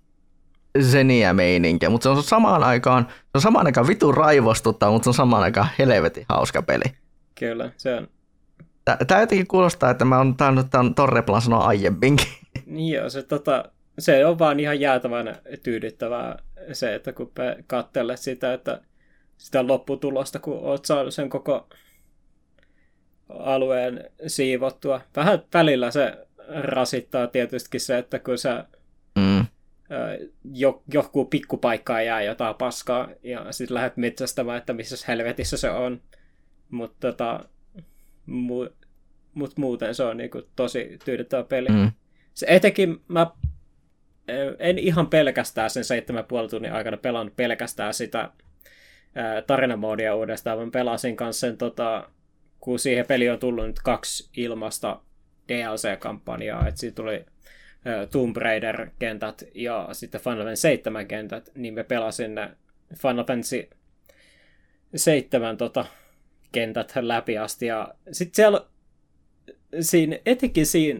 zeniä 0.81 1.33
meininkiä, 1.33 1.89
mutta 1.89 2.03
se 2.03 2.09
on 2.09 2.23
samaan 2.23 2.63
aikaan, 2.63 3.07
se 3.09 3.31
on 3.35 3.41
samaan 3.41 3.65
aikaan 3.65 3.87
vitun 3.87 4.17
raivostuttaa, 4.17 4.91
mutta 4.91 5.03
se 5.03 5.09
on 5.09 5.13
samaan 5.13 5.43
aikaan 5.43 5.67
helvetin 5.79 6.25
hauska 6.29 6.61
peli. 6.61 6.83
Kyllä, 7.39 7.71
se 7.77 7.95
on. 7.95 8.07
Tämä 8.95 9.21
jotenkin 9.21 9.47
kuulostaa, 9.47 9.89
että 9.89 10.05
mä 10.05 10.17
oon 10.17 10.37
tainnut 10.37 10.67
tämän 10.69 10.95
Torreplan 10.95 11.41
sanoa 11.41 11.65
aiemminkin. 11.65 12.27
Joo, 12.93 13.09
se, 13.09 13.23
tota, 13.23 13.71
se 13.99 14.25
on 14.25 14.39
vaan 14.39 14.59
ihan 14.59 14.79
jäätävän 14.79 15.35
tyydyttävää 15.63 16.39
se, 16.73 16.95
että 16.95 17.13
kun 17.13 17.31
katselet 17.67 18.19
sitä, 18.19 18.53
että 18.53 18.81
sitä 19.37 19.67
lopputulosta, 19.67 20.39
kun 20.39 20.59
oot 20.59 20.85
saanut 20.85 21.13
sen 21.13 21.29
koko 21.29 21.67
alueen 23.29 24.09
siivottua. 24.27 25.01
Vähän 25.15 25.43
välillä 25.53 25.91
se 25.91 26.27
rasittaa 26.61 27.27
tietysti 27.27 27.79
se, 27.79 27.97
että 27.97 28.19
kun 28.19 28.37
sä 28.37 28.65
mm. 29.15 29.45
jo, 30.43 30.83
joku 30.93 31.25
pikkupaikkaan 31.25 32.05
jää 32.05 32.21
jotain 32.21 32.55
paskaa 32.55 33.09
ja 33.23 33.51
sitten 33.51 33.75
lähdet 33.75 33.97
metsästämään, 33.97 34.57
että 34.57 34.73
missä 34.73 35.05
helvetissä 35.07 35.57
se 35.57 35.69
on. 35.69 36.01
Mutta 36.69 37.11
tota, 37.11 37.49
mu, 38.27 38.67
mut 39.33 39.57
muuten 39.57 39.95
se 39.95 40.03
on 40.03 40.17
niinku 40.17 40.41
tosi 40.55 40.97
tyydyttävä 41.05 41.43
peli. 41.43 41.69
Mm. 41.69 41.91
Se 42.33 42.45
etenkin 42.49 43.01
mä 43.07 43.27
en 44.59 44.77
ihan 44.77 45.07
pelkästään 45.07 45.69
sen 45.69 45.83
7,5 46.43 46.49
tunnin 46.49 46.73
aikana 46.73 46.97
pelannut 46.97 47.35
pelkästään 47.35 47.93
sitä 47.93 48.31
tarinamoodia 49.47 50.15
uudestaan. 50.15 50.59
Mä 50.59 50.71
pelasin 50.71 51.15
kanssa 51.15 51.47
sen, 51.47 51.57
tota, 51.57 52.09
kun 52.59 52.79
siihen 52.79 53.05
peli 53.05 53.29
on 53.29 53.39
tullut 53.39 53.67
nyt 53.67 53.79
kaksi 53.79 54.29
ilmasta 54.37 55.01
DLC-kampanjaa, 55.47 56.67
että 56.67 56.79
siitä 56.79 56.95
tuli 56.95 57.25
Tomb 58.11 58.37
Raider-kentät 58.37 59.43
ja 59.55 59.89
sitten 59.91 60.21
Final 60.21 60.37
Fantasy 60.37 60.61
7 60.61 61.07
kentät, 61.07 61.49
niin 61.55 61.73
me 61.73 61.83
pelasin 61.83 62.35
ne 62.35 62.49
Final 63.01 63.25
Fantasy 63.25 63.69
7 64.95 65.57
tota, 65.57 65.85
kentät 66.51 66.93
läpi 66.95 67.37
asti. 67.37 67.65
Ja 67.65 67.93
sitten 68.11 68.35
siellä 68.35 68.67
siinä, 69.81 70.19
etenkin 70.25 70.65
siinä 70.65 70.99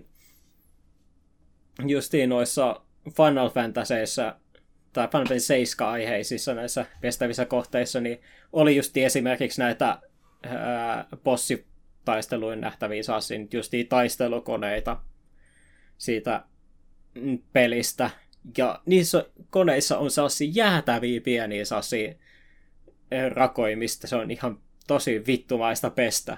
justiin 1.85 2.29
noissa 2.29 2.81
Final 3.17 3.49
Fantasyissa 3.49 4.39
tai 4.93 5.07
Final 5.07 5.25
Fantasy 5.25 5.39
7 5.39 5.89
aiheisissa 5.89 6.53
näissä 6.53 6.85
pestävissä 7.01 7.45
kohteissa, 7.45 7.99
niin 7.99 8.21
oli 8.53 8.75
just 8.75 8.97
esimerkiksi 8.97 9.61
näitä 9.61 9.99
ää, 10.43 11.07
bossitaisteluin 11.23 12.61
nähtäviä 12.61 13.03
sassin 13.03 13.49
justiin 13.53 13.87
taistelukoneita 13.87 15.01
siitä 15.97 16.43
pelistä. 17.53 18.09
Ja 18.57 18.81
niissä 18.85 19.25
koneissa 19.49 19.97
on 19.97 20.11
sellaisia 20.11 20.51
jäätäviä 20.53 21.21
pieniä 21.21 21.65
sellaisia 21.65 22.13
rakoja, 23.29 23.77
mistä 23.77 24.07
se 24.07 24.15
on 24.15 24.31
ihan 24.31 24.59
tosi 24.88 25.23
vittumaista 25.27 25.89
pestä. 25.89 26.38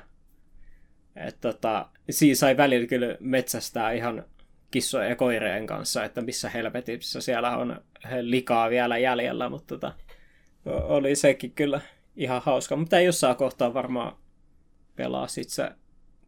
että 1.15 1.51
tota, 1.51 1.89
siinä 2.09 2.35
sai 2.35 2.57
välillä 2.57 2.87
kyllä 2.87 3.17
metsästää 3.19 3.91
ihan 3.91 4.25
kissojen 4.71 5.09
ja 5.09 5.15
koireen 5.15 5.67
kanssa, 5.67 6.03
että 6.03 6.21
missä 6.21 6.49
helvetissä 6.49 7.21
siellä 7.21 7.57
on 7.57 7.81
likaa 8.21 8.69
vielä 8.69 8.97
jäljellä, 8.97 9.49
mutta 9.49 9.67
tota, 9.67 9.93
oli 10.65 11.15
sekin 11.15 11.51
kyllä 11.51 11.81
ihan 12.15 12.41
hauska. 12.45 12.75
Mutta 12.75 12.99
jossain 12.99 13.35
kohtaa 13.35 13.73
varmaan 13.73 14.17
pelaa 14.95 15.27
sit 15.27 15.49
se 15.49 15.71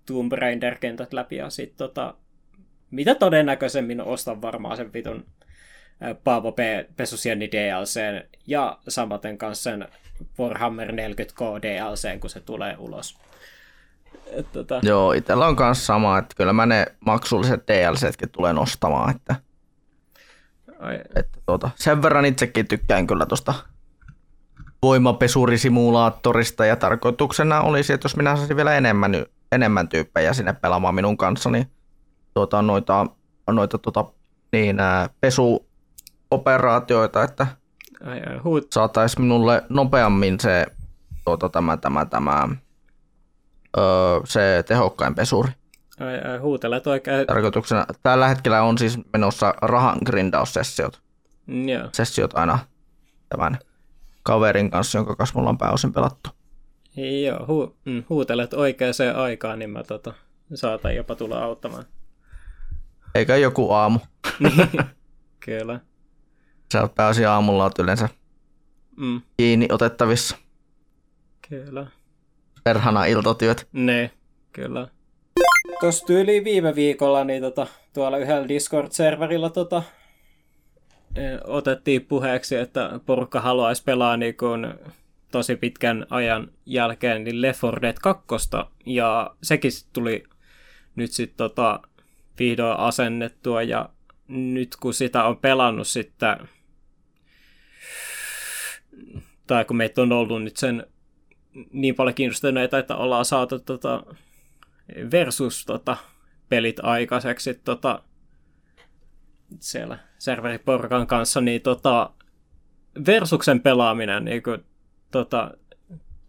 Tomb 0.06 0.32
Raider-kentät 0.34 1.14
läpi 1.14 1.36
ja 1.36 1.50
sit 1.50 1.78
tota, 1.78 2.16
mitä 2.92 3.16
todennäköisemmin 3.16 4.02
ostan 4.02 4.42
varmaan 4.42 4.78
sen 4.78 4.94
vitun 4.94 5.26
Paavo 6.24 6.52
P. 6.52 6.60
Pesusienni 6.96 7.52
DLC 7.52 8.00
ja 8.48 8.80
samaten 8.88 9.38
kanssa 9.38 9.64
sen 9.64 9.88
Warhammer 10.40 10.92
40K 10.92 11.62
DLC, 11.62 12.20
kun 12.20 12.30
se 12.30 12.40
tulee 12.40 12.76
ulos. 12.78 13.18
Et, 14.32 14.52
tota... 14.52 14.80
Joo, 14.84 15.12
itsellä 15.12 15.48
on 15.48 15.56
myös 15.60 15.86
sama, 15.86 16.18
että 16.18 16.36
kyllä 16.36 16.54
mä 16.54 16.66
ne 16.66 16.86
maksulliset 17.06 17.64
DLCtkin 17.68 18.30
tulee 18.30 18.54
nostamaan, 18.54 19.16
että, 19.16 19.36
Ai. 20.80 21.00
että 21.16 21.40
tuota, 21.46 21.70
sen 21.76 22.02
verran 22.02 22.26
itsekin 22.26 22.68
tykkään 22.68 23.08
kyllä 23.08 23.26
tuosta 23.26 23.54
voimapesurisimulaattorista 24.82 26.66
ja 26.66 26.76
tarkoituksena 26.76 27.62
olisi, 27.62 27.94
että 27.94 28.06
jos 28.06 28.16
minä 28.16 28.36
saisin 28.36 28.58
vielä 28.58 28.78
enemmän, 28.78 29.26
enemmän 29.52 29.90
tyyppejä 29.90 30.34
sinne 30.34 30.54
pelaamaan 30.54 30.96
minun 30.96 31.18
kanssa, 31.18 31.50
niin 31.50 31.72
tuota, 32.34 32.62
noita, 32.62 33.06
noita 33.50 33.78
tuota, 33.78 34.06
niin, 34.52 34.80
ää, 34.80 35.10
pesuoperaatioita, 35.22 37.24
että 37.24 37.48
ai, 38.06 38.22
ai, 38.30 38.38
huut. 38.38 38.68
saataisiin 38.72 39.22
minulle 39.22 39.64
nopeammin 39.70 40.40
se 40.40 40.66
tuota, 41.26 41.50
tämä, 41.50 41.78
tämä, 41.78 42.06
tämä 42.06 42.50
öö, 43.78 44.20
se 44.26 44.64
tehokkain 44.68 45.16
pesuri. 45.16 45.52
Ai, 46.00 46.32
ai, 46.32 46.38
huutelet 46.38 46.88
oikein. 46.88 47.28
Tarkoituksena. 47.28 47.86
Tällä 48.04 48.28
hetkellä 48.28 48.62
on 48.64 48.78
siis 48.78 49.00
menossa 49.14 49.54
rahan 49.62 49.98
grindaussessiot. 50.06 51.02
Mm, 51.48 51.70
joo. 51.70 51.90
Sessiot 51.94 52.38
aina 52.38 52.60
tämän 53.30 53.60
kaverin 54.24 54.72
kanssa, 54.72 54.98
jonka 54.98 55.16
kanssa 55.16 55.40
mulla 55.40 55.50
on 55.50 55.58
pääosin 55.58 55.94
pelattu. 55.94 56.30
Joo, 57.26 57.40
hu- 57.40 57.76
mm, 57.86 58.04
huutelet 58.10 58.54
oikeaan 58.54 58.94
aikaan, 59.16 59.60
niin 59.60 59.70
mä 59.70 59.84
tota, 59.84 60.14
saatan 60.54 60.96
jopa 60.96 61.16
tulla 61.16 61.44
auttamaan. 61.44 61.86
Eikä 63.16 63.36
joku 63.36 63.72
aamu. 63.72 64.00
Kyllä. 65.46 65.80
Sä 66.72 66.82
oot 66.82 66.96
pääosin 66.96 67.28
aamulla 67.28 67.64
oot 67.64 67.80
yleensä 67.80 68.10
mm. 68.98 69.22
kiinni 69.38 69.68
otettavissa. 69.72 70.38
Kyllä 71.50 71.88
perhana 72.64 73.06
iltatyöt. 73.06 73.68
Ne, 73.72 74.12
kyllä. 74.52 74.88
Tuossa 75.80 76.06
tyyli 76.06 76.44
viime 76.44 76.76
viikolla 76.76 77.24
niin 77.24 77.42
tota, 77.42 77.68
tuolla 77.94 78.18
yhdellä 78.18 78.48
Discord-serverillä 78.48 79.50
tota, 79.50 79.84
e, 81.16 81.22
otettiin 81.44 82.06
puheeksi, 82.06 82.56
että 82.56 83.00
porukka 83.06 83.42
haluaisi 83.42 83.84
pelaa 83.84 84.18
niin 84.18 84.38
kun, 84.38 84.74
tosi 85.32 85.56
pitkän 85.56 86.06
ajan 86.10 86.52
jälkeen 86.66 87.24
niin 87.24 87.42
Left 87.42 87.64
4 87.64 87.82
Dead 87.82 87.98
2, 88.02 88.26
ja 88.86 89.36
sekin 89.44 89.72
tuli 89.94 90.24
nyt 90.96 91.12
sitten 91.12 91.38
tota, 91.38 91.80
vihdoin 92.40 92.78
asennettua, 92.78 93.64
ja 93.64 93.90
nyt 94.28 94.76
kun 94.76 94.94
sitä 94.94 95.24
on 95.24 95.38
pelannut 95.38 95.88
sitten, 95.88 96.38
tai 99.52 99.66
kun 99.66 99.78
meitä 99.78 100.02
on 100.02 100.12
ollut 100.12 100.44
nyt 100.44 100.58
sen 100.58 100.86
niin 101.72 101.96
paljon 101.96 102.16
kiinnostuneita, 102.16 102.80
että 102.80 102.96
ollaan 102.96 103.26
saatu 103.26 103.60
tota, 103.60 104.04
versus 105.12 105.66
tota, 105.66 105.98
pelit 106.50 106.80
aikaiseksi 106.84 107.54
tota, 107.54 108.04
siellä 109.60 110.00
serveriporukan 110.18 111.08
kanssa, 111.08 111.42
niin 111.42 111.62
tota, 111.62 112.10
versuksen 113.08 113.62
pelaaminen 113.62 114.26
niin 114.26 114.44
kuin, 114.44 114.66
tota, 115.12 115.52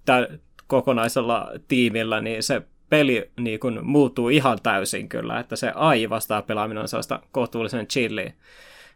tä, 0.04 0.28
kokonaisella 0.66 1.50
tiimillä, 1.68 2.20
niin 2.20 2.42
se 2.42 2.62
peli 2.88 3.30
niin 3.40 3.60
kuin, 3.60 3.86
muuttuu 3.86 4.28
ihan 4.28 4.58
täysin 4.62 5.08
kyllä, 5.08 5.40
että 5.40 5.56
se 5.56 5.72
AI 5.74 6.08
pelaaminen 6.46 6.82
on 6.82 6.88
sellaista 6.88 7.20
kohtuullisen 7.32 7.86
chilliä. 7.86 8.32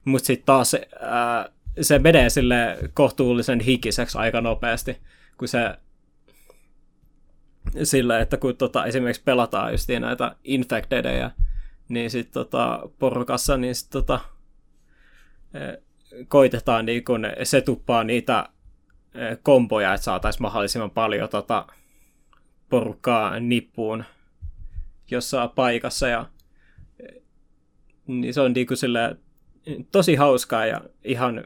Mutta 0.04 0.26
sitten 0.26 0.46
taas 0.46 0.76
ää, 1.00 1.48
se 1.80 1.98
menee 1.98 2.30
sille 2.30 2.78
kohtuullisen 2.94 3.60
hikiseksi 3.60 4.18
aika 4.18 4.40
nopeasti, 4.40 4.96
kun 5.38 5.48
se 5.48 5.78
sillä, 7.82 8.20
että 8.20 8.36
kun 8.36 8.56
tota, 8.56 8.86
esimerkiksi 8.86 9.22
pelataan 9.22 9.72
just 9.72 9.88
näitä 10.00 10.36
infectedeja, 10.44 11.30
niin 11.88 12.10
sitten 12.10 12.32
tota, 12.32 12.88
porukassa, 12.98 13.56
niin 13.56 13.74
sit, 13.74 13.90
tota, 13.90 14.20
koitetaan 16.28 16.86
niin 16.86 17.04
kun 17.04 17.26
se 17.42 17.60
tuppaa 17.60 18.04
niitä 18.04 18.48
komboja, 19.42 19.94
että 19.94 20.04
saataisiin 20.04 20.42
mahdollisimman 20.42 20.90
paljon 20.90 21.28
tota, 21.28 21.66
porukkaa 22.68 23.40
nippuun 23.40 24.04
jossain 25.10 25.50
paikassa. 25.50 26.08
Ja, 26.08 26.26
niin 28.06 28.34
se 28.34 28.40
on 28.40 28.52
niin 28.52 28.66
kuin 28.66 28.76
sille, 28.76 29.16
tosi 29.92 30.14
hauskaa 30.14 30.66
ja 30.66 30.80
ihan 31.04 31.44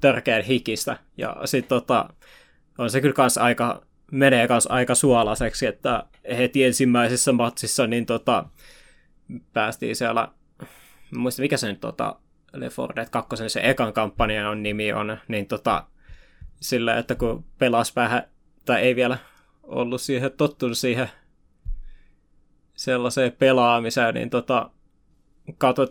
törkeän 0.00 0.42
hikistä. 0.42 0.98
Ja 1.16 1.36
sitten 1.44 1.68
tota, 1.68 2.08
on 2.78 2.90
se 2.90 3.00
kyllä 3.00 3.14
kans 3.14 3.38
aika, 3.38 3.82
menee 4.12 4.48
kans 4.48 4.66
aika 4.66 4.94
suolaiseksi, 4.94 5.66
että 5.66 6.06
heti 6.36 6.64
ensimmäisessä 6.64 7.32
matsissa 7.32 7.86
niin 7.86 8.06
tota, 8.06 8.44
päästiin 9.52 9.96
siellä, 9.96 10.28
muista 11.16 11.42
mikä 11.42 11.56
se 11.56 11.68
nyt 11.68 11.80
tota, 11.80 12.16
Left 12.52 12.78
4 12.78 12.92
Dead 12.96 13.08
2, 13.10 13.48
se 13.48 13.60
ekan 13.62 13.92
kampanjan 13.92 14.62
nimi 14.62 14.92
on, 14.92 15.18
niin 15.28 15.46
tota, 15.46 15.86
sillä, 16.60 16.96
että 16.96 17.14
kun 17.14 17.44
pelas 17.58 17.96
vähän, 17.96 18.22
tai 18.64 18.82
ei 18.82 18.96
vielä 18.96 19.18
ollut 19.62 20.00
siihen 20.00 20.32
tottunut 20.32 20.78
siihen 20.78 21.10
sellaiseen 22.74 23.32
pelaamiseen, 23.32 24.14
niin 24.14 24.30
tota, 24.30 24.70
katsot, 25.58 25.90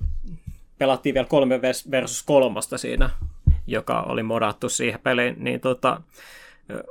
pelattiin 0.78 1.14
vielä 1.14 1.28
kolme 1.28 1.62
versus 1.92 2.24
kolmosta 2.24 2.78
siinä, 2.78 3.10
joka 3.68 4.02
oli 4.02 4.24
modattu 4.24 4.70
siihen 4.70 5.00
peliin, 5.00 5.36
niin 5.38 5.60
tota, 5.60 6.02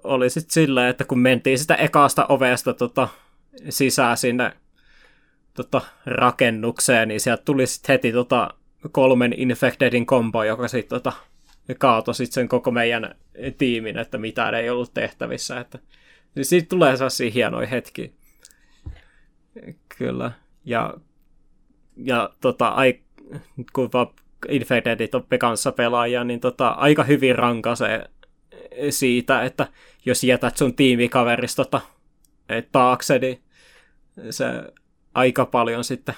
oli 0.04 0.30
sitten 0.30 0.52
silleen, 0.52 0.88
että 0.88 1.04
kun 1.04 1.18
mentiin 1.18 1.58
sitä 1.58 1.74
ekasta 1.74 2.26
ovesta 2.28 2.74
tota, 2.74 3.08
sisään 3.68 4.16
sinne 4.16 4.52
tota, 5.54 5.80
rakennukseen, 6.06 7.08
niin 7.08 7.20
sieltä 7.20 7.42
tuli 7.44 7.66
sitten 7.66 7.92
heti 7.92 8.12
tota, 8.12 8.54
kolmen 8.92 9.34
Infectedin 9.36 10.06
kombo, 10.06 10.44
joka 10.44 10.68
sitten 10.68 11.02
tota, 11.02 11.12
kaatoi 11.78 12.14
sit 12.14 12.32
sen 12.32 12.48
koko 12.48 12.70
meidän 12.70 13.14
tiimin, 13.58 13.98
että 13.98 14.18
mitään 14.18 14.54
ei 14.54 14.70
ollut 14.70 14.94
tehtävissä. 14.94 15.60
Että, 15.60 15.78
niin 16.34 16.44
siitä 16.44 16.68
tulee 16.68 16.96
sellaisia 16.96 17.30
hienoja 17.30 17.66
hetkiä. 17.66 18.08
Kyllä. 19.98 20.32
Ja, 20.64 20.94
ja 21.96 22.30
tota, 22.40 22.68
ai, 22.68 23.00
kun 23.72 23.90
vaan 23.92 24.06
Infectedit 24.48 25.14
on 25.14 25.26
kanssa 25.40 25.72
pelaajia, 25.72 26.24
niin 26.24 26.40
tota, 26.40 26.68
aika 26.68 27.04
hyvin 27.04 27.36
rankasee 27.36 28.10
siitä, 28.90 29.42
että 29.42 29.66
jos 30.06 30.24
jätät 30.24 30.56
sun 30.56 30.74
tiimikaverista 30.74 31.64
tota, 31.64 31.80
taakse, 32.72 33.18
niin 33.18 33.42
se 34.30 34.44
aika 35.14 35.46
paljon 35.46 35.84
sitten 35.84 36.14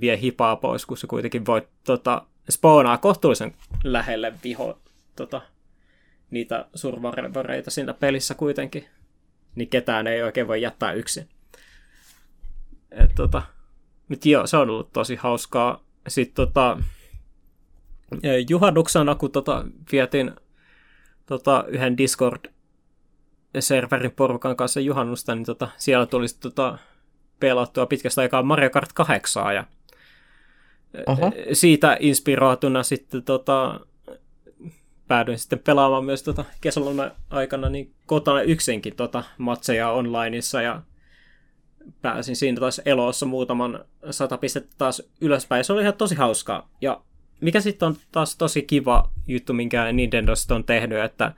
vie 0.00 0.20
hipaa 0.20 0.56
pois, 0.56 0.86
kun 0.86 0.96
se 0.96 1.06
kuitenkin 1.06 1.46
voi 1.46 1.68
tota, 1.84 2.26
spoonaa 2.50 2.98
kohtuullisen 2.98 3.54
lähelle 3.84 4.32
viho 4.44 4.78
tota, 5.16 5.40
niitä 6.30 6.66
survivoreita 6.74 7.70
siinä 7.70 7.94
pelissä 7.94 8.34
kuitenkin. 8.34 8.86
Niin 9.54 9.68
ketään 9.68 10.06
ei 10.06 10.22
oikein 10.22 10.48
voi 10.48 10.62
jättää 10.62 10.92
yksin. 10.92 11.28
Et, 12.90 13.14
tota, 13.14 13.42
nyt 14.08 14.26
joo, 14.26 14.46
se 14.46 14.56
on 14.56 14.70
ollut 14.70 14.92
tosi 14.92 15.16
hauskaa. 15.16 15.84
Sitten 16.08 16.34
tota, 16.34 16.78
juhannuksena, 18.48 19.14
kun 19.14 19.30
tota, 19.30 19.64
vietin 19.92 20.32
tota, 21.26 21.64
yhden 21.68 21.96
Discord-serverin 21.98 24.12
porukan 24.16 24.56
kanssa 24.56 24.80
juhannusta, 24.80 25.34
niin 25.34 25.44
tota, 25.44 25.68
siellä 25.76 26.06
tuli 26.06 26.26
tota, 26.40 26.78
pelattua 27.40 27.86
pitkästä 27.86 28.20
aikaa 28.20 28.42
Mario 28.42 28.70
Kart 28.70 28.92
8 28.92 29.54
ja 29.54 29.64
Oho. 31.06 31.32
siitä 31.52 31.96
inspiroituna 32.00 32.82
sitten 32.82 33.22
tota, 33.22 33.80
päädyin 35.08 35.38
sitten 35.38 35.58
pelaamaan 35.58 36.04
myös 36.04 36.22
tota 36.22 36.44
kesäloma 36.60 37.10
aikana 37.30 37.68
niin 37.68 37.94
kotona 38.06 38.42
yksinkin 38.42 38.96
tota 38.96 39.24
matseja 39.38 39.90
onlineissa 39.90 40.62
ja 40.62 40.82
pääsin 42.02 42.36
siinä 42.36 42.60
taas 42.60 42.80
elossa 42.84 43.26
muutaman 43.26 43.84
sata 44.10 44.38
pistettä 44.38 44.74
taas 44.78 45.02
ylöspäin. 45.20 45.64
Se 45.64 45.72
oli 45.72 45.82
ihan 45.82 45.94
tosi 45.94 46.14
hauskaa. 46.14 46.68
Ja 46.80 47.00
mikä 47.40 47.60
sitten 47.60 47.86
on 47.86 47.96
taas 48.12 48.36
tosi 48.36 48.62
kiva 48.62 49.10
juttu, 49.26 49.52
minkä 49.52 49.92
Nintendo 49.92 50.32
on 50.54 50.64
tehnyt, 50.64 50.98
että 50.98 51.32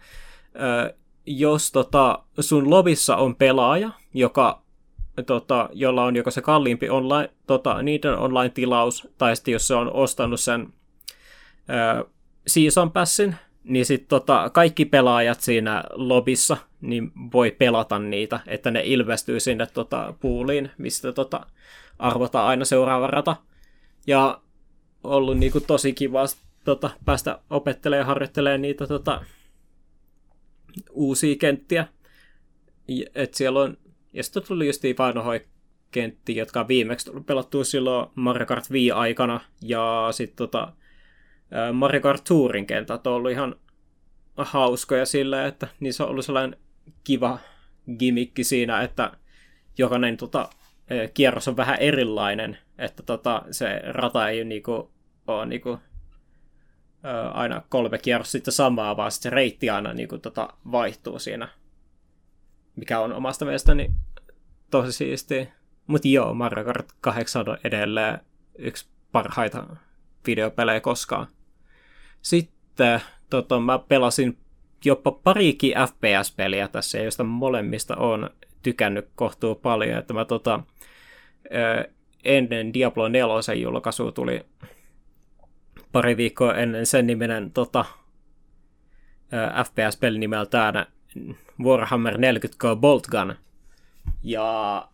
ö, 0.55 0.95
jos 1.27 1.73
tota, 1.73 2.19
sun 2.41 2.71
lobissa 2.71 3.17
on 3.17 3.37
pelaaja, 3.37 3.91
joka, 4.15 4.63
tota, 5.27 5.69
jolla 5.73 6.05
on 6.05 6.17
joko 6.17 6.31
se 6.31 6.41
kalliimpi 6.41 6.91
online, 6.91 7.31
tota, 7.47 7.83
niiden 7.83 8.19
online-tilaus, 8.19 9.09
tai 9.19 9.37
sitten 9.37 9.53
jos 9.53 9.67
se 9.67 9.75
on 9.75 9.93
ostanut 9.93 10.41
sen 10.41 10.73
ö, 11.71 12.05
Season 12.47 12.91
Passin, 12.91 13.35
niin 13.65 13.87
sitten 13.87 14.09
tota, 14.09 14.51
kaikki 14.51 14.85
pelaajat 14.85 15.41
siinä 15.41 15.85
lobissa 15.93 16.57
niin 16.81 17.13
voi 17.33 17.51
pelata 17.51 17.99
niitä, 17.99 18.41
että 18.47 18.71
ne 18.71 18.83
ilmestyy 18.85 19.41
sinne 19.41 19.67
tota, 19.67 20.15
puuliin, 20.21 20.71
mistä 20.79 21.13
tota, 21.13 21.47
arvotaan 21.99 22.47
aina 22.49 22.65
seuraava 22.65 23.07
rata. 23.07 23.37
Ja 24.07 24.41
ollut 25.05 25.39
niinku 25.39 25.61
tosi 25.61 25.93
kiva 25.93 26.25
tota, 26.65 26.91
päästä 27.05 27.39
opettelemaan 27.51 28.01
ja 28.01 28.07
harjoittelemaan 28.07 28.63
niitä 28.63 28.87
tota, 28.87 29.25
uusia 30.91 31.37
kenttiä. 31.37 31.87
Et 33.15 33.35
siellä 33.35 33.61
on, 33.61 33.77
ja 34.13 34.23
sitten 34.23 34.43
tuli 34.43 34.67
just 34.67 34.83
vanhoja 34.99 35.41
kenttiä, 35.91 36.37
jotka 36.37 36.61
on 36.61 36.69
viimeksi 36.69 37.07
tullut 37.07 37.27
pelattua 37.27 37.65
silloin 37.65 38.11
Mario 38.15 38.47
Kart 38.47 38.71
Wii 38.71 38.91
aikana, 38.91 39.41
ja 39.63 40.09
sitten 40.11 40.37
tota, 40.37 40.73
Mario 41.73 42.01
Kart 42.01 42.25
Tourin 42.25 42.67
kentät 42.67 43.07
on 43.07 43.13
ollut 43.13 43.31
ihan 43.31 43.57
hauskoja 44.37 45.07
sillä, 45.07 45.47
että 45.47 45.69
niissä 45.81 46.05
on 46.05 46.11
ollut 46.11 46.25
sellainen 46.25 46.61
kiva 47.05 47.39
gimmikki 47.99 48.45
siinä, 48.45 48.83
että 48.83 49.13
jokainen 49.79 50.17
tota, 50.17 50.49
kierros 51.15 51.49
on 51.49 51.57
vähän 51.57 51.79
erilainen, 51.79 52.59
että 52.79 53.03
tota, 53.03 53.43
se 53.51 53.83
rata 53.85 54.29
ei 54.29 54.45
niinku, 54.45 54.91
ole 55.27 55.47
niinku, 55.47 55.79
aina 57.33 57.63
kolme 57.69 57.99
kierros 57.99 58.33
sitten 58.33 58.53
samaa, 58.53 58.97
vaan 58.97 59.13
sitten 59.13 59.31
se 59.31 59.35
reitti 59.35 59.71
aina 59.71 59.93
niinku, 59.93 60.19
tota, 60.19 60.49
vaihtuu 60.73 61.19
siinä, 61.19 61.49
mikä 62.77 63.01
on 63.01 63.13
omasta 63.13 63.45
mielestäni 63.45 63.91
tosi 64.71 64.93
siistiä. 64.93 65.47
Mutta 65.87 66.09
joo, 66.09 66.35
Mario 66.35 66.65
Kart 66.65 66.93
8 67.01 67.49
on 67.49 67.59
edelleen 67.65 68.19
yksi 68.59 68.87
parhaita 69.13 69.67
videopelejä 70.27 70.81
koskaan. 70.81 71.27
Sitten 72.23 73.01
tota, 73.31 73.61
mä 73.61 73.79
pelasin 73.79 74.39
jopa 74.85 75.13
parikin 75.13 75.75
FPS-peliä 75.75 76.69
tässä, 76.69 76.99
joista 76.99 77.25
molemmista 77.25 77.97
on 77.97 78.31
tykännyt 78.63 79.09
kohtuu 79.15 79.55
paljon. 79.55 79.99
Että 79.99 80.15
mä 80.15 80.25
tota, 80.25 80.61
ennen 82.25 82.75
Diablo 82.75 83.09
4 83.09 83.55
julkaisu 83.55 84.13
tuli 84.13 84.47
pari 85.93 86.17
viikkoa 86.17 86.55
ennen 86.55 86.87
sen 86.87 87.07
nimenen 87.07 87.51
tota, 87.51 87.85
FPS-peli 89.65 90.19
nimeltään 90.19 90.87
Warhammer 91.63 92.15
40k 92.15 92.77
Boltgun. 92.81 93.35
Ja... 94.23 94.89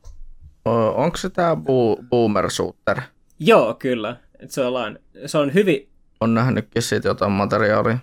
Onko 0.95 1.17
se 1.17 1.31
tää 1.31 1.55
bo- 1.55 2.07
Boomer 2.11 2.51
Shooter? 2.51 3.01
Joo, 3.39 3.75
kyllä. 3.75 4.17
Se 4.49 4.65
on, 4.65 4.99
se 5.27 5.39
on 5.39 5.55
hyvin 5.55 5.89
on 6.21 6.35
nähnytkin 6.35 6.83
siitä 6.83 7.09
jotain 7.09 7.33
materiaalia. 7.33 7.99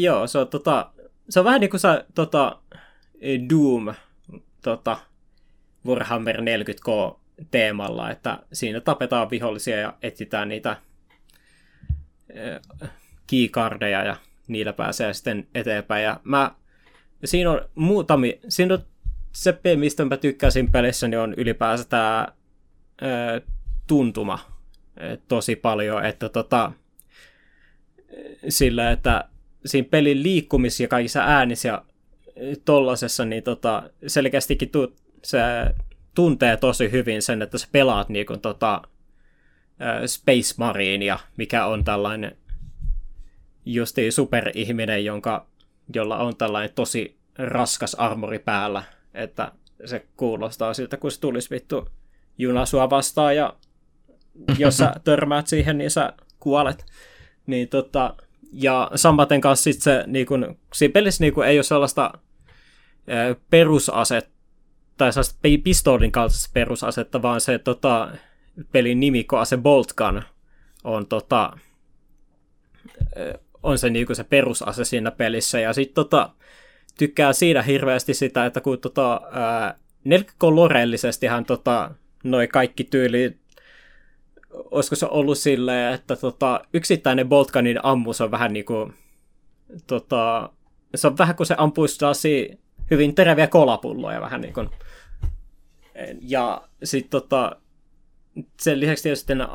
Joo, 0.00 0.26
se 0.26 0.38
on, 0.38 0.48
tota, 0.48 0.90
se 1.28 1.40
on 1.40 1.44
vähän 1.44 1.60
niin 1.60 1.70
kuin 1.70 1.80
se 1.80 2.06
tota, 2.14 2.58
Doom 3.50 3.94
tota, 4.62 4.98
Warhammer 5.86 6.36
40k 6.36 7.16
teemalla, 7.50 8.10
että 8.10 8.38
siinä 8.52 8.80
tapetaan 8.80 9.30
vihollisia 9.30 9.76
ja 9.76 9.94
etsitään 10.02 10.48
niitä 10.48 10.70
äh, 10.70 10.80
keycardeja 13.26 14.04
ja 14.04 14.16
niillä 14.48 14.72
pääsee 14.72 15.14
sitten 15.14 15.46
eteenpäin. 15.54 16.04
Ja 16.04 16.20
mä, 16.24 16.54
siinä 17.24 17.50
on 17.50 17.60
muutamia, 17.74 18.32
siinä 18.48 18.74
on 18.74 18.82
se, 19.32 19.58
mistä 19.76 20.04
mä 20.04 20.16
tykkäsin 20.16 20.72
pelissä, 20.72 21.08
niin 21.08 21.18
on 21.18 21.34
ylipäänsä 21.36 21.84
tämä 21.84 22.28
äh, 23.02 23.42
tuntuma 23.86 24.34
äh, 24.34 25.18
tosi 25.28 25.56
paljon, 25.56 26.04
että 26.04 26.28
tota, 26.28 26.72
sillä, 28.48 28.90
että 28.90 29.24
siinä 29.66 29.88
pelin 29.90 30.22
liikkumis- 30.22 30.80
ja 30.80 30.88
kaikissa 30.88 31.20
äänissä 31.20 31.68
ja 31.68 31.84
tollasessa, 32.64 33.24
niin 33.24 33.42
tota, 33.42 33.90
selkeästikin 34.06 34.70
tu- 34.70 34.96
se 35.22 35.38
tuntee 36.16 36.56
tosi 36.56 36.90
hyvin 36.90 37.22
sen, 37.22 37.42
että 37.42 37.58
sä 37.58 37.68
pelaat 37.72 38.08
niin 38.08 38.26
kuin, 38.26 38.40
tota, 38.40 38.82
Space 40.06 40.54
Marinea, 40.58 41.18
mikä 41.36 41.66
on 41.66 41.84
tällainen 41.84 42.36
justi 43.64 44.10
superihminen, 44.10 45.04
jonka, 45.04 45.46
jolla 45.94 46.18
on 46.18 46.36
tällainen 46.36 46.74
tosi 46.74 47.18
raskas 47.38 47.94
armori 47.94 48.38
päällä, 48.38 48.82
että 49.14 49.52
se 49.84 50.06
kuulostaa 50.16 50.74
siltä, 50.74 50.96
kun 50.96 51.10
se 51.10 51.20
tulisi 51.20 51.50
vittu 51.50 51.88
juna 52.38 52.66
sua 52.66 52.90
vastaan 52.90 53.36
ja 53.36 53.56
jos 54.58 54.76
sä 54.76 54.92
törmäät 55.04 55.46
siihen, 55.46 55.78
niin 55.78 55.90
sä 55.90 56.12
kuolet. 56.40 56.86
Niin 57.46 57.68
tota, 57.68 58.14
ja 58.52 58.90
samaten 58.94 59.40
kanssa 59.40 59.64
sit 59.64 59.82
se, 59.82 60.04
niin 60.06 60.26
kun, 60.26 60.58
siinä 60.74 60.92
pelissä 60.92 61.24
niin 61.24 61.34
kun, 61.34 61.46
ei 61.46 61.58
ole 61.58 61.62
sellaista 61.62 62.12
perusaset, 63.50 64.35
tai 64.96 65.12
pistoolin 65.64 66.12
kaltaista 66.12 66.50
perusasetta, 66.52 67.22
vaan 67.22 67.40
se 67.40 67.58
tota, 67.58 68.08
pelin 68.72 69.00
nimikko 69.00 69.44
se 69.44 69.56
Bolt 69.56 69.92
Gun 69.92 70.22
on, 70.84 71.06
tota, 71.06 71.58
on 73.62 73.78
se, 73.78 73.90
niin 73.90 74.16
se 74.16 74.24
perusase 74.24 74.84
siinä 74.84 75.10
pelissä. 75.10 75.60
Ja 75.60 75.72
sitten 75.72 75.94
tota, 75.94 76.30
tykkää 76.98 77.32
siinä 77.32 77.62
hirveästi 77.62 78.14
sitä, 78.14 78.46
että 78.46 78.60
kun 78.60 78.80
tota, 78.80 79.20
hän 81.28 81.44
tota, 81.44 81.90
noi 82.24 82.48
kaikki 82.48 82.84
tyyli 82.84 83.36
olisiko 84.70 84.96
se 84.96 85.06
ollut 85.06 85.38
silleen, 85.38 85.94
että 85.94 86.16
tota, 86.16 86.60
yksittäinen 86.72 87.28
Boltkanin 87.28 87.84
ammus 87.84 88.20
on 88.20 88.30
vähän 88.30 88.52
niin 88.52 88.64
kuin, 88.64 88.92
tota, 89.86 90.50
se 90.94 91.06
on 91.06 91.18
vähän 91.18 91.36
kuin 91.36 91.46
se 91.46 91.54
ampuisi 91.58 91.98
hyvin 92.90 93.14
teräviä 93.14 93.46
kolapulloja 93.46 94.20
vähän 94.20 94.40
niin 94.40 94.54
kuin. 94.54 94.70
Ja 96.20 96.68
sitten 96.84 97.10
tota, 97.10 97.56
sen 98.60 98.80
lisäksi 98.80 99.02
tietysti 99.02 99.34
ne 99.34 99.46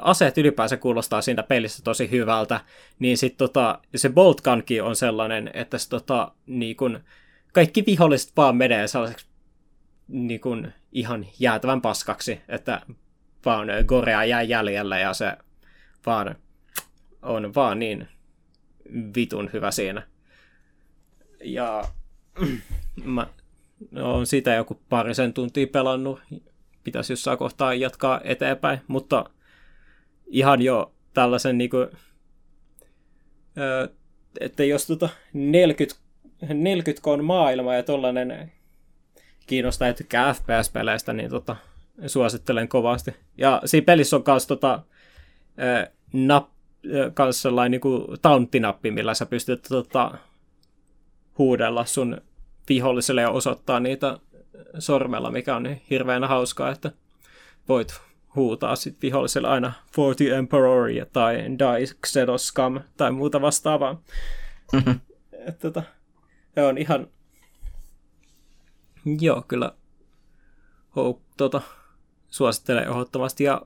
aseet 0.00 0.38
ylipäänsä 0.38 0.76
kuulostaa 0.76 1.22
siitä 1.22 1.42
pelistä 1.42 1.82
tosi 1.82 2.10
hyvältä, 2.10 2.60
niin 2.98 3.18
sitten 3.18 3.38
tota, 3.38 3.78
se 3.96 4.08
Bolt 4.08 4.40
Gunkin 4.40 4.82
on 4.82 4.96
sellainen, 4.96 5.50
että 5.54 5.78
se, 5.78 5.88
tota, 5.88 6.32
niin 6.46 6.76
kun, 6.76 7.00
kaikki 7.52 7.86
viholliset 7.86 8.32
vaan 8.36 8.56
menee 8.56 8.86
sellaiseksi 8.86 9.26
niin 10.08 10.40
kun, 10.40 10.72
ihan 10.92 11.26
jäätävän 11.38 11.80
paskaksi, 11.80 12.40
että 12.48 12.80
vaan 13.44 13.68
Gorea 13.86 14.24
jää 14.24 14.42
jäljellä 14.42 14.98
ja 14.98 15.14
se 15.14 15.36
vaan 16.06 16.36
on 17.22 17.54
vaan 17.54 17.78
niin 17.78 18.08
vitun 19.16 19.50
hyvä 19.52 19.70
siinä. 19.70 20.02
Ja 21.44 21.84
mä 23.04 23.26
olen 24.02 24.26
sitä 24.26 24.54
joku 24.54 24.80
parisen 24.88 25.32
tuntia 25.32 25.66
pelannut. 25.66 26.20
Pitäisi 26.84 27.12
jossain 27.12 27.38
kohtaa 27.38 27.74
jatkaa 27.74 28.20
eteenpäin, 28.24 28.80
mutta 28.86 29.30
ihan 30.26 30.62
jo 30.62 30.92
tällaisen 31.14 31.58
niin 31.58 31.70
kuin, 31.70 31.88
että 34.40 34.64
jos 34.64 34.86
tota 34.86 35.08
40, 35.32 36.00
40 36.54 37.10
on 37.10 37.24
maailma 37.24 37.74
ja 37.74 37.82
tollainen 37.82 38.52
kiinnostaa 39.46 39.88
ja 39.88 39.94
tykkää 39.94 40.32
FPS-peleistä, 40.32 41.12
niin 41.12 41.30
tota, 41.30 41.56
suosittelen 42.06 42.68
kovasti. 42.68 43.16
Ja 43.38 43.62
siinä 43.64 43.84
pelissä 43.84 44.16
on 44.16 44.22
myös 44.26 44.46
tota, 44.46 44.82
nap, 46.12 46.48
kans 47.14 47.42
sellainen 47.42 47.80
niin 47.84 48.18
tauntinappi, 48.22 48.90
millä 48.90 49.14
sä 49.14 49.26
pystyt 49.26 49.66
tota, 49.68 50.18
huudella 51.38 51.84
sun 51.84 52.20
viholliselle 52.68 53.20
ja 53.20 53.30
osoittaa 53.30 53.80
niitä 53.80 54.18
sormella, 54.78 55.30
mikä 55.30 55.56
on 55.56 55.62
niin 55.62 55.82
hirveän 55.90 56.24
hauskaa, 56.24 56.70
että 56.70 56.92
voit 57.68 58.00
huutaa 58.34 58.76
sit 58.76 59.02
viholliselle 59.02 59.48
aina 59.48 59.72
40 59.96 60.36
Emperor 60.38 60.88
tai 61.12 61.36
Die 61.36 61.86
Xenoscum 62.06 62.80
tai 62.96 63.10
muuta 63.10 63.40
vastaavaa. 63.40 64.00
Mm-hmm. 64.72 65.00
Että, 65.32 65.60
tota, 65.60 65.82
on 66.68 66.78
ihan... 66.78 67.06
Joo, 69.20 69.44
kyllä 69.48 69.72
hou, 70.96 71.22
tota, 71.36 71.60
suosittelen 72.30 72.88
ehdottomasti 72.88 73.44
ja 73.44 73.62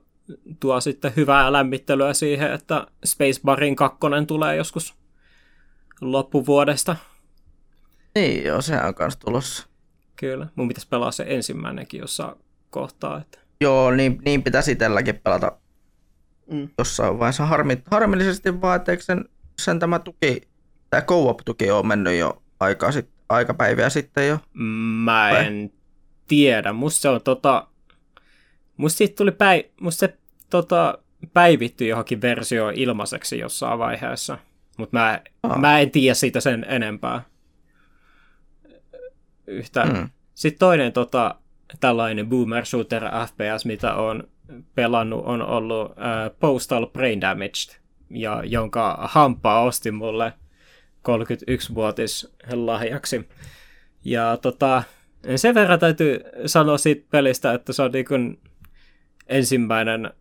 tuo 0.61 0.81
sitten 0.81 1.13
hyvää 1.17 1.53
lämmittelyä 1.53 2.15
siihen, 2.15 2.53
että 2.53 2.87
Spacebarin 3.05 3.77
kakkonen 3.77 4.27
tulee 4.27 4.57
joskus 4.57 4.95
loppuvuodesta. 6.01 6.97
Niin 8.15 8.45
joo, 8.45 8.63
sehän 8.63 8.87
on 8.87 8.95
kanssa 8.95 9.21
tulossa. 9.21 9.67
Kyllä, 10.17 10.47
mun 10.55 10.69
pitäisi 10.69 10.89
pelaa 10.89 11.11
se 11.11 11.25
ensimmäinenkin 11.29 12.01
jossain 12.01 12.35
kohtaa. 12.71 13.21
Että... 13.21 13.39
Joo, 13.61 13.91
niin, 13.91 14.19
niin 14.25 14.43
pitäisi 14.43 14.73
itselläkin 14.73 15.21
pelata 15.25 15.59
mm. 16.53 16.69
jossain 16.79 17.19
vaiheessa. 17.19 17.47
Harmi, 17.47 17.83
harmillisesti 17.91 18.61
vaan, 18.61 18.77
että 18.77 18.97
sen, 19.01 19.25
sen 19.61 19.79
tämä 19.79 19.99
tuki, 19.99 20.43
tämä 20.91 21.03
co-op-tuki 21.03 21.71
on 21.71 21.87
mennyt 21.87 22.19
jo 22.19 22.43
aika, 22.61 22.93
sit, 22.93 23.09
aikapäiviä 23.29 23.91
sitten 23.91 24.29
jo. 24.29 24.39
Mä 25.05 25.31
en 25.31 25.59
Vai? 25.59 25.71
tiedä. 26.29 26.73
Musta 26.73 27.01
se 27.01 27.09
on 27.09 27.23
tota, 27.23 27.67
Musta 28.77 28.99
siitä 28.99 29.17
tuli 29.17 29.33
päi, 29.33 29.71
musta 29.81 30.01
se 30.01 30.19
tota, 30.51 30.99
päivitty 31.33 31.87
johonkin 31.87 32.21
versio 32.21 32.73
ilmaiseksi 32.75 33.39
jossain 33.39 33.79
vaiheessa, 33.79 34.39
mutta 34.79 34.99
mä, 34.99 35.21
mä 35.59 35.79
en 35.79 35.91
tiedä 35.91 36.15
siitä 36.15 36.41
sen 36.41 36.67
enempää. 36.69 37.23
Yhtä. 39.47 39.85
Mm. 39.85 40.09
Sitten 40.35 40.59
toinen 40.59 40.93
tota, 40.93 41.35
tällainen 41.81 42.29
boomer 42.29 42.67
shooter 42.67 43.03
FPS, 43.03 43.65
mitä 43.65 43.95
on 43.95 44.25
pelannut, 44.75 45.25
on 45.25 45.43
ollut 45.43 45.91
uh, 45.91 45.97
Postal 46.41 46.87
Brain 46.87 47.21
Damaged, 47.21 47.81
ja 48.11 48.43
jonka 48.45 48.99
hampaa 49.01 49.63
osti 49.63 49.91
mulle 49.91 50.33
31-vuotis 51.09 52.35
lahjaksi. 52.53 53.29
Ja 54.05 54.39
tota, 54.43 54.83
sen 55.37 55.55
verran 55.55 55.79
täytyy 55.79 56.21
sanoa 56.47 56.79
siitä 56.79 57.07
pelistä, 57.11 57.53
että 57.53 57.73
se 57.73 57.83
on 57.83 57.93
niin 57.93 58.05
kuin, 58.05 58.39
ensimmäinen 59.27 60.07
äh, 60.07 60.13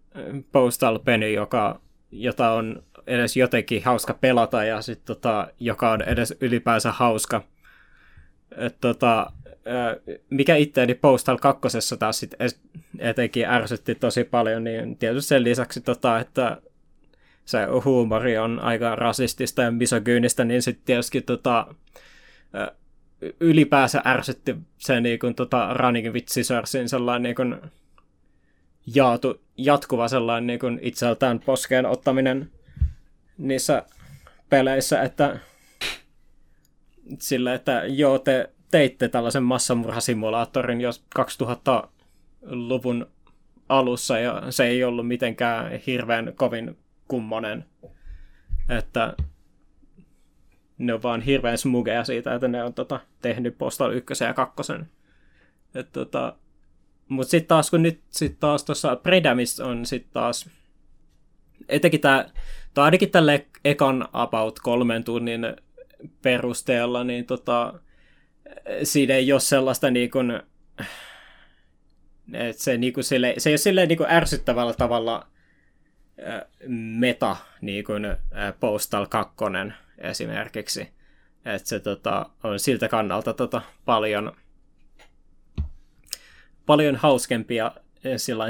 Postal 0.52 1.00
Penny, 1.00 1.32
joka, 1.32 1.82
jota 2.12 2.52
on 2.52 2.84
edes 3.08 3.38
jotenkin 3.38 3.84
hauska 3.84 4.14
pelata 4.14 4.64
ja 4.64 4.82
sit, 4.82 5.06
tota, 5.06 5.48
joka 5.60 5.92
on 5.92 6.02
edes 6.02 6.38
ylipäänsä 6.42 6.92
hauska. 6.92 7.44
Et, 8.58 8.76
tota, 8.82 9.32
mikä 10.30 10.56
itseäni 10.56 10.94
Postal 10.94 11.38
2. 11.38 11.68
taas 12.00 12.20
sit 12.20 12.36
etenkin 13.00 13.46
ärsytti 13.46 13.96
tosi 13.96 14.24
paljon, 14.24 14.64
niin 14.64 14.98
tietysti 14.98 15.28
sen 15.28 15.44
lisäksi, 15.44 15.82
tota, 15.82 16.20
että 16.20 16.62
se 17.46 17.60
huumori 17.86 18.38
on 18.38 18.60
aika 18.60 18.96
rasistista 18.96 19.62
ja 19.62 19.72
misogyynistä, 19.72 20.46
niin 20.46 20.62
sitten 20.62 20.86
tietysti 20.86 21.22
tota, 21.22 21.76
ylipäänsä 23.40 24.02
ärsytti 24.06 24.56
se 24.78 25.02
niin 25.02 25.20
kuin, 25.20 25.36
tota, 25.36 25.74
Running 25.74 26.14
with 26.14 26.28
Scissorsin 26.28 26.90
sellainen 26.90 27.24
niin 27.24 27.36
kuin, 27.36 27.56
jaatu, 28.96 29.42
jatkuva 29.58 30.08
sellainen 30.08 30.48
niin 30.48 30.80
itseltään 30.82 31.40
poskeen 31.40 31.86
ottaminen 31.86 32.52
niissä 33.38 33.84
peleissä, 34.50 35.02
että 35.02 35.40
sillä, 37.20 37.54
että 37.54 37.84
joo, 37.88 38.20
te 38.20 38.50
teitte 38.72 39.10
tällaisen 39.10 39.44
massamurhasimulaattorin 39.44 40.82
jos 40.82 41.06
2000-luvun 41.20 43.08
alussa 43.70 44.20
ja 44.20 44.44
se 44.50 44.66
ei 44.66 44.84
ollut 44.84 45.08
mitenkään 45.08 45.80
hirveän 45.88 46.34
kovin 46.36 46.78
kummonen, 47.08 47.66
että 48.70 49.16
ne 50.78 50.94
on 50.94 51.04
vaan 51.04 51.22
hirveän 51.22 51.58
smugeja 51.58 52.04
siitä, 52.04 52.36
että 52.36 52.48
ne 52.48 52.64
on 52.64 52.74
tota, 52.74 53.00
tehnyt 53.22 53.58
Postal 53.58 53.92
1 53.92 54.24
ja 54.24 54.34
2. 54.34 54.74
Että 55.76 55.92
tota, 55.92 56.36
mutta 57.08 57.32
sitten 57.32 57.48
taas, 57.48 57.70
kun 57.70 57.82
nyt 57.82 58.02
sit 58.10 58.40
taas 58.40 58.64
tuossa 58.64 58.96
Predamis 58.96 59.60
on 59.60 59.86
sitten 59.86 60.14
taas, 60.14 60.50
etenkin 61.70 62.02
tämä, 62.02 62.26
tai 62.74 62.86
ainakin 62.86 63.12
tälle 63.12 63.48
ekan 63.66 64.08
about 64.14 64.60
kolmen 64.60 65.04
tunnin 65.04 65.42
perusteella, 66.22 67.04
niin 67.04 67.26
tota, 67.26 67.80
siinä 68.84 69.14
ei 69.14 69.32
ole 69.32 69.40
sellaista 69.40 69.92
niin 69.92 70.12
kuin, 70.12 70.42
että 72.34 72.64
se, 72.64 72.78
niin 72.78 72.94
kuin 72.94 73.04
sille, 73.04 73.34
se 73.38 73.50
ei 73.50 73.52
ole 73.52 73.58
silleen 73.58 73.88
niin 73.88 73.98
kuin 73.98 74.12
ärsyttävällä 74.12 74.74
tavalla 74.74 75.28
meta, 76.98 77.38
niin 77.62 77.84
kuin 77.84 78.04
Postal 78.60 79.06
2 79.06 79.36
esimerkiksi. 79.98 80.82
Että 81.46 81.70
se 81.70 81.80
tota, 81.80 82.30
on 82.44 82.60
siltä 82.60 82.88
kannalta 82.88 83.34
tota, 83.34 83.62
paljon 83.86 84.32
paljon 86.66 86.96
hauskempi 86.96 87.56
ja 87.56 87.76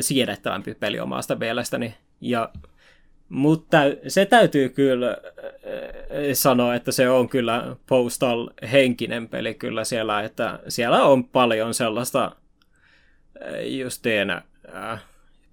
siedettävämpi 0.01 0.73
peli 0.75 0.99
omasta 0.99 1.35
mielestäni. 1.35 1.95
Ja, 2.21 2.49
mutta 3.31 3.77
se 4.07 4.25
täytyy 4.25 4.69
kyllä 4.69 5.17
eh, 6.09 6.35
sanoa, 6.35 6.75
että 6.75 6.91
se 6.91 7.09
on 7.09 7.29
kyllä 7.29 7.75
Postal 7.87 8.49
henkinen 8.71 9.29
peli 9.29 9.53
kyllä 9.53 9.83
siellä, 9.83 10.21
että 10.21 10.59
siellä 10.67 11.03
on 11.03 11.23
paljon 11.23 11.73
sellaista 11.73 12.35
eh, 13.41 13.77
justiin 13.79 14.29
äh, 14.29 15.03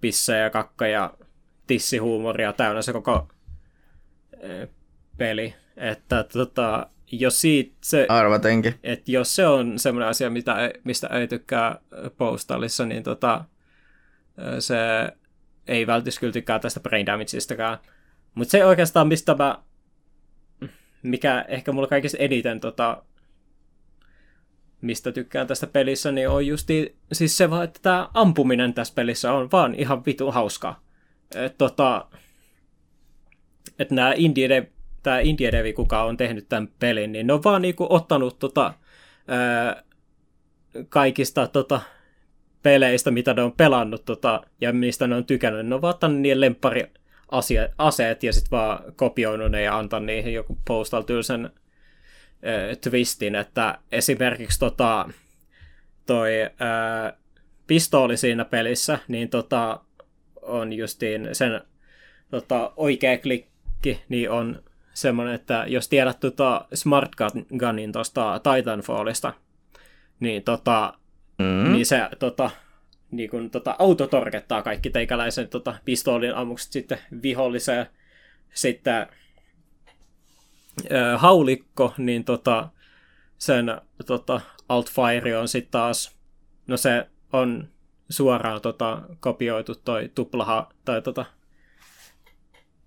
pissa 0.01 0.33
ja 0.33 0.49
kakka 0.49 0.87
ja 0.87 1.13
tissihuumoria 1.67 2.53
täynnä 2.53 2.81
se 2.81 2.93
koko 2.93 3.27
äh, 4.33 4.69
peli. 5.17 5.55
Että 5.77 6.23
tota, 6.23 6.87
jos 7.11 7.41
siitä 7.41 7.75
se, 7.83 8.05
Arvatenkin. 8.09 8.75
että 8.83 9.11
jos 9.11 9.35
se 9.35 9.47
on 9.47 9.79
semmoinen 9.79 10.09
asia, 10.09 10.29
mitä 10.29 10.71
mistä 10.83 11.07
ei 11.07 11.27
tykkää 11.27 11.79
postalissa, 12.17 12.85
niin 12.85 13.03
tota, 13.03 13.45
se 14.59 14.75
ei 15.69 15.87
välttis 15.87 16.19
kyllä 16.19 16.33
tykkää 16.33 16.59
tästä 16.59 16.79
brain 16.79 17.05
damageistakään. 17.05 17.77
Mutta 18.35 18.51
se 18.51 18.65
oikeastaan, 18.65 19.07
mistä 19.07 19.35
mä, 19.35 19.59
mikä 21.03 21.45
ehkä 21.47 21.71
mulla 21.71 21.87
kaikista 21.87 22.17
eniten 22.17 22.59
tota, 22.59 23.03
mistä 24.81 25.11
tykkään 25.11 25.47
tästä 25.47 25.67
pelissä, 25.67 26.11
niin 26.11 26.29
on 26.29 26.47
justi 26.47 26.95
siis 27.11 27.37
se 27.37 27.49
vaan, 27.49 27.63
että 27.63 27.79
tämä 27.83 28.09
ampuminen 28.13 28.73
tässä 28.73 28.93
pelissä 28.93 29.33
on 29.33 29.49
vaan 29.51 29.75
ihan 29.75 30.05
vitu 30.05 30.31
hauskaa. 30.31 30.81
Et, 31.35 31.57
tota, 31.57 32.05
että 33.79 33.95
nämä 33.95 34.13
indie 34.15 34.71
tämä 35.03 35.19
indie 35.19 35.51
devi, 35.51 35.73
kuka 35.73 36.03
on 36.03 36.17
tehnyt 36.17 36.49
tämän 36.49 36.69
pelin, 36.79 37.11
niin 37.11 37.27
ne 37.27 37.33
on 37.33 37.43
vaan 37.43 37.61
niinku 37.61 37.87
ottanut 37.89 38.39
tota, 38.39 38.73
ää, 39.27 39.83
kaikista 40.89 41.47
tota, 41.47 41.81
peleistä, 42.63 43.11
mitä 43.11 43.33
ne 43.33 43.43
on 43.43 43.51
pelannut 43.51 44.05
tota, 44.05 44.41
ja 44.61 44.73
mistä 44.73 45.07
ne 45.07 45.15
on 45.15 45.25
tykännyt, 45.25 45.65
ne 45.65 45.75
on 45.75 45.81
vaan 45.81 45.95
ottanut 45.95 46.19
niiden 46.19 46.41
lemppari 46.41 46.91
aseet 47.77 48.23
ja 48.23 48.33
sitten 48.33 48.51
vaan 48.51 48.93
kopioinut 48.95 49.51
ne 49.51 49.61
ja 49.61 49.77
antanut 49.77 50.05
niihin 50.05 50.33
joku 50.33 50.57
postal 50.67 51.01
tylsen 51.01 51.45
äh, 51.45 52.77
twistin, 52.81 53.35
että 53.35 53.77
esimerkiksi 53.91 54.59
tota, 54.59 55.09
toi 56.05 56.41
äh, 56.41 57.13
pistooli 57.67 58.17
siinä 58.17 58.45
pelissä, 58.45 58.99
niin 59.07 59.29
tota, 59.29 59.79
on 60.41 60.73
justiin 60.73 61.29
sen 61.31 61.61
tota, 62.31 62.73
oikea 62.75 63.17
klikki, 63.17 64.01
niin 64.09 64.31
on 64.31 64.63
semmoinen, 64.93 65.35
että 65.35 65.65
jos 65.67 65.89
tiedät 65.89 66.19
tota 66.19 66.65
Smart 66.73 67.11
Gunin 67.59 67.91
tuosta 67.91 68.39
Titanfallista, 68.39 69.33
niin, 70.19 70.43
tota, 70.43 70.93
mm. 71.39 71.71
niin 71.71 71.85
se 71.85 72.09
tota, 72.19 72.49
niin 73.11 73.29
kun, 73.29 73.51
tota, 73.51 73.75
autotorkettaa 73.79 74.61
kaikki 74.61 74.89
teikäläisen 74.89 75.47
tota, 75.47 75.75
pistoolin 75.85 76.35
ammukset 76.35 76.71
sitten 76.71 76.99
viholliseen. 77.23 77.85
Sitten 78.53 79.07
äh, 80.91 81.19
haulikko, 81.21 81.93
niin 81.97 82.23
tota, 82.23 82.69
sen 83.37 83.81
tota, 84.05 84.41
altfire 84.69 85.37
on 85.37 85.47
sitten 85.47 85.71
taas, 85.71 86.17
no 86.67 86.77
se 86.77 87.07
on 87.33 87.69
suoraan 88.09 88.61
tota, 88.61 89.01
kopioitu 89.19 89.75
toi 89.75 90.11
tuplaha, 90.15 90.69
tai 90.85 91.01
tota, 91.01 91.25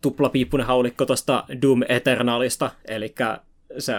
tuplapiippunen 0.03 0.67
haulikko 0.67 1.07
tuosta 1.07 1.45
Doom 1.63 1.83
Eternalista, 1.89 2.71
eli 2.89 3.15
se 3.79 3.95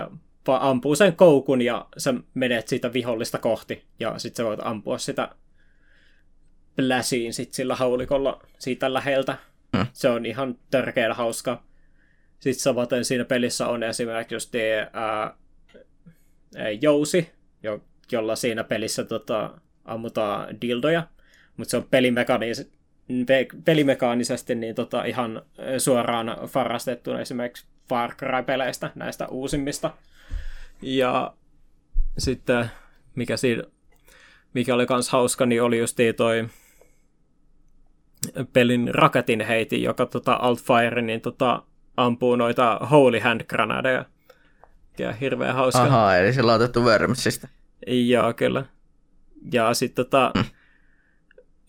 ampuu 0.48 0.96
sen 0.96 1.16
koukun 1.16 1.62
ja 1.62 1.86
sä 1.98 2.14
menet 2.34 2.68
siitä 2.68 2.94
vihollista 2.94 3.38
kohti, 3.38 3.86
ja 4.00 4.20
sitten 4.20 4.44
sä 4.44 4.50
voit 4.50 4.60
ampua 4.64 4.98
sitä 4.98 5.30
pläsiin 6.76 7.34
sit 7.34 7.54
sillä 7.54 7.76
haulikolla 7.76 8.42
siitä 8.60 8.94
läheltä. 8.94 9.38
Hmm. 9.78 9.86
Se 9.94 10.10
on 10.10 10.26
ihan 10.26 10.58
törkeä 10.72 11.14
hauska. 11.14 11.64
Sitten 12.40 12.64
samaten 12.64 13.06
siinä 13.06 13.26
pelissä 13.26 13.68
on 13.68 13.84
esimerkiksi 13.84 14.36
just 14.36 14.54
ää, 14.94 15.36
jousi, 16.82 17.32
jo, 17.64 17.84
jolla 18.12 18.36
siinä 18.36 18.64
pelissä 18.64 19.04
tota, 19.04 19.60
ammutaan 19.86 20.62
dildoja, 20.62 21.08
mutta 21.58 21.72
se 21.72 21.78
on 21.78 21.88
pelimekaanis, 21.92 22.72
pe, 23.28 23.48
pelimekaanisesti 23.66 24.56
niin 24.56 24.76
tota, 24.76 25.06
ihan 25.06 25.42
suoraan 25.78 26.38
farrastettu 26.48 27.14
esimerkiksi 27.14 27.66
Far 27.90 28.12
Cry-peleistä, 28.16 28.90
näistä 28.96 29.28
uusimmista. 29.28 29.92
Ja 30.84 31.34
sitten 32.18 32.72
mikä 33.16 33.38
siinä 33.38 33.64
mikä 34.54 34.74
oli 34.74 34.86
kans 34.86 35.10
hauska, 35.10 35.46
niin 35.46 35.64
oli 35.64 35.80
just 35.80 35.98
toi 36.18 36.48
pelin 38.54 38.96
raketin 38.96 39.42
heiti, 39.42 39.84
joka 39.84 40.06
tota 40.06 40.34
Altfire 40.34 41.02
niin 41.02 41.22
tota, 41.22 41.64
ampuu 41.98 42.36
noita 42.36 42.80
Holy 42.92 43.20
Hand 43.20 43.44
granadeja. 43.44 44.06
Ja 44.98 45.12
hirveän 45.12 45.56
hauska. 45.56 45.84
Ahaa, 45.84 46.18
eli 46.18 46.34
sillä 46.34 46.52
on 46.52 46.56
otettu 46.56 46.82
Wormsista. 46.82 47.48
Joo, 47.88 48.34
kyllä. 48.34 48.66
Ja 49.54 49.74
sitten 49.74 50.06
tota, 50.06 50.32
mm. 50.36 50.44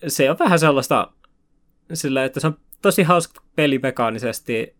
se 0.08 0.30
on 0.30 0.38
vähän 0.38 0.58
sellaista, 0.58 1.12
sillä 1.92 2.24
että 2.24 2.40
se 2.40 2.46
on 2.46 2.58
tosi 2.82 3.02
hauska 3.02 3.42
peli 3.56 3.78
mekaanisesti, 3.78 4.76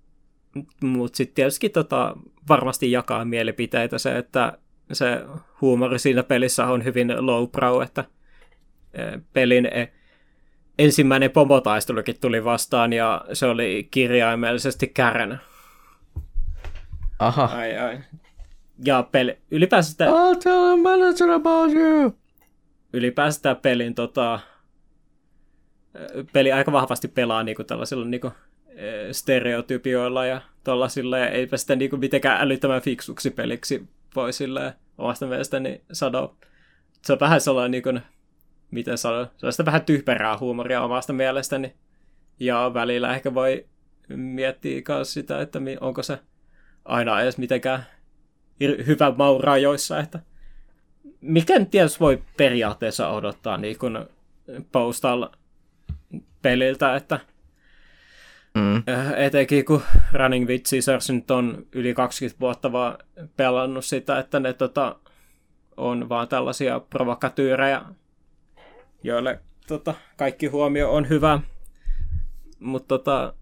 mutta 0.80 1.16
sitten 1.16 1.34
tietysti 1.34 1.68
tota, 1.68 2.16
varmasti 2.48 2.92
jakaa 2.92 3.24
mielipiteitä 3.24 3.98
se, 3.98 4.18
että 4.18 4.58
se 4.92 5.06
huumori 5.60 5.98
siinä 5.98 6.22
pelissä 6.22 6.66
on 6.66 6.84
hyvin 6.84 7.26
lowbrow, 7.26 7.82
että 7.82 8.04
eh, 8.94 9.20
pelin 9.32 9.66
e- 9.66 9.92
ensimmäinen 10.78 11.30
pomotaistelukin 11.30 12.20
tuli 12.20 12.44
vastaan 12.44 12.92
ja 12.92 13.24
se 13.32 13.46
oli 13.46 13.88
kirjaimellisesti 13.90 14.86
käränä. 14.86 15.38
Aha. 17.18 17.44
Ai, 17.44 17.76
ai. 17.76 17.98
Ja 18.84 19.02
peli, 19.12 19.38
ylipäänsä 19.50 19.90
sitä... 19.90 20.06
I'll 20.06 20.36
tell 20.42 20.64
a 20.64 20.76
manager 20.76 21.30
about 21.30 21.72
you! 21.72 22.18
Ylipäänsä 22.92 23.36
sitä 23.36 23.54
pelin 23.54 23.94
tota, 23.94 24.40
peli 26.32 26.52
aika 26.52 26.72
vahvasti 26.72 27.08
pelaa 27.08 27.42
niinku 27.42 27.64
tällaisilla 27.64 28.04
niinku, 28.04 28.32
stereotypioilla 29.12 30.26
ja 30.26 30.40
tollasilla, 30.64 31.18
ja 31.18 31.28
eipä 31.28 31.56
sitä 31.56 31.76
niinku 31.76 31.96
mitenkään 31.96 32.40
älyttömän 32.40 32.82
fiksuksi 32.82 33.30
peliksi 33.30 33.88
voi 34.16 34.32
silleen 34.32 34.72
omasta 34.98 35.26
mielestäni 35.26 35.80
sanoa. 35.92 36.36
Se 37.02 37.12
on 37.12 37.20
vähän 37.20 37.40
sellainen 37.40 37.70
niinku, 37.70 38.06
miten 38.70 38.98
sanoa, 38.98 39.26
sellaista 39.36 39.64
vähän 39.64 39.84
tyhperää 39.84 40.38
huumoria 40.38 40.82
omasta 40.82 41.12
mielestäni. 41.12 41.74
Ja 42.40 42.70
välillä 42.74 43.14
ehkä 43.14 43.34
voi 43.34 43.66
miettiä 44.08 44.82
myös 44.88 45.12
sitä, 45.12 45.40
että 45.40 45.60
onko 45.80 46.02
se 46.02 46.18
aina 46.84 47.20
edes 47.20 47.38
mitenkään 47.38 47.86
hyvä 48.60 49.14
maurajoissa, 49.16 49.98
että 49.98 50.20
mikä 51.20 51.64
tietysti 51.64 52.00
voi 52.00 52.22
periaatteessa 52.36 53.08
odottaa 53.08 53.56
niin 53.56 53.76
Postal 54.72 55.28
peliltä, 56.42 56.96
että 56.96 57.20
mm. 58.54 58.76
Äh, 58.88 59.12
etenkin 59.16 59.64
kun 59.64 59.82
Running 60.12 60.48
with 60.48 60.66
Scissors 60.66 61.10
nyt 61.10 61.30
on 61.30 61.66
yli 61.72 61.94
20 61.94 62.40
vuotta 62.40 62.72
vaan 62.72 62.98
pelannut 63.36 63.84
sitä, 63.84 64.18
että 64.18 64.40
ne 64.40 64.52
tota, 64.52 64.96
on 65.76 66.08
vaan 66.08 66.28
tällaisia 66.28 66.80
provokatyyrejä 66.80 67.82
joille 69.04 69.40
tota, 69.66 69.94
kaikki 70.16 70.46
huomio 70.46 70.92
on 70.92 71.08
hyvä. 71.08 71.40
Mutta 72.58 72.88
tota, 72.88 73.34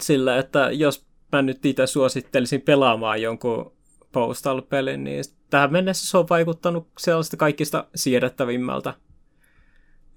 sillä, 0.00 0.38
että 0.38 0.70
jos 0.72 1.06
mä 1.32 1.42
nyt 1.42 1.66
itse 1.66 1.86
suosittelisin 1.86 2.62
pelaamaan 2.62 3.22
jonkun 3.22 3.76
Postal-pelin, 4.12 5.04
niin 5.04 5.24
tähän 5.50 5.72
mennessä 5.72 6.10
se 6.10 6.18
on 6.18 6.26
vaikuttanut 6.30 6.88
sellaista 6.98 7.36
kaikista 7.36 7.88
siedettävimmältä. 7.94 8.94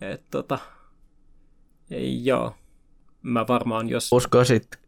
Et 0.01 0.23
tota, 0.31 0.59
joo, 2.23 2.55
mä 3.21 3.47
varmaan 3.47 3.89
jos... 3.89 4.09
Uskoisit, 4.11 4.79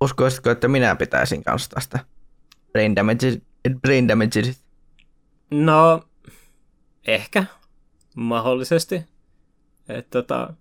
uskoisitko, 0.00 0.50
että 0.50 0.68
minä 0.68 0.96
pitäisin 0.96 1.44
kanssa 1.44 1.70
tästä 1.70 1.98
Brain 2.72 2.96
Damage, 2.96 3.40
brain 3.80 4.08
damage. 4.08 4.42
No, 5.50 6.04
ehkä 7.06 7.44
mahdollisesti. 8.16 9.02
Että 9.88 10.10
tota, 10.22 10.54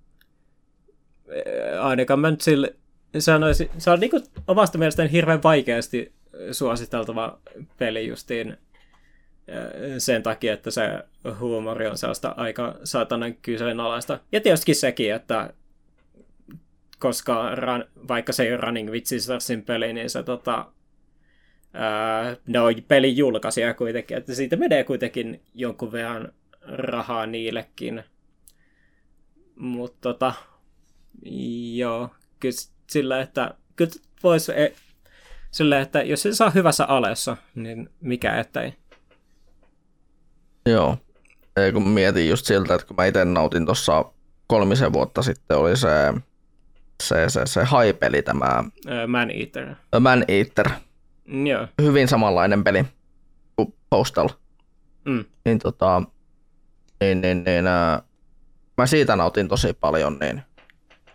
ainakaan 1.82 2.20
mä 2.20 2.32
nyt 2.32 2.42
sille 2.42 2.76
sanoisin, 3.20 3.70
se 3.78 3.92
on 3.92 4.00
niinku 4.00 4.20
omasta 4.48 4.78
mielestäni 4.78 5.12
hirveän 5.12 5.44
vaikeasti 5.44 6.14
suositeltava 6.52 7.40
peli 7.78 8.08
justiin 8.08 8.58
sen 9.98 10.24
takia, 10.24 10.54
että 10.54 10.72
se 10.72 10.82
huumori 11.40 11.88
on 11.88 11.98
sellaista 11.98 12.34
aika 12.38 12.76
saatanan 12.84 13.36
kyseenalaista. 13.36 14.20
Ja 14.32 14.42
tietysti 14.42 14.74
sekin, 14.74 15.14
että 15.14 15.54
koska 17.04 17.56
run, 17.56 17.86
vaikka 18.08 18.34
se 18.34 18.44
ei 18.44 18.54
ole 18.54 18.62
Running 18.62 18.92
with 18.92 19.06
Scissorsin 19.06 19.64
peli, 19.64 19.94
niin 19.94 20.10
se 20.10 20.24
tota, 20.24 20.66
ää, 21.74 22.36
ne 22.48 22.60
on 22.60 22.74
pelin 22.88 23.18
julkaisija 23.18 23.74
kuitenkin, 23.74 24.18
että 24.18 24.36
siitä 24.36 24.56
menee 24.56 24.84
kuitenkin 24.84 25.42
jonkun 25.54 25.92
verran 25.92 26.34
rahaa 26.62 27.26
niillekin. 27.26 28.04
Mutta 29.56 30.00
tota, 30.02 30.34
joo, 31.76 32.10
kyllä 32.40 32.56
sillä, 32.90 33.22
että 33.22 33.54
kyllä 33.76 33.92
voisi, 34.24 34.52
e, 34.56 34.74
sillä, 35.52 35.82
että 35.82 36.02
jos 36.02 36.22
se 36.22 36.34
saa 36.34 36.50
hyvässä 36.50 36.86
alessa, 36.86 37.38
niin 37.56 37.90
mikä 38.02 38.40
ettei. 38.40 38.74
Joo, 40.66 40.98
ei 41.58 41.72
kun 41.72 41.88
mietin 41.88 42.30
just 42.30 42.46
siltä, 42.46 42.76
että 42.76 42.88
kun 42.88 42.96
mä 42.96 43.06
itse 43.06 43.26
nautin 43.26 43.66
tuossa 43.66 44.06
kolmisen 44.48 44.94
vuotta 44.94 45.22
sitten, 45.22 45.58
oli 45.58 45.78
se, 45.78 46.14
se, 47.04 47.30
se, 47.30 47.42
se 47.46 47.64
haipeli 47.64 48.22
tämä... 48.22 48.64
Man 49.08 49.32
Eater. 49.32 49.76
Man 50.00 50.26
Eater. 50.28 50.70
Mm, 51.28 51.48
Joo. 51.48 51.68
hyvin 51.82 52.08
samanlainen 52.08 52.64
peli 52.64 52.86
kuin 53.56 53.74
Postal. 53.90 54.30
Mm. 55.06 55.26
Niin 55.46 55.60
tota, 55.60 56.02
niin, 57.02 57.22
niin, 57.22 57.44
niin 57.44 57.68
ää, 57.68 58.02
mä 58.78 58.86
siitä 58.86 59.16
nautin 59.16 59.48
tosi 59.48 59.74
paljon, 59.74 60.18
niin 60.20 60.42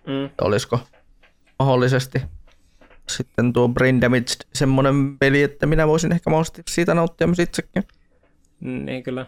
Mm. 0.07 0.31
olisiko 0.41 0.81
mahdollisesti 1.59 2.23
sitten 3.09 3.53
tuo 3.53 3.69
Brain 3.69 4.01
Damage 4.01 4.25
semmonen 4.55 5.19
peli, 5.19 5.43
että 5.43 5.67
minä 5.67 5.89
voisin 5.89 6.13
ehkä 6.13 6.31
mahdollisesti 6.31 6.63
siitä 6.69 6.95
nauttia 6.95 7.27
myös 7.27 7.39
itsekin. 7.39 7.83
Niin 8.61 9.03
kyllä. 9.03 9.27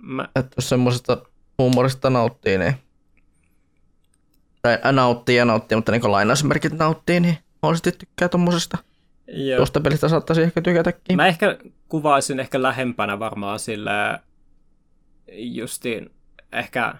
Mä, 0.00 0.28
Että 0.36 0.50
jos 0.56 0.68
semmoisesta 0.68 1.18
huumorista 1.58 2.10
nauttii, 2.10 2.58
niin 2.58 2.74
tai 4.64 4.92
nauttii 4.92 5.36
ja 5.36 5.44
nauttii, 5.44 5.76
mutta 5.76 5.92
niin 5.92 6.12
lainausmerkit 6.12 6.72
nauttii, 6.72 7.20
niin 7.20 7.38
mahdollisesti 7.62 7.92
tykkää 7.92 8.28
tommosesta. 8.28 8.78
joo. 9.26 9.56
Tuosta 9.56 9.80
pelistä 9.80 10.08
saattaisi 10.08 10.42
ehkä 10.42 10.60
tykätäkin. 10.62 11.16
Mä 11.16 11.26
ehkä 11.26 11.58
kuvaisin 11.88 12.40
ehkä 12.40 12.62
lähempänä 12.62 13.18
varmaan 13.18 13.58
sillä 13.58 14.20
justiin 15.32 16.10
ehkä 16.52 16.94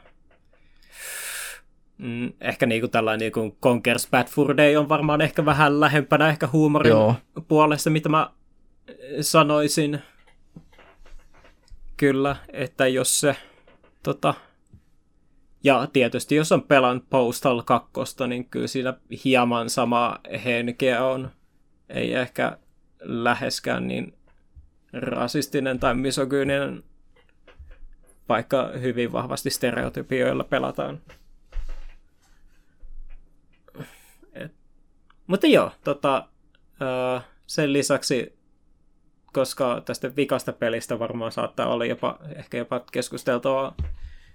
mm, 1.99 2.32
ehkä 2.41 2.66
niinku 2.66 2.89
tällainen 2.89 3.20
niinku 3.20 3.57
Conker's 3.66 4.09
Bad 4.11 4.27
Fur 4.27 4.57
Day 4.57 4.77
on 4.77 4.89
varmaan 4.89 5.20
ehkä 5.20 5.45
vähän 5.45 5.81
lähempänä 5.81 6.28
ehkä 6.28 6.49
huumorin 6.53 6.91
Joo. 6.91 7.15
puolesta, 7.49 7.91
mitä 7.91 8.09
mä 8.09 8.31
sanoisin. 9.20 10.03
Kyllä, 11.97 12.36
että 12.53 12.86
jos 12.86 13.20
se 13.20 13.36
tota, 14.03 14.35
ja 15.65 15.89
tietysti 15.93 16.35
jos 16.35 16.53
on 16.53 16.62
pelannut 16.62 17.11
Postal 17.11 17.62
2, 17.62 17.93
niin 18.28 18.49
kyllä 18.49 18.66
siinä 18.66 18.95
hieman 19.24 19.70
sama 19.70 20.19
henkeä 20.45 21.05
on. 21.05 21.31
Ei 21.89 22.15
ehkä 22.15 22.59
läheskään 23.01 23.89
niin 23.89 24.15
rasistinen 24.93 25.81
tai 25.81 25.95
misogyyninen, 25.95 26.82
vaikka 28.28 28.70
hyvin 28.81 29.12
vahvasti 29.12 29.51
stereotypioilla 29.51 30.45
pelataan. 30.45 31.01
Et. 34.32 34.53
Mutta 35.27 35.47
joo, 35.47 35.70
tota, 35.85 36.28
sen 37.47 37.73
lisäksi, 37.73 38.39
koska 39.32 39.82
tästä 39.85 40.16
vikasta 40.16 40.53
pelistä 40.53 40.99
varmaan 40.99 41.32
saattaa 41.32 41.69
olla 41.69 41.85
jopa, 41.85 42.19
ehkä 42.36 42.59
jopa 42.59 42.81
keskusteltavaa, 42.93 43.74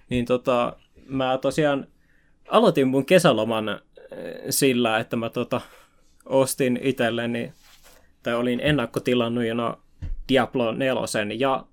niin 0.10 0.26
tota, 0.26 0.76
mä 1.06 1.38
tosiaan 1.38 1.88
aloitin 2.49 2.88
mun 2.88 3.06
kesäloman 3.06 3.69
eh, 3.69 3.80
sillä, 4.49 4.99
että 4.99 5.15
mä 5.15 5.30
tota, 5.30 5.61
ostin 6.26 6.80
itselleni, 6.84 7.53
tai 8.23 8.34
olin 8.36 8.60
ennakkotilannut 8.64 9.45
jo 9.45 9.53
no 9.53 9.80
Diablo 10.30 10.72
4 10.72 11.02
ja 11.38 11.65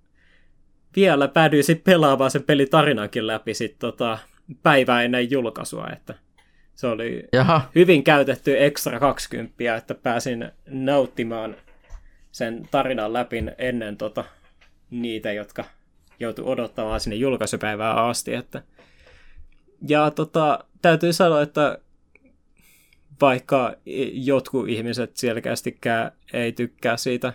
vielä 0.96 1.28
päädyin 1.28 1.64
sitten 1.64 1.92
pelaamaan 1.92 2.30
sen 2.30 2.42
pelin 2.42 2.70
tarinankin 2.70 3.26
läpi 3.26 3.54
sit 3.54 3.78
tota, 3.78 4.18
päivää 4.62 5.02
ennen 5.02 5.30
julkaisua, 5.30 5.88
että 5.92 6.14
se 6.74 6.86
oli 6.86 7.24
Jaha, 7.32 7.70
hyvin 7.74 8.04
käytetty 8.04 8.64
extra 8.64 9.00
20, 9.00 9.76
että 9.76 9.94
pääsin 9.94 10.50
nauttimaan 10.66 11.56
sen 12.32 12.68
tarinan 12.70 13.12
läpi 13.12 13.44
ennen 13.58 13.96
tota, 13.96 14.24
niitä, 14.90 15.32
jotka 15.32 15.64
joutu 16.20 16.50
odottamaan 16.50 17.00
sinne 17.00 17.16
julkaisupäivään 17.16 17.98
asti. 17.98 18.34
Että... 18.34 18.62
Ja 19.88 20.10
tota, 20.10 20.64
täytyy 20.82 21.12
sanoa, 21.12 21.42
että 21.42 21.78
vaikka 23.20 23.74
jotkut 24.12 24.68
ihmiset 24.68 25.16
selkeästikään 25.16 26.12
ei 26.32 26.52
tykkää 26.52 26.96
siitä 26.96 27.32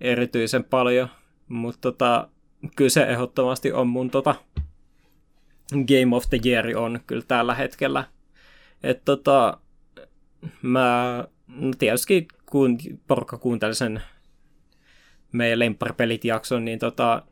erityisen 0.00 0.64
paljon, 0.64 1.08
mutta 1.48 1.80
tota, 1.80 2.28
kyllä 2.76 2.90
se 2.90 3.02
ehdottomasti 3.02 3.72
on 3.72 3.86
mun 3.86 4.10
tota, 4.10 4.34
Game 5.70 6.16
of 6.16 6.24
the 6.30 6.40
Year 6.46 6.66
on 6.76 7.00
kyllä 7.06 7.22
tällä 7.28 7.54
hetkellä. 7.54 8.04
Että 8.82 9.04
tota, 9.04 9.58
mä 10.62 11.24
no 11.48 11.70
tietysti 11.78 12.28
kun 12.46 12.78
porukka 13.06 13.38
kuunteli 13.38 13.74
sen 13.74 14.02
meidän 15.32 15.58
lempparipelit 15.58 16.24
jakson, 16.24 16.64
niin 16.64 16.78
tota, 16.78 17.22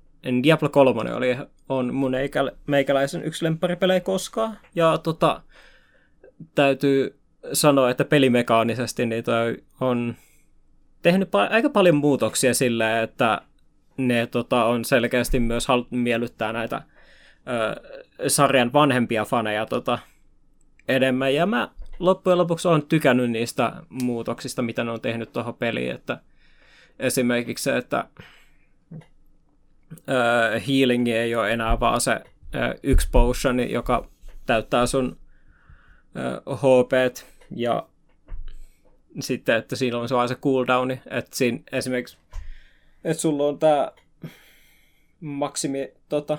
Diablo 0.42 0.68
3 0.68 1.14
oli, 1.14 1.36
on 1.68 1.94
mun 1.94 2.14
eikä, 2.14 2.52
meikäläisen 2.66 3.24
yksi 3.24 3.44
lempparipelejä 3.44 4.00
koskaan. 4.00 4.58
Ja 4.74 4.98
tota, 4.98 5.42
täytyy 6.54 7.18
sanoa, 7.52 7.90
että 7.90 8.04
pelimekaanisesti 8.04 9.06
niin 9.06 9.24
toi 9.24 9.56
on 9.80 10.16
tehnyt 11.02 11.28
pa- 11.28 11.52
aika 11.52 11.70
paljon 11.70 11.96
muutoksia 11.96 12.54
sillä, 12.54 13.02
että 13.02 13.40
ne 13.96 14.26
tota, 14.26 14.64
on 14.64 14.84
selkeästi 14.84 15.40
myös 15.40 15.66
haluttu 15.66 15.96
miellyttää 15.96 16.52
näitä 16.52 16.82
ö, 17.48 18.28
sarjan 18.28 18.72
vanhempia 18.72 19.24
faneja 19.24 19.66
tota, 19.66 19.98
enemmän. 20.88 21.34
Ja 21.34 21.46
mä 21.46 21.68
loppujen 21.98 22.38
lopuksi 22.38 22.68
olen 22.68 22.82
tykännyt 22.82 23.30
niistä 23.30 23.72
muutoksista, 23.88 24.62
mitä 24.62 24.84
ne 24.84 24.90
on 24.90 25.00
tehnyt 25.00 25.32
tuohon 25.32 25.54
peliin. 25.54 25.90
Että 25.90 26.20
esimerkiksi 26.98 27.64
se, 27.64 27.76
että 27.76 28.04
ö, 29.92 30.60
healing 30.68 31.08
ei 31.08 31.34
ole 31.34 31.52
enää 31.52 31.80
vaan 31.80 32.00
se 32.00 32.12
ö, 32.54 32.78
yksi 32.82 33.08
potion, 33.12 33.70
joka 33.70 34.08
täyttää 34.46 34.86
sun 34.86 35.16
ö, 36.16 36.56
HP 36.56 37.16
ja 37.56 37.88
sitten, 39.20 39.56
että 39.56 39.76
siinä 39.76 39.98
on 39.98 40.08
se 40.08 40.14
vaan 40.14 40.28
se 40.28 40.34
cooldowni, 40.34 41.00
että 41.10 41.36
siinä 41.36 41.58
esimerkiksi, 41.72 42.18
että 43.04 43.20
sulla 43.20 43.44
on 43.44 43.58
tää 43.58 43.92
maksimi 45.20 45.92
tota, 46.08 46.38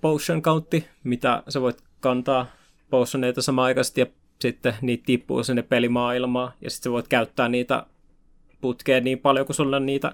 potion 0.00 0.42
countti, 0.42 0.88
mitä 1.04 1.42
sä 1.48 1.60
voit 1.60 1.82
kantaa 2.00 2.46
potioneita 2.90 3.42
samaan 3.42 3.66
aikaisesti 3.66 4.00
ja 4.00 4.06
sitten 4.40 4.74
niitä 4.80 5.02
tippuu 5.06 5.44
sinne 5.44 5.62
pelimaailmaan 5.62 6.52
ja 6.60 6.70
sitten 6.70 6.90
sä 6.90 6.92
voit 6.92 7.08
käyttää 7.08 7.48
niitä 7.48 7.86
putkeen 8.60 9.04
niin 9.04 9.18
paljon 9.18 9.46
kuin 9.46 9.56
sulla 9.56 9.76
on 9.76 9.86
niitä 9.86 10.12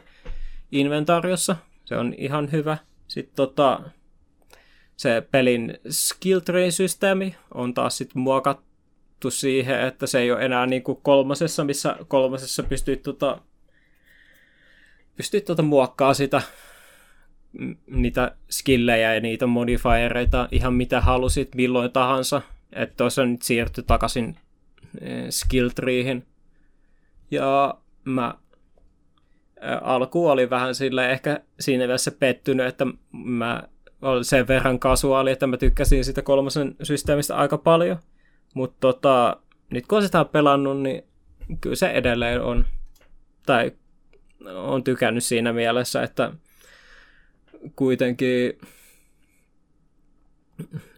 inventaariossa. 0.72 1.56
Se 1.84 1.96
on 1.96 2.14
ihan 2.18 2.52
hyvä. 2.52 2.78
Sitten 3.08 3.36
tota, 3.36 3.80
se 4.96 5.28
pelin 5.30 5.78
skill 5.90 6.40
tree-systeemi 6.40 7.34
on 7.54 7.74
taas 7.74 7.98
sitten 7.98 8.22
muokattu 8.22 9.30
siihen, 9.30 9.80
että 9.80 10.06
se 10.06 10.18
ei 10.18 10.32
ole 10.32 10.44
enää 10.44 10.66
niin 10.66 10.82
kuin 10.82 10.98
kolmasessa, 11.02 11.64
missä 11.64 11.96
kolmasessa 12.08 12.62
pystyy 12.62 12.96
tota, 12.96 13.40
pystyt 15.16 15.44
tota 15.44 15.62
muokkaa 15.62 16.14
sitä 16.14 16.42
niitä 17.86 18.36
skillejä 18.50 19.14
ja 19.14 19.20
niitä 19.20 19.46
modifiereita 19.46 20.48
ihan 20.50 20.74
mitä 20.74 21.00
halusit 21.00 21.54
milloin 21.54 21.92
tahansa. 21.92 22.42
Että 22.72 22.96
tuossa 22.96 23.26
nyt 23.26 23.42
siirty 23.42 23.82
takaisin 23.82 24.36
eh, 25.00 25.26
skill 25.30 25.68
treeihin. 25.68 26.26
Ja 27.30 27.74
mä 28.04 28.34
alku 29.82 30.28
oli 30.28 30.50
vähän 30.50 30.74
sille 30.74 31.10
ehkä 31.10 31.40
siinä 31.60 31.86
mielessä 31.86 32.10
pettynyt, 32.10 32.66
että 32.66 32.86
mä 33.12 33.62
olin 34.02 34.24
sen 34.24 34.48
verran 34.48 34.78
kasuaali, 34.78 35.30
että 35.30 35.46
mä 35.46 35.56
tykkäsin 35.56 36.04
sitä 36.04 36.22
kolmosen 36.22 36.76
systeemistä 36.82 37.36
aika 37.36 37.58
paljon. 37.58 37.98
Mutta 38.54 38.76
tota, 38.80 39.36
nyt 39.70 39.86
kun 39.86 40.02
sitä 40.02 40.20
on 40.20 40.28
pelannut, 40.28 40.82
niin 40.82 41.04
kyllä 41.60 41.76
se 41.76 41.90
edelleen 41.90 42.42
on, 42.42 42.64
tai 43.46 43.72
on 44.54 44.84
tykännyt 44.84 45.24
siinä 45.24 45.52
mielessä, 45.52 46.02
että 46.02 46.32
kuitenkin 47.76 48.58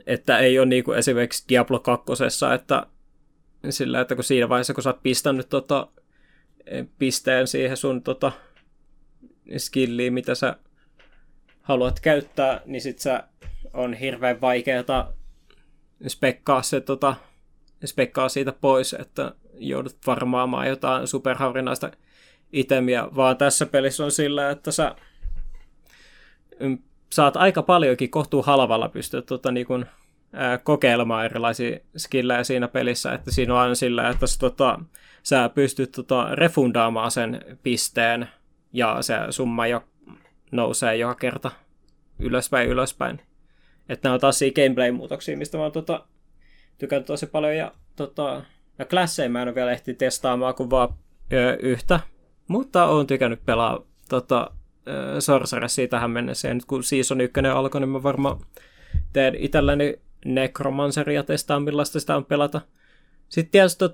että 0.06 0.38
ei 0.38 0.59
ole 0.59 0.66
niin 0.66 0.84
kuin 0.84 0.98
esimerkiksi 0.98 1.44
Diablo 1.48 1.78
2, 1.78 2.05
että 2.55 2.86
sillä, 3.70 4.01
että 4.01 4.14
kun 4.14 4.24
siinä 4.24 4.48
vaiheessa, 4.48 4.74
kun 4.74 4.82
sä 4.82 4.90
oot 4.90 5.02
pistänyt 5.02 5.48
tota, 5.48 5.88
pisteen 6.98 7.47
siihen 7.47 7.76
sun 7.76 8.02
tota, 8.02 8.32
skilliin, 9.56 10.12
mitä 10.12 10.35
sä 10.35 10.56
haluat 11.62 12.01
käyttää, 12.01 12.60
niin 12.64 12.81
sit 12.81 12.98
sä 12.98 13.24
on 13.73 13.94
hirveän 13.94 14.40
vaikeata 14.40 15.12
spekkaa, 16.09 16.62
se, 16.62 16.81
tota, 16.81 17.14
spekkaa 17.85 18.28
siitä 18.28 18.52
pois, 18.52 18.93
että 18.94 19.32
joudut 19.55 19.97
varmaamaan 20.06 20.68
jotain 20.68 21.06
superharvinaista 21.06 21.90
itemiä, 22.52 23.09
vaan 23.16 23.36
tässä 23.36 23.66
pelissä 23.66 24.05
on 24.05 24.12
sillä, 24.12 24.51
että 24.51 24.73
sä 24.73 24.94
saat 27.12 27.36
aika 27.36 27.62
paljonkin 27.62 28.10
kohtuu 28.10 28.43
halvalla 28.43 28.89
pystyä 28.89 29.23
tota, 29.23 29.52
niin 29.52 29.66
kun, 29.66 29.86
ää, 30.32 30.59
kokeilemaan 30.59 31.24
erilaisia 31.24 31.78
skillejä 31.97 32.44
siinä 32.44 32.68
pelissä, 32.68 33.12
että 33.12 33.31
siinä 33.31 33.55
on 33.55 33.60
aina 33.60 33.74
sillä, 33.74 34.09
että 34.09 34.27
sä, 34.27 34.39
tota, 34.39 34.81
sä 35.23 35.48
pystyt 35.48 35.93
tota, 35.93 36.28
refundaamaan 36.32 37.10
sen 37.10 37.59
pisteen 37.62 38.28
ja 38.77 39.03
se 39.03 39.15
summa 39.31 39.66
jo 39.66 39.85
nousee 40.53 40.97
joka 40.97 41.15
kerta 41.15 41.51
ylöspäin 42.19 42.69
ylöspäin. 42.69 43.20
Että 43.89 44.09
nämä 44.09 44.15
on 44.15 44.20
taas 44.20 44.40
gameplay-muutoksia, 44.55 45.36
mistä 45.36 45.59
mä 45.59 45.62
oon 45.62 45.73
tota, 45.73 46.07
tykännyt 46.78 47.07
tosi 47.07 47.27
paljon. 47.27 47.57
Ja, 47.57 47.73
tota, 47.97 48.43
ja 48.78 48.85
klasseja 48.85 49.31
mä 49.31 49.43
en 49.43 49.48
ole 49.48 49.55
vielä 49.55 49.73
ehti 49.73 49.94
testaamaan 49.94 50.55
kuin 50.55 50.70
vaan 50.70 50.89
ö, 51.32 51.57
yhtä. 51.62 52.01
Mutta 52.48 52.86
olen 52.86 53.07
tykännyt 53.07 53.44
pelaa 53.44 53.82
tota, 54.09 54.51
Sorceressia 55.19 55.89
tähän 55.89 56.11
mennessä. 56.11 56.48
Ja 56.48 56.55
nyt 56.55 56.65
kun 56.65 56.85
Season 56.85 57.20
1 57.20 57.40
alkoi, 57.55 57.81
niin 57.81 57.89
mä 57.89 58.03
varmaan 58.03 58.40
teen 59.12 59.35
itselläni 59.35 60.01
Necromanceria 60.24 61.23
testaan, 61.23 61.62
millaista 61.62 62.01
sitä 62.01 62.16
on 62.16 62.24
pelata. 62.24 62.61
Sitten 63.28 63.53
tietysti, 63.53 63.85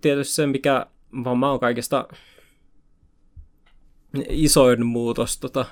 tietysti 0.00 0.34
se, 0.34 0.46
mikä 0.46 0.86
vamma 1.24 1.52
on 1.52 1.60
kaikista 1.60 2.08
isoin 4.28 4.86
muutos 4.86 5.38
tota, 5.38 5.64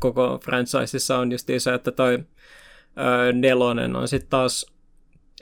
koko 0.00 0.40
franchiseissa 0.44 1.18
on 1.18 1.32
just 1.32 1.48
se, 1.58 1.74
että 1.74 1.90
toi 1.90 2.14
ö, 2.14 3.32
nelonen 3.32 3.96
on 3.96 4.08
sitten 4.08 4.30
taas 4.30 4.66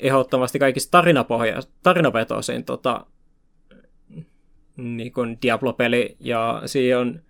ehdottomasti 0.00 0.58
kaikista 0.58 0.90
tarinapohja, 0.90 1.62
tarinavetoisin 1.82 2.64
tota, 2.64 3.06
niin 4.76 5.12
Diablo-peli, 5.42 6.16
ja 6.20 6.62
siinä 6.66 6.98
on 6.98 7.22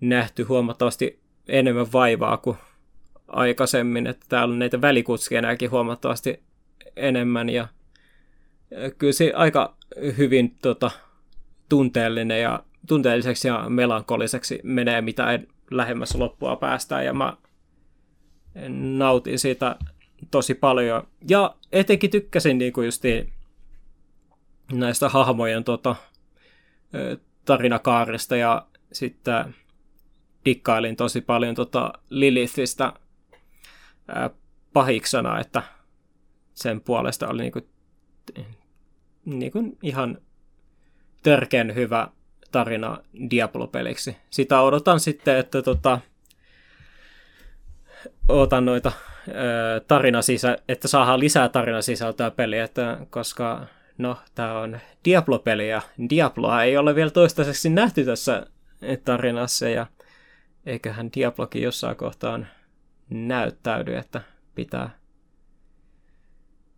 nähty 0.00 0.42
huomattavasti 0.42 1.20
enemmän 1.48 1.92
vaivaa 1.92 2.36
kuin 2.36 2.56
aikaisemmin, 3.28 4.06
että 4.06 4.26
täällä 4.28 4.52
on 4.52 4.58
näitä 4.58 4.80
välikuskia 4.80 5.42
näkin 5.42 5.70
huomattavasti 5.70 6.42
enemmän, 6.96 7.48
ja 7.48 7.68
kyllä 8.98 9.12
se 9.12 9.32
aika 9.34 9.76
hyvin 10.18 10.56
tota, 10.62 10.90
tunteellinen 11.68 12.42
ja 12.42 12.64
tunteelliseksi 12.86 13.48
ja 13.48 13.64
melankoliseksi 13.68 14.60
menee, 14.62 15.00
mitä 15.00 15.32
en 15.32 15.46
lähemmäs 15.70 16.14
loppua 16.14 16.56
päästään, 16.56 17.04
ja 17.04 17.14
mä 17.14 17.36
nautin 18.96 19.38
siitä 19.38 19.76
tosi 20.30 20.54
paljon. 20.54 21.06
Ja 21.28 21.54
etenkin 21.72 22.10
tykkäsin 22.10 22.58
niin 22.58 22.72
kuin 22.72 22.84
justiin 22.84 23.32
näistä 24.72 25.08
hahmojen 25.08 25.64
tota, 25.64 25.96
tarinakaarista 27.44 28.36
ja 28.36 28.66
sitten 28.92 29.54
dikkailin 30.44 30.96
tosi 30.96 31.20
paljon 31.20 31.54
tota 31.54 31.92
Lilithistä 32.10 32.92
pahiksena, 34.72 35.40
että 35.40 35.62
sen 36.54 36.80
puolesta 36.80 37.28
oli 37.28 37.42
niinku, 37.42 37.60
niinku 39.24 39.78
ihan 39.82 40.18
törkeän 41.22 41.74
hyvä 41.74 42.08
tarina 42.52 42.98
Diablo-peliksi. 43.30 44.16
Sitä 44.30 44.60
odotan 44.60 45.00
sitten, 45.00 45.36
että 45.36 45.62
tota, 45.62 45.98
otan 48.28 48.64
noita 48.64 48.92
tarina 49.88 50.22
sisä, 50.22 50.58
että 50.68 50.88
saadaan 50.88 51.20
lisää 51.20 51.48
tarinasisältöä 51.48 52.30
peliä, 52.30 52.64
että 52.64 52.98
koska 53.10 53.66
no, 53.98 54.16
tämä 54.34 54.58
on 54.58 54.80
Diablo-peli 55.04 55.68
ja 55.68 55.82
Diabloa 56.10 56.62
ei 56.62 56.76
ole 56.76 56.94
vielä 56.94 57.10
toistaiseksi 57.10 57.70
nähty 57.70 58.04
tässä 58.04 58.46
tarinassa 59.04 59.68
ja 59.68 59.86
eiköhän 60.66 61.10
Diablokin 61.16 61.62
jossain 61.62 61.96
kohtaan 61.96 62.46
näyttäydy, 63.10 63.94
että 63.94 64.20
pitää 64.54 64.90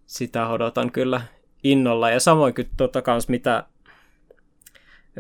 sitä 0.06 0.48
odotan 0.48 0.92
kyllä 0.92 1.20
innolla. 1.64 2.10
Ja 2.10 2.20
samoin 2.20 2.55
kuin 2.55 2.70
tota 2.76 3.02
kans 3.02 3.28
mitä, 3.28 3.64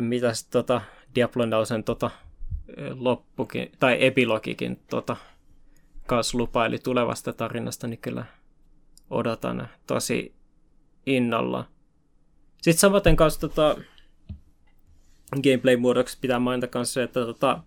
mitä 0.00 0.32
tota 0.50 0.80
Diablo 1.14 1.46
4 1.46 1.82
tota, 1.84 2.10
loppukin, 2.94 3.72
tai 3.78 4.04
epilogikin 4.04 4.80
tota, 4.90 5.16
kanssa 6.06 6.38
lupaili 6.38 6.78
tulevasta 6.78 7.32
tarinasta, 7.32 7.86
niin 7.86 8.00
kyllä 8.00 8.24
odotan 9.10 9.68
tosi 9.86 10.34
innolla. 11.06 11.68
Sitten 12.62 12.80
samaten 12.80 13.16
kanssa 13.16 13.40
tota, 13.40 13.76
gameplay-muodoksi 15.42 16.18
pitää 16.20 16.38
mainita 16.38 16.66
kanssa, 16.66 17.02
että 17.02 17.20
tota, 17.20 17.62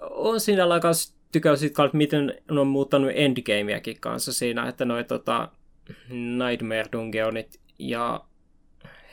on 0.00 0.40
siinä 0.40 0.80
kanssa 0.80 1.14
tykännyt 1.32 1.60
siitä, 1.60 1.84
että 1.84 1.96
miten 1.96 2.34
on 2.50 2.66
muuttanut 2.66 3.10
endgameakin 3.14 4.00
kanssa 4.00 4.32
siinä, 4.32 4.68
että 4.68 4.84
noi 4.84 5.04
tota, 5.04 5.48
Nightmare 6.08 6.88
Dungeonit 6.92 7.60
ja 7.78 8.24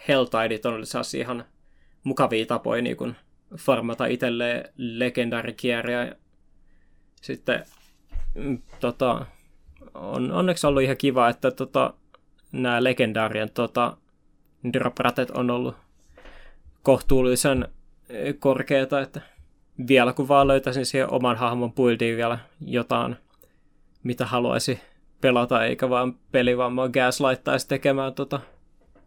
Helltideit 0.07 0.65
on 0.65 0.83
ihan 1.17 1.45
mukavia 2.03 2.45
tapoja 2.45 2.81
niin 2.81 2.97
kun 2.97 3.15
farmata 3.57 4.05
itselleen 4.05 4.73
legendarikierriä. 4.77 6.15
Sitten 7.21 7.65
mm, 8.35 8.61
tota, 8.79 9.25
on 9.93 10.31
onneksi 10.31 10.67
ollut 10.67 10.83
ihan 10.83 10.97
kiva, 10.97 11.29
että 11.29 11.51
tota, 11.51 11.93
nämä 12.51 12.83
legendaarien 12.83 13.51
tota, 13.51 13.97
drop 14.73 14.97
on 15.33 15.51
ollut 15.51 15.75
kohtuullisen 16.83 17.67
eh, 18.09 18.35
korkeita, 18.39 19.01
että 19.01 19.21
vielä 19.87 20.13
kun 20.13 20.27
vaan 20.27 20.47
löytäisin 20.47 20.85
siihen 20.85 21.13
oman 21.13 21.37
hahmon 21.37 21.73
buildiin 21.73 22.17
vielä 22.17 22.39
jotain, 22.61 23.15
mitä 24.03 24.25
haluaisi 24.25 24.79
pelata, 25.21 25.65
eikä 25.65 25.89
vaan 25.89 26.15
peli, 26.31 26.57
vaan 26.57 26.73
mä 26.73 26.81
laittaisi 27.19 27.67
tekemään 27.67 28.13
tota 28.13 28.39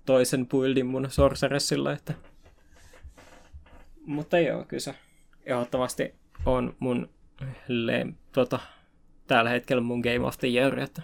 toisen 0.07 0.47
buildin 0.47 0.87
mun 0.87 1.07
Sorceressilla, 1.11 1.93
että 1.93 2.15
mutta 4.07 4.39
joo, 4.39 4.65
kyllä 4.65 4.81
se 4.81 4.95
ehdottomasti 5.47 6.15
on 6.47 6.75
mun 6.79 7.09
le- 7.69 8.07
tota, 8.33 8.59
tällä 9.27 9.51
hetkellä 9.51 9.83
mun 9.83 10.01
Game 10.01 10.27
of 10.27 10.39
the 10.39 10.49
Year, 10.49 10.79
että 10.79 11.03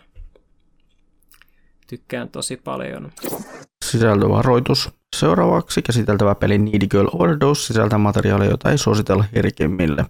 tykkään 1.86 2.28
tosi 2.28 2.56
paljon. 2.56 3.12
Sisältövaroitus. 3.84 4.90
Seuraavaksi 5.16 5.82
käsiteltävä 5.82 6.34
peli 6.34 6.58
Needy 6.58 6.86
Girl 6.86 7.08
Overdose 7.12 7.66
sisältää 7.66 7.98
materiaalia, 7.98 8.50
jota 8.50 8.70
ei 8.70 8.78
suositella 8.78 9.24
herkemmille. 9.34 10.04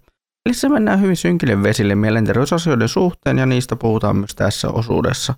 Eli 0.46 0.54
se 0.54 0.68
mennään 0.68 1.00
hyvin 1.00 1.16
synkille 1.16 1.62
vesille 1.62 1.94
mielenterveysasioiden 1.94 2.88
suhteen 2.88 3.38
ja 3.38 3.46
niistä 3.46 3.76
puhutaan 3.76 4.16
myös 4.16 4.34
tässä 4.34 4.68
osuudessa. 4.68 5.34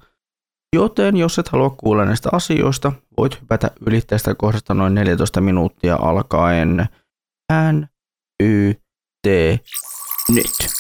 Joten 0.77 1.16
jos 1.16 1.39
et 1.39 1.48
halua 1.48 1.70
kuulla 1.70 2.05
näistä 2.05 2.28
asioista, 2.32 2.93
voit 3.18 3.40
hypätä 3.40 3.70
ylittäistä 3.86 4.35
kohdasta 4.35 4.74
noin 4.74 4.94
14 4.94 5.40
minuuttia 5.40 5.97
alkaen. 5.97 6.86
N, 7.51 7.86
Y, 8.43 8.74
T, 9.22 9.27
nyt. 10.35 10.70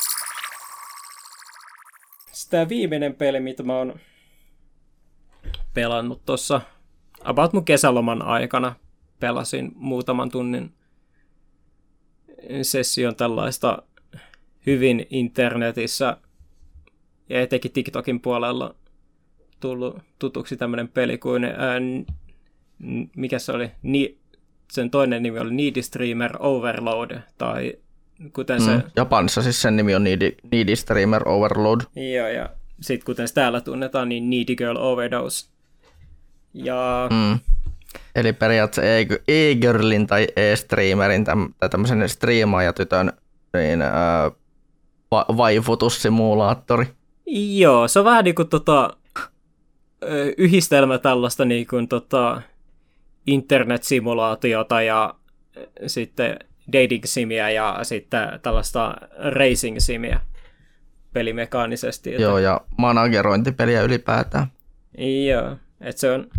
Tämä 2.50 2.68
viimeinen 2.68 3.14
peli, 3.14 3.40
mitä 3.40 3.62
mä 3.62 3.76
oon 3.76 4.00
pelannut 5.74 6.24
tuossa 6.24 6.60
about 7.24 7.52
mun 7.52 7.64
kesäloman 7.64 8.22
aikana. 8.22 8.74
Pelasin 9.20 9.72
muutaman 9.74 10.30
tunnin 10.30 10.74
session 12.62 13.16
tällaista 13.16 13.82
hyvin 14.66 15.06
internetissä 15.10 16.16
ja 17.28 17.40
etenkin 17.40 17.72
TikTokin 17.72 18.20
puolella 18.20 18.74
tullut 19.60 19.98
tutuksi 20.18 20.56
tämmöinen 20.56 20.88
peli 20.88 21.18
kuin, 21.18 21.44
ää, 21.44 21.80
mikä 23.16 23.38
se 23.38 23.52
oli, 23.52 23.70
Ni, 23.82 24.19
sen 24.70 24.90
toinen 24.90 25.22
nimi 25.22 25.38
oli 25.38 25.54
Needy 25.54 25.82
Streamer 25.82 26.36
Overload, 26.38 27.20
tai 27.38 27.74
kuten 28.32 28.60
se... 28.60 28.70
Mm, 28.70 28.82
Japanissa 28.96 29.42
siis 29.42 29.62
sen 29.62 29.76
nimi 29.76 29.94
on 29.94 30.04
Needy, 30.04 30.36
Needy 30.52 30.76
Streamer 30.76 31.28
Overload. 31.28 31.80
Joo, 32.16 32.28
ja 32.28 32.50
sitten 32.80 33.06
kuten 33.06 33.28
se 33.28 33.34
täällä 33.34 33.60
tunnetaan, 33.60 34.08
niin 34.08 34.30
Needy 34.30 34.56
Girl 34.56 34.76
Overdose. 34.76 35.46
Ja... 36.54 37.08
Mm. 37.10 37.38
Eli 38.14 38.32
periaatteessa 38.32 39.22
e-girlin 39.28 40.06
tai 40.06 40.28
e-streamerin 40.36 41.24
tai 41.24 41.68
tämmöisen 41.70 42.08
striimaajatytön 42.08 43.12
niin, 43.54 43.82
äh, 43.82 43.90
va- 45.10 45.26
vaifutussimulaattori. 45.36 46.86
Joo, 47.56 47.88
se 47.88 47.98
on 47.98 48.04
vähän 48.04 48.24
niin 48.24 48.34
kuin 48.34 48.48
tota, 48.48 48.90
yhdistelmä 50.36 50.98
tällaista 50.98 51.44
niin 51.44 51.66
kuin, 51.66 51.88
tota, 51.88 52.42
internet-simulaatiota 53.30 54.82
ja 54.82 55.14
sitten 55.86 56.38
dating-simiä 56.72 57.50
ja 57.50 57.78
sitten 57.82 58.40
tällaista 58.42 58.94
racing-simiä 59.18 60.20
pelimekaanisesti. 61.12 62.12
Joo, 62.12 62.38
ja 62.38 62.60
managerointipeliä 62.78 63.82
ylipäätään. 63.82 64.46
Joo, 65.26 65.56
että 65.80 66.00
se 66.00 66.10
on 66.10 66.30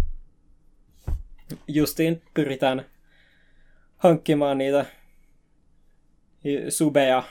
justiin 1.67 2.21
pyritään 2.33 2.85
hankkimaan 3.97 4.57
niitä 4.57 4.85
subeja 6.69 7.23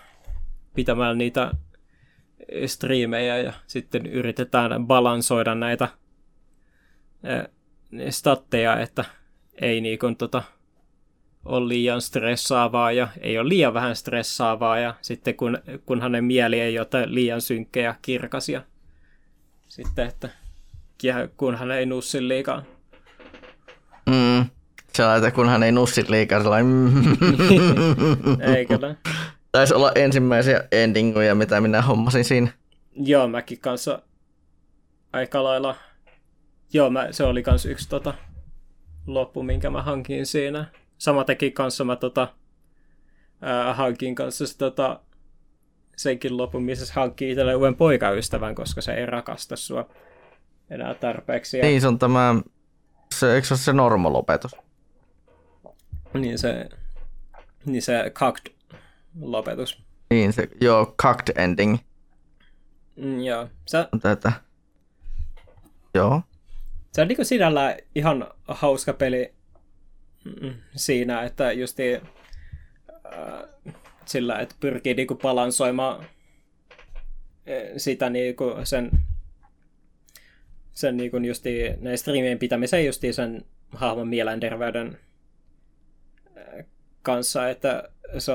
pitämään 0.75 1.19
niitä 1.19 1.51
striimejä 2.67 3.39
ja 3.39 3.53
sitten 3.67 4.07
yritetään 4.07 4.87
balansoida 4.87 5.55
näitä 5.55 5.89
statteja, 8.11 8.81
että 8.81 9.05
ei 9.61 9.81
niin 9.81 9.99
kuin 9.99 10.17
tota, 10.17 10.43
ole 11.45 11.69
liian 11.69 12.03
stressaavaa 12.03 12.93
ja 12.93 13.09
ei 13.21 13.39
ole 13.39 13.49
liian 13.49 13.75
vähän 13.75 13.97
stressaavaa 13.97 14.79
ja 14.79 14.95
sitten 15.03 15.35
kun, 15.35 15.59
kun 15.87 16.01
hänen 16.01 16.25
mieli 16.25 16.61
ei 16.61 16.79
ole 16.79 17.07
liian 17.07 17.41
synkkä 17.41 17.81
ja 17.81 17.95
kirkas 18.03 18.49
ja 18.49 18.63
sitten, 19.69 20.07
että 20.07 20.29
kun 21.37 21.57
hän 21.57 21.71
ei 21.71 21.87
nussi 21.87 22.29
liikaa. 22.29 22.63
Mm. 24.07 24.45
Se 24.93 25.31
kun 25.35 25.49
hän 25.49 25.63
ei 25.63 25.73
nussit 25.73 26.09
liikaa 26.09 26.43
sellainen... 26.43 26.93
ei 28.57 28.67
kyllä. 28.67 28.95
Taisi 29.53 29.75
olla 29.75 29.93
ensimmäisiä 29.95 30.65
endingoja, 30.73 31.35
mitä 31.35 31.61
minä 31.61 31.83
hommasin 31.83 32.25
siinä. 32.25 32.49
Joo, 32.93 33.29
mäkin 33.29 33.61
kanssa 33.61 34.03
aika 35.13 35.45
lailla... 35.45 35.77
Joo, 36.73 36.91
mä, 36.91 37.09
se 37.11 37.25
oli 37.25 37.43
kans 37.43 37.67
yksi 37.67 37.89
tota, 37.89 38.15
loppu, 39.07 39.43
minkä 39.43 39.71
mä 39.71 39.83
hankin 39.83 40.27
siinä. 40.27 40.65
Sama 40.99 41.25
teki 41.25 41.51
kanssa 41.51 41.85
mä 41.85 41.97
tota, 41.97 42.29
ää, 43.41 43.75
hankin 43.75 44.15
kanssa 44.15 44.47
se, 44.47 44.59
tota, 44.59 45.01
senkin 45.97 46.37
lopun, 46.37 46.63
missä 46.63 46.93
hankkii 46.95 47.31
itselleen 47.31 47.57
uuden 47.57 47.77
poikaystävän, 47.77 48.55
koska 48.55 48.81
se 48.81 48.95
ei 48.95 49.07
rakasta 49.07 49.57
sua 49.57 49.89
enää 50.71 50.95
tarpeeksi. 50.95 51.59
Ja... 51.59 51.65
Niin, 51.65 51.81
se 51.81 51.89
on 51.89 51.99
tämä, 51.99 52.35
se, 53.15 53.35
eikö 53.35 53.47
se 53.47 53.55
ole 53.55 53.59
se 53.59 53.73
normalopetus? 53.73 54.57
Niin 56.15 56.39
se, 56.39 56.69
niin 57.65 57.83
se 57.83 58.13
cucked 58.15 58.53
lopetus. 59.21 59.83
Niin, 60.11 60.33
se, 60.33 60.49
joo, 60.61 60.95
cucked 61.03 61.37
ending. 61.37 61.79
Mm, 62.97 63.21
joo. 63.21 63.49
Sä... 63.67 63.89
Tätä. 64.03 64.33
Joo. 65.95 66.23
Se 66.93 67.03
on 67.03 67.09
niin 67.09 67.25
sinällä 67.25 67.77
ihan 67.95 68.27
hauska 68.49 68.93
peli 68.93 69.35
mm, 70.25 70.55
siinä, 70.77 71.23
että 71.23 71.53
justi 71.53 71.95
äh, 71.95 72.03
sillä, 74.05 74.39
että 74.39 74.55
pyrkii 74.61 74.95
niin 74.95 75.07
balansoimaan 75.23 76.07
e, 77.47 77.79
sitä 77.79 78.11
niin 78.11 78.35
sen, 78.65 78.91
sen 80.73 80.97
niin 80.97 81.11
kuin 81.11 81.25
justi, 81.25 81.69
näiden 81.81 81.99
striimien 81.99 82.39
pitämisen 82.39 82.87
justi 82.87 83.13
sen 83.13 83.45
hahmon 83.73 84.09
mielenterveyden 84.09 84.99
kanssa, 87.03 87.51
että 87.51 87.91
se 88.19 88.33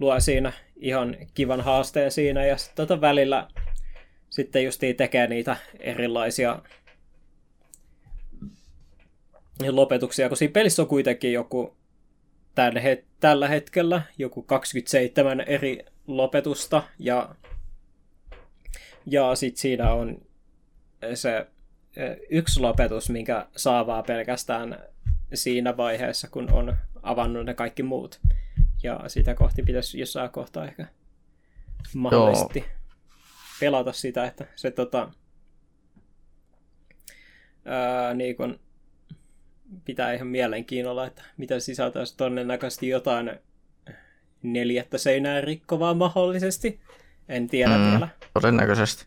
luo 0.00 0.20
siinä 0.20 0.52
ihan 0.76 1.16
kivan 1.34 1.60
haasteen 1.60 2.10
siinä 2.10 2.46
ja 2.46 2.56
sitten 2.56 2.76
tota 2.76 3.00
välillä 3.00 3.48
sitten 4.30 4.64
justiin 4.64 4.96
tekee 4.96 5.26
niitä 5.26 5.56
erilaisia 5.80 6.62
lopetuksia, 9.70 10.28
kun 10.28 10.36
siinä 10.36 10.52
pelissä 10.52 10.82
on 10.82 10.88
kuitenkin 10.88 11.32
joku 11.32 11.76
tällä, 12.54 12.80
het- 12.80 13.04
tällä 13.20 13.48
hetkellä 13.48 14.02
joku 14.18 14.42
27 14.42 15.40
eri 15.40 15.84
lopetusta 16.06 16.82
ja, 16.98 17.34
ja 19.06 19.34
sitten 19.34 19.60
siinä 19.60 19.92
on 19.92 20.20
se 21.14 21.46
yksi 22.30 22.60
lopetus, 22.60 23.10
minkä 23.10 23.46
saa 23.56 23.86
vaan 23.86 24.04
pelkästään 24.04 24.78
siinä 25.34 25.76
vaiheessa, 25.76 26.28
kun 26.28 26.52
on 26.52 26.76
avannut 27.02 27.46
ne 27.46 27.54
kaikki 27.54 27.82
muut. 27.82 28.20
Ja 28.82 29.00
sitä 29.06 29.34
kohti 29.34 29.62
pitäisi 29.62 30.00
jossain 30.00 30.30
kohtaa 30.30 30.64
ehkä 30.64 30.86
mahdollisesti 31.94 32.58
Joo. 32.58 32.68
pelata 33.60 33.92
sitä, 33.92 34.24
että 34.24 34.46
se 34.56 34.70
tota, 34.70 35.10
ää, 37.64 38.14
niin 38.14 38.36
kun 38.36 38.60
pitää 39.84 40.12
ihan 40.12 40.28
mielenkiinnolla, 40.28 41.06
että 41.06 41.22
mitä 41.36 41.60
sisältäisi 41.60 42.16
todennäköisesti 42.16 42.88
jotain 42.88 43.38
neljättä 44.42 44.98
seinää 44.98 45.40
rikkovaa 45.40 45.94
mahdollisesti. 45.94 46.80
En 47.28 47.46
tiedä 47.46 47.78
mm, 47.78 47.90
vielä. 47.90 48.08
Todennäköisesti. 48.34 49.06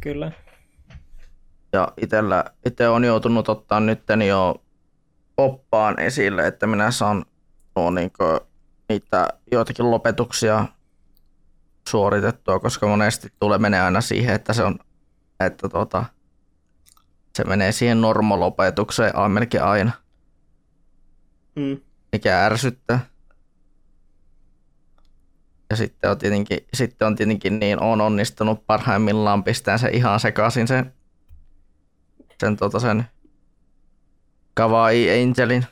Kyllä. 0.00 0.32
Ja 1.72 1.92
itellä, 1.96 2.44
itse 2.66 2.88
on 2.88 3.04
joutunut 3.04 3.48
ottaa 3.48 3.80
nyt 3.80 4.02
jo 4.28 4.62
oppaan 5.36 6.00
esille, 6.00 6.46
että 6.46 6.66
minä 6.66 6.90
saan 6.90 7.24
no, 7.76 7.90
niin 7.90 8.10
kuin, 8.18 8.40
niitä 8.88 9.28
joitakin 9.52 9.90
lopetuksia 9.90 10.66
suoritettua, 11.88 12.60
koska 12.60 12.86
monesti 12.86 13.28
tulee 13.40 13.58
menee 13.58 13.80
aina 13.80 14.00
siihen, 14.00 14.34
että 14.34 14.52
se 14.52 14.62
on, 14.62 14.78
että 15.40 15.68
tota, 15.68 16.04
se 17.36 17.44
menee 17.44 17.72
siihen 17.72 18.00
normalopetukseen 18.00 19.12
melkein 19.28 19.64
aina. 19.64 19.92
Mm. 21.54 21.80
Mikä 22.12 22.44
ärsyttää. 22.44 23.06
Ja 25.70 25.76
sitten 25.76 26.10
on 26.10 26.18
tietenkin, 26.18 26.58
sitten 26.74 27.06
on 27.06 27.16
tietenkin 27.16 27.58
niin, 27.58 27.80
on 27.80 28.00
onnistunut 28.00 28.66
parhaimmillaan 28.66 29.44
pistään 29.44 29.78
se 29.78 29.88
ihan 29.88 30.20
sekaisin 30.20 30.68
sen, 30.68 30.92
sen, 32.40 32.56
tota 32.56 32.80
sen 32.80 33.04
Kawaii 34.54 35.22
Angelin. 35.22 35.66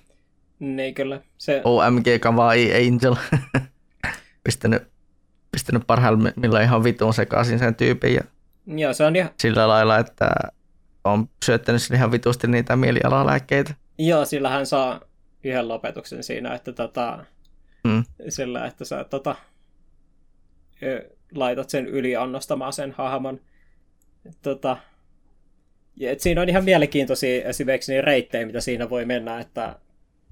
Niin 0.59 0.95
kyllä. 0.95 1.21
Se... 1.39 1.61
OMG 1.65 2.07
Kawaii 2.21 2.89
Angel. 2.89 3.17
pistänyt, 4.45 4.83
pistänyt 5.53 5.87
parhaimmillaan 5.87 6.65
ihan 6.65 6.85
vitun 6.85 7.15
sekaisin 7.15 7.59
sen 7.59 7.75
tyypin. 7.75 8.15
Ja 8.15 8.23
Joo, 8.67 8.93
se 8.93 9.05
on 9.05 9.17
ihan... 9.17 9.31
Sillä 9.39 9.69
lailla, 9.69 9.99
että 9.99 10.31
on 11.05 11.29
syöttänyt 11.45 11.83
sinne 11.83 11.97
ihan 11.97 12.13
vitusti 12.13 12.47
niitä 12.47 12.77
mielialalääkkeitä. 12.77 13.75
Joo, 13.99 14.25
sillä 14.25 14.49
hän 14.49 14.67
saa 14.67 15.01
yhden 15.45 15.69
lopetuksen 15.69 16.23
siinä, 16.23 16.55
että 16.55 16.73
tota, 16.73 17.25
hmm. 17.89 18.05
sillä, 18.29 18.67
että 18.67 18.85
sä 18.85 19.05
tota, 19.05 19.37
laitat 21.35 21.71
sen 21.71 21.87
yli 21.87 22.17
annostamaan 22.17 22.73
sen 22.73 22.93
hahmon. 22.93 23.41
Tota, 24.43 24.77
et 26.01 26.21
siinä 26.21 26.41
on 26.41 26.49
ihan 26.49 26.65
mielenkiintoisia 26.65 27.49
esimerkiksi 27.49 27.93
niin 27.93 28.05
reittejä, 28.05 28.47
mitä 28.47 28.61
siinä 28.61 28.91
voi 28.91 29.05
mennä, 29.05 29.41
että 29.41 29.79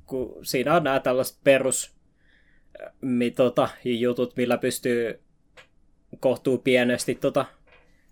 kun 0.06 0.38
siinä 0.42 0.74
on 0.74 0.84
nämä 0.84 1.00
tällaiset 1.00 1.38
perus 1.44 1.94
mi, 3.00 3.30
tota, 3.30 3.68
jutut, 3.84 4.36
millä 4.36 4.58
pystyy 4.58 5.20
kohtuu 6.20 6.58
pienesti 6.58 7.14
tota, 7.14 7.44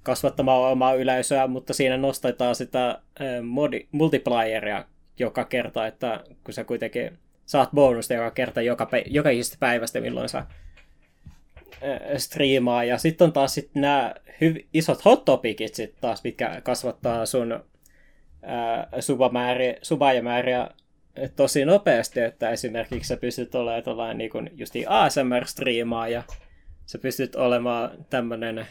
kasvattamaan 0.09 0.73
omaa 0.73 0.95
yleisöä, 0.95 1.47
mutta 1.47 1.75
siinä 1.75 1.97
nostetaan 1.97 2.55
sitä 2.55 3.03
modi, 3.43 3.87
multiplayeria 3.93 4.85
joka 5.19 5.45
kerta, 5.45 5.87
että 5.87 6.25
kun 6.45 6.55
sä 6.55 6.65
kuitenkin 6.65 7.19
saat 7.47 7.71
bonusta 7.75 8.15
joka 8.15 8.31
kerta 8.31 8.63
joka, 8.63 8.89
joka 9.07 9.29
päivästä, 9.61 10.01
milloin 10.01 10.29
sä 10.29 10.47
striimaa. 12.17 12.85
Ja 12.85 12.99
sitten 12.99 13.25
on 13.25 13.33
taas 13.33 13.55
sit 13.55 13.71
nämä 13.75 14.15
hyv- 14.41 14.67
isot 14.75 15.05
hot 15.05 15.25
topicit 15.25 15.75
sit 15.75 15.95
taas, 16.01 16.25
mitkä 16.25 16.61
kasvattaa 16.61 17.27
sun 17.27 17.65
subamääriä, 19.01 19.75
subajamääriä 19.83 20.69
tosi 21.37 21.65
nopeasti, 21.65 22.21
että 22.21 22.51
esimerkiksi 22.51 23.09
sä 23.09 23.17
pystyt 23.17 23.55
olemaan 23.55 23.83
tuollainen 23.83 24.19
niin 24.19 24.31
kuin 24.31 24.51
justi 24.55 24.85
ASMR-striimaa 24.89 26.09
ja 26.09 26.23
sä 26.87 26.99
pystyt 26.99 27.37
olemaan 27.37 27.91
tämmönen 28.11 28.67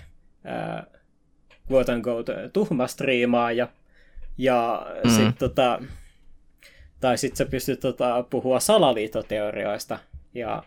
quote 1.71 1.91
unquote 1.91 2.49
tuhma 2.53 2.87
striimaaja 2.87 3.67
ja 4.37 4.87
mm. 5.03 5.09
sit 5.09 5.37
tota, 5.39 5.81
tai 6.99 7.17
sitten 7.17 7.37
sä 7.37 7.45
pystyt 7.45 7.79
tota, 7.79 8.25
puhua 8.29 8.59
salaliittoteorioista 8.59 9.99
ja 10.33 10.63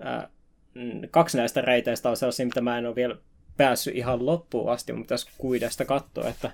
ää, 0.00 0.28
mm, 0.74 1.00
kaksi 1.10 1.38
näistä 1.38 1.60
reiteistä 1.60 2.10
on 2.10 2.16
sellaisia, 2.16 2.46
mitä 2.46 2.60
mä 2.60 2.78
en 2.78 2.86
ole 2.86 2.94
vielä 2.94 3.16
päässyt 3.56 3.96
ihan 3.96 4.26
loppuun 4.26 4.72
asti, 4.72 4.92
mutta 4.92 5.04
pitäisi 5.04 5.30
kuidesta 5.38 5.84
katsoa, 5.84 6.28
että 6.28 6.50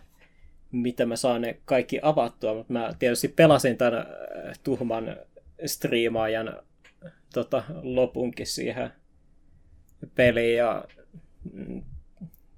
miten 0.73 1.09
mä 1.09 1.17
saan 1.17 1.41
ne 1.41 1.61
kaikki 1.65 1.99
avattua, 2.03 2.55
mutta 2.55 2.73
mä 2.73 2.93
tietysti 2.99 3.29
pelasin 3.29 3.77
tämän 3.77 4.07
tuhman 4.65 5.17
striimaajan 5.67 6.57
tota, 7.35 7.63
lopunkin 7.83 8.47
siihen 8.47 8.93
peliin 10.15 10.57
ja 10.57 10.85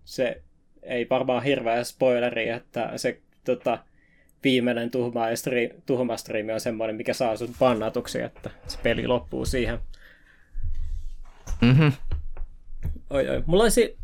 se 0.05 0.42
ei 0.90 1.06
varmaan 1.10 1.42
hirveä 1.42 1.84
spoileri, 1.84 2.48
että 2.48 2.92
se 2.96 3.20
tota, 3.44 3.78
viimeinen 4.44 4.90
tuhma, 4.90 5.36
stri, 5.36 5.70
tuhma 5.86 6.16
striimi 6.16 6.52
on 6.52 6.60
semmoinen, 6.60 6.96
mikä 6.96 7.14
saa 7.14 7.36
sun 7.36 7.54
pannatuksi, 7.58 8.20
että 8.20 8.50
se 8.66 8.78
peli 8.82 9.06
loppuu 9.06 9.44
siihen. 9.44 9.78
Mm-hmm. 11.60 11.92
Oi, 13.10 13.28
oi. 13.28 13.42
Mulla 13.46 13.62
olisi... 13.62 13.98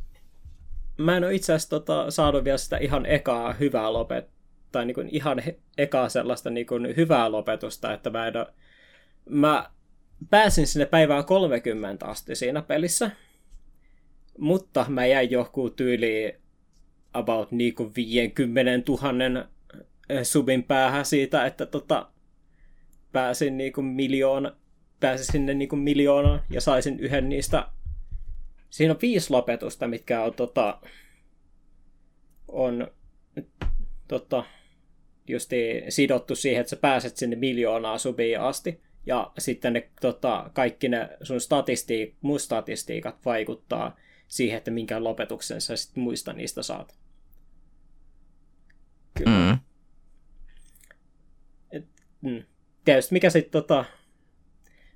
Mä 0.99 1.17
en 1.17 1.25
ole 1.25 1.35
itse 1.35 1.53
asiassa 1.53 1.71
tota, 1.71 2.11
saanut 2.11 2.45
vielä 2.45 2.59
sitä 2.59 2.77
ihan 2.77 3.07
ekaa 3.07 3.53
hyvää 3.53 3.93
lopet, 3.93 4.29
tai 4.73 4.87
niin 4.87 4.95
kuin 4.95 5.09
ihan 5.13 5.39
he, 5.39 5.59
ekaa 5.79 6.09
sellaista 6.09 6.51
niin 6.51 6.67
kuin 6.67 6.97
hyvää 6.97 7.33
lopetusta, 7.33 7.93
että 7.93 8.11
mä 8.11 8.27
en 8.27 8.37
ole... 8.37 8.47
Mä 9.31 9.71
pääsin 10.31 10.67
sinne 10.67 10.87
päivään 10.87 11.25
30 11.25 12.07
asti 12.07 12.35
siinä 12.35 12.63
pelissä, 12.63 13.11
mutta 14.39 14.87
mä 14.89 15.07
jäin 15.07 15.31
joku 15.31 15.71
tyyliin 15.71 16.41
about 17.17 17.53
niinku 17.53 17.93
50 17.97 18.93
000 18.93 19.49
subin 20.23 20.63
päähän 20.63 21.05
siitä, 21.05 21.47
että 21.47 21.67
tota, 21.67 22.09
pääsin 23.13 23.57
niinku 23.57 23.83
miljoona, 23.83 24.57
pääsin 25.01 25.33
sinne 25.33 25.55
niinku 25.55 25.77
miljoona 25.77 26.45
ja 26.51 26.61
saisin 26.61 27.01
yhden 27.01 27.29
niistä. 27.29 27.69
Siinä 28.71 28.93
on 28.95 28.99
viisi 29.03 29.31
lopetusta, 29.31 29.89
mitkä 29.89 30.23
on 30.23 30.35
tota, 30.35 30.81
on 32.49 32.89
tota, 34.09 34.45
justi 35.29 35.83
sidottu 35.89 36.35
siihen, 36.35 36.61
että 36.61 36.71
sä 36.71 36.77
pääset 36.77 37.17
sinne 37.17 37.37
miljoonaa 37.37 37.99
subia 37.99 38.49
asti, 38.49 38.81
ja 39.07 39.33
sitten 39.39 39.73
ne, 39.73 39.91
tota, 40.01 40.51
kaikki 40.53 40.89
ne 40.89 41.09
sun 41.23 41.41
statistiik, 41.41 42.15
statistiikat 42.39 43.25
vaikuttaa 43.25 43.97
siihen, 44.29 44.59
että 44.59 44.71
minkä 44.71 45.05
lopetuksen 45.05 45.61
sä 45.61 45.77
sit 45.77 45.97
muista 45.97 46.33
niistä 46.33 46.63
saat. 46.63 46.99
Kyllä. 49.17 49.53
Mm. 49.53 49.59
Et, 51.73 51.85
mm. 52.21 52.43
Tietysti 52.85 53.13
mikä 53.13 53.31
sitten 53.31 53.53
tota, 53.53 53.85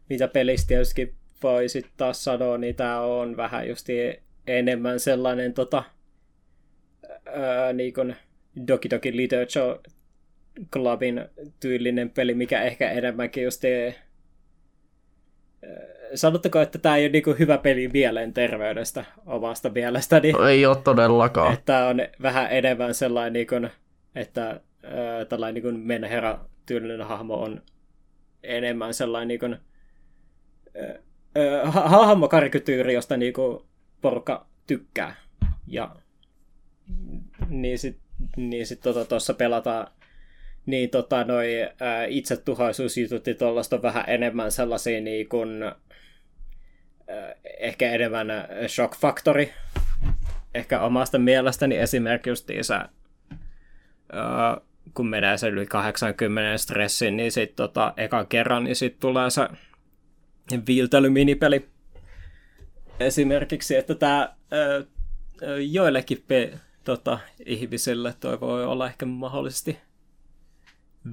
mitä 0.08 0.28
pelistä 0.28 0.68
tietysti 0.68 1.14
voi 1.42 1.68
sitten 1.68 1.92
taas 1.96 2.24
sanoa, 2.24 2.58
niin 2.58 2.74
tämä 2.74 3.00
on 3.00 3.36
vähän 3.36 3.68
justi 3.68 4.22
enemmän 4.46 5.00
sellainen 5.00 5.54
tota, 5.54 5.82
ää, 7.26 7.72
niin 7.72 7.94
kuin 7.94 8.16
Doki 8.66 8.90
Doki 8.90 9.16
Literature 9.16 9.78
Clubin 10.72 11.24
tyylinen 11.60 12.10
peli, 12.10 12.34
mikä 12.34 12.62
ehkä 12.62 12.90
enemmänkin 12.90 13.44
just 13.44 13.62
sanotteko, 16.14 16.60
että 16.60 16.78
tämä 16.78 16.96
ei 16.96 17.04
ole 17.04 17.12
niin 17.12 17.38
hyvä 17.38 17.58
peli 17.58 17.88
mielenterveydestä 17.88 19.04
omasta 19.26 19.70
mielestäni? 19.70 20.32
Ei 20.48 20.66
ole 20.66 20.76
todellakaan. 20.76 21.54
Että 21.54 21.86
on 21.86 22.00
vähän 22.22 22.46
enemmän 22.50 22.94
sellainen, 22.94 23.32
niin 23.32 23.46
kuin, 23.46 23.70
että 24.14 24.60
tällainen 25.28 25.62
niin 25.62 25.80
menherra 25.80 26.44
tyylinen 26.66 27.06
hahmo 27.06 27.34
on 27.34 27.62
enemmän 28.42 28.94
sellainen 28.94 29.28
niin 29.28 29.40
kuin, 29.40 29.56
äh, 30.82 31.64
äh, 31.64 31.74
hahmokarikatyyri, 31.74 32.94
josta 32.94 33.16
niin 33.16 33.32
kuin, 33.32 33.64
porukka 34.00 34.46
tykkää. 34.66 35.14
Ja 35.66 35.96
niin 37.48 37.78
sitten 37.78 38.10
niin 38.36 38.66
sit 38.66 38.80
tuossa 38.80 39.04
tota, 39.04 39.38
pelataan 39.38 39.86
niin 40.66 40.90
tota, 40.90 41.24
noi 41.24 41.68
ää, 41.80 42.04
itsetuhoisuusjutut 42.04 43.26
ja 43.26 43.34
tuollaista 43.34 43.76
on 43.76 43.82
vähän 43.82 44.04
enemmän 44.06 44.52
sellaisia 44.52 45.00
niin 45.00 45.28
kuin, 45.28 45.62
ää, 45.62 45.76
ehkä 47.58 47.92
enemmän 47.92 48.28
shock 48.66 48.94
factory. 48.96 49.48
Ehkä 50.54 50.80
omasta 50.80 51.18
mielestäni 51.18 51.76
esimerkiksi 51.76 52.30
justiinsa, 52.30 52.88
kun 54.94 55.06
menee 55.08 55.38
se 55.38 55.48
yli 55.48 55.66
80 55.66 56.58
stressin, 56.58 57.16
niin 57.16 57.32
sitten 57.32 57.56
tota, 57.56 57.94
ekan 57.96 58.26
kerran, 58.26 58.64
niin 58.64 58.76
sitten 58.76 59.00
tulee 59.00 59.30
se 59.30 59.48
viiltelyminipeli 60.66 61.68
esimerkiksi, 63.00 63.76
että 63.76 63.94
tämä 63.94 64.34
joillekin 65.70 66.24
pe- 66.28 66.58
tota, 66.84 67.18
ihmisille 67.46 68.14
toi 68.20 68.40
voi 68.40 68.64
olla 68.64 68.86
ehkä 68.86 69.06
mahdollisesti 69.06 69.78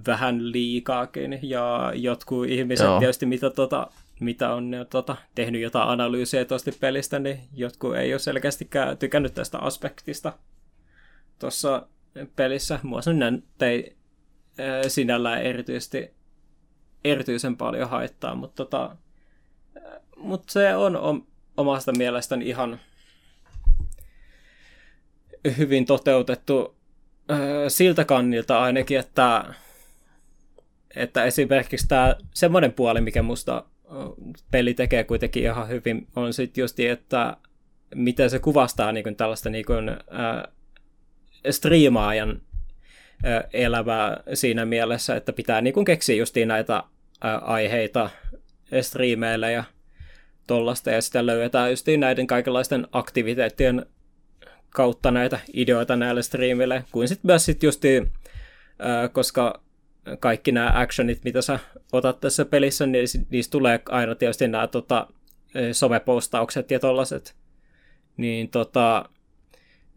vähän 0.07 0.51
liikaakin, 0.51 1.39
ja 1.41 1.91
jotkut 1.95 2.47
ihmiset 2.47 2.85
Joo. 2.85 2.99
tietysti, 2.99 3.25
mitä, 3.25 3.49
tota, 3.49 3.87
mitä 4.19 4.53
on 4.53 4.71
tota, 4.89 5.15
tehnyt 5.35 5.61
jotain 5.61 5.89
analyysiä 5.89 6.45
tuosta 6.45 6.71
pelistä, 6.79 7.19
niin 7.19 7.39
jotkut 7.53 7.95
ei 7.95 8.13
ole 8.13 8.19
selkeästikään 8.19 8.97
tykännyt 8.97 9.33
tästä 9.33 9.57
aspektista. 9.59 10.33
Tuossa 11.39 11.87
pelissä. 12.35 12.79
Mua 12.83 13.01
sen 13.01 13.43
ei 13.61 13.97
sinällään 14.87 15.41
erityisesti 15.41 16.13
erityisen 17.03 17.57
paljon 17.57 17.89
haittaa, 17.89 18.35
mutta 18.35 18.65
tota, 18.65 18.95
mut 20.17 20.49
se 20.49 20.75
on 20.75 21.23
omasta 21.57 21.91
mielestäni 21.91 22.47
ihan 22.49 22.79
hyvin 25.57 25.85
toteutettu 25.85 26.77
siltä 27.67 28.05
kannilta 28.05 28.59
ainakin, 28.61 28.99
että 28.99 29.53
että 30.95 31.23
esimerkiksi 31.23 31.87
tämä 31.87 32.15
semmoinen 32.33 32.73
puoli, 32.73 33.01
mikä 33.01 33.21
musta 33.21 33.65
peli 34.51 34.73
tekee 34.73 35.03
kuitenkin 35.03 35.43
ihan 35.43 35.67
hyvin, 35.67 36.07
on 36.15 36.33
sitten 36.33 36.61
just, 36.61 36.79
että 36.79 37.37
miten 37.95 38.29
se 38.29 38.39
kuvastaa 38.39 38.91
niin 38.91 39.15
tällaista 39.15 39.49
niin 39.49 39.65
kuin, 39.65 39.89
striimaajan 41.49 42.41
elämää 43.53 44.23
siinä 44.33 44.65
mielessä, 44.65 45.15
että 45.15 45.33
pitää 45.33 45.61
niin 45.61 45.85
keksiä 45.85 46.15
justiin 46.15 46.47
näitä 46.47 46.83
aiheita 47.41 48.09
striimeille 48.81 49.51
ja 49.51 49.63
tollasta, 50.47 50.91
ja 50.91 51.01
sitten 51.01 51.25
löydetään 51.25 51.69
justiin 51.69 51.99
näiden 51.99 52.27
kaikenlaisten 52.27 52.87
aktiviteettien 52.91 53.85
kautta 54.69 55.11
näitä 55.11 55.39
ideoita 55.53 55.95
näille 55.95 56.23
striimille, 56.23 56.83
kuin 56.91 57.07
sitten 57.07 57.27
myös 57.27 57.45
sitten 57.45 57.67
justiin, 57.67 58.11
koska 59.11 59.61
kaikki 60.19 60.51
nämä 60.51 60.71
actionit, 60.75 61.23
mitä 61.23 61.41
sä 61.41 61.59
otat 61.91 62.19
tässä 62.19 62.45
pelissä, 62.45 62.85
niin 62.85 63.07
niistä 63.29 63.51
tulee 63.51 63.79
aina 63.89 64.15
tietysti 64.15 64.47
nämä 64.47 64.67
tota, 64.67 65.07
somepostaukset 65.71 66.71
ja 66.71 66.79
tollaset. 66.79 67.35
Niin, 68.17 68.49
tota, 68.49 69.09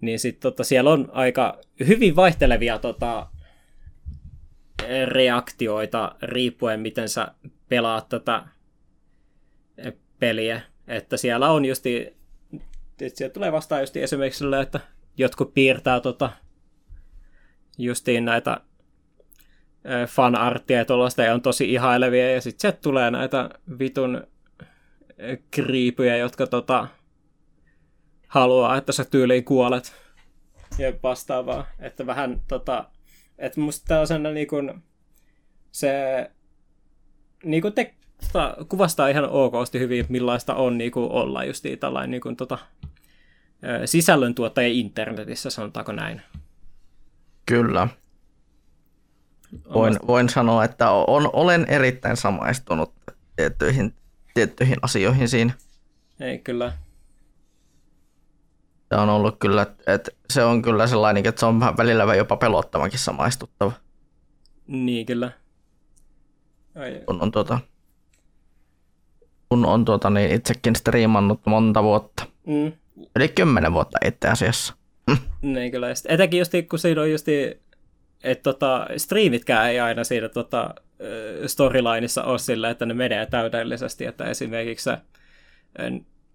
niin 0.00 0.18
sit, 0.18 0.40
tota, 0.40 0.64
siellä 0.64 0.90
on 0.90 1.08
aika 1.12 1.58
hyvin 1.86 2.16
vaihtelevia 2.16 2.78
tota, 2.78 3.26
reaktioita 5.04 6.16
riippuen, 6.22 6.80
miten 6.80 7.08
sä 7.08 7.34
pelaat 7.68 8.08
tätä 8.08 8.44
peliä. 10.18 10.60
Että 10.88 11.16
siellä 11.16 11.50
on 11.50 11.64
justi, 11.64 12.16
että 13.00 13.18
siellä 13.18 13.32
tulee 13.32 13.52
vastaan 13.52 13.82
justi 13.82 14.02
esimerkiksi 14.02 14.38
sille, 14.38 14.60
että 14.60 14.80
jotkut 15.16 15.54
piirtää 15.54 16.00
tota, 16.00 16.30
justiin 17.78 18.24
näitä 18.24 18.60
fanarttia 20.06 20.78
ja 20.78 20.84
tuollaista 20.84 21.22
ja 21.22 21.34
on 21.34 21.42
tosi 21.42 21.72
ihailevia 21.72 22.32
ja 22.32 22.40
sitten 22.40 22.60
sieltä 22.60 22.78
tulee 22.82 23.10
näitä 23.10 23.50
vitun 23.78 24.26
kriipyjä, 25.50 26.16
jotka 26.16 26.46
tota, 26.46 26.88
haluaa, 28.30 28.76
että 28.76 28.92
sä 28.92 29.04
tyyliin 29.04 29.44
kuolet 29.44 29.94
ja 30.78 30.92
vastaavaa. 31.02 31.66
Että 31.78 32.06
vähän 32.06 32.40
tota, 32.48 32.84
että 33.38 33.60
musta 33.60 34.06
sellainen 34.06 34.34
niin 34.34 34.46
kuin, 34.46 34.82
se 35.72 35.90
niin 37.44 37.62
kuin 37.62 37.74
te, 37.74 37.94
tota, 38.22 38.56
kuvastaa 38.68 39.08
ihan 39.08 39.28
okosti 39.30 39.78
hyvin, 39.78 40.06
millaista 40.08 40.54
on 40.54 40.78
niin 40.78 40.92
kuin 40.92 41.10
olla 41.10 41.44
just 41.44 41.64
tällainen 41.80 42.10
niin 42.10 42.20
kuin, 42.20 42.36
tota, 42.36 42.58
sisällöntuottaja 43.84 44.68
internetissä, 44.68 45.50
sanotaanko 45.50 45.92
näin. 45.92 46.22
Kyllä. 47.46 47.88
Voin, 49.74 49.96
voin 50.06 50.28
sanoa, 50.28 50.64
että 50.64 50.90
on, 50.90 51.30
olen 51.32 51.66
erittäin 51.68 52.16
samaistunut 52.16 52.94
tiettyihin, 53.36 53.94
tiettyihin 54.34 54.76
asioihin 54.82 55.28
siinä. 55.28 55.52
Ei 56.20 56.38
kyllä. 56.38 56.72
Se 58.94 59.00
on 59.00 59.08
ollut 59.08 59.36
kyllä, 59.38 59.66
että 59.86 60.10
se 60.30 60.44
on 60.44 60.62
kyllä 60.62 60.86
sellainen, 60.86 61.26
että 61.26 61.40
se 61.40 61.46
on 61.46 61.60
vähän 61.60 61.76
välillä 61.76 62.14
jopa 62.14 62.36
pelottavakin 62.36 62.98
samaistuttava. 62.98 63.72
Niin 64.66 65.06
kyllä. 65.06 65.30
Ai. 66.74 67.02
Kun 67.06 67.22
on, 67.22 67.30
tuota, 67.30 67.58
kun 69.48 69.66
on 69.66 69.84
tuota, 69.84 70.10
niin 70.10 70.30
itsekin 70.30 70.76
striimannut 70.76 71.40
monta 71.46 71.82
vuotta. 71.82 72.26
Mm. 72.46 72.72
Eli 73.16 73.28
kymmenen 73.28 73.72
vuotta 73.72 73.98
itse 74.04 74.28
asiassa. 74.28 74.74
Niin 75.42 75.72
kyllä. 75.72 75.86
Etenkin 76.08 76.38
just 76.38 76.52
kun 76.70 76.78
siinä 76.78 77.00
on 77.00 77.10
just 77.10 77.26
että 78.24 78.42
tota, 78.42 78.86
striimitkään 78.96 79.68
ei 79.68 79.80
aina 79.80 80.04
siinä 80.04 80.28
tota, 80.28 80.74
storylineissa 81.46 82.24
ole 82.24 82.38
sillä, 82.38 82.70
että 82.70 82.86
ne 82.86 82.94
menee 82.94 83.26
täydellisesti, 83.26 84.06
että 84.06 84.24
esimerkiksi 84.24 84.84
se, 84.84 84.98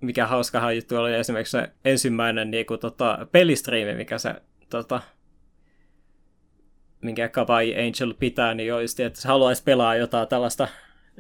mikä 0.02 0.28
hauska 0.28 0.72
juttu 0.72 0.96
oli 0.96 1.14
esimerkiksi 1.14 1.52
se 1.52 1.72
ensimmäinen 1.86 2.52
niin 2.52 2.66
kuin, 2.66 2.80
tota, 2.80 3.28
pelistriimi, 3.32 3.94
mikä 3.94 4.18
se 4.18 4.36
tota, 4.70 5.02
minkä 7.02 7.30
Kawaii 7.30 7.76
Angel 7.76 8.14
pitää, 8.20 8.54
niin 8.54 8.74
olisi, 8.74 9.04
että 9.04 9.22
se 9.22 9.28
haluaisi 9.28 9.64
pelaa 9.64 9.96
jotain 9.96 10.28
tällaista 10.28 10.68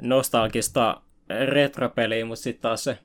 nostalgista 0.01 1.01
retropeliä, 1.45 2.25
mutta 2.25 2.43
sitten 2.43 2.61
taas 2.61 2.83
se 2.83 2.97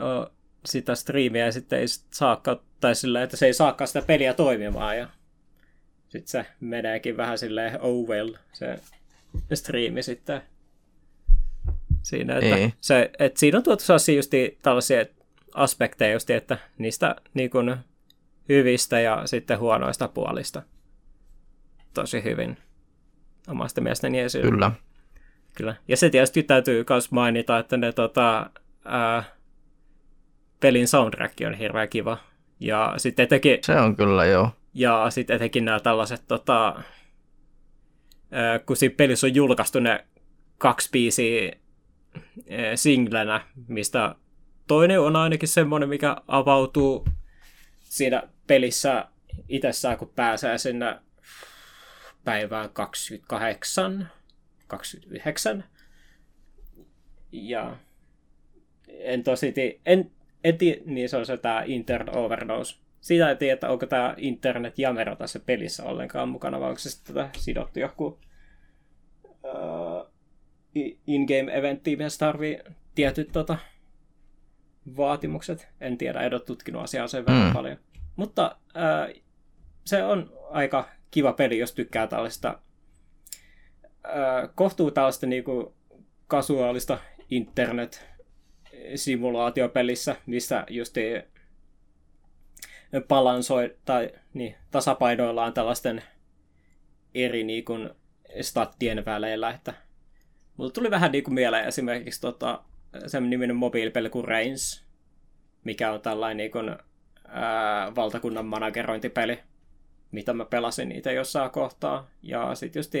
o, 0.00 0.32
sitä 0.64 0.94
striimiä 0.94 1.52
sitten 1.52 1.78
ei 1.78 1.88
saakaan, 1.88 2.60
tai 2.80 2.94
sillä, 2.94 3.22
että 3.22 3.36
se 3.36 3.46
ei 3.46 3.54
saakaan 3.54 3.88
sitä 3.88 4.02
peliä 4.02 4.34
toimimaan, 4.34 4.98
ja 4.98 5.08
sitten 6.08 6.28
se 6.30 6.46
meneekin 6.60 7.16
vähän 7.16 7.38
silleen 7.38 7.80
oh 7.80 8.08
well, 8.08 8.34
se 8.52 8.78
striimi 9.54 10.02
sitten 10.02 10.42
siinä, 12.02 12.36
että, 12.36 12.56
Ei. 12.56 12.72
se, 12.80 13.10
että 13.18 13.40
siinä 13.40 13.58
on 13.58 13.64
tuotu 13.64 13.84
sellaisia 13.84 14.16
just 14.16 14.32
tällaisia 14.62 15.04
aspekteja 15.54 16.12
just, 16.12 16.30
että 16.30 16.58
niistä 16.78 17.16
niin 17.34 17.50
kuin, 17.50 17.76
hyvistä 18.48 19.00
ja 19.00 19.22
sitten 19.26 19.58
huonoista 19.58 20.08
puolista 20.08 20.62
tosi 21.94 22.24
hyvin 22.24 22.58
omasta 23.48 23.80
mielestäni 23.80 24.18
esiin. 24.18 24.44
Kyllä. 24.44 24.72
Kyllä. 25.56 25.74
Ja 25.88 25.96
se 25.96 26.10
tietysti 26.10 26.42
täytyy 26.42 26.84
myös 26.90 27.10
mainita, 27.10 27.58
että 27.58 27.76
ne 27.76 27.92
tota, 27.92 28.50
ää, 28.84 29.24
pelin 30.60 30.88
soundtrack 30.88 31.34
on 31.46 31.54
hirveän 31.54 31.88
kiva. 31.88 32.18
Ja 32.60 32.94
sitten 32.96 33.28
teki... 33.28 33.58
Se 33.62 33.80
on 33.80 33.96
kyllä, 33.96 34.24
joo 34.24 34.50
Ja 34.74 35.06
sitten 35.10 35.36
etenkin 35.36 35.64
nämä 35.64 35.80
tällaiset, 35.80 36.22
tota, 36.28 36.82
kun 38.66 38.76
siinä 38.76 38.94
pelissä 38.96 39.26
on 39.26 39.34
julkaistu 39.34 39.80
ne 39.80 40.06
kaksi 40.58 40.88
biisiä 40.92 41.52
singlenä, 42.74 43.40
mistä 43.68 44.14
toinen 44.66 45.00
on 45.00 45.16
ainakin 45.16 45.48
semmoinen, 45.48 45.88
mikä 45.88 46.16
avautuu 46.28 47.06
siinä 47.80 48.22
pelissä 48.46 49.08
itsessään, 49.48 49.98
kun 49.98 50.12
pääsee 50.16 50.58
sinne 50.58 50.98
päivään 52.24 52.70
28, 52.70 54.08
29. 54.66 55.64
Ja 57.32 57.76
en 58.88 59.22
tosi 59.24 59.52
tii, 59.52 59.80
en, 59.86 60.10
en 60.44 60.58
tii, 60.58 60.82
niin 60.86 61.08
se 61.08 61.16
on 61.16 61.26
se 61.26 61.36
tämä 61.36 61.62
Internet 61.66 62.16
Overdose. 62.16 62.76
Sitä 63.00 63.28
ei 63.28 63.36
tiedä, 63.36 63.54
että 63.54 63.70
onko 63.70 63.86
tämä 63.86 64.14
Internet 64.16 64.78
Jamero 64.78 65.16
tässä 65.16 65.40
pelissä 65.40 65.84
ollenkaan 65.84 66.28
mukana, 66.28 66.60
vai 66.60 66.68
onko 66.68 66.78
se 66.78 66.90
sitten 66.90 67.28
sidottu 67.36 67.78
joku 67.78 68.06
uh, 69.44 70.10
in-game 71.06 71.58
eventtiin, 71.58 71.98
missä 71.98 72.18
tarvii 72.18 72.58
tietyt 72.94 73.32
tota, 73.32 73.58
vaatimukset. 74.96 75.68
En 75.80 75.98
tiedä, 75.98 76.20
en 76.20 76.34
ole 76.34 76.40
tutkinut 76.40 76.82
asiaa 76.82 77.08
sen 77.08 77.26
verran 77.26 77.46
mm. 77.46 77.52
paljon. 77.52 77.78
Mutta 78.16 78.56
uh, 78.66 79.22
se 79.84 80.04
on 80.04 80.32
aika 80.50 80.88
kiva 81.10 81.32
peli, 81.32 81.58
jos 81.58 81.72
tykkää 81.72 82.06
tällaista 82.06 82.58
kohtuu 84.54 84.90
tällaista 84.90 85.26
niinku 85.26 85.74
kasuaalista 86.26 86.98
internet 87.30 88.06
simulaatiopelissä, 88.94 90.16
missä 90.26 90.64
just 90.70 90.94
balansoi 93.08 93.76
tai 93.84 94.10
niin, 94.34 94.54
tasapainoillaan 94.70 95.52
tällaisten 95.52 96.02
eri 97.14 97.44
niin 97.44 97.64
kuin, 97.64 97.90
stattien 98.40 99.04
väleillä. 99.04 99.50
Että 99.50 99.74
mulla 100.58 100.70
tuli 100.70 100.90
vähän 100.90 101.12
niin 101.12 101.24
kuin 101.24 101.34
mieleen 101.34 101.68
esimerkiksi 101.68 102.20
tota, 102.20 102.62
sen 103.06 103.30
niminen 103.30 103.56
mobiilipeli 103.56 104.10
kuin 104.10 104.24
Reigns, 104.24 104.84
mikä 105.64 105.92
on 105.92 106.00
tällainen 106.00 106.36
niin 106.36 106.50
kuin, 106.50 106.76
ää, 107.28 107.94
valtakunnan 107.94 108.46
managerointipeli, 108.46 109.38
mitä 110.10 110.32
mä 110.32 110.44
pelasin 110.44 110.88
niitä 110.88 111.12
jossain 111.12 111.50
kohtaa. 111.50 112.10
Ja 112.22 112.54
sitten 112.54 112.80
just 112.80 112.92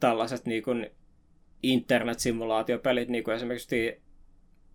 tällaiset 0.00 0.46
niin 0.46 0.62
kuin 0.62 0.90
internet-simulaatiopelit, 1.62 3.08
niin 3.08 3.24
kuin 3.24 3.36
esimerkiksi 3.36 4.02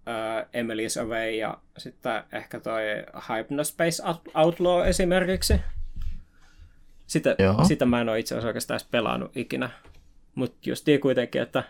uh, 0.08 0.62
Emily's 0.62 1.02
Away 1.02 1.32
ja 1.32 1.58
sitten 1.78 2.24
ehkä 2.34 2.60
toi 2.60 2.84
Hypnospace 3.30 4.04
Outlaw 4.36 4.88
esimerkiksi. 4.88 5.62
Sitä, 7.08 7.36
sitä 7.68 7.86
mä 7.86 8.02
en 8.02 8.10
ole 8.10 8.20
itse 8.20 8.36
asiassa 8.36 8.48
oikeastaan 8.48 8.80
pelannut 8.92 9.38
ikinä. 9.38 9.70
Mutta 10.36 10.70
just 10.70 10.86
kuitenkin, 11.02 11.42
että 11.42 11.64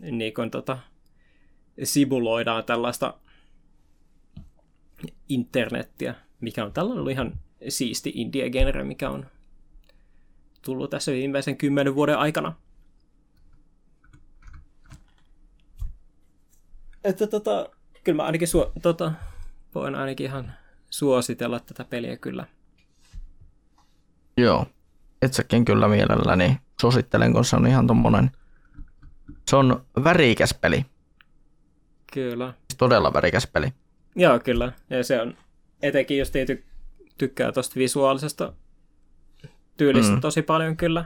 niin 0.00 0.34
kun, 0.34 0.50
tota, 0.50 0.78
simuloidaan 1.84 2.64
tällaista 2.64 3.14
internettiä, 5.28 6.14
mikä 6.40 6.64
on 6.64 6.72
tällainen 6.72 7.00
ollut 7.00 7.12
ihan 7.12 7.40
siisti 7.68 8.12
indie-genre, 8.14 8.84
mikä 8.84 9.10
on 9.10 9.26
tullut 10.62 10.90
tässä 10.90 11.12
viimeisen 11.12 11.56
kymmenen 11.56 11.94
vuoden 11.94 12.18
aikana. 12.18 12.54
Että 17.04 17.26
tota, 17.26 17.68
kyllä 18.04 18.16
mä 18.16 18.26
ainakin 18.26 18.48
suo, 18.48 18.72
tota, 18.82 19.12
voin 19.74 19.94
ainakin 19.94 20.26
ihan 20.26 20.52
suositella 20.90 21.60
tätä 21.60 21.84
peliä 21.84 22.16
kyllä. 22.16 22.46
Joo, 24.36 24.66
itsekin 25.26 25.64
kyllä 25.64 25.88
mielelläni 25.88 26.56
suosittelen, 26.80 27.32
kun 27.32 27.44
se 27.44 27.56
on 27.56 27.66
ihan 27.66 27.86
tommonen, 27.86 28.30
se 29.48 29.56
on 29.56 29.86
värikäs 30.04 30.54
peli. 30.60 30.86
Kyllä. 32.12 32.54
Todella 32.78 33.12
värikäs 33.12 33.46
peli. 33.46 33.72
Joo, 34.16 34.38
kyllä. 34.38 34.72
Ja 34.90 35.04
se 35.04 35.20
on, 35.20 35.36
etenkin 35.82 36.18
jos 36.18 36.30
ty- 36.30 36.62
tykkää 37.18 37.52
tosta 37.52 37.74
visuaalisesta 37.76 38.52
tyylistä 39.76 40.14
mm. 40.14 40.20
tosi 40.20 40.42
paljon 40.42 40.76
kyllä. 40.76 41.04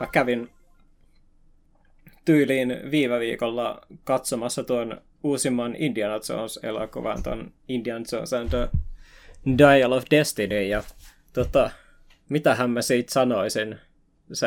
Mä 0.00 0.06
kävin 0.06 0.50
tyyliin 2.24 2.78
viime 2.90 3.20
viikolla 3.20 3.80
katsomassa 4.04 4.64
tuon 4.64 5.00
uusimman 5.22 5.76
Indiana 5.76 6.14
Jones-elokuvan, 6.28 7.22
tuon 7.22 7.52
Indiana 7.68 8.04
Jones 8.12 8.32
and 8.32 8.48
the 8.48 8.68
Dial 9.58 9.92
of 9.92 10.04
Destiny, 10.10 10.62
ja 10.62 10.82
tota, 11.32 11.70
mitähän 12.28 12.70
mä 12.70 12.82
siitä 12.82 13.12
sanoisin, 13.12 13.78
se 14.32 14.46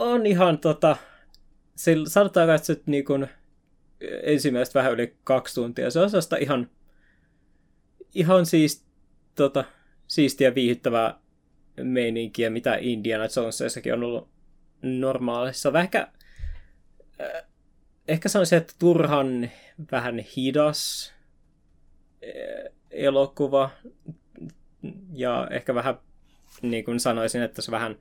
on 0.00 0.26
ihan 0.26 0.58
tota, 0.58 0.96
sanotaan, 2.08 2.50
että 2.50 2.66
se 2.66 2.80
niin 2.86 3.04
kuin, 3.04 3.28
ensimmäistä 4.22 4.78
vähän 4.78 4.92
yli 4.92 5.16
kaksi 5.24 5.54
tuntia, 5.54 5.90
se 5.90 6.00
on 6.00 6.10
sellaista 6.10 6.36
ihan, 6.36 6.70
ihan 8.14 8.46
siis, 8.46 8.86
tota, 9.34 9.64
siistiä 10.06 10.54
viihdyttävää 10.54 11.20
meininkiä, 11.82 12.50
mitä 12.50 12.76
Indiana 12.80 13.24
Jonesissakin 13.36 13.92
on 13.92 14.04
ollut 14.04 14.28
normaalissa. 14.82 15.72
Vähän 15.72 15.88
ehkä, 18.08 18.28
sanoisin, 18.28 18.58
että 18.58 18.72
turhan 18.78 19.50
vähän 19.92 20.18
hidas 20.18 21.12
elokuva. 22.90 23.70
Ja 25.12 25.48
ehkä 25.50 25.74
vähän, 25.74 25.98
niin 26.62 26.84
kuin 26.84 27.00
sanoisin, 27.00 27.42
että 27.42 27.62
se 27.62 27.70
vähän 27.70 27.96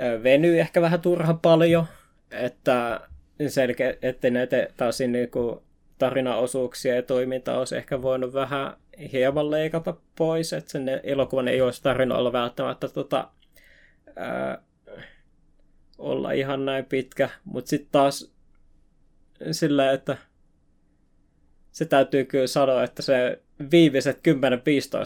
äh, 0.00 0.22
venyy 0.22 0.60
ehkä 0.60 0.80
vähän 0.80 1.00
turhan 1.00 1.40
paljon. 1.40 1.86
Että 2.30 3.00
selkeä, 3.48 3.94
että 4.02 4.30
näitä 4.30 4.68
taas 4.76 5.00
niin 5.00 5.30
kuin 5.30 5.60
tarinaosuuksia 5.98 6.94
ja 6.94 7.02
toiminta 7.02 7.58
olisi 7.58 7.76
ehkä 7.76 8.02
voinut 8.02 8.32
vähän 8.34 8.76
hieman 9.12 9.50
leikata 9.50 9.94
pois, 10.18 10.52
että 10.52 10.70
sen 10.70 11.00
elokuvan 11.02 11.48
ei 11.48 11.60
olisi 11.60 11.82
tarvinnut 11.82 12.18
olla 12.18 12.32
välttämättä 12.32 12.88
tota, 12.88 13.28
ää, 14.16 14.62
olla 15.98 16.32
ihan 16.32 16.64
näin 16.64 16.84
pitkä, 16.84 17.28
mutta 17.44 17.68
sitten 17.68 17.92
taas 17.92 18.32
sillä, 19.50 19.92
että 19.92 20.16
se 21.72 21.84
täytyy 21.84 22.24
kyllä 22.24 22.46
sanoa, 22.46 22.82
että 22.82 23.02
se 23.02 23.41
viimeiset 23.70 24.16
10-15 24.16 24.20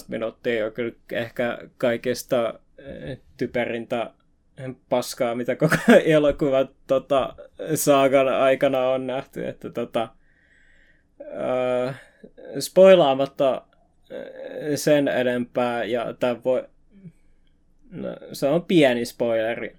minuuttia 0.08 0.66
on 0.66 0.72
kyllä 0.72 0.92
ehkä 1.12 1.58
kaikista 1.78 2.60
eh, 2.78 3.18
typerintä 3.36 4.10
paskaa, 4.88 5.34
mitä 5.34 5.56
koko 5.56 5.76
elokuvan 6.04 6.68
tota, 6.86 7.34
saagan 7.74 8.28
aikana 8.28 8.88
on 8.88 9.06
nähty. 9.06 9.48
Että, 9.48 9.70
tota, 9.70 10.08
äh, 11.20 12.00
spoilaamatta 12.58 13.62
eh, 14.10 14.76
sen 14.76 15.08
enempää, 15.08 15.84
ja 15.84 16.14
tämä 16.20 16.44
voi, 16.44 16.68
no, 17.90 18.08
se 18.32 18.48
on 18.48 18.64
pieni 18.64 19.04
spoileri, 19.04 19.76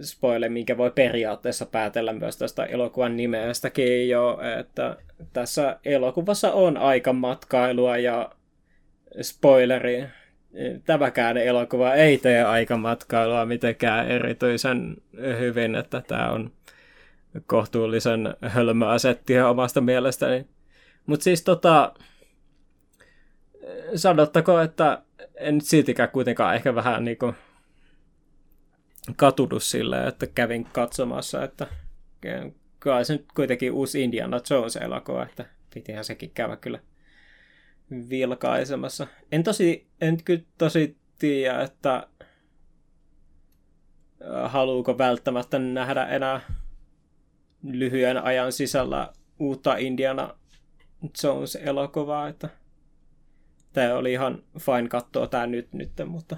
spoile, 0.00 0.48
minkä 0.48 0.76
voi 0.76 0.90
periaatteessa 0.90 1.66
päätellä 1.66 2.12
myös 2.12 2.36
tästä 2.36 2.64
elokuvan 2.64 3.16
nimestäkin 3.16 4.08
jo, 4.08 4.38
että 4.60 4.96
tässä 5.32 5.78
elokuvassa 5.84 6.52
on 6.52 6.76
aika 6.76 7.12
matkailua 7.12 7.96
ja 7.96 8.30
spoileri. 9.22 10.04
Tämäkään 10.84 11.36
elokuva 11.36 11.94
ei 11.94 12.18
tee 12.18 12.44
aikamatkailua 12.44 13.46
mitenkään 13.46 14.10
erityisen 14.10 14.96
hyvin, 15.38 15.74
että 15.74 16.02
tämä 16.08 16.30
on 16.30 16.50
kohtuullisen 17.46 18.34
hölmöä 18.42 18.98
settiä 18.98 19.48
omasta 19.48 19.80
mielestäni. 19.80 20.46
Mutta 21.06 21.24
siis 21.24 21.44
tota, 21.44 21.92
sanottako, 23.94 24.60
että 24.60 25.02
en 25.34 25.60
siltikään 25.60 26.08
kuitenkaan 26.08 26.54
ehkä 26.54 26.74
vähän 26.74 27.04
niinku 27.04 27.34
katunut 29.16 29.62
silleen, 29.62 30.08
että 30.08 30.26
kävin 30.26 30.64
katsomassa, 30.64 31.44
että 31.44 31.66
kyllä 32.80 33.04
se 33.04 33.12
nyt 33.12 33.26
kuitenkin 33.34 33.72
uusi 33.72 34.02
Indiana 34.02 34.40
Jones-elokuva, 34.50 35.22
että 35.22 35.46
pitihän 35.74 36.04
sekin 36.04 36.30
käydä 36.30 36.56
kyllä 36.56 36.78
vilkaisemassa. 37.90 39.06
En 39.32 39.42
tosi, 39.42 39.86
en 40.00 40.24
kyllä 40.24 40.42
tosi 40.58 40.96
tiedä, 41.18 41.62
että 41.62 42.06
haluuko 44.44 44.98
välttämättä 44.98 45.58
nähdä 45.58 46.06
enää 46.06 46.40
lyhyen 47.62 48.24
ajan 48.24 48.52
sisällä 48.52 49.12
uutta 49.38 49.76
Indiana 49.76 50.34
Jones-elokuvaa, 51.22 52.28
että 52.28 52.48
tämä 53.72 53.94
oli 53.94 54.12
ihan 54.12 54.42
fine 54.58 54.88
katsoa 54.88 55.26
tämä 55.26 55.46
nyt, 55.46 55.72
nyt 55.72 55.92
mutta 56.06 56.36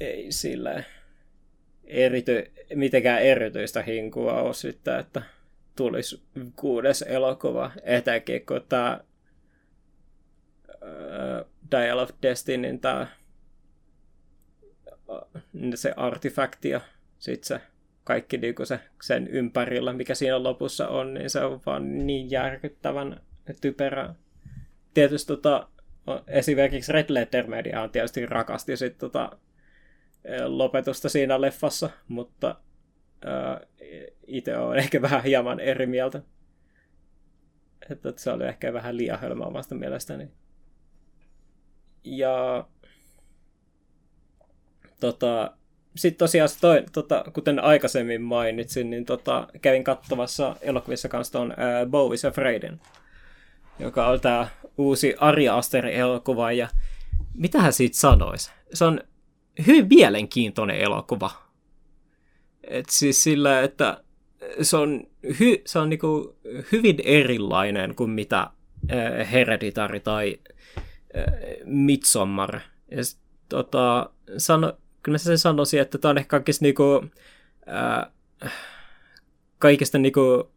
ei 0.00 0.32
sille 0.32 0.84
erity, 1.84 2.52
mitenkään 2.74 3.22
erityistä 3.22 3.82
hinkua 3.82 4.42
ole 4.42 4.54
sitten, 4.54 4.98
että 4.98 5.22
tulisi 5.76 6.22
kuudes 6.56 7.02
elokuva, 7.02 7.70
etenkin 7.82 8.46
kun 8.46 8.64
tämä 8.68 9.00
uh, 10.68 11.50
Dial 11.70 11.98
of 11.98 12.10
Destinyn 12.22 12.80
tämä 12.80 13.06
se 15.74 15.94
artifakti 15.96 16.68
ja 16.68 16.80
sitten 17.18 17.46
se 17.46 17.60
kaikki 18.04 18.38
niinku 18.38 18.66
se, 18.66 18.80
sen 19.02 19.28
ympärillä, 19.28 19.92
mikä 19.92 20.14
siinä 20.14 20.42
lopussa 20.42 20.88
on, 20.88 21.14
niin 21.14 21.30
se 21.30 21.40
on 21.40 21.60
vaan 21.66 22.06
niin 22.06 22.30
järkyttävän 22.30 23.20
typerä. 23.60 24.14
Tietysti 24.94 25.26
tota, 25.26 25.68
esimerkiksi 26.26 26.92
Red 26.92 27.06
Letter 27.08 27.46
Media 27.46 27.82
on 27.82 27.90
tietysti 27.90 28.26
rakasti 28.26 28.76
sit, 28.76 28.98
tota, 28.98 29.38
lopetusta 30.46 31.08
siinä 31.08 31.40
leffassa, 31.40 31.90
mutta 32.08 32.56
itse 34.26 34.56
olen 34.56 34.78
ehkä 34.82 35.02
vähän 35.02 35.22
hieman 35.22 35.60
eri 35.60 35.86
mieltä. 35.86 36.22
Että 37.90 38.12
se 38.16 38.30
oli 38.30 38.44
ehkä 38.44 38.72
vähän 38.72 38.96
liian 38.96 39.20
hölmää 39.20 39.46
omasta 39.46 39.74
mielestäni. 39.74 40.28
Ja 42.04 42.66
tota, 45.00 45.56
sitten 45.96 46.18
tosiaan 46.18 46.48
toi, 46.60 46.84
tota, 46.92 47.24
kuten 47.32 47.64
aikaisemmin 47.64 48.22
mainitsin, 48.22 48.90
niin 48.90 49.04
tota, 49.04 49.48
kävin 49.62 49.84
katsomassa 49.84 50.56
elokuvissa 50.60 51.08
kanssa 51.08 51.32
tuon 51.32 51.50
uh, 51.50 51.90
Bo 51.90 52.12
is 52.12 52.24
Afraidin, 52.24 52.80
joka 53.78 54.06
on 54.06 54.20
tämä 54.20 54.48
uusi 54.78 55.14
Ari 55.18 55.48
Asterin 55.48 55.94
elokuva, 55.94 56.52
ja 56.52 56.68
mitä 57.34 57.60
hän 57.60 57.72
siitä 57.72 57.96
sanoisi? 57.96 58.50
Se 58.72 58.84
on 58.84 59.00
hyvin 59.66 59.86
mielenkiintoinen 59.88 60.76
elokuva. 60.76 61.30
Et 62.64 62.88
siis 62.88 63.22
sillä, 63.22 63.60
että 63.60 64.04
se 64.62 64.76
on, 64.76 65.06
hy, 65.40 65.62
se 65.66 65.78
on 65.78 65.88
niinku 65.88 66.36
hyvin 66.72 66.96
erilainen 67.04 67.94
kuin 67.94 68.10
mitä 68.10 68.50
uh, 68.82 69.30
Hereditary 69.32 70.00
tai 70.00 70.38
uh, 70.46 71.22
Midsommar. 71.64 72.60
Ja, 72.90 73.02
tota, 73.48 74.10
sano, 74.38 74.72
kyllä 75.02 75.14
mä 75.14 75.18
sen 75.18 75.38
sanoisin, 75.38 75.80
että 75.80 75.98
tämä 75.98 76.10
on 76.10 76.18
ehkä 76.18 76.28
kaikista 76.28 76.64
niinku, 76.64 77.04
ää, 77.66 78.10
kaikista 79.58 79.98
niinku 79.98 80.50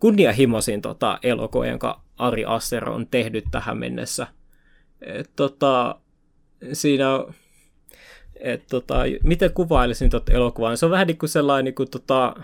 kunnianhimoisin 0.00 0.82
tota, 0.82 1.18
elokuva, 1.22 1.66
jonka 1.66 2.02
Ari 2.16 2.44
Aster 2.44 2.90
on 2.90 3.06
tehnyt 3.06 3.44
tähän 3.50 3.78
mennessä. 3.78 4.26
Et, 5.00 5.30
tota, 5.36 6.00
siinä 6.72 7.14
on, 7.14 7.34
et, 8.40 8.66
tota, 8.70 8.94
miten 9.24 9.52
kuvailisin 9.52 10.10
tuota 10.10 10.32
elokuvaa? 10.32 10.76
Se 10.76 10.86
on 10.86 10.92
vähän 10.92 11.06
niin 11.06 11.18
kuin 11.18 11.30
sellainen, 11.30 11.64
niin 11.64 11.74
kuin, 11.74 11.90
tota, 11.90 12.34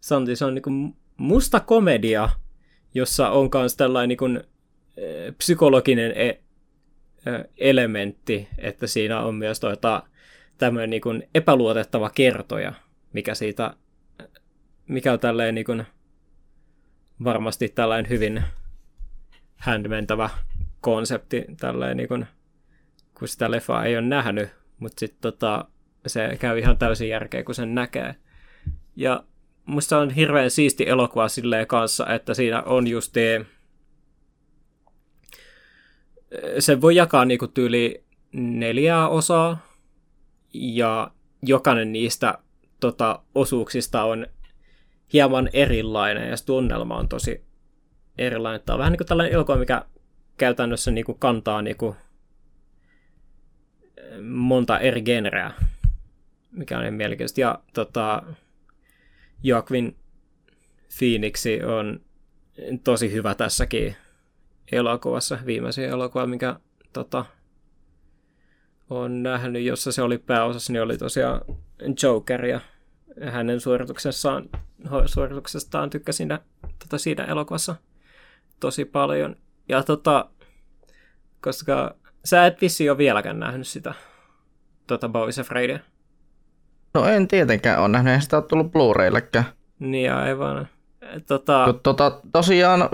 sanotin, 0.00 0.36
se 0.36 0.44
on 0.44 0.54
niin 0.54 0.62
kuin 0.62 0.96
musta 1.16 1.60
komedia, 1.60 2.28
jossa 2.94 3.30
on 3.30 3.50
myös 3.54 3.76
tällainen 3.76 4.08
niin 4.08 4.18
kuin, 4.18 4.40
psykologinen 5.38 6.12
e- 6.16 6.40
elementti, 7.56 8.48
että 8.58 8.86
siinä 8.86 9.20
on 9.20 9.34
myös 9.34 9.60
tuota, 9.60 10.02
tämmöinen 10.58 10.90
niin 10.90 11.02
kuin 11.02 11.28
epäluotettava 11.34 12.10
kertoja, 12.10 12.72
mikä 13.12 13.34
siitä, 13.34 13.74
mikä 14.88 15.12
on 15.12 15.20
tälleen 15.20 15.54
niin 15.54 15.64
kuin 15.64 15.84
varmasti 17.24 17.68
tällainen 17.68 18.10
hyvin 18.10 18.42
händmentävä 19.56 20.30
konsepti, 20.80 21.44
tälleen 21.60 21.96
niin 21.96 22.08
kuin, 22.08 22.26
kun 23.18 23.28
sitä 23.28 23.50
leffaa 23.50 23.84
ei 23.84 23.96
ole 23.96 24.06
nähnyt, 24.06 24.48
mutta 24.78 25.00
sitten 25.00 25.20
tota, 25.20 25.64
se 26.06 26.36
käy 26.40 26.58
ihan 26.58 26.78
täysin 26.78 27.08
järkeä, 27.08 27.44
kun 27.44 27.54
sen 27.54 27.74
näkee. 27.74 28.14
Ja 28.96 29.24
musta 29.64 29.98
on 29.98 30.10
hirveän 30.10 30.50
siisti 30.50 30.88
elokuva 30.88 31.28
silleen 31.28 31.66
kanssa, 31.66 32.06
että 32.06 32.34
siinä 32.34 32.62
on 32.62 32.86
just 32.86 33.14
se 36.58 36.80
voi 36.80 36.96
jakaa 36.96 37.24
niinku 37.24 37.48
tyyli 37.48 38.04
neljää 38.32 39.08
osaa, 39.08 39.68
ja 40.54 41.10
jokainen 41.42 41.92
niistä 41.92 42.38
tota, 42.80 43.22
osuuksista 43.34 44.04
on 44.04 44.26
hieman 45.12 45.50
erilainen 45.52 46.30
ja 46.30 46.36
se 46.36 46.44
tunnelma 46.44 46.96
on 46.96 47.08
tosi 47.08 47.44
erilainen. 48.18 48.60
Tämä 48.66 48.74
on 48.74 48.78
vähän 48.78 48.92
niin 48.92 48.98
kuin 48.98 49.06
tällainen 49.06 49.34
elokuva, 49.34 49.58
mikä 49.58 49.84
käytännössä 50.36 50.90
niin 50.90 51.04
kuin 51.04 51.18
kantaa 51.18 51.62
niin 51.62 51.76
kuin 51.76 51.96
monta 54.22 54.78
eri 54.78 55.02
genreä, 55.02 55.50
mikä 56.50 56.78
on 56.78 56.94
mielenkiintoista. 56.94 57.40
Ja 57.40 57.58
tota, 57.74 58.22
Joaquin 59.42 59.96
Phoenix 60.98 61.44
on 61.78 62.00
tosi 62.84 63.12
hyvä 63.12 63.34
tässäkin 63.34 63.96
elokuvassa, 64.72 65.38
viimeisin 65.46 65.84
elokuva, 65.84 66.26
mikä 66.26 66.60
tota, 66.92 67.24
on 68.90 69.22
nähnyt, 69.22 69.62
jossa 69.62 69.92
se 69.92 70.02
oli 70.02 70.18
pääosassa, 70.18 70.72
niin 70.72 70.82
oli 70.82 70.98
tosiaan 70.98 71.40
Joker 72.02 72.44
ja 72.44 72.60
hänen 73.30 73.60
suorituksessaan, 73.60 74.48
suorituksestaan 75.06 75.90
tykkäsin 75.90 76.28
tota, 76.78 76.98
siinä 76.98 77.24
elokuvassa 77.24 77.76
tosi 78.60 78.84
paljon. 78.84 79.36
Ja 79.68 79.82
tota, 79.82 80.30
koska 81.40 81.96
sä 82.24 82.46
et 82.46 82.60
vissi 82.60 82.90
ole 82.90 82.98
vieläkään 82.98 83.40
nähnyt 83.40 83.66
sitä 83.66 83.94
tota 84.88 85.08
Boys 85.08 85.38
Afraidia. 85.38 85.78
No 86.94 87.04
en 87.04 87.28
tietenkään 87.28 87.80
ole 87.80 87.88
nähnyt, 87.88 88.14
ei 88.14 88.20
sitä 88.20 88.36
ole 88.36 88.44
tullut 88.44 88.72
Blu-rayllekään. 88.72 89.44
Niin 89.78 90.12
aivan. 90.12 90.68
Tota... 91.26 91.64
Kun, 91.64 91.80
tota, 91.82 92.20
tosiaan 92.32 92.88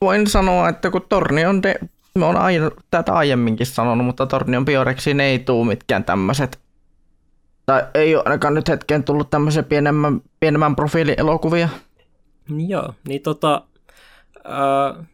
voin 0.00 0.26
sanoa, 0.26 0.68
että 0.68 0.90
kun 0.90 1.06
Torni 1.08 1.46
on 1.46 1.62
de- 1.62 1.78
Mä 2.18 2.26
oon 2.26 2.36
aina, 2.36 2.70
tätä 2.90 3.12
aiemminkin 3.12 3.66
sanonut, 3.66 4.06
mutta 4.06 4.26
Tornion 4.26 4.64
Biorexiin 4.64 5.20
ei 5.20 5.38
tuu 5.38 5.64
mitkään 5.64 6.04
tämmöiset. 6.04 6.60
Tai 7.66 7.86
ei 7.94 8.16
ole 8.16 8.22
ainakaan 8.26 8.54
nyt 8.54 8.68
hetken 8.68 9.04
tullut 9.04 9.30
tämmöisen 9.30 9.64
pienemmän, 9.64 10.20
pienemmän 10.40 10.76
profiilin 10.76 11.14
elokuvia. 11.20 11.68
Joo, 12.66 12.94
niin 13.08 13.22
tota, 13.22 13.62
ää, 14.44 15.04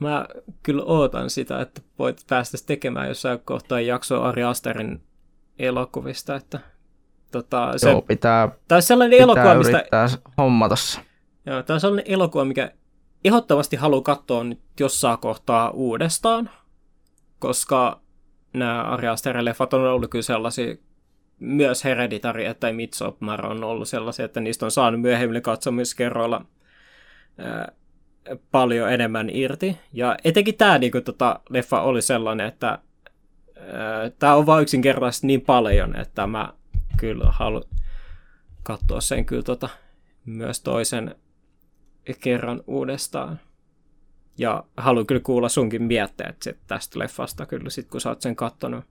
mä 0.00 0.26
kyllä 0.62 0.82
ootan 0.84 1.30
sitä, 1.30 1.60
että 1.60 1.82
voit 1.98 2.24
päästä 2.28 2.58
tekemään 2.66 3.08
jossain 3.08 3.40
kohtaa 3.44 3.80
jaksoa 3.80 4.28
Ari 4.28 4.42
Asterin 4.42 5.02
elokuvista, 5.58 6.34
että 6.36 6.60
tota, 7.32 7.72
se, 7.76 7.90
Joo, 7.90 8.02
pitää, 8.02 8.48
tämä 8.68 8.76
on 8.76 8.82
sellainen 8.82 9.18
pitää 9.18 9.24
elokuva, 9.24 9.54
mistä, 9.54 9.84
hommata 10.38 10.76
se. 10.76 11.00
Joo, 11.46 11.62
tämä 11.62 11.74
on 11.74 11.80
sellainen 11.80 12.12
elokuva, 12.12 12.44
mikä 12.44 12.72
ehdottomasti 13.24 13.76
haluan 13.76 14.02
katsoa 14.02 14.44
nyt 14.44 14.60
jossain 14.80 15.18
kohtaa 15.18 15.70
uudestaan, 15.70 16.50
koska 17.38 18.00
nämä 18.52 18.82
Ari 18.82 19.08
Asterin 19.08 19.44
leffat 19.44 19.74
on 19.74 19.86
ollut 19.86 20.10
kyllä 20.10 20.22
sellaisia, 20.22 20.76
myös 21.38 21.84
Hereditary 21.84 22.44
että 22.44 22.72
Midsommar 22.72 23.46
on 23.46 23.64
ollut 23.64 23.88
sellaisia, 23.88 24.24
että 24.24 24.40
niistä 24.40 24.64
on 24.64 24.70
saanut 24.70 25.00
myöhemmin 25.00 25.42
katsomiskerroilla 25.42 26.44
ää, 27.38 27.72
paljon 28.50 28.92
enemmän 28.92 29.30
irti. 29.30 29.78
Ja 29.92 30.16
etenkin 30.24 30.56
tämä 30.56 30.78
niin 30.78 30.92
kuin, 30.92 31.04
tota, 31.04 31.40
leffa 31.50 31.80
oli 31.80 32.02
sellainen, 32.02 32.46
että 32.46 32.78
tämä 34.18 34.34
on 34.34 34.46
vain 34.46 34.62
yksinkertaisesti 34.62 35.26
niin 35.26 35.40
paljon, 35.40 35.96
että 35.96 36.26
mä 36.26 36.52
kyllä 36.96 37.30
haluan 37.30 37.64
katsoa 38.62 39.00
sen 39.00 39.26
kyllä 39.26 39.42
tota, 39.42 39.68
myös 40.24 40.60
toisen 40.60 41.14
kerran 42.20 42.62
uudestaan. 42.66 43.40
Ja 44.38 44.64
haluan 44.76 45.06
kyllä 45.06 45.20
kuulla 45.20 45.48
sunkin 45.48 45.82
mietteet 45.82 46.58
tästä 46.66 46.98
leffasta 46.98 47.46
kyllä 47.46 47.70
sit, 47.70 47.88
kun 47.88 48.00
sä 48.00 48.08
oot 48.08 48.22
sen 48.22 48.36
kattonut. 48.36 48.84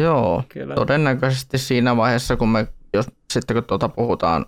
Joo, 0.00 0.42
kyllä. 0.48 0.74
todennäköisesti 0.74 1.58
siinä 1.58 1.96
vaiheessa, 1.96 2.36
kun 2.36 2.48
me, 2.48 2.66
jos 2.94 3.06
sitten 3.32 3.54
kun 3.56 3.64
tuota 3.64 3.88
puhutaan 3.88 4.46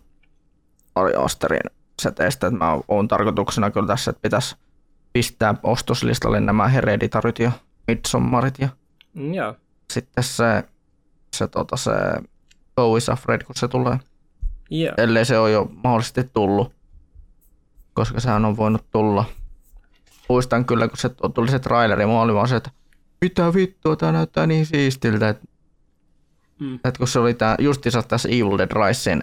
Ari 0.94 1.14
Asterin 1.14 1.70
seteistä, 2.02 2.46
että 2.46 2.58
mä 2.58 2.80
oon 2.88 3.08
tarkoituksena 3.08 3.70
kyllä 3.70 3.86
tässä, 3.86 4.10
että 4.10 4.22
pitäisi 4.22 4.56
pistää 5.12 5.54
ostoslistalle 5.62 6.40
nämä 6.40 6.68
Hereditaryt 6.68 7.38
ja 7.38 7.52
Midsommarit 7.88 8.54
ja 8.58 8.68
mm, 9.14 9.34
Joo. 9.34 9.54
sitten 9.92 10.24
se, 10.24 10.64
se, 11.36 11.48
tota, 11.48 11.76
se 11.76 11.92
Go 12.76 12.96
is 12.96 13.08
Afraid, 13.08 13.42
kun 13.42 13.54
se 13.54 13.68
tulee. 13.68 13.98
Yeah. 14.72 14.94
Ellei 14.98 15.24
se 15.24 15.38
ole 15.38 15.50
jo 15.50 15.70
mahdollisesti 15.84 16.24
tullut, 16.24 16.72
koska 17.94 18.20
sehän 18.20 18.44
on 18.44 18.56
voinut 18.56 18.90
tulla. 18.90 19.24
Muistan 20.28 20.64
kyllä, 20.64 20.88
kun 20.88 20.98
se 20.98 21.08
tuli 21.34 21.50
se 21.50 21.58
traileri, 21.58 22.06
mä 22.06 22.20
olin 22.20 22.34
vaan 22.34 22.48
se, 22.48 22.56
että 22.56 22.70
mitä 23.20 23.54
vittua, 23.54 23.96
tämä 23.96 24.12
näyttää 24.12 24.46
niin 24.46 24.66
siistiltä. 24.66 25.28
Että 25.28 25.46
mm. 26.60 26.78
et 26.84 26.98
kun 26.98 27.08
se 27.08 27.18
oli 27.18 27.34
tää, 27.34 27.56
justiinsa 27.58 28.02
tässä 28.02 28.28
Evil 28.28 28.58
Dead 28.58 28.70
Risein 28.86 29.22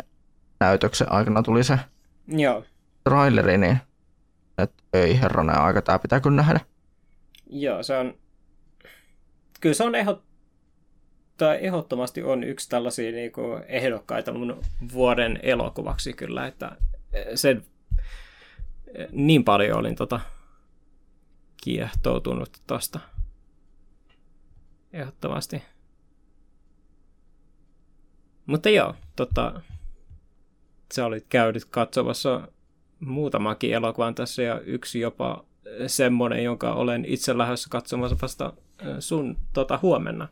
näytöksen 0.59 1.11
aikana 1.11 1.43
tuli 1.43 1.63
se 1.63 1.79
Joo. 2.27 2.63
traileri, 3.03 3.57
niin 3.57 3.77
että 4.57 4.83
ei 4.93 5.21
herranen 5.21 5.57
aika, 5.57 5.81
tämä 5.81 5.99
pitää 5.99 6.19
kyllä 6.19 6.35
nähdä. 6.35 6.59
Joo, 7.49 7.83
se 7.83 7.97
on, 7.97 8.13
kyllä 9.63 9.73
se 9.73 9.83
on 9.83 9.95
ehdot, 9.95 10.23
ehdottomasti 11.59 12.23
on 12.23 12.43
yksi 12.43 12.69
tällaisia 12.69 13.11
niin 13.11 13.31
kuin 13.31 13.63
ehdokkaita 13.67 14.33
mun 14.33 14.61
vuoden 14.93 15.39
elokuvaksi 15.43 16.13
kyllä, 16.13 16.47
että 16.47 16.77
sen 17.35 17.65
niin 19.11 19.43
paljon 19.43 19.79
olin 19.79 19.95
tota, 19.95 20.19
kiehtoutunut 21.63 22.49
tosta. 22.67 22.99
Ehdottomasti. 24.93 25.63
Mutta 28.45 28.69
joo, 28.69 28.95
tota, 29.15 29.61
sä 30.93 31.05
olit 31.05 31.25
käynyt 31.29 31.65
katsomassa 31.65 32.47
muutamakin 32.99 33.73
elokuvan 33.73 34.15
tässä 34.15 34.43
ja 34.43 34.59
yksi 34.59 34.99
jopa 34.99 35.45
semmonen, 35.87 36.43
jonka 36.43 36.73
olen 36.73 37.05
itse 37.05 37.37
lähdössä 37.37 37.69
katsomassa 37.69 38.17
vasta 38.21 38.53
sun 38.99 39.37
tota, 39.53 39.79
huomenna. 39.81 40.27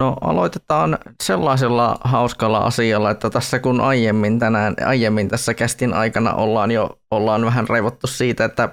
No 0.00 0.16
aloitetaan 0.20 0.98
sellaisella 1.22 1.98
hauskalla 2.04 2.58
asialla, 2.58 3.10
että 3.10 3.30
tässä 3.30 3.58
kun 3.58 3.80
aiemmin 3.80 4.38
tänään, 4.38 4.74
aiemmin 4.86 5.28
tässä 5.28 5.54
kästin 5.54 5.94
aikana 5.94 6.34
ollaan 6.34 6.70
jo 6.70 6.98
ollaan 7.10 7.44
vähän 7.44 7.68
raivottu 7.68 8.06
siitä, 8.06 8.44
että, 8.44 8.68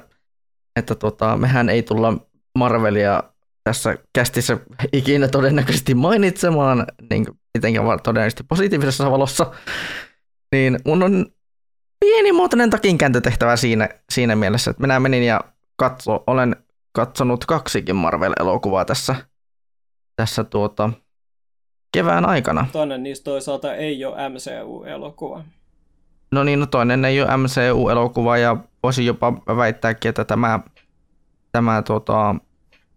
että 0.76 0.96
tota, 0.96 1.38
mehän 1.38 1.70
ei 1.70 1.84
tulla 1.84 2.14
Marvelia 2.58 3.24
tässä 3.64 3.98
kästissä 4.14 4.58
ikinä 4.94 5.28
todennäköisesti 5.28 5.96
mainitsemaan, 5.96 6.86
niin 7.10 7.26
mitenkään 7.54 8.00
todennäköisesti 8.04 8.44
positiivisessa 8.44 9.12
valossa, 9.12 9.52
niin 10.52 10.80
mun 10.86 11.04
on 11.04 11.26
pienimuotoinen 12.00 12.70
takinkääntötehtävä 12.70 13.56
siinä, 13.56 13.90
siinä 14.10 14.36
mielessä, 14.36 14.72
että 14.72 14.82
minä 14.82 15.00
menin 15.00 15.24
ja 15.24 15.42
katso, 15.76 16.24
olen 16.28 16.56
katsonut 16.94 17.46
kaksikin 17.46 17.96
Marvel-elokuvaa 17.96 18.86
tässä, 18.86 19.16
tässä 20.16 20.44
tuota, 20.44 20.90
kevään 21.92 22.26
aikana. 22.26 22.68
Toinen 22.72 23.04
niistä 23.04 23.24
toisaalta 23.24 23.76
ei 23.76 24.06
ole 24.06 24.30
MCU-elokuva. 24.30 25.44
No 26.32 26.44
niin, 26.44 26.60
no 26.60 26.66
toinen 26.66 27.06
ei 27.06 27.22
ole 27.22 27.38
MCU-elokuva 27.38 28.38
ja 28.38 28.58
voisin 28.84 29.06
jopa 29.06 29.34
väittääkin, 29.34 30.10
että 30.10 30.26
tämä, 30.26 30.60
tämä, 31.52 31.82
tota, 31.82 32.36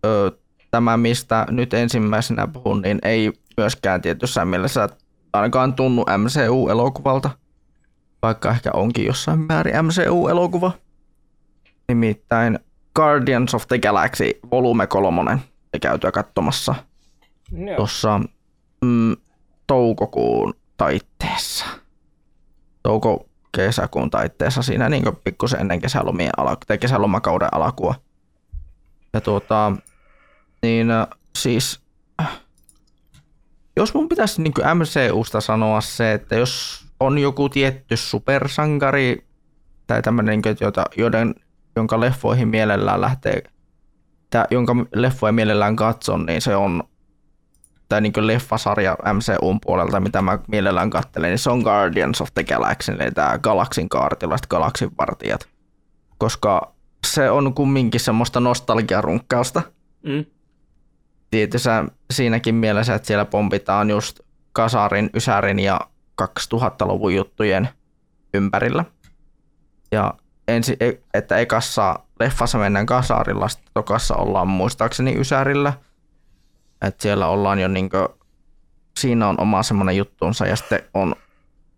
ö, 0.06 0.32
tämä 0.70 0.96
mistä 0.96 1.46
nyt 1.50 1.74
ensimmäisenä 1.74 2.46
puhun, 2.46 2.82
niin 2.82 2.98
ei 3.02 3.32
myöskään 3.56 4.02
tietyssä 4.02 4.44
mielessä 4.44 4.88
ainakaan 5.32 5.74
tunnu 5.74 6.04
MCU-elokuvalta, 6.18 7.30
vaikka 8.22 8.50
ehkä 8.50 8.70
onkin 8.74 9.06
jossain 9.06 9.38
määrin 9.38 9.74
MCU-elokuva. 9.84 10.72
Nimittäin 11.88 12.58
Guardians 12.96 13.54
of 13.54 13.66
the 13.68 13.78
Galaxy 13.78 14.30
volume 14.50 14.86
3 14.86 15.38
ja 15.72 15.78
käytyä 15.78 16.12
katsomassa 16.12 16.74
tuossa 17.76 18.20
mm, 18.84 19.16
toukokuun 19.66 20.54
taitteessa. 20.76 21.66
Touko-kesäkuun 22.82 24.10
taitteessa 24.10 24.62
siinä 24.62 24.88
niin 24.88 25.04
pikkusen 25.24 25.60
ennen 25.60 25.80
kesälomien 25.80 26.30
ala, 26.36 26.56
tai 26.66 26.78
kesälomakauden 26.78 27.48
alkua. 27.52 27.94
Ja 29.12 29.20
tuota, 29.20 29.72
niin 30.62 30.90
äh, 30.90 31.06
siis 31.38 31.80
äh, 32.22 32.40
jos 33.76 33.94
mun 33.94 34.08
pitäisi 34.08 34.42
niin 34.42 34.52
MCUsta 34.74 35.40
sanoa 35.40 35.80
se, 35.80 36.12
että 36.12 36.36
jos 36.36 36.84
on 37.00 37.18
joku 37.18 37.48
tietty 37.48 37.96
supersankari 37.96 39.24
tai 39.86 40.02
tämmöinen, 40.02 40.40
niin 40.44 40.56
joiden, 40.96 41.34
jonka 41.76 42.00
leffoihin 42.00 42.48
mielellään 42.48 43.00
lähtee, 43.00 43.42
tai 44.30 44.44
jonka 44.50 44.76
leffoja 44.94 45.32
mielellään 45.32 45.76
katson, 45.76 46.26
niin 46.26 46.42
se 46.42 46.56
on 46.56 46.82
tai 47.88 48.00
niin 48.00 48.12
leffasarja 48.16 48.96
MCUn 49.12 49.58
puolelta, 49.60 50.00
mitä 50.00 50.22
mä 50.22 50.38
mielellään 50.48 50.90
katselen, 50.90 51.30
niin 51.30 51.38
se 51.38 51.50
on 51.50 51.60
Guardians 51.60 52.20
of 52.20 52.28
the 52.34 52.44
Galaxy, 52.44 52.92
eli 52.92 53.10
tämä 53.10 53.38
Galaksin 53.38 53.88
kaartilaiset 53.88 54.46
Galaksin 54.46 54.90
vartijat. 54.98 55.48
Koska 56.18 56.72
se 57.06 57.30
on 57.30 57.54
kumminkin 57.54 58.00
semmoista 58.00 58.40
nostalgiarunkkausta. 58.40 59.62
Mm. 60.02 60.24
Tietyssä 61.30 61.84
siinäkin 62.10 62.54
mielessä, 62.54 62.94
että 62.94 63.06
siellä 63.06 63.24
pompitaan 63.24 63.90
just 63.90 64.20
Kasarin, 64.52 65.10
Ysärin 65.14 65.58
ja 65.58 65.80
2000-luvun 66.22 67.14
juttujen 67.14 67.68
ympärillä. 68.34 68.84
Ja 69.92 70.14
ensi, 70.48 70.76
e, 70.80 70.92
että 71.14 71.38
ekassa 71.38 71.98
leffassa 72.20 72.58
mennään 72.58 72.86
Kasarilla, 72.86 73.48
sitten 73.48 73.70
tokassa 73.74 74.16
ollaan 74.16 74.48
muistaakseni 74.48 75.20
Ysärillä– 75.20 75.72
että 76.82 77.02
siellä 77.02 77.26
ollaan 77.26 77.58
jo 77.58 77.68
niin 77.68 77.90
kuin, 77.90 78.08
siinä 78.98 79.28
on 79.28 79.40
oma 79.40 79.62
semmoinen 79.62 79.96
juttuunsa 79.96 80.46
ja 80.46 80.56
sitten 80.56 80.82
on, 80.94 81.14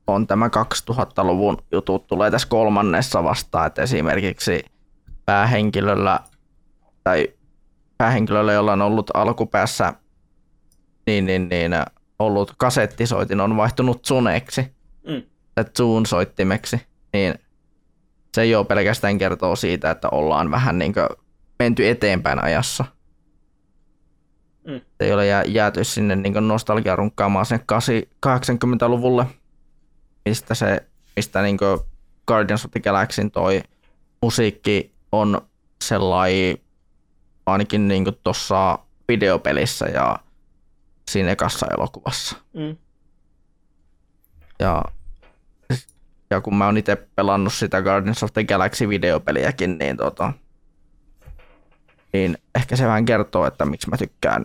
on 0.06 0.26
tämä 0.26 0.48
2000-luvun 0.90 1.58
jutut 1.72 2.06
tulee 2.06 2.30
tässä 2.30 2.48
kolmannessa 2.48 3.24
vastaan, 3.24 3.66
että 3.66 3.82
esimerkiksi 3.82 4.64
päähenkilöllä 5.24 6.20
tai 7.04 7.28
päähenkilöllä, 7.98 8.52
jolla 8.52 8.72
on 8.72 8.82
ollut 8.82 9.10
alkupäässä 9.14 9.92
niin, 11.06 11.26
niin, 11.26 11.48
niin, 11.48 11.72
ollut 12.18 12.54
kasettisoitin, 12.56 13.40
on 13.40 13.56
vaihtunut 13.56 14.06
Zuneksi 14.06 14.74
mm. 15.06 15.22
tai 15.54 15.64
Zune-soittimeksi, 15.64 16.80
niin 17.12 17.34
se 18.34 18.46
jo 18.46 18.64
pelkästään 18.64 19.18
kertoo 19.18 19.56
siitä, 19.56 19.90
että 19.90 20.08
ollaan 20.08 20.50
vähän 20.50 20.78
niin 20.78 20.94
menty 21.58 21.88
eteenpäin 21.88 22.44
ajassa– 22.44 22.84
Mm. 24.68 24.80
Ei 25.00 25.12
ole 25.12 25.26
jääty 25.46 25.84
sinne 25.84 26.16
niin 26.16 26.48
nostalgia 26.48 26.96
runkkaamaan 26.96 27.46
sinne 27.46 27.64
80-luvulle, 28.26 29.26
mistä 30.24 30.54
se, 30.54 30.86
mistä 31.16 31.42
niin 31.42 31.58
Guardians 32.26 32.64
of 32.64 32.70
the 32.70 32.80
Galaxyn 32.80 33.30
toi 33.30 33.62
musiikki 34.22 34.94
on 35.12 35.40
sellainen 35.84 36.58
ainakin 37.46 37.88
niin 37.88 38.04
tuossa 38.22 38.78
videopelissä 39.08 39.86
ja 39.86 40.18
siinä 41.10 41.30
ekassa 41.30 41.66
elokuvassa. 41.78 42.36
Mm. 42.52 42.76
Ja, 44.58 44.84
ja 46.30 46.40
kun 46.40 46.54
mä 46.54 46.66
oon 46.66 46.76
itse 46.76 46.96
pelannut 46.96 47.52
sitä 47.52 47.82
Guardians 47.82 48.22
of 48.22 48.32
the 48.32 48.44
Galaxy 48.44 48.88
videopeliäkin, 48.88 49.78
niin, 49.78 49.96
tota, 49.96 50.32
niin 52.12 52.38
ehkä 52.54 52.76
se 52.76 52.86
vähän 52.86 53.04
kertoo, 53.04 53.46
että 53.46 53.64
miksi 53.64 53.90
mä 53.90 53.96
tykkään 53.96 54.42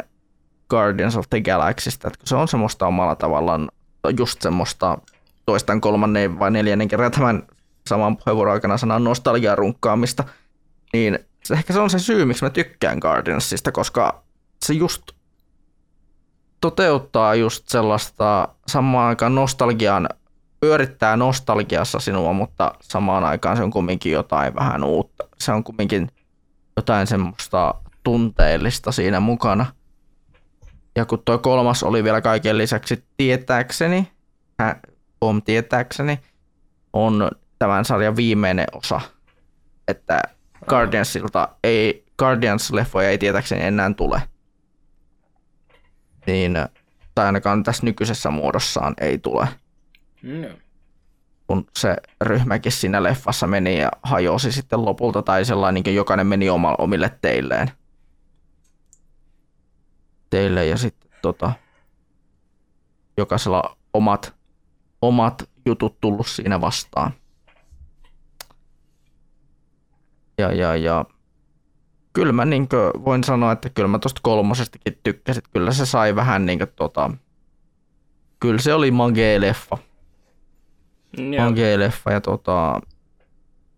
Guardians 0.70 1.18
of 1.18 1.30
the 1.30 1.42
Galaxysta, 1.42 2.08
että 2.08 2.20
se 2.24 2.36
on 2.36 2.48
semmoista 2.48 2.88
omalla 2.88 3.16
tavallaan 3.16 3.70
just 4.18 4.42
semmoista 4.42 4.98
toistan 5.46 5.82
kolmannen 5.82 6.40
vai 6.40 6.52
neljännen 6.52 6.88
kerran 6.88 7.12
tämän 7.12 7.44
saman 7.88 8.18
puheenvuoron 8.18 8.54
aikana 8.54 8.78
sanan 8.78 9.04
nostalgia 9.04 9.56
runkkaamista, 9.56 10.24
niin 10.94 11.20
ehkä 11.52 11.74
se 11.74 11.80
on 11.80 11.90
se 11.90 12.00
syy, 12.00 12.26
miksi 12.26 12.44
mä 12.44 12.50
tykkään 12.50 12.98
Guardiansista, 13.00 13.72
koska 13.72 14.24
se 14.66 14.74
just 14.74 15.04
toteuttaa 16.62 17.36
just 17.36 17.70
sellaista 17.70 18.48
samaan 18.68 19.10
aikaan 19.10 19.36
nostalgian, 19.36 20.10
pyörittää 20.64 21.18
nostalgiassa 21.18 22.00
sinua, 22.00 22.34
mutta 22.34 22.74
samaan 22.82 23.24
aikaan 23.24 23.58
se 23.58 23.64
on 23.64 23.72
kumminkin 23.72 24.12
jotain 24.12 24.56
vähän 24.56 24.84
uutta. 24.84 25.24
Se 25.40 25.52
on 25.52 25.64
kumminkin 25.64 26.10
jotain 26.76 27.08
semmoista 27.08 27.76
tunteellista 28.04 28.92
siinä 28.92 29.20
mukana– 29.20 29.66
ja 30.96 31.06
kun 31.06 31.22
tuo 31.26 31.38
kolmas 31.38 31.84
oli 31.84 32.04
vielä 32.04 32.22
kaiken 32.22 32.58
lisäksi 32.58 33.04
tietääkseni, 33.18 34.12
pom 35.20 35.42
tietääkseni, 35.42 36.20
on 36.94 37.32
tämän 37.60 37.86
sarjan 37.86 38.16
viimeinen 38.16 38.68
osa. 38.74 39.02
Että 39.88 40.22
Guardiansilta 40.70 41.50
ei, 41.64 42.06
Guardians-leffoja 42.22 43.10
ei 43.10 43.18
tietääkseni 43.18 43.64
enää 43.64 43.94
tule. 43.94 44.22
Niin, 46.28 46.54
tai 47.16 47.26
ainakaan 47.26 47.64
tässä 47.64 47.86
nykyisessä 47.86 48.30
muodossaan 48.30 48.94
ei 49.02 49.18
tule. 49.18 49.48
No. 50.24 50.48
Kun 51.48 51.66
se 51.80 51.98
ryhmäkin 52.22 52.72
siinä 52.72 53.04
leffassa 53.04 53.48
meni 53.48 53.80
ja 53.80 53.92
hajosi 54.04 54.52
sitten 54.52 54.86
lopulta, 54.86 55.22
tai 55.22 55.46
sellainen, 55.46 55.84
niin 55.86 55.96
jokainen 55.96 56.28
meni 56.28 56.50
omille 56.78 57.18
teilleen 57.22 57.72
teille 60.34 60.66
ja 60.66 60.78
sitten 60.78 61.12
tota, 61.22 61.52
jokaisella 63.18 63.78
omat, 63.94 64.36
omat 65.02 65.50
jutut 65.66 66.00
tullut 66.02 66.28
siinä 66.28 66.62
vastaan. 66.62 67.14
Ja, 70.38 70.54
ja, 70.54 70.76
ja 70.76 71.06
kyllä 72.14 72.32
mä 72.34 72.46
niin 72.46 72.68
voin 73.06 73.24
sanoa, 73.24 73.52
että 73.52 73.70
kyllä 73.70 73.88
mä 73.88 74.00
tuosta 74.00 74.22
kolmosestakin 74.24 75.00
tykkäsin. 75.04 75.44
Kyllä 75.54 75.74
se 75.74 75.86
sai 75.86 76.16
vähän 76.16 76.46
niin 76.46 76.60
kuin, 76.60 76.70
tota, 76.76 77.12
kyllä 78.40 78.62
se 78.62 78.74
oli 78.74 78.92
magee 78.92 79.42
leffa. 79.42 79.78
Magee 81.40 81.80
leffa 81.80 82.12
ja 82.12 82.22
tota, 82.22 82.82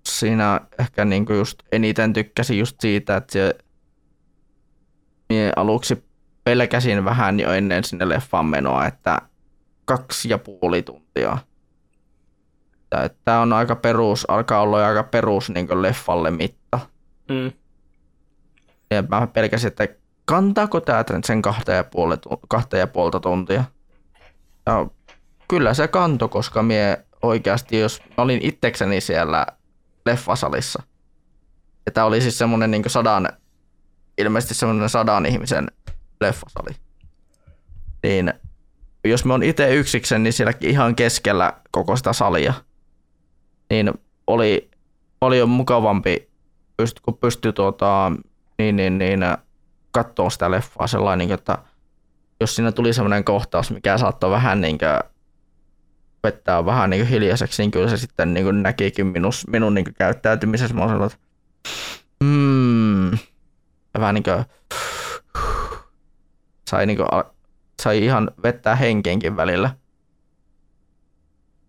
siinä 0.07 0.61
ehkä 0.79 1.05
niin 1.05 1.25
just 1.29 1.59
eniten 1.71 2.13
tykkäsin 2.13 2.59
just 2.59 2.81
siitä, 2.81 3.17
että 3.17 3.33
se 3.33 3.55
aluksi 5.55 6.03
pelkäsin 6.43 7.05
vähän 7.05 7.39
jo 7.39 7.51
ennen 7.51 7.83
sinne 7.83 8.09
leffan 8.09 8.45
menoa, 8.45 8.85
että 8.85 9.21
kaksi 9.85 10.29
ja 10.29 10.37
puoli 10.37 10.81
tuntia. 10.81 11.37
Tämä 13.25 13.41
on 13.41 13.53
aika 13.53 13.75
perus, 13.75 14.29
alkaa 14.29 14.61
olla 14.61 14.87
aika 14.87 15.03
perus 15.03 15.49
niin 15.49 15.81
leffalle 15.81 16.31
mitta. 16.31 16.79
Mm. 17.29 17.51
Ja 18.91 19.01
mä 19.01 19.27
pelkäsin, 19.27 19.67
että 19.67 19.87
kantaako 20.25 20.81
tämä 20.81 21.03
sen 21.23 21.41
kahta 21.41 21.71
ja, 21.71 21.83
puoli, 21.83 22.15
kahta 22.47 22.77
ja 22.77 22.87
puolta 22.87 23.19
tuntia. 23.19 23.63
Ja 24.65 24.87
kyllä 25.47 25.73
se 25.73 25.87
kanto, 25.87 26.27
koska 26.27 26.63
mie 26.63 27.04
oikeasti, 27.25 27.79
jos 27.79 28.01
olin 28.17 28.39
itsekseni 28.43 29.01
siellä 29.01 29.45
leffasalissa, 30.05 30.83
ja 31.85 31.91
tämä 31.91 32.05
oli 32.05 32.21
siis 32.21 32.37
semmoinen 32.37 32.71
niin 32.71 32.83
sadan, 32.87 33.29
ilmeisesti 34.17 34.53
semmoinen 34.53 34.89
sadan 34.89 35.25
ihmisen 35.25 35.67
leffasali, 36.21 36.75
niin 38.03 38.33
jos 39.03 39.25
me 39.25 39.33
on 39.33 39.43
itse 39.43 39.75
yksiksen, 39.75 40.23
niin 40.23 40.33
sielläkin 40.33 40.69
ihan 40.69 40.95
keskellä 40.95 41.53
koko 41.71 41.95
sitä 41.95 42.13
salia, 42.13 42.53
niin 43.69 43.93
oli 44.27 44.69
paljon 45.19 45.49
mukavampi, 45.49 46.29
kun 47.01 47.17
pystyi 47.17 47.53
tuota, 47.53 48.11
niin, 48.57 48.75
niin, 48.75 48.97
niin, 48.97 49.19
katsoa 49.91 50.29
sitä 50.29 50.51
leffaa 50.51 50.87
sellainen, 50.87 51.31
että 51.31 51.57
jos 52.41 52.55
siinä 52.55 52.71
tuli 52.71 52.93
sellainen 52.93 53.23
kohtaus, 53.23 53.71
mikä 53.71 53.97
saattoi 53.97 54.31
vähän 54.31 54.61
niin 54.61 54.77
kuin 54.77 55.14
vettää 56.25 56.65
vähän 56.65 56.89
niin 56.89 57.07
hiljaiseksi, 57.07 57.61
niin 57.61 57.71
kyllä 57.71 57.89
se 57.89 57.97
sitten 57.97 58.33
niin 58.33 58.43
kuin 58.43 58.63
näkikin 58.63 59.07
minus, 59.07 59.47
minun 59.47 59.73
niin 59.73 59.85
kuin 59.85 59.95
käyttäytymisessä. 59.97 60.75
Mä 60.75 60.83
olin 60.83 61.03
että 61.03 61.17
hmm, 62.23 63.11
vähän 63.99 64.15
niin 64.15 64.23
kuin, 64.23 64.45
sai, 66.69 66.85
niin 66.85 66.97
kuin, 66.97 67.07
sai 67.81 68.05
ihan 68.05 68.31
vettää 68.43 68.75
henkeenkin 68.75 69.37
välillä. 69.37 69.69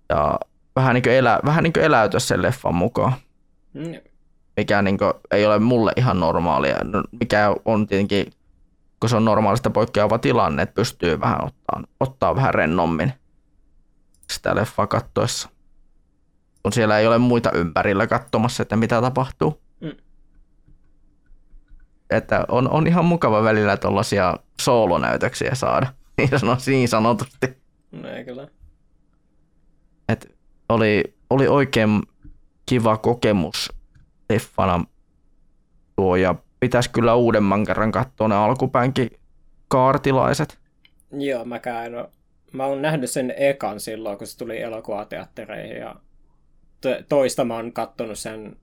Ja 0.08 0.40
vähän 0.76 0.94
niin 0.94 1.02
kuin, 1.02 1.14
elä, 1.14 1.40
vähän 1.44 1.64
niin 1.64 1.72
kuin 1.72 1.84
eläytyä 1.84 2.20
sen 2.20 2.42
leffan 2.42 2.74
mukaan. 2.74 3.12
Mm. 3.74 3.94
Mikä 4.56 4.82
niin 4.82 4.98
kuin, 4.98 5.12
ei 5.30 5.46
ole 5.46 5.58
mulle 5.58 5.92
ihan 5.96 6.20
normaalia. 6.20 6.76
No, 6.84 7.02
mikä 7.20 7.54
on 7.64 7.86
tietenkin, 7.86 8.32
kun 9.00 9.10
se 9.10 9.16
on 9.16 9.24
normaalista 9.24 9.70
poikkeava 9.70 10.18
tilanne, 10.18 10.62
että 10.62 10.74
pystyy 10.74 11.20
vähän 11.20 11.44
ottaa, 11.44 11.82
ottaa 12.00 12.36
vähän 12.36 12.54
rennommin 12.54 13.12
sitä 14.30 14.54
leffaa 14.54 14.86
kattoessa. 14.86 15.48
Kun 16.62 16.72
siellä 16.72 16.98
ei 16.98 17.06
ole 17.06 17.18
muita 17.18 17.52
ympärillä 17.52 18.06
katsomassa, 18.06 18.62
että 18.62 18.76
mitä 18.76 19.00
tapahtuu. 19.00 19.60
Mm. 19.80 19.92
Että 22.10 22.44
on, 22.48 22.70
on 22.70 22.86
ihan 22.86 23.04
mukava 23.04 23.42
välillä 23.42 23.76
tuollaisia 23.76 24.36
soolonäytöksiä 24.60 25.54
saada, 25.54 25.86
niin, 26.18 26.28
sano, 26.38 26.56
niin 26.66 26.88
sanotusti. 26.88 27.56
No 27.92 28.08
ei 28.08 28.24
kyllä. 28.24 28.48
Et 30.08 30.36
oli, 30.68 31.04
oli 31.30 31.48
oikein 31.48 32.02
kiva 32.66 32.96
kokemus 32.96 33.72
leffana 34.30 34.84
tuo 35.96 36.16
ja 36.16 36.34
pitäisi 36.60 36.90
kyllä 36.90 37.14
uudemman 37.14 37.64
kerran 37.64 37.92
katsoa 37.92 38.28
ne 38.28 38.34
alkupäänkin 38.34 39.10
kaartilaiset. 39.68 40.58
Joo, 41.12 41.44
mäkään 41.44 41.86
en 41.86 41.94
ole 41.94 42.10
mä 42.52 42.66
oon 42.66 42.82
nähnyt 42.82 43.10
sen 43.10 43.34
ekan 43.36 43.80
silloin, 43.80 44.18
kun 44.18 44.26
se 44.26 44.38
tuli 44.38 44.60
elokuvateattereihin 44.62 45.76
ja 45.76 45.96
toista 47.08 47.44
mä 47.44 47.54
oon 47.54 47.72
kattonut 47.72 48.18
sen 48.18 48.56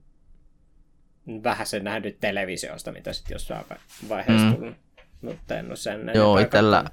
vähän 1.44 1.66
sen 1.66 1.84
nähnyt 1.84 2.20
televisiosta, 2.20 2.92
mitä 2.92 3.12
sitten 3.12 3.34
jossain 3.34 3.64
vaiheessa 4.08 4.46
mm. 4.46 4.54
tullut 4.54 4.76
tehnyt 5.46 5.78
sen. 5.78 6.10
Joo, 6.14 6.38
itellä, 6.38 6.84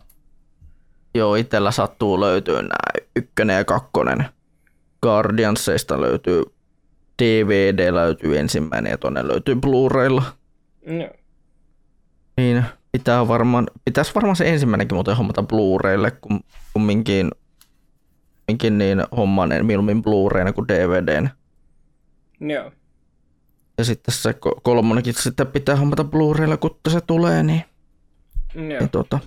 joo, 1.15 1.35
itellä 1.35 1.71
sattuu 1.71 2.19
löytyy 2.19 2.55
nämä 2.55 3.05
ykkönen 3.15 3.57
ja 3.57 3.65
kakkonen. 3.65 4.25
Guardiansseista 5.01 6.01
löytyy 6.01 6.43
DVD 7.23 7.93
löytyy 7.93 8.39
ensimmäinen 8.39 8.89
ja 8.91 8.97
toinen 8.97 9.27
löytyy 9.27 9.55
Blu-raylla. 9.55 10.23
No. 10.85 11.09
Niin, 12.37 12.63
pitää 12.91 13.27
varmaan, 13.27 13.67
pitäisi 13.85 14.15
varmaan 14.15 14.35
se 14.35 14.49
ensimmäinenkin 14.49 14.95
muuten 14.95 15.17
hommata 15.17 15.43
Blu-raylle, 15.43 16.11
kun 16.11 16.39
kumminkin, 16.73 17.31
kumminkin 18.45 18.77
niin 18.77 19.03
homman 19.17 19.49
mieluummin 19.63 20.03
Blu-rayna 20.03 20.53
kuin 20.53 20.67
DVDn. 20.67 21.29
Joo. 22.39 22.71
Ja 23.77 23.85
sitten 23.85 24.15
se 24.15 24.35
kolmonenkin 24.63 25.13
sitten 25.13 25.47
pitää 25.47 25.75
hommata 25.75 26.03
Blu-raylla, 26.03 26.57
kun 26.57 26.77
se 26.89 27.01
tulee, 27.01 27.43
niin, 27.43 27.63
Joo. 28.55 28.63
niin 28.65 28.89
tuota. 28.89 29.19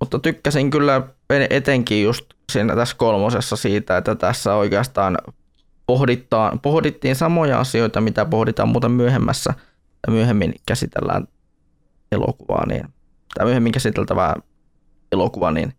Mutta 0.00 0.18
tykkäsin 0.18 0.70
kyllä 0.70 1.02
etenkin 1.50 2.02
just 2.02 2.26
siinä 2.52 2.76
tässä 2.76 2.96
kolmosessa 2.96 3.56
siitä, 3.56 3.96
että 3.96 4.14
tässä 4.14 4.54
oikeastaan 4.54 5.18
pohdittiin 6.62 7.16
samoja 7.16 7.60
asioita, 7.60 8.00
mitä 8.00 8.24
pohditaan 8.24 8.68
muuten 8.68 8.90
myöhemmässä 8.90 9.54
ja 10.06 10.12
myöhemmin 10.12 10.54
käsitellään 10.66 11.28
elokuvaa, 12.14 12.66
niin, 12.66 12.88
tai 13.34 13.46
myöhemmin 13.46 13.72
käsiteltävää 13.72 14.34
elokuvaa, 15.12 15.50
niin 15.50 15.72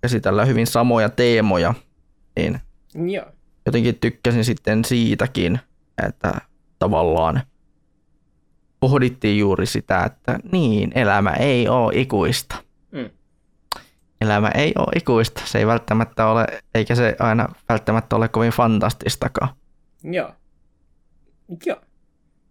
käsitellään 0.00 0.48
hyvin 0.48 0.66
samoja 0.66 1.08
teemoja, 1.08 1.74
niin 2.36 2.60
Joo. 2.94 3.26
jotenkin 3.66 3.98
tykkäsin 3.98 4.44
sitten 4.44 4.84
siitäkin, 4.84 5.60
että 6.06 6.40
tavallaan 6.78 7.42
pohdittiin 8.80 9.38
juuri 9.38 9.66
sitä, 9.66 10.04
että 10.04 10.38
niin, 10.52 10.92
elämä 10.94 11.30
ei 11.30 11.68
ole 11.68 11.92
ikuista. 11.94 12.56
Mm. 12.92 13.10
Elämä 14.20 14.48
ei 14.48 14.72
ole 14.78 14.92
ikuista. 14.96 15.42
Se 15.44 15.58
ei 15.58 15.66
välttämättä 15.66 16.26
ole, 16.26 16.46
eikä 16.74 16.94
se 16.94 17.16
aina 17.18 17.48
välttämättä 17.68 18.16
ole 18.16 18.28
kovin 18.28 18.52
fantastistakaan. 18.52 19.48
Joo. 20.02 20.32
Joo. 21.66 21.80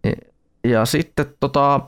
Ja, 0.04 0.12
ja 0.64 0.84
sitten 0.84 1.26
tota, 1.40 1.80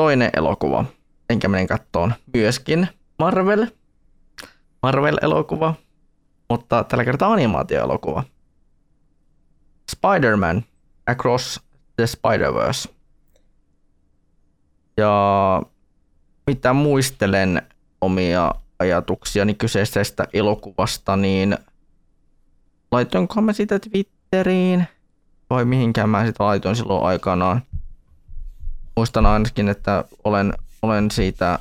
toinen 0.00 0.30
elokuva, 0.36 0.84
enkä 1.30 1.48
menen 1.48 1.66
kattoon, 1.66 2.14
myöskin 2.34 2.88
Marvel. 3.18 3.66
Marvel-elokuva, 4.82 5.74
mutta 6.50 6.84
tällä 6.84 7.04
kertaa 7.04 7.32
animaatioelokuva. 7.32 8.24
Spider-Man 9.90 10.64
Across 11.06 11.60
the 11.96 12.06
Spider-Verse. 12.06 12.94
Ja 14.96 15.62
mitä 16.46 16.72
muistelen 16.72 17.62
omia 18.00 18.54
ajatuksiani 18.78 19.54
kyseisestä 19.54 20.28
elokuvasta, 20.32 21.16
niin 21.16 21.58
laitoinko 22.92 23.40
mä 23.40 23.52
sitä 23.52 23.78
Twitteriin 23.78 24.86
vai 25.50 25.64
mihinkään 25.64 26.08
mä 26.08 26.26
sitä 26.26 26.44
laitoin 26.44 26.76
silloin 26.76 27.04
aikanaan 27.04 27.62
muistan 28.96 29.26
ainakin, 29.26 29.68
että 29.68 30.04
olen, 30.24 30.52
olen, 30.82 31.10
siitä, 31.10 31.58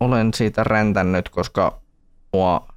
olen 0.00 0.34
siitä 0.34 0.64
räntännyt, 0.64 1.28
koska 1.28 1.80
mua 2.32 2.68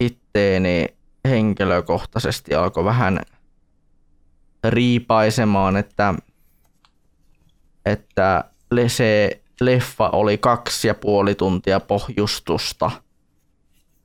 itteeni 0.00 0.86
henkilökohtaisesti 1.28 2.54
alkoi 2.54 2.84
vähän 2.84 3.20
riipaisemaan, 4.64 5.76
että, 5.76 6.14
että 7.86 8.44
se 8.86 9.42
leffa 9.60 10.10
oli 10.10 10.38
kaksi 10.38 10.88
ja 10.88 10.94
puoli 10.94 11.34
tuntia 11.34 11.80
pohjustusta 11.80 12.90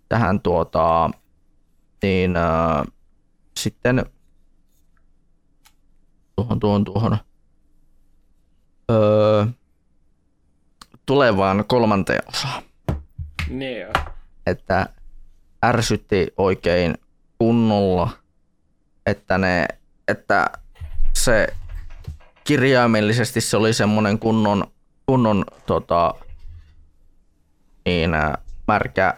tähän 0.09 0.41
tuota, 0.41 1.09
niin 2.03 2.35
äh, 2.35 2.83
sitten 3.59 4.05
tuohon, 6.35 6.59
tuohon, 6.59 6.83
tuohon 6.83 7.17
öö, 8.91 9.45
tulevaan 11.05 11.63
kolmanteen 11.67 12.21
osaan. 12.27 12.63
Niin 13.49 13.81
jo. 13.81 13.87
Että 14.45 14.89
ärsytti 15.65 16.33
oikein 16.37 16.97
kunnolla, 17.37 18.09
että, 19.05 19.37
ne, 19.37 19.67
että 20.07 20.51
se 21.13 21.47
kirjaimellisesti 22.43 23.41
se 23.41 23.57
oli 23.57 23.73
semmoinen 23.73 24.19
kunnon, 24.19 24.63
kunnon 25.05 25.45
tota, 25.65 26.13
niin, 27.85 28.11
märkä, 28.67 29.17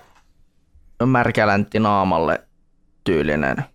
märkäläntti 1.06 1.80
naamalle 1.80 2.48
tyylinen, 3.03 3.66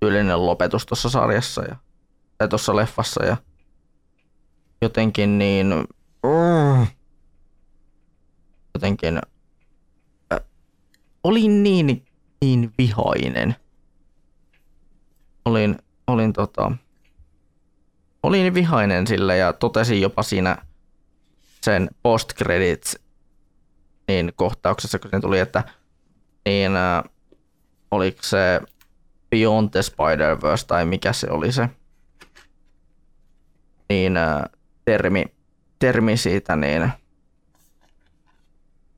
tyylinen 0.00 0.46
lopetus 0.46 0.86
tuossa 0.86 1.10
sarjassa 1.10 1.64
ja, 1.64 1.76
ja 2.40 2.48
tuossa 2.48 2.76
leffassa. 2.76 3.24
Ja 3.24 3.36
jotenkin 4.82 5.38
niin, 5.38 5.66
mm, 6.22 6.86
jotenkin 8.74 9.20
äh, 10.32 10.40
olin 11.24 11.62
niin, 11.62 12.04
niin 12.42 12.72
vihainen. 12.78 13.56
Olin, 15.44 15.78
olin 16.06 16.32
tota, 16.32 16.72
olin 18.22 18.54
vihainen 18.54 19.06
sille 19.06 19.36
ja 19.36 19.52
totesin 19.52 20.00
jopa 20.00 20.22
siinä 20.22 20.56
sen 21.60 21.90
post 22.02 22.34
credits 22.34 22.98
niin 24.08 24.32
kohtauksessa, 24.36 24.98
kun 24.98 25.10
se 25.10 25.20
tuli, 25.20 25.38
että 25.38 25.64
niin 26.44 26.76
äh, 26.76 27.02
oliko 27.90 28.18
se 28.22 28.60
Beyond 29.30 29.70
the 29.70 29.80
Spider-Verse 29.80 30.66
tai 30.66 30.84
mikä 30.84 31.12
se 31.12 31.30
oli 31.30 31.52
se, 31.52 31.68
niin 33.88 34.16
äh, 34.16 34.42
termi, 34.90 35.24
termi 35.78 36.16
siitä, 36.16 36.56
niin 36.56 36.90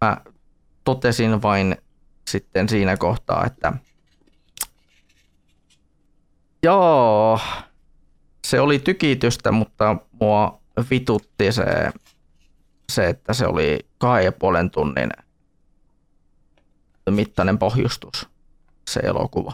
mä 0.00 0.16
totesin 0.84 1.42
vain 1.42 1.76
sitten 2.28 2.68
siinä 2.68 2.96
kohtaa, 2.96 3.44
että 3.46 3.72
joo, 6.62 7.40
se 8.46 8.60
oli 8.60 8.78
tykitystä, 8.78 9.52
mutta 9.52 9.96
mua 10.20 10.60
vitutti 10.90 11.52
se, 11.52 11.64
se 12.92 13.08
että 13.08 13.32
se 13.32 13.46
oli 13.46 13.78
kahden 13.98 14.24
ja 14.24 14.32
puolen 14.32 14.70
tunnin 14.70 15.10
mittainen 17.10 17.58
pohjustus, 17.58 18.28
se 18.90 19.00
elokuva. 19.00 19.52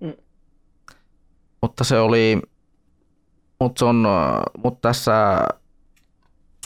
Mm. 0.00 0.14
Mutta 1.62 1.84
se 1.84 1.98
oli, 1.98 2.42
mutta, 3.60 3.78
se 3.78 3.84
on, 3.84 4.06
mutta 4.64 4.88
tässä 4.88 5.46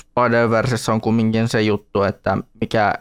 Spider-Versessä 0.01 0.93
on 0.93 1.01
kumminkin 1.01 1.49
se 1.49 1.63
juttu, 1.63 2.03
että 2.03 2.39
mikä 2.61 2.95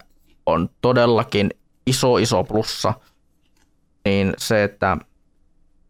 on 0.46 0.70
todellakin 0.82 1.50
iso 1.88 2.18
iso 2.18 2.44
plussa, 2.44 2.94
niin 4.06 4.34
se, 4.38 4.64
että 4.64 4.98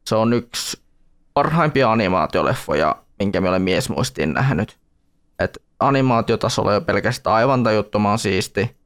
se 0.05 0.15
on 0.15 0.33
yksi 0.33 0.81
parhaimpia 1.33 1.91
animaatioleffoja, 1.91 2.95
minkä 3.19 3.41
me 3.41 3.49
olen 3.49 3.61
miesmuistiin 3.61 4.33
nähnyt. 4.33 4.79
Et 5.39 5.63
animaatiotasolla 5.79 6.73
jo 6.73 6.81
pelkästään 6.81 7.35
aivan 7.35 7.63
tajuttoman 7.63 8.19
siisti 8.19 8.77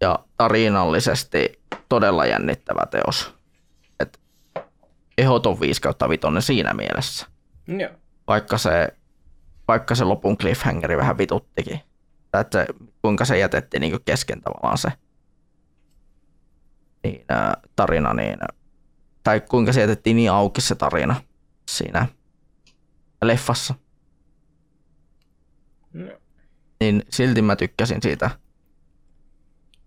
ja 0.00 0.18
tarinallisesti 0.36 1.60
todella 1.88 2.26
jännittävä 2.26 2.86
teos. 2.90 3.34
Et 4.00 4.20
ehdoton 5.18 5.60
5 5.60 5.80
kautta 5.80 6.08
siinä 6.40 6.74
mielessä. 6.74 7.26
Joo. 7.66 7.90
Vaikka 8.26 8.58
se, 8.58 8.88
vaikka 9.68 9.94
se 9.94 10.04
lopun 10.04 10.38
cliffhangeri 10.38 10.96
vähän 10.96 11.18
vituttikin. 11.18 11.80
Että 12.40 12.66
se, 12.66 12.66
kuinka 13.02 13.24
se 13.24 13.38
jätettiin 13.38 13.80
niin 13.80 14.04
kesken 14.04 14.40
tavallaan 14.40 14.78
se 14.78 14.92
niin, 17.04 17.24
ä, 17.32 17.52
tarina, 17.76 18.14
niin, 18.14 18.38
tai 19.24 19.40
kuinka 19.40 19.72
se 19.72 19.80
jätettiin 19.80 20.16
niin 20.16 20.30
auki 20.30 20.60
se 20.60 20.74
tarina 20.74 21.16
siinä 21.68 22.06
leffassa. 23.22 23.74
No. 25.92 26.12
Niin 26.80 27.02
silti 27.10 27.42
mä 27.42 27.56
tykkäsin 27.56 28.02
siitä 28.02 28.30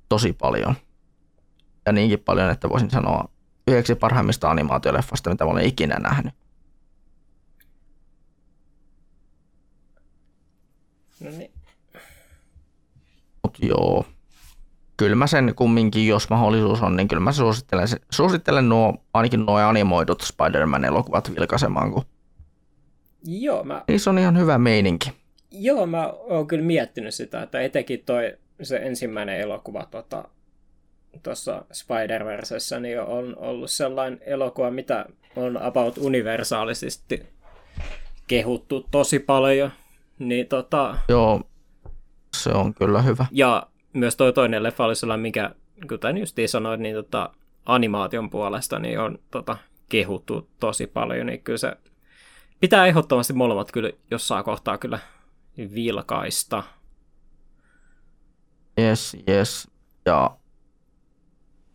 tosi 0.09 0.33
paljon. 0.33 0.75
Ja 1.85 1.91
niinkin 1.91 2.19
paljon, 2.19 2.51
että 2.51 2.69
voisin 2.69 2.91
sanoa 2.91 3.29
yhdeksi 3.67 3.95
parhaimmista 3.95 4.51
animaatioleffasta, 4.51 5.29
mitä 5.29 5.45
mä 5.45 5.51
olen 5.51 5.65
ikinä 5.65 5.95
nähnyt. 5.95 6.33
No 11.19 11.29
niin. 11.29 11.51
Mut 13.43 13.57
joo. 13.61 14.05
Kyllä 14.97 15.15
mä 15.15 15.27
sen 15.27 15.53
kumminkin, 15.55 16.07
jos 16.07 16.29
mahdollisuus 16.29 16.81
on, 16.81 16.95
niin 16.95 17.07
kyllä 17.07 17.19
mä 17.19 17.31
suosittelen, 17.31 17.87
suosittelen 18.11 18.69
nuo, 18.69 18.93
ainakin 19.13 19.45
nuo 19.45 19.55
animoidut 19.55 20.21
Spider-Man-elokuvat 20.21 21.31
vilkaisemaan, 21.35 21.91
kun 21.91 22.03
Joo, 23.25 23.63
mä, 23.63 23.83
niissä 23.87 24.09
on 24.09 24.19
ihan 24.19 24.37
hyvä 24.37 24.57
meininki. 24.57 25.11
joo, 25.51 25.85
mä 25.85 26.07
oon 26.07 26.47
kyllä 26.47 26.63
miettinyt 26.63 27.13
sitä, 27.13 27.41
että 27.43 27.61
etenkin 27.61 28.03
toi 28.05 28.37
se 28.61 28.77
ensimmäinen 28.77 29.39
elokuva 29.39 29.87
tota, 29.91 30.29
tuossa 31.23 31.65
Spider-Versessä 31.73 32.79
niin 32.79 33.01
on 33.01 33.37
ollut 33.37 33.71
sellainen 33.71 34.19
elokuva, 34.25 34.71
mitä 34.71 35.05
on 35.35 35.61
about 35.61 35.97
universaalisesti 35.97 37.23
kehuttu 38.27 38.85
tosi 38.91 39.19
paljon. 39.19 39.71
Niin 40.19 40.47
tota, 40.47 40.95
Joo, 41.09 41.41
se 42.37 42.49
on 42.49 42.73
kyllä 42.73 43.01
hyvä. 43.01 43.25
ja 43.31 43.67
myös 43.93 44.15
toi 44.15 44.33
toinen 44.33 44.63
leffa 44.63 44.85
oli 44.85 44.95
sellainen, 44.95 45.21
mikä, 45.21 45.51
kuten 45.89 46.17
justiin 46.17 46.49
sanoit, 46.49 46.79
niin 46.79 46.95
tota, 46.95 47.29
animaation 47.65 48.29
puolesta 48.29 48.79
niin 48.79 48.99
on 48.99 49.19
tota, 49.31 49.57
kehuttu 49.89 50.49
tosi 50.59 50.87
paljon, 50.87 51.27
niin 51.27 51.43
kyllä 51.43 51.57
se 51.57 51.77
pitää 52.59 52.85
ehdottomasti 52.85 53.33
molemmat 53.33 53.71
kyllä 53.71 53.89
jossain 54.11 54.45
kohtaa 54.45 54.77
kyllä 54.77 54.99
vilkaista. 55.75 56.63
Yes, 58.79 59.17
yes. 59.27 59.67
Ja 60.05 60.37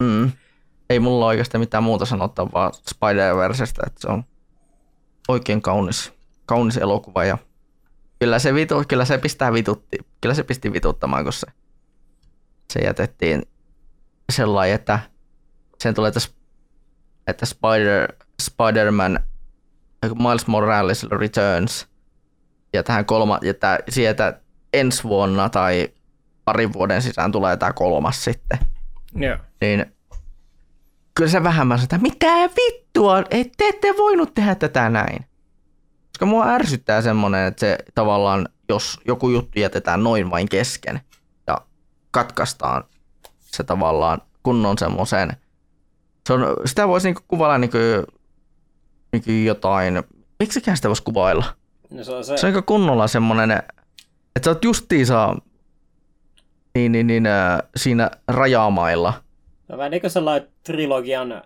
mm, 0.03 0.33
ei 0.91 1.01
mulla 1.01 1.27
oikeastaan 1.27 1.61
mitään 1.61 1.85
muuta 1.85 2.05
sanottavaa 2.05 2.71
Spider-Versestä, 2.71 3.87
että 3.87 4.01
se 4.01 4.09
on 4.09 4.25
oikein 5.29 5.63
kaunis, 5.63 6.13
kaunis 6.47 6.77
elokuva 6.77 7.25
ja 7.25 7.39
kyllä 8.19 8.39
se, 8.39 8.55
vitu, 8.55 8.85
kyllä 8.89 9.05
se 9.05 9.19
pistää 9.19 9.53
vitutti, 9.53 9.99
kyllä 10.21 10.35
se 10.35 10.43
pisti 10.43 10.73
vituttamaan, 10.73 11.25
kun 11.25 11.33
se, 11.33 11.47
se 12.73 12.81
jätettiin 12.81 13.43
sellainen, 14.33 14.75
että 14.75 14.99
sen 15.79 15.95
tulee, 15.95 16.09
että, 16.09 16.21
että 17.27 17.47
Spider, 17.47 18.13
Spider-Man 18.43 19.21
Miles 20.15 20.47
Morales 20.47 21.07
Returns 21.11 21.89
ja 22.73 22.83
tähän 22.83 23.05
kolma, 23.05 23.39
ja 23.43 23.55
tää, 23.55 23.79
sieltä 23.89 24.41
ensi 24.73 25.03
vuonna 25.03 25.49
tai 25.49 25.89
parin 26.45 26.73
vuoden 26.73 27.03
sisään 27.03 27.33
tulee 27.33 27.57
tämä 27.57 27.73
kolmas 27.73 28.25
sitten. 28.25 28.59
Joo. 29.15 29.37
Niin 29.61 29.95
kyllä 31.15 31.31
se 31.31 31.43
vähän 31.43 31.67
mä 31.67 31.77
sanoin, 31.77 31.85
että 31.85 31.99
mitä 31.99 32.51
vittua, 32.57 33.19
et 33.31 33.53
te 33.57 33.69
ette 33.69 33.95
voinut 33.99 34.35
tehdä 34.35 34.55
tätä 34.55 34.89
näin. 34.89 35.27
Koska 36.15 36.27
mua 36.27 36.47
ärsyttää 36.47 37.03
semmonen, 37.03 37.47
että 37.47 37.61
se 37.61 37.79
tavallaan, 37.95 38.49
jos 38.69 39.01
joku 39.07 39.29
juttu 39.29 39.59
jätetään 39.59 40.05
noin 40.05 40.31
vain 40.31 40.49
kesken 40.49 41.01
ja 41.47 41.59
katkaistaan 42.11 42.85
se 43.41 43.65
tavallaan 43.65 44.23
kunnon 44.43 44.79
semmoisen, 44.79 45.33
se 46.27 46.33
on, 46.33 46.57
sitä 46.65 46.89
voisi 46.89 47.09
niinku 47.09 47.23
kuvailla 47.29 47.59
niinku, 47.59 47.79
niinku 49.13 49.31
jotain, 49.31 50.03
miksikään 50.39 50.77
sitä 50.77 50.89
voisi 50.89 51.03
kuvailla? 51.03 51.45
No 51.91 52.05
se 52.05 52.13
on 52.13 52.25
se, 52.25 52.37
Se 52.37 52.47
on 52.47 52.53
aika 52.53 52.63
kunnolla 52.63 53.07
semmonen, 53.07 53.51
että 54.37 54.45
sä 54.45 54.51
oot 54.51 54.65
justiinsa 54.65 55.37
niin, 56.75 56.93
niin, 56.93 57.07
niin, 57.07 57.27
äh, 57.27 57.59
siinä 57.77 58.11
rajamailla. 58.29 59.13
no 59.69 59.79
vähän 59.79 59.91
niin 59.91 60.01
kuin 60.01 60.11
sellainen 60.11 60.49
trilogian 60.65 61.43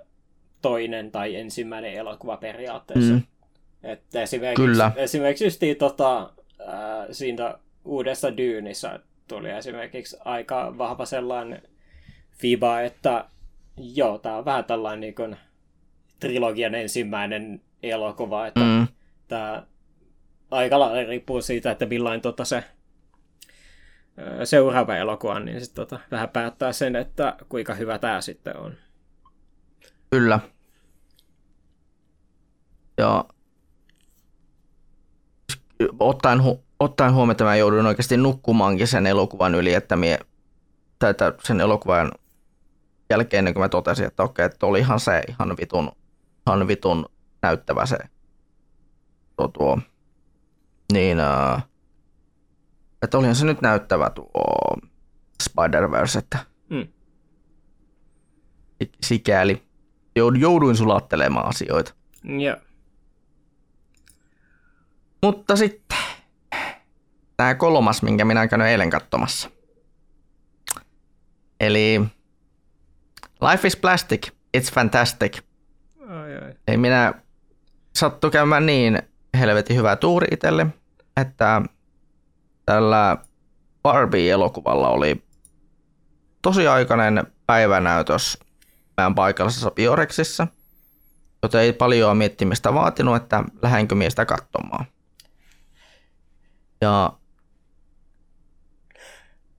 toinen 0.63 1.11
tai 1.11 1.37
ensimmäinen 1.37 1.95
elokuva 1.95 2.37
periaatteessa. 2.37 3.13
Mm. 3.13 3.23
Että 3.83 4.23
esimerkiksi, 4.23 4.63
Kyllä. 4.65 4.93
esimerkiksi 4.97 5.45
justiin 5.45 5.77
tota, 5.77 6.33
ää, 6.67 7.07
siinä 7.13 7.55
uudessa 7.85 8.37
Dyynissä 8.37 9.01
tuli 9.29 9.51
esimerkiksi 9.51 10.17
aika 10.25 10.79
vahva 10.79 11.05
sellainen 11.07 11.63
fiba, 12.31 12.81
että 12.81 13.25
joo, 13.77 14.19
tämä 14.19 14.37
on 14.37 14.45
vähän 14.45 14.65
tällainen 14.65 15.01
niin 15.01 15.15
kuin 15.15 15.37
trilogian 16.21 16.75
ensimmäinen 16.75 17.61
elokuva, 17.83 18.47
että 18.47 18.61
Mm. 18.61 18.87
tämä 19.29 19.67
aika 20.51 20.79
lailla 20.81 21.09
riippuu 21.09 21.41
siitä, 21.43 21.71
että 21.71 21.87
millain 21.87 22.21
tota 22.21 22.45
se 22.45 22.65
seuraava 24.45 24.97
elokuva, 24.97 25.41
niin 25.41 25.61
sitten 25.61 25.87
tota, 25.87 26.01
vähän 26.11 26.29
päättää 26.29 26.73
sen, 26.73 26.97
että 26.97 27.37
kuinka 27.49 27.75
hyvä 27.75 27.99
tämä 27.99 28.21
sitten 28.21 28.57
on. 28.57 28.75
Kyllä. 30.11 30.41
Ja 32.99 33.25
ottaen, 36.01 36.39
hu- 36.41 36.63
ottaen 36.81 37.13
huomioon, 37.15 37.31
että 37.31 37.45
mä 37.45 37.57
joudun 37.57 37.87
oikeasti 37.87 38.17
nukkumaankin 38.17 38.87
sen 38.89 39.07
elokuvan 39.07 39.55
yli, 39.55 39.75
että, 39.75 39.97
mie, 39.97 40.19
tai 40.99 41.11
että 41.11 41.33
sen 41.45 41.61
elokuvan 41.61 42.13
jälkeen, 43.11 43.39
ennen 43.39 43.55
kuin 43.55 43.65
mä 43.65 43.69
totesin, 43.69 44.07
että 44.07 44.23
okei, 44.23 44.47
että 44.47 44.67
olihan 44.67 45.01
se 45.01 45.23
ihan 45.29 45.57
vitun, 45.61 45.93
ihan 46.47 46.69
vitun 46.69 47.07
näyttävä 47.43 47.87
se 47.87 47.99
tuo, 49.37 49.49
tuo 49.49 49.79
niin, 50.93 51.19
uh, 51.19 51.61
että 53.03 53.19
olihan 53.19 53.35
se 53.37 53.47
nyt 53.47 53.61
näyttävä 53.63 54.11
tuo 54.11 54.77
Spider-Verse, 55.45 56.19
että 56.19 56.39
Mm. 56.71 56.87
sikäli 59.03 59.63
joud- 60.19 60.39
jouduin 60.39 60.77
sulattelemaan 60.77 61.47
asioita. 61.47 61.95
Joo. 62.25 62.57
Mutta 65.23 65.57
sitten 65.57 65.99
tämä 67.37 67.55
kolmas, 67.55 68.03
minkä 68.03 68.25
minä 68.25 68.49
käynyt 68.49 68.67
eilen 68.67 68.91
katsomassa. 68.91 69.51
Eli 71.61 72.01
Life 73.51 73.69
is 73.69 73.77
Plastic, 73.77 74.29
It's 74.57 74.73
Fantastic. 74.75 75.39
Ai, 76.09 76.37
ai. 76.37 76.55
Eli 76.69 76.77
minä 76.77 77.15
sattu 77.97 78.31
käymään 78.31 78.67
niin 78.67 79.03
helvetin 79.39 79.77
hyvä 79.77 79.97
tuuri 79.97 80.27
itselle, 80.31 80.67
että 81.17 81.63
tällä 82.67 83.17
Barbie-elokuvalla 83.83 84.89
oli 84.89 85.23
tosiaikainen 86.43 87.27
päivänäytös 87.47 88.39
meidän 88.97 89.15
paikallisessa 89.15 89.71
Bioreksissa, 89.71 90.47
joten 91.43 91.61
ei 91.61 91.73
paljon 91.73 92.17
miettimistä 92.17 92.75
vaatinut, 92.75 93.17
että 93.17 93.45
lähdenkö 93.63 93.95
miestä 93.95 94.27
katsomaan. 94.27 94.85
Ja 96.81 97.13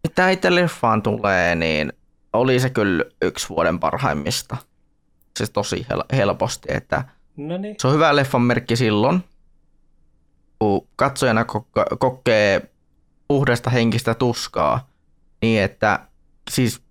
mitä 0.04 0.30
itse 0.30 0.56
leffaan 0.56 1.02
tulee, 1.02 1.56
niin 1.56 1.94
oli 2.34 2.60
se 2.60 2.70
kyllä 2.70 3.06
yksi 3.22 3.50
vuoden 3.50 3.80
parhaimmista. 3.80 4.58
Siis 5.38 5.50
tosi 5.50 5.88
hel- 5.94 6.16
helposti, 6.18 6.68
että 6.72 7.04
No 7.38 7.58
niin. 7.58 7.76
se 7.80 7.88
on 7.88 7.94
hyvä 7.94 8.16
leffan 8.16 8.42
merkki 8.42 8.76
silloin, 8.76 9.24
kun 10.60 10.88
katsojana 10.96 11.44
ko- 11.44 11.98
kokee 12.00 12.70
puhdasta 13.28 13.70
henkistä 13.70 14.14
tuskaa, 14.14 14.88
niin 15.42 15.62
että 15.62 16.08
siis 16.52 16.82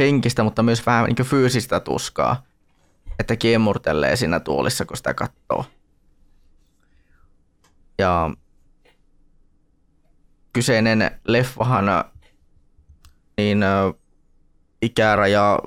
henkistä, 0.00 0.42
mutta 0.42 0.62
myös 0.62 0.86
vähän 0.86 1.04
niin 1.04 1.26
fyysistä 1.26 1.80
tuskaa, 1.80 2.42
että 3.18 3.36
kiemurtelee 3.36 4.16
siinä 4.16 4.40
tuolissa, 4.40 4.84
kun 4.84 4.96
sitä 4.96 5.14
katsoo. 5.14 5.64
Ja 7.98 8.30
kyseinen 10.56 11.10
leffahan 11.28 12.04
niin 13.36 13.64
ikäraja, 14.82 15.58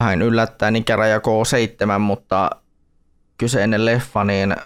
vähän 0.00 0.22
yllättäen 0.22 0.76
ikäraja 0.76 1.18
K7, 1.18 1.98
mutta 1.98 2.50
kyseinen 3.38 3.84
leffa 3.84 4.24
niin 4.24 4.56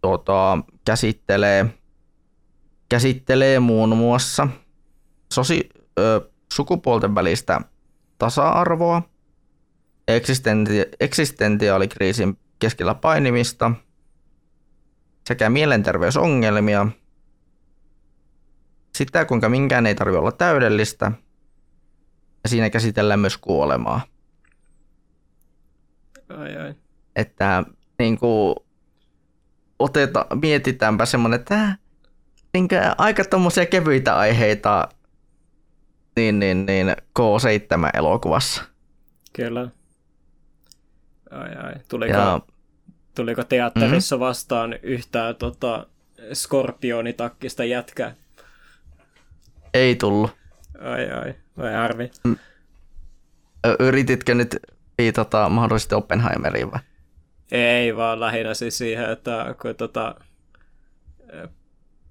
tota, 0.00 0.58
käsittelee, 0.84 1.66
käsittelee 2.88 3.60
muun 3.60 3.96
muassa 3.96 4.48
sosi, 5.32 5.68
ö, 5.98 6.30
sukupuolten 6.52 7.14
välistä 7.14 7.60
tasa-arvoa, 8.18 9.02
eksistenti, 10.08 10.84
eksistentiaalikriisin 11.00 12.38
keskellä 12.58 12.94
painimista 12.94 13.72
sekä 15.26 15.50
mielenterveysongelmia, 15.50 16.86
sitä 18.96 19.24
kuinka 19.24 19.48
minkään 19.48 19.86
ei 19.86 19.94
tarvitse 19.94 20.18
olla 20.18 20.32
täydellistä 20.32 21.12
ja 22.44 22.48
siinä 22.48 22.70
käsitellään 22.70 23.20
myös 23.20 23.36
kuolemaa. 23.36 24.00
Ai 26.38 26.56
ai. 26.56 26.74
Että 27.16 27.64
niin 27.98 28.18
kuin, 28.18 28.56
oteta, 29.78 30.26
mietitäänpä 30.42 31.06
semmoinen, 31.06 31.40
että 31.40 31.76
niin 32.54 32.68
kuin, 32.68 32.80
aika 32.98 33.24
tommosia 33.24 33.66
kevyitä 33.66 34.16
aiheita 34.16 34.88
niin, 36.16 36.38
niin, 36.38 36.66
niin 36.66 36.96
K7-elokuvassa. 37.18 38.64
Kyllä. 39.32 39.68
Ai 41.30 41.56
ai. 41.56 41.74
Tuliko, 41.88 42.12
Ja 42.12 42.40
tuliko 43.14 43.44
teatterissa 43.44 44.18
vastaan 44.18 44.72
yhtään 44.82 45.36
tota, 45.36 45.86
skorpionittakkista 46.32 47.64
jätkää? 47.64 48.14
Ei 49.76 49.96
tullut. 49.96 50.30
Ai 50.80 51.10
ai. 51.10 51.34
Vai 51.58 51.72
harvi. 51.72 52.10
Ö, 53.66 53.76
Yrititkö 53.78 54.34
nyt 54.34 54.56
viitata 54.98 55.48
mahdollisesti 55.48 55.94
Oppenheimeriin 55.94 56.72
vai? 56.72 56.80
Ei 57.52 57.96
vaan 57.96 58.20
lähinnä 58.20 58.54
siis 58.54 58.78
siihen, 58.78 59.10
että 59.10 59.54
kun 59.62 59.74
tota, 59.74 60.14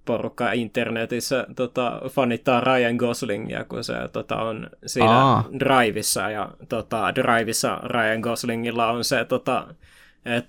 porukka 0.06 0.52
internetissä 0.52 1.48
tota, 1.56 2.02
fanittaa 2.10 2.62
Ryan 2.62 2.96
Goslingia, 2.96 3.64
kun 3.64 3.84
se 3.84 3.94
tota, 4.14 4.36
on 4.36 4.70
siinä 4.86 5.12
Aa. 5.12 5.50
Driveissa, 5.60 6.30
ja 6.30 6.52
tota, 6.70 7.16
Driveissa 7.16 7.80
Ryan 7.84 8.20
Goslingilla 8.20 8.92
on 8.92 9.04
se 9.04 9.26
tota, 9.26 9.68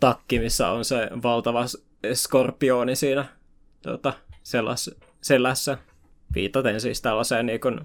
takki, 0.01 0.39
missä 0.39 0.69
on 0.69 0.85
se 0.85 1.11
valtava 1.23 1.65
skorpioni 2.13 2.97
siinä 2.97 3.25
tota, 3.83 4.13
sellas, 4.43 4.91
selässä. 5.21 5.79
Viitaten 6.35 6.81
siis 6.81 7.03
tällaiseen 7.03 7.47
niin 7.47 7.61
kuin, 7.61 7.81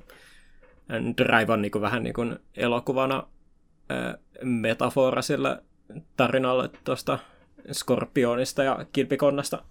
Drive 1.18 1.54
on 1.54 1.62
niin 1.62 1.72
kuin, 1.72 1.82
vähän 1.82 2.04
niin 2.04 2.14
kuin 2.14 2.40
elokuvana 2.58 3.28
metafora 4.44 5.22
sille 5.22 5.64
tarinalle 6.18 6.70
tuosta 6.84 7.20
skorpionista 7.72 8.64
ja 8.64 8.86
kilpikonnasta. 8.94 9.64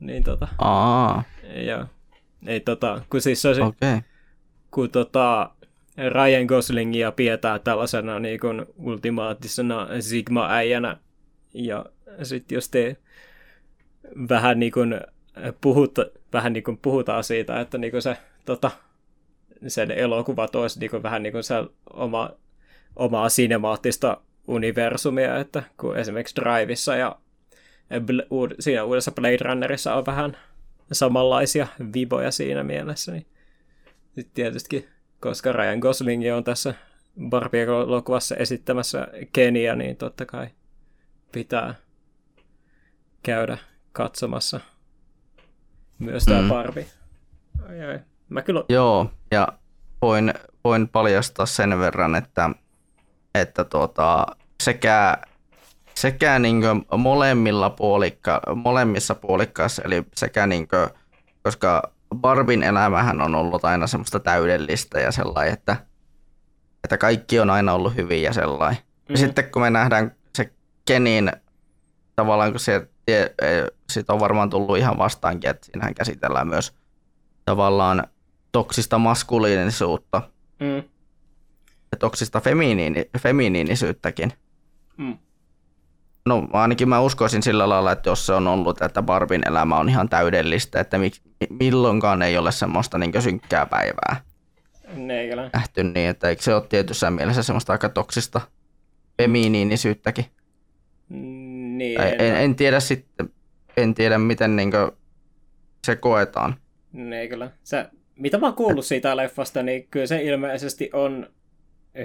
Niin 0.00 0.24
tota, 0.24 0.48
Aa, 0.58 1.22
ja 1.54 1.86
ei 2.46 2.60
tota, 2.60 3.02
kun 3.10 3.20
siis 3.20 3.42
se. 3.42 3.50
Okay. 3.50 4.00
kun 4.70 4.90
tota 4.90 5.50
Ryan 5.96 6.46
Goslingia 6.46 7.12
pidetään 7.12 7.60
tällaisena 7.60 8.18
niin 8.18 8.40
kuin 8.40 8.66
ultimaattisena 8.76 9.88
Sigma-äijänä, 10.00 10.96
ja 11.54 11.86
sitten 12.22 12.56
jos 12.56 12.68
te 12.68 12.96
vähän 14.28 14.60
niin 14.60 14.72
kuin 14.72 15.00
puhut, 15.60 15.98
vähän 16.34 16.52
niin 16.52 16.64
kuin 16.64 16.78
puhutaan 16.78 17.24
siitä, 17.24 17.60
että 17.60 17.78
niin 17.78 17.90
kuin 17.90 18.02
se 18.02 18.16
tota, 18.44 18.70
sen 19.66 19.90
elokuvat 19.90 20.54
olisi 20.54 20.80
niin 20.80 20.90
kuin 20.90 21.02
vähän 21.02 21.22
niin 21.22 21.32
kuin 21.32 21.44
se 21.44 21.54
oma, 21.92 22.30
omaa 22.96 23.28
sinemaattista 23.28 24.20
universumia, 24.48 25.38
että 25.38 25.62
kun 25.80 25.96
esimerkiksi 25.96 26.36
Driveissa 26.36 26.96
ja 26.96 27.18
siinä 28.60 28.84
uudessa 28.84 29.12
Blade 29.12 29.38
Runnerissa 29.40 29.94
on 29.94 30.06
vähän 30.06 30.36
samanlaisia 30.92 31.66
viboja 31.94 32.30
siinä 32.30 32.62
mielessä, 32.62 33.12
niin 33.12 33.26
sitten 34.14 34.34
tietysti, 34.34 34.88
koska 35.20 35.52
Ryan 35.52 35.78
Gosling 35.78 36.22
on 36.36 36.44
tässä 36.44 36.74
Barbie-elokuvassa 37.28 38.36
esittämässä 38.36 39.08
Kenia, 39.32 39.76
niin 39.76 39.96
totta 39.96 40.26
kai 40.26 40.46
pitää 41.32 41.74
käydä 43.22 43.58
katsomassa 43.92 44.60
myös 45.98 46.24
tämä 46.24 46.42
Mm. 46.42 46.48
Barbie. 46.48 46.86
Ai, 47.68 47.84
ai. 47.84 48.00
Mä 48.28 48.42
kyllä 48.42 48.64
Joo, 48.68 49.10
ja 49.30 49.48
voin, 50.02 50.34
voin 50.64 50.88
paljastaa 50.88 51.46
sen 51.46 51.78
verran, 51.78 52.14
että, 52.14 52.50
että 53.34 53.64
tuota, 53.64 54.26
sekä, 54.62 55.18
sekä 55.94 56.38
niin 56.38 56.62
molemmilla 56.98 57.70
puolikka, 57.70 58.40
molemmissa 58.54 59.14
puolikkaissa, 59.14 59.82
eli 59.82 60.04
sekä 60.16 60.46
niin 60.46 60.68
kuin, 60.68 60.88
koska 61.42 61.92
Barbin 62.16 62.62
elämähän 62.62 63.22
on 63.22 63.34
ollut 63.34 63.64
aina 63.64 63.86
semmoista 63.86 64.20
täydellistä 64.20 65.00
ja 65.00 65.12
sellainen, 65.12 65.52
että, 65.52 65.76
että 66.84 66.98
kaikki 66.98 67.40
on 67.40 67.50
aina 67.50 67.72
ollut 67.72 67.96
hyvin 67.96 68.22
ja 68.22 68.32
sellainen. 68.32 68.82
Mm. 68.82 69.02
Mhm. 69.04 69.12
Ja 69.12 69.16
sitten 69.16 69.50
kun 69.50 69.62
me 69.62 69.70
nähdään 69.70 70.14
se 70.36 70.52
Kenin, 70.84 71.32
tavallaan 72.16 72.50
kun 72.50 72.60
se, 72.60 72.88
siitä 73.92 74.12
on 74.12 74.20
varmaan 74.20 74.50
tullut 74.50 74.76
ihan 74.78 74.98
vastaankin, 74.98 75.50
että 75.50 75.66
siinähän 75.66 75.94
käsitellään 75.94 76.48
myös 76.48 76.72
tavallaan 77.44 78.04
toksista 78.52 78.98
maskuliinisuutta 78.98 80.22
Mm. 80.60 80.76
ja 81.92 81.98
toksista 81.98 82.40
feminiini, 82.40 83.10
feminiinisyyttäkin. 83.18 84.32
Mm. 84.96 85.18
No 86.26 86.48
ainakin 86.52 86.88
mä 86.88 87.00
uskoisin 87.00 87.42
sillä 87.42 87.68
lailla, 87.68 87.92
että 87.92 88.10
jos 88.10 88.26
se 88.26 88.32
on 88.32 88.48
ollut, 88.48 88.82
että 88.82 89.02
Barbin 89.02 89.48
elämä 89.48 89.76
on 89.78 89.88
ihan 89.88 90.08
täydellistä, 90.08 90.80
että 90.80 90.98
mi- 90.98 91.10
milloinkaan 91.50 92.22
ei 92.22 92.38
ole 92.38 92.52
semmoista 92.52 92.98
niin 92.98 93.22
synkkää 93.22 93.66
päivää 93.66 94.16
Neikälä. 94.94 95.50
nähty 95.52 95.84
niin, 95.84 96.10
että 96.10 96.28
eikö 96.28 96.42
se 96.42 96.54
ole 96.54 96.66
tietyssä 96.68 97.10
mielessä 97.10 97.42
semmoista 97.42 97.72
aika 97.72 97.88
toksista 97.88 98.40
feminiinisyyttäkin. 99.22 100.24
Niin. 101.78 102.00
Tai 102.00 102.14
En, 102.18 102.36
en, 102.36 102.56
tiedä 102.56 102.80
sitten, 102.80 103.30
en 103.76 103.94
tiedä 103.94 104.18
miten 104.18 104.56
niin 104.56 104.72
se 105.84 105.96
koetaan. 105.96 106.54
Niin 106.92 107.28
kyllä. 107.28 107.50
Se, 107.62 107.86
mitä 108.16 108.38
mä 108.38 108.46
oon 108.46 108.54
kuullut 108.54 108.86
siitä 108.86 109.16
leffasta, 109.16 109.62
niin 109.62 109.86
kyllä 109.90 110.06
se 110.06 110.22
ilmeisesti 110.22 110.90
on 110.92 111.26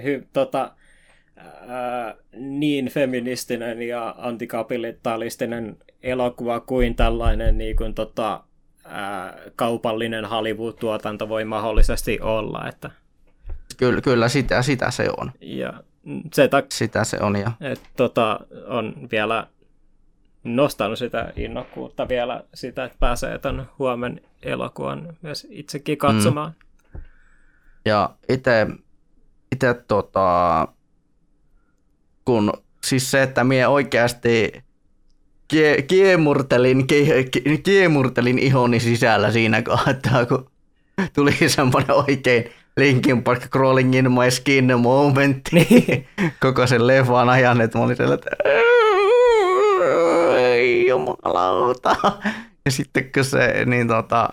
hy, 0.03 0.27
tota, 0.33 0.71
ää, 1.67 2.15
niin 2.33 2.89
feministinen 2.89 3.81
ja 3.81 4.15
antikapitalistinen 4.17 5.77
elokuva 6.03 6.59
kuin 6.59 6.95
tällainen 6.95 7.57
niin 7.57 7.75
kuin, 7.75 7.93
tota, 7.93 8.43
ää, 8.85 9.37
kaupallinen 9.55 10.25
Hollywood-tuotanto 10.25 11.29
voi 11.29 11.45
mahdollisesti 11.45 12.19
olla. 12.21 12.67
Että, 12.67 12.91
Kyllä, 13.77 14.01
kyllä 14.01 14.29
sitä, 14.29 14.61
sitä 14.61 14.91
se 14.91 15.09
on. 15.17 15.31
ja 15.41 15.73
se 16.33 16.47
tak, 16.47 16.65
Sitä 16.71 17.03
se 17.03 17.17
on 17.21 17.35
ja 17.35 17.51
et, 17.61 17.81
tota, 17.97 18.39
on 18.67 19.07
vielä 19.11 19.47
nostanut 20.43 20.99
sitä 20.99 21.33
innokkuutta 21.35 22.07
vielä 22.07 22.43
sitä, 22.53 22.83
että 22.83 22.97
pääsee 22.99 23.39
tämän 23.39 23.69
huomen 23.79 24.21
elokuvan 24.43 25.17
myös 25.21 25.47
itsekin 25.49 25.97
katsomaan. 25.97 26.53
Mm. 26.93 27.01
Ja 27.85 28.09
itse, 28.29 28.67
ite 29.55 29.73
tota, 29.87 30.67
kun 32.25 32.53
siis 32.83 33.11
se, 33.11 33.23
että 33.23 33.43
mie 33.43 33.67
oikeasti 33.67 34.63
kie, 35.47 35.81
kiemurtelin, 35.81 36.87
kie, 36.87 37.23
kie, 37.23 37.57
kiemurtelin 37.57 38.39
ihoni 38.39 38.79
sisällä 38.79 39.31
siinä 39.31 39.61
kohtaa, 39.61 40.25
kun 40.25 40.51
tuli 41.13 41.35
semmoinen 41.47 41.95
oikein 41.95 42.51
Linkin 42.77 43.23
Park 43.23 43.49
Crawling 43.49 43.95
in 43.95 44.11
my 44.11 44.31
skin 44.31 44.79
momentti 44.79 46.07
koko 46.39 46.67
sen 46.67 46.87
leffan 46.87 47.29
ajan, 47.29 47.61
että 47.61 47.77
mä 47.77 47.83
olin 47.83 47.95
siellä, 47.95 48.15
että 48.15 48.29
jumalauta. 50.99 51.95
Ja 52.65 52.71
sitten 52.71 53.11
kun 53.11 53.23
se, 53.23 53.63
niin 53.65 53.87
tota, 53.87 54.29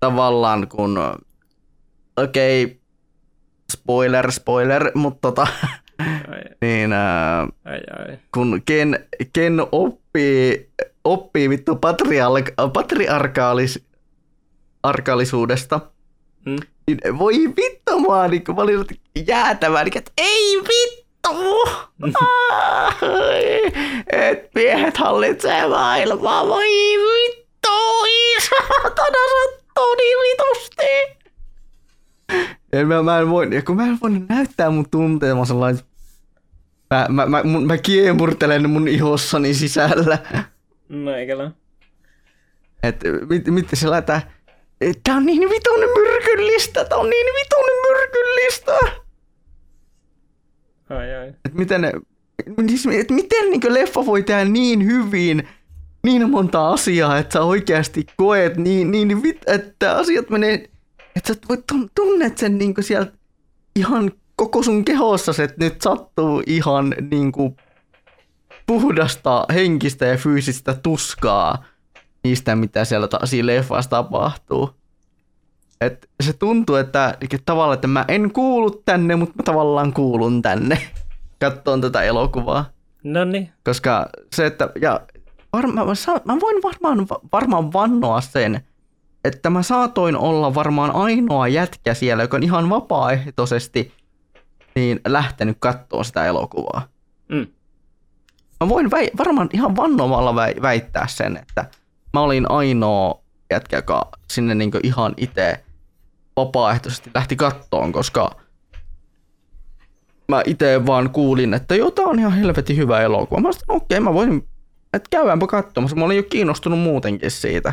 tavallaan 0.00 0.68
kun 0.68 0.98
okei, 2.16 2.64
okay, 2.64 2.76
spoiler, 3.72 4.32
spoiler, 4.32 4.90
mutta 4.94 5.20
tota, 5.20 5.46
Ai, 6.28 6.42
niin, 6.62 6.92
ää, 6.92 7.40
ai, 7.64 7.80
ai. 7.98 8.18
kun 8.34 8.62
Ken, 8.66 9.06
Ken 9.32 9.62
oppii, 9.72 10.70
oppii 11.04 11.48
vittu 11.50 11.76
patriark, 11.76 12.50
patriarkaalis, 12.72 13.84
arkaalisuudesta, 14.82 15.80
Mm. 16.46 16.56
niin 16.86 17.18
voi 17.18 17.34
vittu 17.56 17.98
mua, 18.00 18.28
niin 18.28 18.44
kun 18.44 18.54
mä 18.54 18.62
olin 18.62 18.84
jäätävää, 19.26 19.84
niin 19.84 19.98
että 19.98 20.12
ei 20.18 20.56
vittu! 20.56 20.99
Ai, 23.02 23.60
Et 24.12 24.50
miehet 24.54 24.96
hallitsee 24.96 25.68
maailmaa, 25.68 26.46
voi 26.46 26.64
vittu! 26.64 27.70
Saatana 28.48 29.18
sattuu 29.32 29.94
niin 29.94 30.18
vitusti! 30.22 31.20
Ja 32.72 32.86
mä, 32.86 33.02
mä 33.02 33.18
en 33.18 33.30
voi, 33.30 33.48
ja 33.54 33.62
kun 33.62 33.76
mä 33.76 33.82
en 33.82 33.98
voi 34.02 34.10
näyttää 34.28 34.70
mun 34.70 34.90
tunteita, 34.90 35.34
mä 35.34 35.44
sellainen, 35.44 35.84
mä, 36.90 37.06
mä, 37.08 37.26
mä, 37.26 37.42
mun, 37.42 37.66
mä 37.66 37.78
kiemurtelen 37.78 38.70
mun 38.70 38.88
ihossani 38.88 39.54
sisällä. 39.54 40.18
No 40.88 41.14
eikä 41.14 41.50
Et 42.82 42.96
mit, 43.28 43.46
mitä 43.46 43.76
se 43.76 43.88
laittaa? 43.88 44.20
Tää 45.04 45.16
on 45.16 45.26
niin 45.26 45.50
vitun 45.50 45.80
myrkyllistä, 45.94 46.84
tää 46.84 46.98
on 46.98 47.10
niin 47.10 47.26
vitun 47.26 47.64
myrkyllistä. 47.88 49.00
Ai, 50.90 51.14
ai. 51.14 51.28
Et 51.44 51.54
miten, 51.54 51.80
ne- 51.80 51.92
siis, 52.68 52.86
et 52.86 53.10
miten 53.10 53.50
niin 53.50 53.74
leffa 53.74 54.06
voi 54.06 54.22
tehdä 54.22 54.44
niin 54.44 54.84
hyvin 54.86 55.48
niin 56.04 56.30
monta 56.30 56.68
asiaa, 56.70 57.18
että 57.18 57.32
sä 57.32 57.42
oikeasti 57.42 58.06
koet 58.16 58.56
niin, 58.56 58.90
niin 58.90 59.22
että 59.46 59.96
asiat 59.96 60.30
menee, 60.30 60.70
että 61.16 61.34
sä 61.34 61.40
tunnet 61.94 62.38
sen 62.38 62.58
niin 62.58 62.74
sieltä 62.80 63.12
ihan 63.76 64.10
koko 64.36 64.62
sun 64.62 64.84
kehossa, 64.84 65.42
että 65.44 65.64
nyt 65.64 65.80
sattuu 65.82 66.42
ihan 66.46 66.94
niin 67.10 67.32
kuin 67.32 67.56
puhdasta 68.66 69.46
henkistä 69.54 70.06
ja 70.06 70.16
fyysistä 70.16 70.74
tuskaa 70.74 71.64
niistä, 72.24 72.56
mitä 72.56 72.84
siellä 72.84 73.08
siinä 73.24 73.46
leffassa 73.46 73.90
tapahtuu. 73.90 74.79
Et 75.80 76.08
se 76.22 76.32
tuntuu, 76.32 76.76
että, 76.76 77.18
että 77.20 77.38
tavallaan, 77.44 77.74
että 77.74 77.88
mä 77.88 78.04
en 78.08 78.32
kuulu 78.32 78.70
tänne, 78.70 79.16
mutta 79.16 79.34
mä 79.36 79.42
tavallaan 79.42 79.92
kuulun 79.92 80.42
tänne 80.42 80.78
kattoon 81.40 81.80
tätä 81.80 82.02
elokuvaa. 82.02 82.64
No 83.04 83.24
niin. 83.24 83.52
Koska 83.64 84.08
se, 84.34 84.46
että, 84.46 84.70
ja 84.80 85.00
varma, 85.52 85.84
mä 86.24 86.40
voin 86.40 86.62
varmaan, 86.62 87.06
varmaan 87.32 87.72
vannoa 87.72 88.20
sen, 88.20 88.60
että 89.24 89.50
mä 89.50 89.62
saatoin 89.62 90.16
olla 90.16 90.54
varmaan 90.54 90.94
ainoa 90.94 91.48
jätkä 91.48 91.94
siellä, 91.94 92.22
joka 92.22 92.36
on 92.36 92.42
ihan 92.42 92.70
vapaaehtoisesti 92.70 93.92
niin 94.74 95.00
lähtenyt 95.06 95.56
kattoon 95.60 96.04
sitä 96.04 96.26
elokuvaa. 96.26 96.82
Mm. 97.28 97.46
Mä 98.60 98.68
voin 98.68 98.90
väi, 98.90 99.10
varmaan 99.18 99.48
ihan 99.52 99.76
vannomalla 99.76 100.34
väi, 100.34 100.54
väittää 100.62 101.06
sen, 101.06 101.36
että 101.36 101.64
mä 102.12 102.20
olin 102.20 102.50
ainoa 102.50 103.20
jätkä, 103.50 103.76
joka 103.76 104.08
sinne 104.30 104.54
niin 104.54 104.70
ihan 104.82 105.14
itse 105.16 105.64
vapaaehtoisesti 106.36 107.10
lähti 107.14 107.36
kattoon, 107.36 107.92
koska 107.92 108.30
mä 110.28 110.42
itse 110.46 110.86
vaan 110.86 111.10
kuulin, 111.10 111.54
että 111.54 111.74
joo, 111.74 111.90
tää 111.90 112.04
on 112.04 112.18
ihan 112.18 112.32
helvetin 112.32 112.76
hyvä 112.76 113.00
elokuva. 113.00 113.40
Mä 113.40 113.52
sanoin, 113.52 113.82
okei, 113.82 114.00
mä 114.00 114.14
voin, 114.14 114.48
että 114.92 115.08
käydäänpä 115.10 115.46
katsomassa. 115.46 115.96
Mä 115.96 116.04
olin 116.04 116.16
jo 116.16 116.22
kiinnostunut 116.22 116.78
muutenkin 116.78 117.30
siitä, 117.30 117.72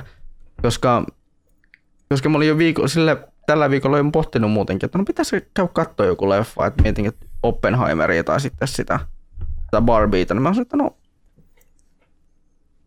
koska, 0.61 1.05
koska 2.09 2.29
mä 2.29 2.37
olin 2.37 2.47
jo 2.47 2.57
viikko, 2.57 2.87
sille, 2.87 3.27
tällä 3.45 3.69
viikolla 3.69 3.97
jo 3.97 4.03
pohtinut 4.13 4.51
muutenkin, 4.51 4.87
että 4.87 4.97
no 4.97 5.05
pitäisi 5.05 5.47
käydä 5.53 5.69
katsoa 5.73 6.05
joku 6.05 6.29
leffa, 6.29 6.65
että 6.65 6.83
mietin, 6.83 7.05
että 7.05 7.25
Oppenheimeria 7.43 8.23
tai 8.23 8.41
sitten 8.41 8.67
sitä, 8.67 8.99
sitä 9.65 9.81
Barbieta, 9.81 10.33
niin 10.33 10.41
mä 10.41 10.49
sanoin, 10.49 10.61
että 10.61 10.77
no 10.77 10.97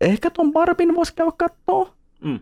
ehkä 0.01 0.29
ton 0.29 0.53
Barbin 0.53 0.95
voisi 0.95 1.15
käydä 1.15 1.31
katsoa. 1.37 1.93
Mm. 2.23 2.39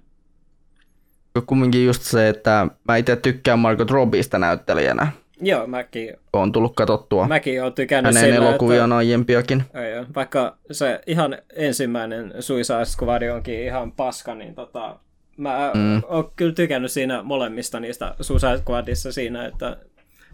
Kumminkin 1.46 1.86
just 1.86 2.02
se, 2.02 2.30
että 2.30 2.68
mä 2.88 2.98
itse 2.98 3.16
tykkään 3.16 3.60
Margot 3.60 3.92
Robbista 3.92 4.40
näyttelijänä, 4.40 5.12
Joo, 5.42 5.68
mäkin, 5.68 6.18
on 6.34 6.52
tullut 6.52 6.76
katsottua 6.76 7.28
mäkin 7.28 7.62
olen 7.62 7.74
tykännyt 7.74 8.16
hänen 8.16 8.34
sillä, 8.34 8.96
aiempiakin. 8.96 9.62
Että, 9.62 9.80
Ai, 9.80 9.92
joo. 9.92 10.06
vaikka 10.16 10.58
se 10.72 11.02
ihan 11.08 11.38
ensimmäinen 11.56 12.34
Suicide 12.40 12.86
Squad 12.86 13.30
onkin 13.30 13.64
ihan 13.64 13.92
paska, 13.92 14.36
niin 14.36 14.56
tota, 14.56 15.00
mä 15.38 15.72
mm. 15.74 16.02
oon 16.08 16.32
kyllä 16.36 16.54
tykännyt 16.54 16.92
siinä 16.92 17.24
molemmista 17.24 17.80
niistä 17.80 18.16
Suicide 18.22 18.58
Squadissa 18.58 19.12
siinä, 19.12 19.46
että 19.46 19.78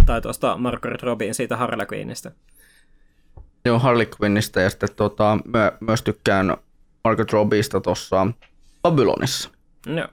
tai 0.06 0.22
tuosta 0.22 0.58
Margaret 0.58 1.04
Robin 1.04 1.34
siitä 1.34 1.58
Harley 1.58 1.86
Quinnistä. 1.94 2.32
Joo, 3.66 3.80
Harley 3.80 4.08
Quinnistä 4.22 4.62
ja 4.62 4.70
sitten 4.70 4.90
tota, 4.96 5.38
mä 5.46 5.72
myös 5.80 6.02
tykkään 6.02 6.58
Margot 7.04 7.34
Robbista 7.34 7.82
tuossa 7.82 8.28
Babylonissa, 8.82 9.50
Joo. 9.86 9.96
mikä- 9.96 10.10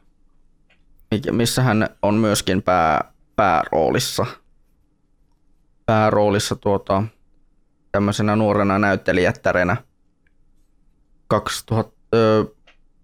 missä 1.30 1.62
hän 1.62 1.88
on 2.02 2.14
myöskin 2.14 2.62
pää, 2.62 3.12
pääroolissa. 3.36 4.26
Pääroolissa 5.86 6.56
tuota, 6.56 7.02
tämmöisenä 7.92 8.36
nuorena 8.36 8.78
näyttelijättärenä 8.78 9.76
2000, 11.26 11.92
ö, 12.14 12.44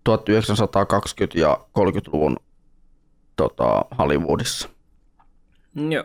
1920- 0.08 1.38
ja 1.38 1.60
30-luvun 1.72 2.36
tota, 3.36 3.84
Hollywoodissa. 3.98 4.68
Joo. 5.74 6.04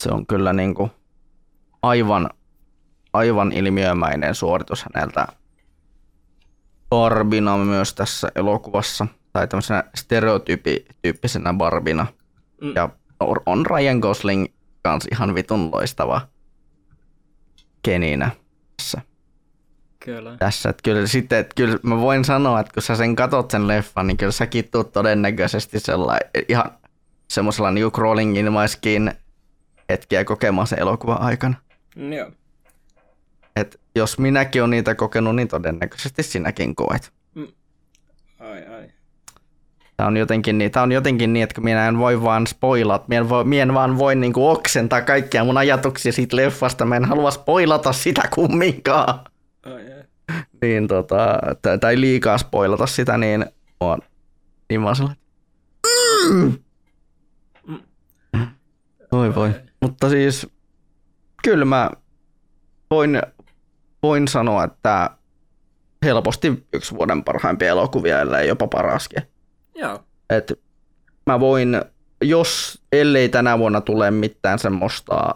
Se 0.00 0.10
on 0.10 0.26
kyllä 0.26 0.52
niin 0.52 0.74
kuin 0.74 0.90
aivan, 1.82 2.30
aivan 3.12 3.52
ilmiömäinen 3.52 4.34
suoritus 4.34 4.84
häneltä. 4.94 5.26
Barbina 6.90 7.56
myös 7.56 7.94
tässä 7.94 8.28
elokuvassa, 8.34 9.06
tai 9.32 9.48
tämmöisenä 9.48 9.84
stereotyyppisenä 9.94 11.54
Barbina. 11.54 12.06
Mm. 12.60 12.72
Ja 12.74 12.88
on 13.46 13.66
Ryan 13.66 13.98
Gosling 13.98 14.46
kans 14.82 15.08
ihan 15.12 15.34
vitun 15.34 15.70
loistava 15.72 16.20
keninä 17.82 18.30
tässä. 18.76 19.00
Kyllä. 20.04 20.36
tässä. 20.38 20.68
Että 20.68 20.82
kyllä, 20.82 21.06
sitten, 21.06 21.38
että 21.38 21.54
kyllä 21.54 21.78
mä 21.82 22.00
voin 22.00 22.24
sanoa, 22.24 22.60
että 22.60 22.72
kun 22.74 22.82
sä 22.82 22.96
sen 22.96 23.16
katot 23.16 23.50
sen 23.50 23.68
leffan, 23.68 24.06
niin 24.06 24.16
kyllä 24.16 24.32
säkin 24.32 24.70
tuut 24.70 24.92
todennäköisesti 24.92 25.80
sellainen, 25.80 26.30
ihan 26.48 26.70
semmoisella 27.30 27.70
New 27.70 27.90
Crawling 27.90 28.38
in 28.38 28.52
my 28.52 28.68
skin 28.68 29.12
hetkiä 29.88 30.24
kokemaan 30.24 30.66
sen 30.66 30.78
elokuvan 30.78 31.20
aikana. 31.20 31.54
Joo. 31.96 32.30
Et 33.56 33.80
jos 33.96 34.18
minäkin 34.18 34.62
olen 34.62 34.70
niitä 34.70 34.94
kokenut, 34.94 35.36
niin 35.36 35.48
todennäköisesti 35.48 36.22
sinäkin 36.22 36.74
koet. 36.74 37.12
Tämä 40.00 40.08
on 40.08 40.16
jotenkin 40.16 40.58
niin, 40.58 40.70
tää 40.70 40.82
on 40.82 40.92
jotenkin 40.92 41.32
niin 41.32 41.42
että 41.42 41.54
kun 41.54 41.64
minä 41.64 41.88
en 41.88 41.98
voi 41.98 42.22
vaan 42.22 42.46
spoilata, 42.46 43.04
minä 43.08 43.20
en, 43.20 43.28
voi, 43.28 43.44
minä 43.44 43.62
en 43.62 43.74
vaan 43.74 43.98
voi 43.98 44.14
niinku 44.14 44.48
oksentaa 44.48 45.00
kaikkia 45.00 45.44
mun 45.44 45.56
ajatuksia 45.56 46.12
siitä 46.12 46.36
leffasta, 46.36 46.84
mä 46.84 46.96
en 46.96 47.04
halua 47.04 47.30
spoilata 47.30 47.92
sitä 47.92 48.22
kumminkaan. 48.34 49.20
ai, 49.66 49.92
ai. 49.92 50.04
Niin 50.62 50.88
tota, 50.88 51.38
tai, 51.62 51.78
tai 51.78 52.00
liikaa 52.00 52.38
spoilata 52.38 52.86
sitä, 52.86 53.18
niin 53.18 53.46
on, 53.80 53.98
niin 54.70 54.84
oon 54.84 54.96
sellainen, 54.96 55.22
mm. 56.30 56.52
Voi 59.12 59.34
voi. 59.34 59.50
Mutta 59.82 60.08
siis, 60.08 60.46
kyllä 61.42 61.64
mä 61.64 61.90
voin, 62.90 63.22
voin 64.02 64.28
sanoa, 64.28 64.64
että 64.64 65.10
helposti 66.04 66.66
yksi 66.72 66.94
vuoden 66.94 67.24
parhaimpia 67.24 67.68
elokuvia, 67.68 68.20
ellei 68.20 68.48
jopa 68.48 68.66
paraskin. 68.66 69.29
Joo. 69.74 70.04
Et 70.30 70.52
mä 71.26 71.40
voin, 71.40 71.82
jos 72.22 72.82
ellei 72.92 73.28
tänä 73.28 73.58
vuonna 73.58 73.80
tule 73.80 74.10
mitään 74.10 74.58
semmoista 74.58 75.34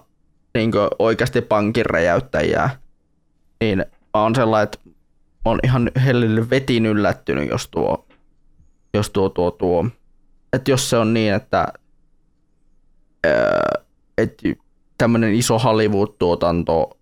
niin 0.55 0.73
oikeasti 0.99 1.41
pankin 1.41 1.87
räjäyttäjää, 1.87 2.79
niin 3.61 3.79
mä 4.15 4.23
oon 4.23 4.35
sellainen, 4.35 4.65
että 4.65 4.79
oon 5.45 5.59
ihan 5.65 5.91
hellille 6.05 6.51
vetin 6.51 6.87
yllättynyt, 6.87 7.49
jos 7.49 7.69
tuo, 7.69 8.07
jos 8.95 9.11
tuo, 9.11 9.29
tuo, 9.29 9.51
tuo, 9.51 9.87
että 10.53 10.71
jos 10.71 10.91
se 10.91 10.97
on 10.97 11.15
niin, 11.15 11.35
että 11.35 11.69
et 14.19 14.43
tämmöinen 14.99 15.35
iso 15.35 15.59
Hollywood-tuotanto, 15.59 16.99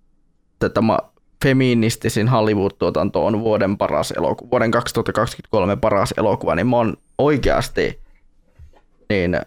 että 0.52 0.68
tämä 0.68 0.98
feministisin 1.44 2.28
Hollywood-tuotanto 2.28 3.26
on 3.26 3.40
vuoden 3.40 3.76
paras 3.76 4.10
elokuva, 4.10 4.50
vuoden 4.50 4.70
2023 4.70 5.76
paras 5.76 6.14
elokuva, 6.16 6.54
niin 6.54 6.66
mä 6.66 6.76
oon 6.76 6.96
oikeasti 7.22 8.00
niin 9.10 9.40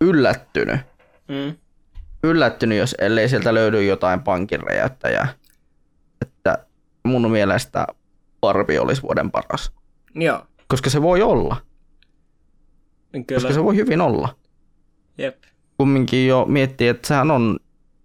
yllättynyt. 0.00 0.80
Mm. 1.28 1.56
Yllättynyt, 2.24 2.78
jos 2.78 2.94
ellei 2.98 3.28
sieltä 3.28 3.54
löydy 3.54 3.84
jotain 3.84 4.20
pankin 4.20 4.60
räjäyttäjää. 4.60 5.28
Että 6.22 6.66
mun 7.04 7.30
mielestä 7.30 7.86
Barbie 8.40 8.80
olisi 8.80 9.02
vuoden 9.02 9.30
paras. 9.30 9.72
Joo. 10.14 10.46
Koska 10.68 10.90
se 10.90 11.02
voi 11.02 11.22
olla. 11.22 11.56
Kyllä. 13.12 13.24
Koska 13.34 13.52
se 13.52 13.64
voi 13.64 13.76
hyvin 13.76 14.00
olla. 14.00 14.36
Jep. 15.18 15.42
kumminkin 15.78 16.26
jo 16.26 16.44
miettii, 16.48 16.88
että 16.88 17.08
sehän 17.08 17.30
on, 17.30 17.58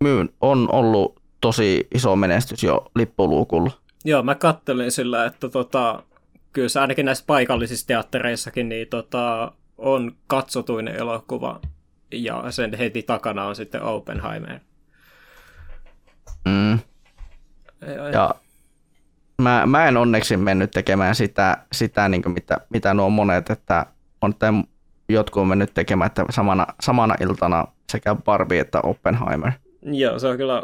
myyn, 0.04 0.30
on 0.42 0.70
ollut 0.72 1.22
tosi 1.42 1.88
iso 1.96 2.16
menestys 2.16 2.64
jo 2.64 2.92
lippuluukulla. 2.96 3.72
Joo, 4.06 4.24
mä 4.24 4.36
kattelin 4.36 4.92
sillä, 4.92 5.26
että 5.26 5.50
tota, 5.50 6.04
kyllä 6.56 6.70
se 6.70 6.80
ainakin 6.80 7.06
näissä 7.06 7.24
paikallisissa 7.28 7.88
teattereissakin 7.88 8.70
niin 8.70 8.88
tota, 8.88 9.52
on 9.78 10.12
katsotuin 10.28 10.88
elokuva 10.88 11.62
ja 12.12 12.52
sen 12.52 12.74
heti 12.74 13.04
takana 13.04 13.46
on 13.46 13.56
sitten 13.56 13.82
Oppenheimer. 13.82 14.60
Mm. 16.46 16.80
Ja, 17.82 18.10
Ja 18.10 18.36
mä, 19.42 19.66
mä 19.66 19.88
en 19.88 19.98
onneksi 19.98 20.38
mennyt 20.38 20.72
tekemään 20.72 21.16
sitä, 21.16 21.58
sitä 21.72 22.10
niin 22.10 22.34
mitä, 22.34 22.58
mitä 22.70 22.94
nuo 22.94 23.10
monet, 23.10 23.50
että 23.50 23.86
on 24.22 24.36
tämän, 24.36 24.64
jotkut 25.10 25.42
on 25.42 25.48
mennyt 25.48 25.74
tekemään, 25.74 26.08
että 26.08 26.26
samana, 26.30 26.68
samana 26.82 27.16
iltana 27.22 27.68
sekä 27.92 28.16
Barbie 28.16 28.60
että 28.60 28.82
Oppenheimer. 28.82 29.52
Joo, 29.82 30.20
se 30.20 30.28
on 30.28 30.38
kyllä 30.38 30.64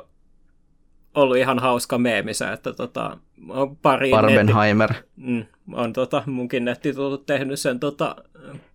ollut 1.16 1.38
ihan 1.38 1.60
hauska 1.60 1.98
meemisä, 1.98 2.52
että 2.52 2.74
tota, 2.74 3.18
on 3.50 3.76
pari 3.76 4.12
netti, 4.12 4.22
Barbenheimer. 4.22 4.94
mm, 5.16 5.46
on 5.74 5.94
tota, 5.94 6.24
munkin 6.26 6.66
nettitutut 6.66 7.26
tehnyt 7.26 7.60
sen 7.60 7.80
tota, 7.80 8.16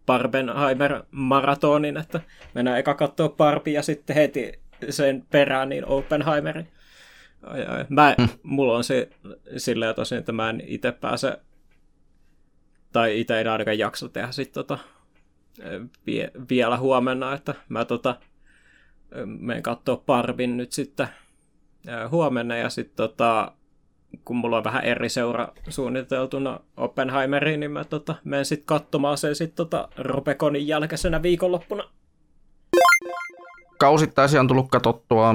Barbenheimer-maratonin, 0.07 2.01
että 2.01 2.21
mennään 2.55 2.79
eka 2.79 2.95
katsoa 2.95 3.29
Barbie 3.29 3.75
ja 3.75 3.83
sitten 3.83 4.17
heti 4.17 4.53
sen 4.91 5.25
perään 5.31 5.69
niin 5.69 5.87
Oppenheimerin. 5.87 6.69
Ai, 7.43 7.65
ai. 7.67 7.85
Mä, 7.89 8.15
mm. 8.19 8.29
Mulla 8.43 8.77
on 8.77 8.85
se 8.85 9.09
silleen 9.57 9.95
tosin, 9.95 10.19
että 10.19 10.33
mä 10.33 10.51
en 10.51 10.63
itse 10.67 10.93
pääse, 10.93 11.39
tai 12.93 13.21
itse 13.21 13.41
en 13.41 13.49
ainakaan 13.49 13.79
jaksa 13.79 14.09
tehdä 14.09 14.33
sit 14.33 14.53
tota, 14.53 14.79
vie, 16.07 16.31
vielä 16.51 16.79
huomenna, 16.79 17.35
että 17.35 17.55
mä 17.69 17.85
tota, 17.85 18.17
menen 19.25 19.63
katsoa 19.63 20.03
Barbin 20.07 20.57
nyt 20.57 20.73
sitten 20.73 21.09
huomenna 22.11 22.57
ja 22.57 22.71
sitten 22.71 22.97
tota, 22.97 23.53
kun 24.25 24.37
mulla 24.37 24.57
on 24.57 24.65
vähän 24.65 24.85
eri 24.85 25.09
seura 25.09 25.49
suunniteltuna 25.69 26.61
Oppenheimeriin, 26.77 27.61
niin 27.61 27.71
mä 27.71 27.85
tota, 27.85 28.15
menen 28.25 28.45
sitten 28.45 28.67
katsomaan 28.67 29.19
sen 29.19 29.37
sitten 29.37 29.57
tota 29.57 29.89
Robeconin 29.97 30.67
jälkeisenä 30.67 31.23
viikonloppuna. 31.23 31.85
Kausittaisia 33.79 34.41
on 34.41 34.49
tullut 34.49 34.71
katsottua 34.71 35.35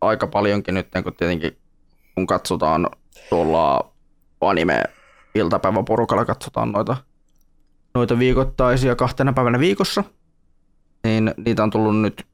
aika 0.00 0.26
paljonkin 0.26 0.74
nyt, 0.74 0.88
kun 1.02 1.14
tietenkin 1.14 1.58
kun 2.14 2.26
katsotaan 2.26 2.86
tuolla 3.30 3.92
anime 4.40 4.82
iltapäiväporukalla 5.34 6.24
katsotaan 6.24 6.72
noita, 6.72 6.96
noita 7.94 8.18
viikoittaisia 8.18 8.96
kahtena 8.96 9.32
päivänä 9.32 9.58
viikossa, 9.58 10.04
niin 11.04 11.34
niitä 11.36 11.62
on 11.62 11.70
tullut 11.70 12.00
nyt 12.00 12.26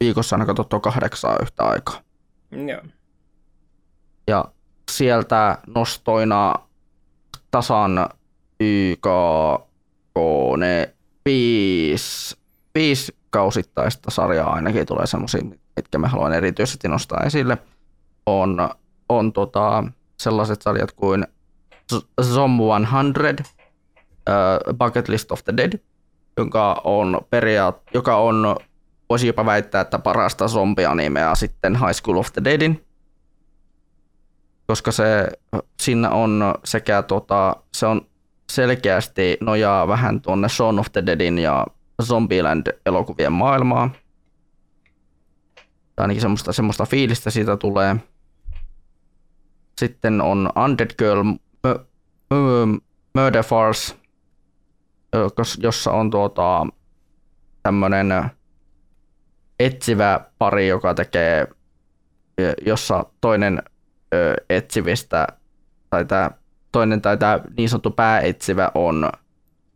viikossa 0.00 0.36
aina 0.36 0.46
katsottua 0.46 0.80
kahdeksaa 0.80 1.38
yhtä 1.42 1.64
aikaa. 1.64 2.07
Joo. 2.50 2.82
Ja 4.26 4.44
sieltä 4.90 5.58
nostoina 5.66 6.54
tasan 7.50 8.08
YK 8.60 9.06
ne 10.56 10.94
viisi, 11.24 12.36
viisi 12.74 13.16
kausittaista 13.30 14.10
sarjaa 14.10 14.52
ainakin 14.52 14.86
tulee 14.86 15.06
semmoisia, 15.06 15.42
mitkä 15.76 15.98
mä 15.98 16.08
haluan 16.08 16.32
erityisesti 16.32 16.88
nostaa 16.88 17.22
esille. 17.26 17.58
On, 18.26 18.70
on 19.08 19.32
tota, 19.32 19.84
sellaiset 20.16 20.62
sarjat 20.62 20.92
kuin 20.92 21.26
Zom 22.22 22.58
100, 22.90 23.20
uh, 23.40 24.74
Bucket 24.74 25.08
List 25.08 25.32
of 25.32 25.44
the 25.44 25.56
Dead, 25.56 25.72
joka 26.36 26.80
on, 26.84 27.20
periaat, 27.30 27.82
joka 27.94 28.16
on 28.16 28.56
voisi 29.10 29.26
jopa 29.26 29.46
väittää, 29.46 29.80
että 29.80 29.98
parasta 29.98 30.48
zombianimeä 30.48 31.34
sitten 31.34 31.76
High 31.76 31.92
School 31.92 32.16
of 32.16 32.32
the 32.32 32.44
Deadin, 32.44 32.84
koska 34.66 34.92
se, 34.92 35.28
siinä 35.80 36.10
on 36.10 36.54
sekä 36.64 37.02
tota, 37.02 37.56
se 37.74 37.86
on 37.86 38.06
selkeästi 38.52 39.38
nojaa 39.40 39.88
vähän 39.88 40.20
tuonne 40.20 40.48
Shaun 40.48 40.78
of 40.78 40.86
the 40.92 41.06
Deadin 41.06 41.38
ja 41.38 41.66
Zombieland-elokuvien 42.02 43.32
maailmaa. 43.32 43.90
Tai 45.96 46.04
ainakin 46.04 46.20
semmoista, 46.20 46.52
semmoista 46.52 46.86
fiilistä 46.86 47.30
siitä 47.30 47.56
tulee. 47.56 47.96
Sitten 49.78 50.20
on 50.20 50.52
Undead 50.64 50.90
Girl 50.98 51.22
Mö- 51.66 51.84
Mö- 52.34 52.80
Murder 53.14 53.42
Farce, 53.42 53.96
jos- 55.38 55.58
jossa 55.62 55.92
on 55.92 56.10
tuota, 56.10 56.66
tämmöinen 57.62 58.08
etsivä 59.58 60.20
pari, 60.38 60.68
joka 60.68 60.94
tekee, 60.94 61.48
jossa 62.66 63.04
toinen 63.20 63.62
ö, 64.14 64.34
etsivistä, 64.50 65.26
tai 65.90 66.04
tämä 66.04 66.30
toinen 66.72 67.02
tai 67.02 67.16
tämä 67.16 67.40
niin 67.56 67.68
sanottu 67.68 67.90
pääetsivä 67.90 68.70
on, 68.74 69.10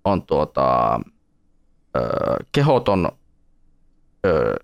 on 0.04 0.22
tuota, 0.22 1.00
ö, 1.96 2.00
kehoton 2.52 3.08
ö, 4.26 4.54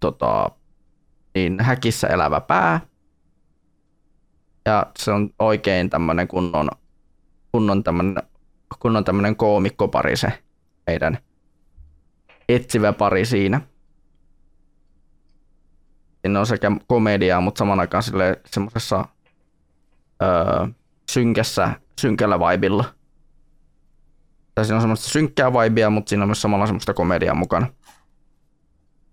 tota, 0.00 0.50
niin 1.34 1.60
häkissä 1.60 2.06
elävä 2.06 2.40
pää. 2.40 2.80
Ja 4.66 4.86
se 4.98 5.10
on 5.10 5.30
oikein 5.38 5.90
tämmöinen 5.90 6.28
kunnon, 6.28 6.68
kunnon 7.52 7.84
tämmöinen, 7.84 8.22
kunnon 8.78 9.04
tämmöinen 9.04 9.36
koomikkopari 9.36 10.16
se 10.16 10.32
meidän 10.86 11.18
etsivä 12.48 12.92
pari 12.92 13.24
siinä 13.24 13.60
siinä 16.26 16.40
on 16.40 16.46
sekä 16.46 16.70
komediaa, 16.86 17.40
mutta 17.40 17.58
saman 17.58 17.80
aikaan 17.80 18.02
semmoisessa 18.46 19.04
öö, 20.22 20.66
synkässä, 21.10 21.80
synkällä 22.00 22.38
vibilla. 22.38 22.84
Tai 24.54 24.64
siinä 24.64 24.76
on 24.76 24.80
semmoista 24.80 25.08
synkkää 25.08 25.52
vibea, 25.52 25.90
mutta 25.90 26.08
siinä 26.08 26.24
on 26.24 26.28
myös 26.28 26.42
samalla 26.42 26.66
semmoista 26.66 26.94
komediaa 26.94 27.34
mukana. 27.34 27.66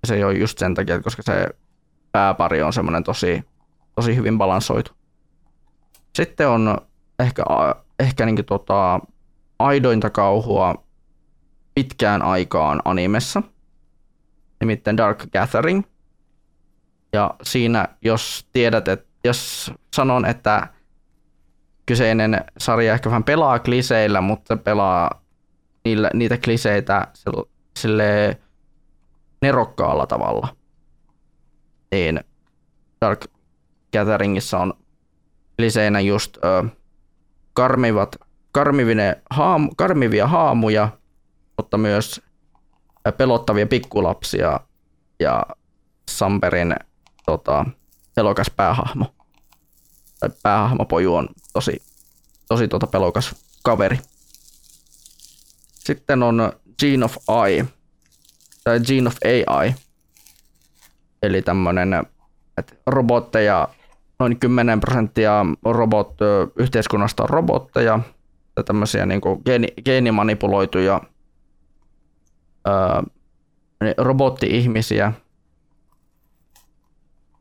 Ja 0.01 0.08
se 0.08 0.16
ei 0.16 0.24
ole 0.24 0.33
just 0.33 0.58
sen 0.58 0.74
takia, 0.74 1.01
koska 1.01 1.24
se 1.24 1.50
pääpari 2.11 2.61
on 2.61 2.74
semmoinen 2.74 3.03
tosi, 3.03 3.43
tosi 3.95 4.16
hyvin 4.16 4.38
balansoitu. 4.38 4.92
Sitten 6.16 6.48
on 6.48 6.77
ehkä, 7.19 7.43
ehkä 8.00 8.25
niin 8.25 8.45
tota, 8.45 9.00
aidointa 9.59 10.09
kauhua 10.09 10.83
pitkään 11.75 12.22
aikaan 12.22 12.82
animessa, 12.85 13.43
nimittäin 14.59 14.98
Dark 14.98 15.25
Gathering– 15.33 15.83
ja 17.14 17.35
siinä, 17.43 17.88
jos 18.01 18.48
tiedät, 18.53 18.88
että 18.88 19.06
jos 19.24 19.72
sanon, 19.95 20.25
että 20.25 20.67
kyseinen 21.85 22.45
sarja 22.58 22.93
ehkä 22.93 23.09
vähän 23.09 23.24
pelaa 23.24 23.59
kliseillä, 23.59 24.22
mutta 24.22 24.58
pelaa 24.58 25.22
niillä, 25.85 26.09
niitä 26.14 26.38
kliseitä 26.38 27.08
sille, 27.80 28.38
nerokkaalla 29.42 30.08
tavalla, 30.08 30.48
niin 31.92 32.19
Dark 33.01 33.25
Gatheringissa 33.93 34.59
on 34.59 34.74
kliseinä 35.58 36.00
just 36.00 36.38
ö, 36.38 36.64
karmivat, 37.53 38.16
karmivine, 38.51 39.22
karmivia 39.77 40.27
haamuja, 40.27 40.90
mutta 41.58 41.77
myös 41.77 42.22
pelottavia 43.17 43.67
pikkulapsia 43.67 44.59
ja 45.19 45.45
Samperin 46.09 46.75
tota, 47.26 47.66
pelokas 48.16 48.52
päähahmo. 48.56 49.06
Tai 50.19 50.30
päähahmopoju 50.43 51.16
on 51.16 51.30
tosi, 51.53 51.82
tosi 52.48 52.68
tota 52.68 52.88
pelokas 52.88 53.35
kaveri. 53.64 54.00
Sitten 55.74 56.24
on 56.24 56.53
Gene 56.80 57.06
of 57.06 57.16
I, 57.50 57.66
tai 58.64 58.80
Gene 58.80 59.08
of 59.08 59.16
AI, 59.26 59.76
eli 61.24 61.42
tämmönen, 61.42 61.93
että 62.58 62.76
robotteja, 62.88 63.68
noin 64.19 64.40
10 64.40 64.80
prosenttia 64.80 65.45
robot, 65.66 66.18
yhteiskunnasta 66.56 67.24
on 67.24 67.30
robotteja, 67.30 68.00
tai 68.56 68.64
tämmöisiä 68.64 69.06
niin 69.06 69.22
kuin 69.22 69.42
geeni, 69.45 69.68
geenimanipuloituja 69.85 71.02
ää, 72.66 73.03
robotti-ihmisiä, 73.98 75.14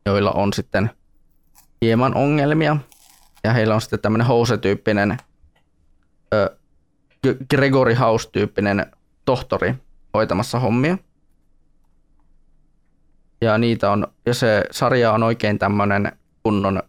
joilla 0.06 0.30
on 0.30 0.52
sitten 0.52 0.90
hieman 1.82 2.14
ongelmia. 2.14 2.76
Ja 3.44 3.52
heillä 3.52 3.74
on 3.74 3.80
sitten 3.80 4.00
tämmöinen 4.00 4.26
House-tyyppinen, 4.26 5.16
ö, 6.34 6.56
Gregory 7.50 7.94
House-tyyppinen 7.94 8.86
tohtori 9.24 9.74
hoitamassa 10.14 10.58
hommia. 10.58 10.98
Ja 13.40 13.58
niitä 13.58 13.90
on, 13.90 14.06
ja 14.26 14.34
se 14.34 14.64
sarja 14.70 15.12
on 15.12 15.22
oikein 15.22 15.58
tämmöinen 15.58 16.12
kunnon, 16.42 16.82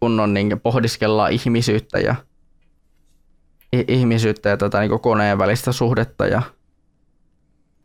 kunnon 0.00 0.34
niin 0.34 0.60
pohdiskellaan 0.62 1.32
ihmisyyttä 1.32 1.98
ja 1.98 2.14
ihmisyyttä 3.72 4.48
ja 4.48 4.56
tätä 4.56 4.80
niin 4.80 5.00
koneen 5.00 5.38
välistä 5.38 5.72
suhdetta 5.72 6.26
ja 6.26 6.42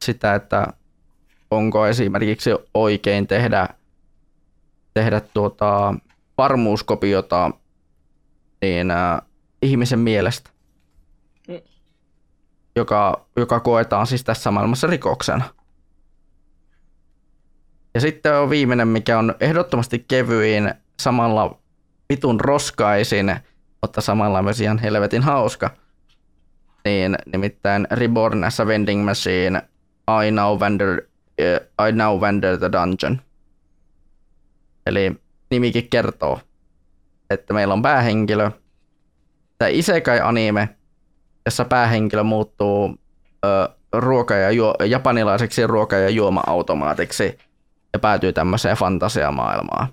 sitä, 0.03 0.35
että 0.35 0.67
onko 1.51 1.87
esimerkiksi 1.87 2.49
oikein 2.73 3.27
tehdä, 3.27 3.67
tehdä 4.93 5.21
tuota 5.33 5.93
varmuuskopiota 6.37 7.51
niin, 8.61 8.91
äh, 8.91 9.21
ihmisen 9.61 9.99
mielestä, 9.99 10.49
Mm. 11.47 11.61
joka, 12.75 13.25
joka 13.35 13.59
koetaan 13.59 14.07
siis 14.07 14.23
tässä 14.23 14.51
maailmassa 14.51 14.87
rikoksena. 14.87 15.43
Ja 17.93 18.01
sitten 18.01 18.35
on 18.35 18.49
viimeinen, 18.49 18.87
mikä 18.87 19.19
on 19.19 19.35
ehdottomasti 19.39 20.05
kevyin, 20.07 20.73
samalla 20.99 21.57
vitun 22.09 22.39
roskaisin, 22.39 23.35
mutta 23.81 24.01
samalla 24.01 24.41
myös 24.41 24.61
ihan 24.61 24.77
helvetin 24.79 25.21
hauska. 25.21 25.69
Niin 26.85 27.15
nimittäin 27.25 27.87
Reborn 27.91 28.43
as 28.43 28.59
a 28.59 28.67
Vending 28.67 29.05
Machine, 29.05 29.61
I 30.27 30.31
Now 30.31 30.59
Wander, 30.59 31.01
uh, 31.41 31.87
I 31.87 31.91
Now 31.91 32.19
Wander 32.19 32.57
the 32.57 32.71
Dungeon. 32.71 33.21
Eli 34.85 35.15
nimikin 35.51 35.89
kertoo, 35.89 36.39
että 37.29 37.53
meillä 37.53 37.73
on 37.73 37.81
päähenkilö, 37.81 38.51
tämä 39.57 39.69
Isekai-anime, 39.69 40.69
jossa 41.45 41.65
päähenkilö 41.65 42.23
muuttuu 42.23 42.95
ö, 43.45 43.69
ruoka- 43.93 44.35
ja 44.35 44.51
juo, 44.51 44.75
japanilaiseksi 44.85 45.67
ruoka- 45.67 45.95
ja 45.95 46.09
juoma-automaatiksi 46.09 47.37
ja 47.93 47.99
päätyy 47.99 48.33
tämmöiseen 48.33 48.77
fantasiamaailmaan. 48.77 49.87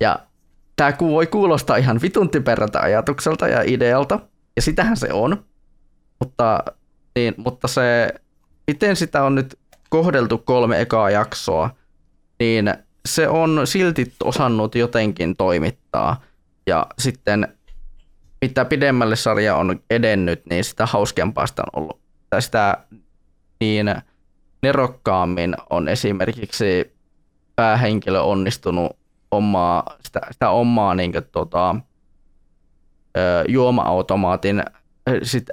Ja 0.00 0.18
tämä 0.76 0.92
voi 1.00 1.26
kuulostaa 1.26 1.76
ihan 1.76 2.02
vitun 2.02 2.30
typerältä 2.30 2.80
ajatukselta 2.80 3.48
ja 3.48 3.62
idealta, 3.62 4.20
ja 4.56 4.62
sitähän 4.62 4.96
se 4.96 5.12
on, 5.12 5.44
mutta, 6.20 6.64
niin, 7.14 7.34
mutta 7.36 7.68
se, 7.68 8.14
miten 8.66 8.96
sitä 8.96 9.24
on 9.24 9.34
nyt 9.34 9.58
kohdeltu 9.88 10.38
kolme 10.38 10.80
ekaa 10.80 11.10
jaksoa, 11.10 11.70
niin 12.42 12.74
se 13.06 13.28
on 13.28 13.60
silti 13.64 14.12
osannut 14.24 14.74
jotenkin 14.74 15.36
toimittaa. 15.36 16.20
Ja 16.66 16.86
sitten 16.98 17.48
mitä 18.40 18.64
pidemmälle 18.64 19.16
sarja 19.16 19.56
on 19.56 19.80
edennyt, 19.90 20.46
niin 20.50 20.64
sitä 20.64 20.86
hauskempaa 20.86 21.46
sitä 21.46 21.62
on 21.62 21.82
ollut. 21.82 22.00
Tai 22.30 22.42
sitä 22.42 22.78
niin 23.60 23.94
nerokkaammin 24.62 25.54
on 25.70 25.88
esimerkiksi 25.88 26.96
päähenkilö 27.56 28.20
onnistunut 28.20 28.96
omaa, 29.30 29.96
sitä, 30.04 30.20
sitä 30.30 30.50
omaa 30.50 30.94
niin 30.94 31.12
kuin, 31.12 31.24
tota, 31.32 31.76
juoma-automaatin 33.48 34.62
sit, 35.22 35.46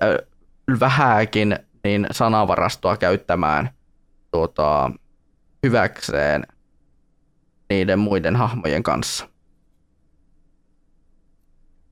vähääkin 0.79 1.59
niin 1.83 2.07
sanavarastoa 2.11 2.97
käyttämään 2.97 3.69
tuota, 4.31 4.91
hyväkseen 5.63 6.47
niiden 7.69 7.99
muiden 7.99 8.35
hahmojen 8.35 8.83
kanssa. 8.83 9.29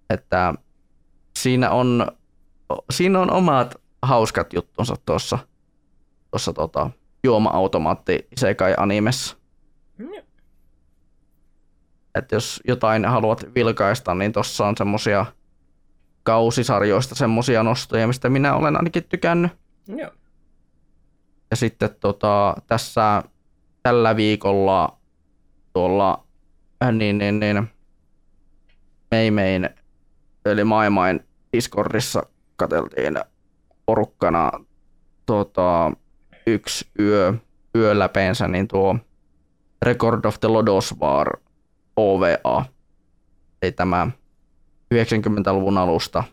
Että 0.10 0.54
siinä 1.38 1.70
on, 1.70 2.08
siinä 2.92 3.20
on 3.20 3.32
omat 3.32 3.76
hauskat 4.02 4.54
juttunsa 4.54 4.96
tuossa, 5.06 5.40
tuossa 6.32 6.54
tota, 6.54 6.90
juoma-automaatti 7.24 8.28
Sekai 8.36 8.74
animessa. 8.78 9.38
Mm. 9.98 10.10
Että 12.16 12.36
jos 12.36 12.62
jotain 12.68 13.06
haluat 13.06 13.46
vilkaista, 13.56 14.16
niin 14.16 14.34
tuossa 14.34 14.68
on 14.68 14.78
semmosia 14.78 15.26
kausisarjoista 16.24 17.16
semmosia 17.16 17.64
nostoja, 17.64 18.08
mistä 18.08 18.30
minä 18.30 18.56
olen 18.56 18.76
ainakin 18.76 19.04
tykännyt. 19.04 19.52
Joo. 19.88 20.12
Ja 21.52 21.56
sitten 21.56 21.90
tota, 22.00 22.56
tässä 22.68 23.24
tällä 23.84 24.16
viikolla 24.16 24.98
tuolla 25.78 26.24
äh, 26.84 26.92
niin, 26.92 27.18
niin, 27.18 27.40
niin, 27.40 27.70
Meimein, 29.12 29.70
eli 30.46 30.64
Maimain 30.64 31.20
Discordissa 31.54 32.24
katseltiin 32.56 33.20
porukkana 33.86 34.52
tota, 35.26 35.92
yksi 36.48 36.88
yö, 37.00 37.34
yö 37.76 38.00
läpeensä, 38.00 38.48
niin 38.48 38.68
tuo 38.68 38.96
Record 39.82 40.26
of 40.26 40.40
the 40.40 40.48
Lodos 40.48 40.96
War 41.00 41.38
OVA, 41.96 42.66
eli 43.62 43.72
tämä 43.72 44.08
90-luvun 44.96 45.78
alusta 45.78 46.24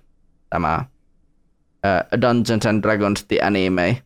tämä 0.50 0.74
äh, 0.74 2.20
Dungeons 2.20 2.66
and 2.66 2.82
Dragons 2.82 3.24
The 3.24 3.40
Anime, 3.42 4.02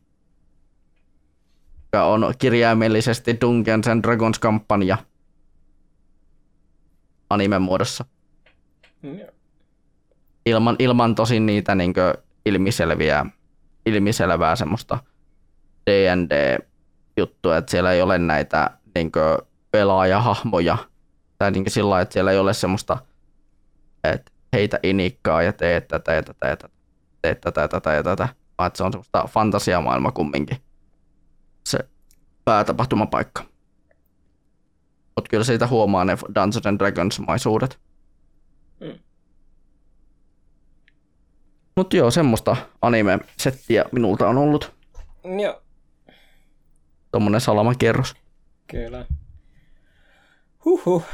joka 1.85 2.05
on 2.05 2.35
kirjaimellisesti 2.39 3.37
Dungeons 3.41 3.89
and 3.89 4.03
Dragons 4.03 4.39
kampanja 4.39 4.99
anime 7.31 7.59
muodossa. 7.59 8.05
Joo. 9.03 9.31
Ilman, 10.47 10.77
ilman 10.79 11.15
tosin 11.15 11.47
niitä 11.47 11.75
niin 11.75 11.95
ilmiselviä, 12.47 13.27
ilmiselvää 13.87 14.57
semmoista 14.57 14.99
D&D-juttua, 15.91 17.57
että 17.57 17.71
siellä 17.71 17.93
ei 17.93 18.03
ole 18.03 18.19
näitä 18.19 18.71
niin 18.95 19.13
pelaajahahmoja, 19.71 20.79
tai 21.39 21.51
niin 21.51 21.71
sillä 21.71 21.91
lailla, 21.91 22.03
että 22.03 22.13
siellä 22.13 22.33
ei 22.33 22.39
ole 22.39 22.55
semmoista, 22.55 22.99
että 24.05 24.33
heitä 24.53 24.81
inikkaa 24.83 25.43
ja 25.43 25.53
tee 25.53 25.81
tätä 25.81 26.15
ja 26.15 26.23
tätä 26.23 26.49
ja 26.49 26.57
tätä, 26.57 26.75
tee 27.23 27.35
tätä 27.35 27.61
ja 27.61 27.69
tätä 27.69 27.93
ja 27.93 28.03
tätä, 28.03 28.29
vaan 28.59 28.67
että 28.67 28.77
se 28.77 28.85
on 28.85 28.93
semmoista 28.93 29.29
fantasiamaailma 29.29 30.13
kumminkin 30.13 30.59
se 31.67 31.79
päätapahtumapaikka. 32.45 33.45
Mutta 35.19 35.31
kyllä 35.31 35.45
siitä 35.45 35.67
huomaa 35.67 36.05
ne 36.05 36.19
Dungeons 36.35 36.67
and 36.67 36.81
Dragons-maisuudet. 36.81 37.79
Mm. 38.81 38.99
Mutta 41.77 41.97
joo, 41.97 42.11
semmoista 42.11 42.57
anime-settiä 42.83 43.85
minulta 43.93 44.29
on 44.29 44.39
ollut. 44.39 44.73
Joo, 45.43 45.63
Tommonen 47.13 47.41
salamakerros. 47.41 48.15
kyllä. 48.67 49.07
Huhhuh. 50.65 51.05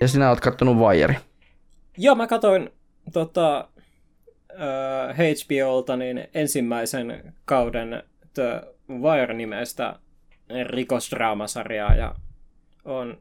Ja 0.00 0.08
sinä 0.08 0.28
oot 0.28 0.40
kattonut 0.40 0.78
Vajeri. 0.78 1.14
Joo, 1.96 2.14
mä 2.14 2.26
katsoin 2.26 2.70
tota, 3.12 3.68
äh, 4.50 5.16
HBOlta 5.16 5.96
niin 5.96 6.28
ensimmäisen 6.34 7.34
kauden 7.44 8.02
The 8.34 8.62
Wire-nimestä 8.90 9.98
rikosdraamasarjaa 10.66 11.94
ja 11.94 12.14
on 12.84 13.20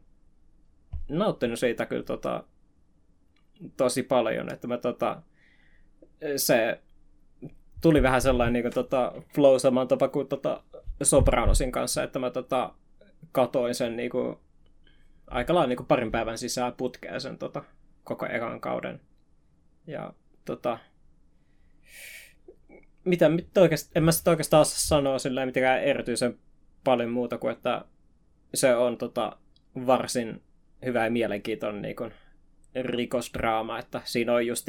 nauttinut 1.09 1.59
siitä 1.59 1.85
kyllä 1.85 2.03
tota, 2.03 2.43
tosi 3.77 4.03
paljon, 4.03 4.53
että 4.53 4.67
mä 4.67 4.77
tota, 4.77 5.21
se 6.35 6.81
tuli 7.81 8.03
vähän 8.03 8.21
sellainen 8.21 8.53
niin 8.53 8.63
kuin, 8.63 8.73
tota, 8.73 9.13
flow 9.35 9.57
saman 9.57 9.87
tapa 9.87 10.07
kuin 10.07 10.27
tota, 10.27 10.63
Sopranosin 11.03 11.71
kanssa, 11.71 12.03
että 12.03 12.19
mä 12.19 12.29
tota, 12.29 12.73
katoin 13.31 13.75
sen 13.75 13.97
niin 13.97 14.09
kuin, 14.09 14.35
aika 15.27 15.53
lailla 15.53 15.67
niin 15.67 15.77
kuin 15.77 15.87
parin 15.87 16.11
päivän 16.11 16.37
sisään 16.37 16.73
putkeen 16.73 17.21
sen 17.21 17.37
tota, 17.37 17.63
koko 18.03 18.25
ekan 18.25 18.61
kauden. 18.61 19.01
Ja 19.87 20.13
tota, 20.45 20.77
mitä, 23.03 23.29
mitä 23.29 23.61
oikeasti, 23.61 23.91
en 23.95 24.03
mä 24.03 24.11
sitä 24.11 24.29
oikeastaan 24.29 24.61
osaa 24.61 24.77
sanoa 24.77 25.19
sillä 25.19 25.45
mitenkään 25.45 25.83
erityisen 25.83 26.39
paljon 26.87 27.11
muuta 27.11 27.37
kuin, 27.37 27.51
että 27.51 27.85
se 28.53 28.75
on 28.75 28.97
tota, 28.97 29.37
varsin 29.87 30.41
hyvä 30.85 31.03
ja 31.03 31.11
mielenkiintoinen 31.11 31.81
niin 31.81 31.95
kuin, 31.95 32.11
rikosdraama, 32.75 33.79
että 33.79 34.01
siinä 34.03 34.33
on 34.33 34.47
just 34.47 34.67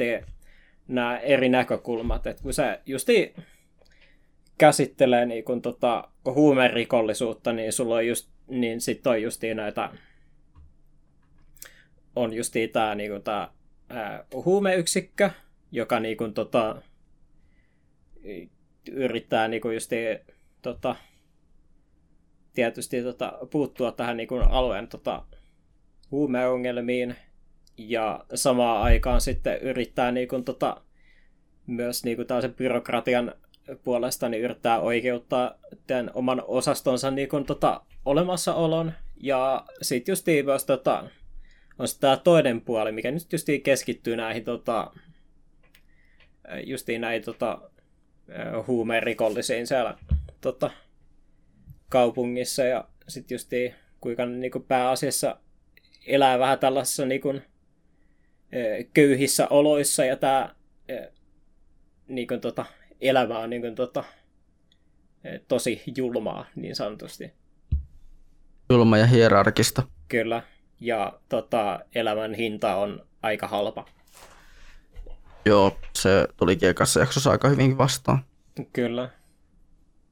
nämä 0.87 1.17
eri 1.17 1.49
näkökulmat, 1.49 2.27
että 2.27 2.43
kun 2.43 2.53
se 2.53 2.81
justi 2.85 3.35
käsittelee 4.57 5.25
niin 5.25 5.43
kun, 5.43 5.61
tota, 5.61 6.09
huumerikollisuutta, 6.25 7.53
niin 7.53 7.73
sulla 7.73 7.95
on 7.95 8.07
just, 8.07 8.29
niin 8.47 8.81
sit 8.81 9.07
on 9.07 9.21
justiin 9.21 9.57
näitä 9.57 9.89
on 12.15 12.33
justiin 12.33 12.69
tää, 12.69 12.95
niin 12.95 13.11
kun, 13.11 13.23
tää 13.23 13.51
ää, 13.89 14.25
huumeyksikkö, 14.33 15.29
joka 15.71 15.99
niin 15.99 16.17
kun, 16.17 16.33
tota, 16.33 16.81
yrittää 18.91 19.47
niin 19.47 19.61
kun, 19.61 19.73
justiin, 19.73 20.19
tota, 20.61 20.95
tietysti 22.59 23.03
tota, 23.03 23.33
puuttua 23.51 23.91
tähän 23.91 24.17
niin 24.17 24.27
kun, 24.27 24.41
alueen 24.41 24.87
tota, 24.87 25.23
huumeongelmiin 26.11 27.15
ja 27.77 28.25
samaan 28.35 28.81
aikaan 28.81 29.21
sitten 29.21 29.61
yrittää 29.61 30.11
niin 30.11 30.27
kuin, 30.27 30.43
tota, 30.43 30.81
myös 31.67 32.03
niin 32.03 32.15
kuin 32.15 32.27
tällaisen 32.27 32.53
byrokratian 32.53 33.33
puolesta 33.83 34.29
niin 34.29 34.43
yrittää 34.43 34.79
oikeuttaa 34.79 35.55
tämän 35.87 36.11
oman 36.13 36.43
osastonsa 36.47 37.11
niin 37.11 37.29
kuin, 37.29 37.45
tota, 37.45 37.81
olemassaolon. 38.05 38.93
Ja 39.17 39.65
sitten 39.81 40.11
just 40.11 40.25
myös 40.45 40.65
tota, 40.65 41.03
on 41.79 41.87
tämä 41.99 42.17
toinen 42.17 42.61
puoli, 42.61 42.91
mikä 42.91 43.11
nyt 43.11 43.33
just 43.33 43.47
keskittyy 43.63 44.15
näihin 44.15 44.43
tota, 44.43 44.91
justiin 46.65 47.01
näihin 47.01 47.23
tota, 47.23 47.61
huumerikollisiin 48.67 49.67
siellä 49.67 49.97
tota, 50.41 50.71
kaupungissa 51.89 52.63
ja 52.63 52.87
sitten 53.07 53.35
just 53.35 53.51
kuinka 54.01 54.25
ne 54.25 54.37
niin 54.37 54.51
kuin 54.51 54.63
pääasiassa 54.63 55.37
elää 56.07 56.39
vähän 56.39 56.59
tällaisessa 56.59 57.05
niin 57.05 57.21
kuin, 57.21 57.41
köyhissä 58.93 59.47
oloissa 59.47 60.05
ja 60.05 60.15
tämä 60.15 60.55
niin 62.07 62.27
kuin, 62.27 62.41
tota, 62.41 62.65
elämä 63.01 63.39
on 63.39 63.49
niin 63.49 63.61
kuin, 63.61 63.75
tota, 63.75 64.03
tosi 65.47 65.83
julmaa 65.97 66.45
niin 66.55 66.75
sanotusti. 66.75 67.33
Julma 68.69 68.97
ja 68.97 69.05
hierarkista. 69.05 69.83
Kyllä, 70.07 70.43
ja 70.79 71.19
tota, 71.29 71.79
elämän 71.95 72.33
hinta 72.33 72.75
on 72.75 73.05
aika 73.21 73.47
halpa. 73.47 73.85
Joo, 75.45 75.77
se 75.95 76.27
tuli 76.37 76.55
kiekassa 76.55 76.99
jaksossa 76.99 77.31
aika 77.31 77.49
hyvinkin 77.49 77.77
vastaan. 77.77 78.25
Kyllä. 78.73 79.09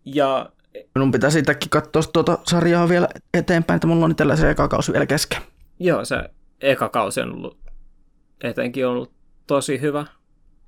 Ja... 0.05 0.51
Minun 0.95 1.11
pitää 1.11 1.29
siitäkin 1.29 1.69
katsoa 1.69 2.01
tuota 2.13 2.37
sarjaa 2.47 2.89
vielä 2.89 3.07
eteenpäin, 3.33 3.75
että 3.75 3.87
mulla 3.87 4.05
on 4.05 4.15
tällaisen 4.15 4.49
eka 4.49 4.67
kausi 4.67 4.93
vielä 4.93 5.05
kesken. 5.05 5.41
Joo, 5.79 6.05
se 6.05 6.29
eka 6.61 6.89
kausi 6.89 7.21
on 7.21 7.33
ollut 7.33 7.57
etenkin 8.43 8.87
ollut 8.87 9.11
tosi 9.47 9.81
hyvä. 9.81 10.05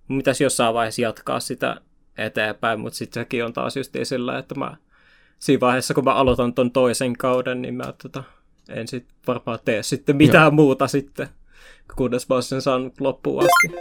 Mitäs 0.07 0.41
jossain 0.41 0.73
vaiheessa 0.73 1.01
jatkaa 1.01 1.39
sitä 1.39 1.81
eteenpäin, 2.17 2.79
mutta 2.79 2.97
sitten 2.97 3.21
sekin 3.21 3.45
on 3.45 3.53
taas 3.53 3.77
just 3.77 3.95
sillä, 4.03 4.37
että 4.37 4.55
mä 4.55 4.77
siinä 5.39 5.59
vaiheessa, 5.59 5.93
kun 5.93 6.03
mä 6.03 6.13
aloitan 6.13 6.53
ton 6.53 6.71
toisen 6.71 7.13
kauden, 7.13 7.61
niin 7.61 7.73
mä 7.73 7.93
tota, 8.03 8.23
en 8.69 8.87
sit 8.87 9.05
varmaan 9.27 9.59
tee 9.65 9.83
sitten 9.83 10.15
mitään 10.15 10.43
Joo. 10.43 10.51
muuta 10.51 10.87
sitten, 10.87 11.29
kunnes 11.95 12.29
mä 12.29 12.35
oon 12.35 12.43
sen 12.43 12.61
saanut 12.61 13.01
loppuun 13.01 13.43
asti. 13.43 13.79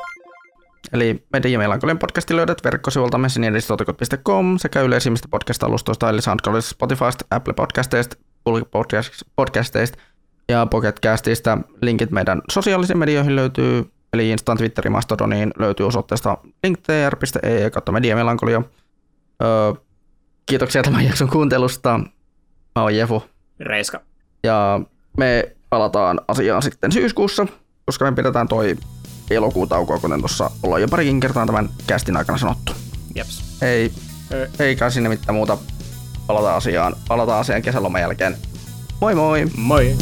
Eli 0.93 1.27
meidän 1.33 1.61
Melankolian 1.61 1.99
podcasti 1.99 2.37
löydät 2.37 2.65
verkkosivultamme 2.65 3.29
siniristotokot.com 3.29 4.59
sekä 4.59 4.81
yleisimmistä 4.81 5.29
podcast-alustoista 5.31 6.11
eli 6.11 6.23
SoundCloudista, 6.23 6.71
Spotifysta, 6.71 7.25
Apple 7.31 7.55
Podcasteista, 7.55 8.17
Google 8.45 8.65
Podcasteista 9.37 9.99
ja 10.49 10.67
Pocketcastista. 10.67 11.59
Linkit 11.83 12.11
meidän 12.11 12.43
sosiaalisiin 12.51 12.99
medioihin 12.99 13.37
löytyy, 13.37 13.91
eli 14.13 14.31
Instan, 14.31 14.57
Twitterin, 14.57 14.93
Mastodoniin 14.93 15.53
löytyy 15.59 15.87
osoitteesta 15.87 16.39
linktr.ee 16.65 17.71
kautta 17.71 17.93
mediamelankolia. 17.93 18.63
Öö, 19.43 19.73
kiitoksia 20.47 20.83
tämän 20.83 21.05
jakson 21.05 21.29
kuuntelusta. 21.29 22.01
Mä 22.77 22.83
oon 22.83 22.97
Jefu. 22.97 23.23
Reiska. 23.61 24.01
Ja 24.45 24.81
me 25.17 25.57
palataan 25.71 26.21
asiaan 26.29 26.63
sitten 26.63 26.93
syyskuussa, 26.93 27.47
koska 27.87 28.05
me 28.05 28.13
pidetään 28.13 28.49
toi 28.49 28.77
elokuun 29.37 29.69
taukoa, 29.69 29.99
kuten 29.99 30.21
tuossa 30.21 30.51
ollaan 30.63 30.83
jo 30.83 30.89
parikin 30.89 31.21
kertaa 31.21 31.47
tämän 31.47 31.69
kästin 31.87 32.17
aikana 32.17 32.39
sanottu. 32.39 32.73
Jeps. 33.15 33.63
Ei, 33.63 33.93
ei 34.59 34.77
kai 34.77 34.91
sinne 34.93 35.09
mitään 35.09 35.35
muuta. 35.35 35.59
Palataan 36.27 36.57
asiaan, 36.57 36.97
palataan 37.09 37.41
asiaan 37.41 37.63
kesäloman 37.63 38.01
jälkeen. 38.01 38.37
Moi 39.01 39.15
moi! 39.15 39.47
Moi! 39.57 39.97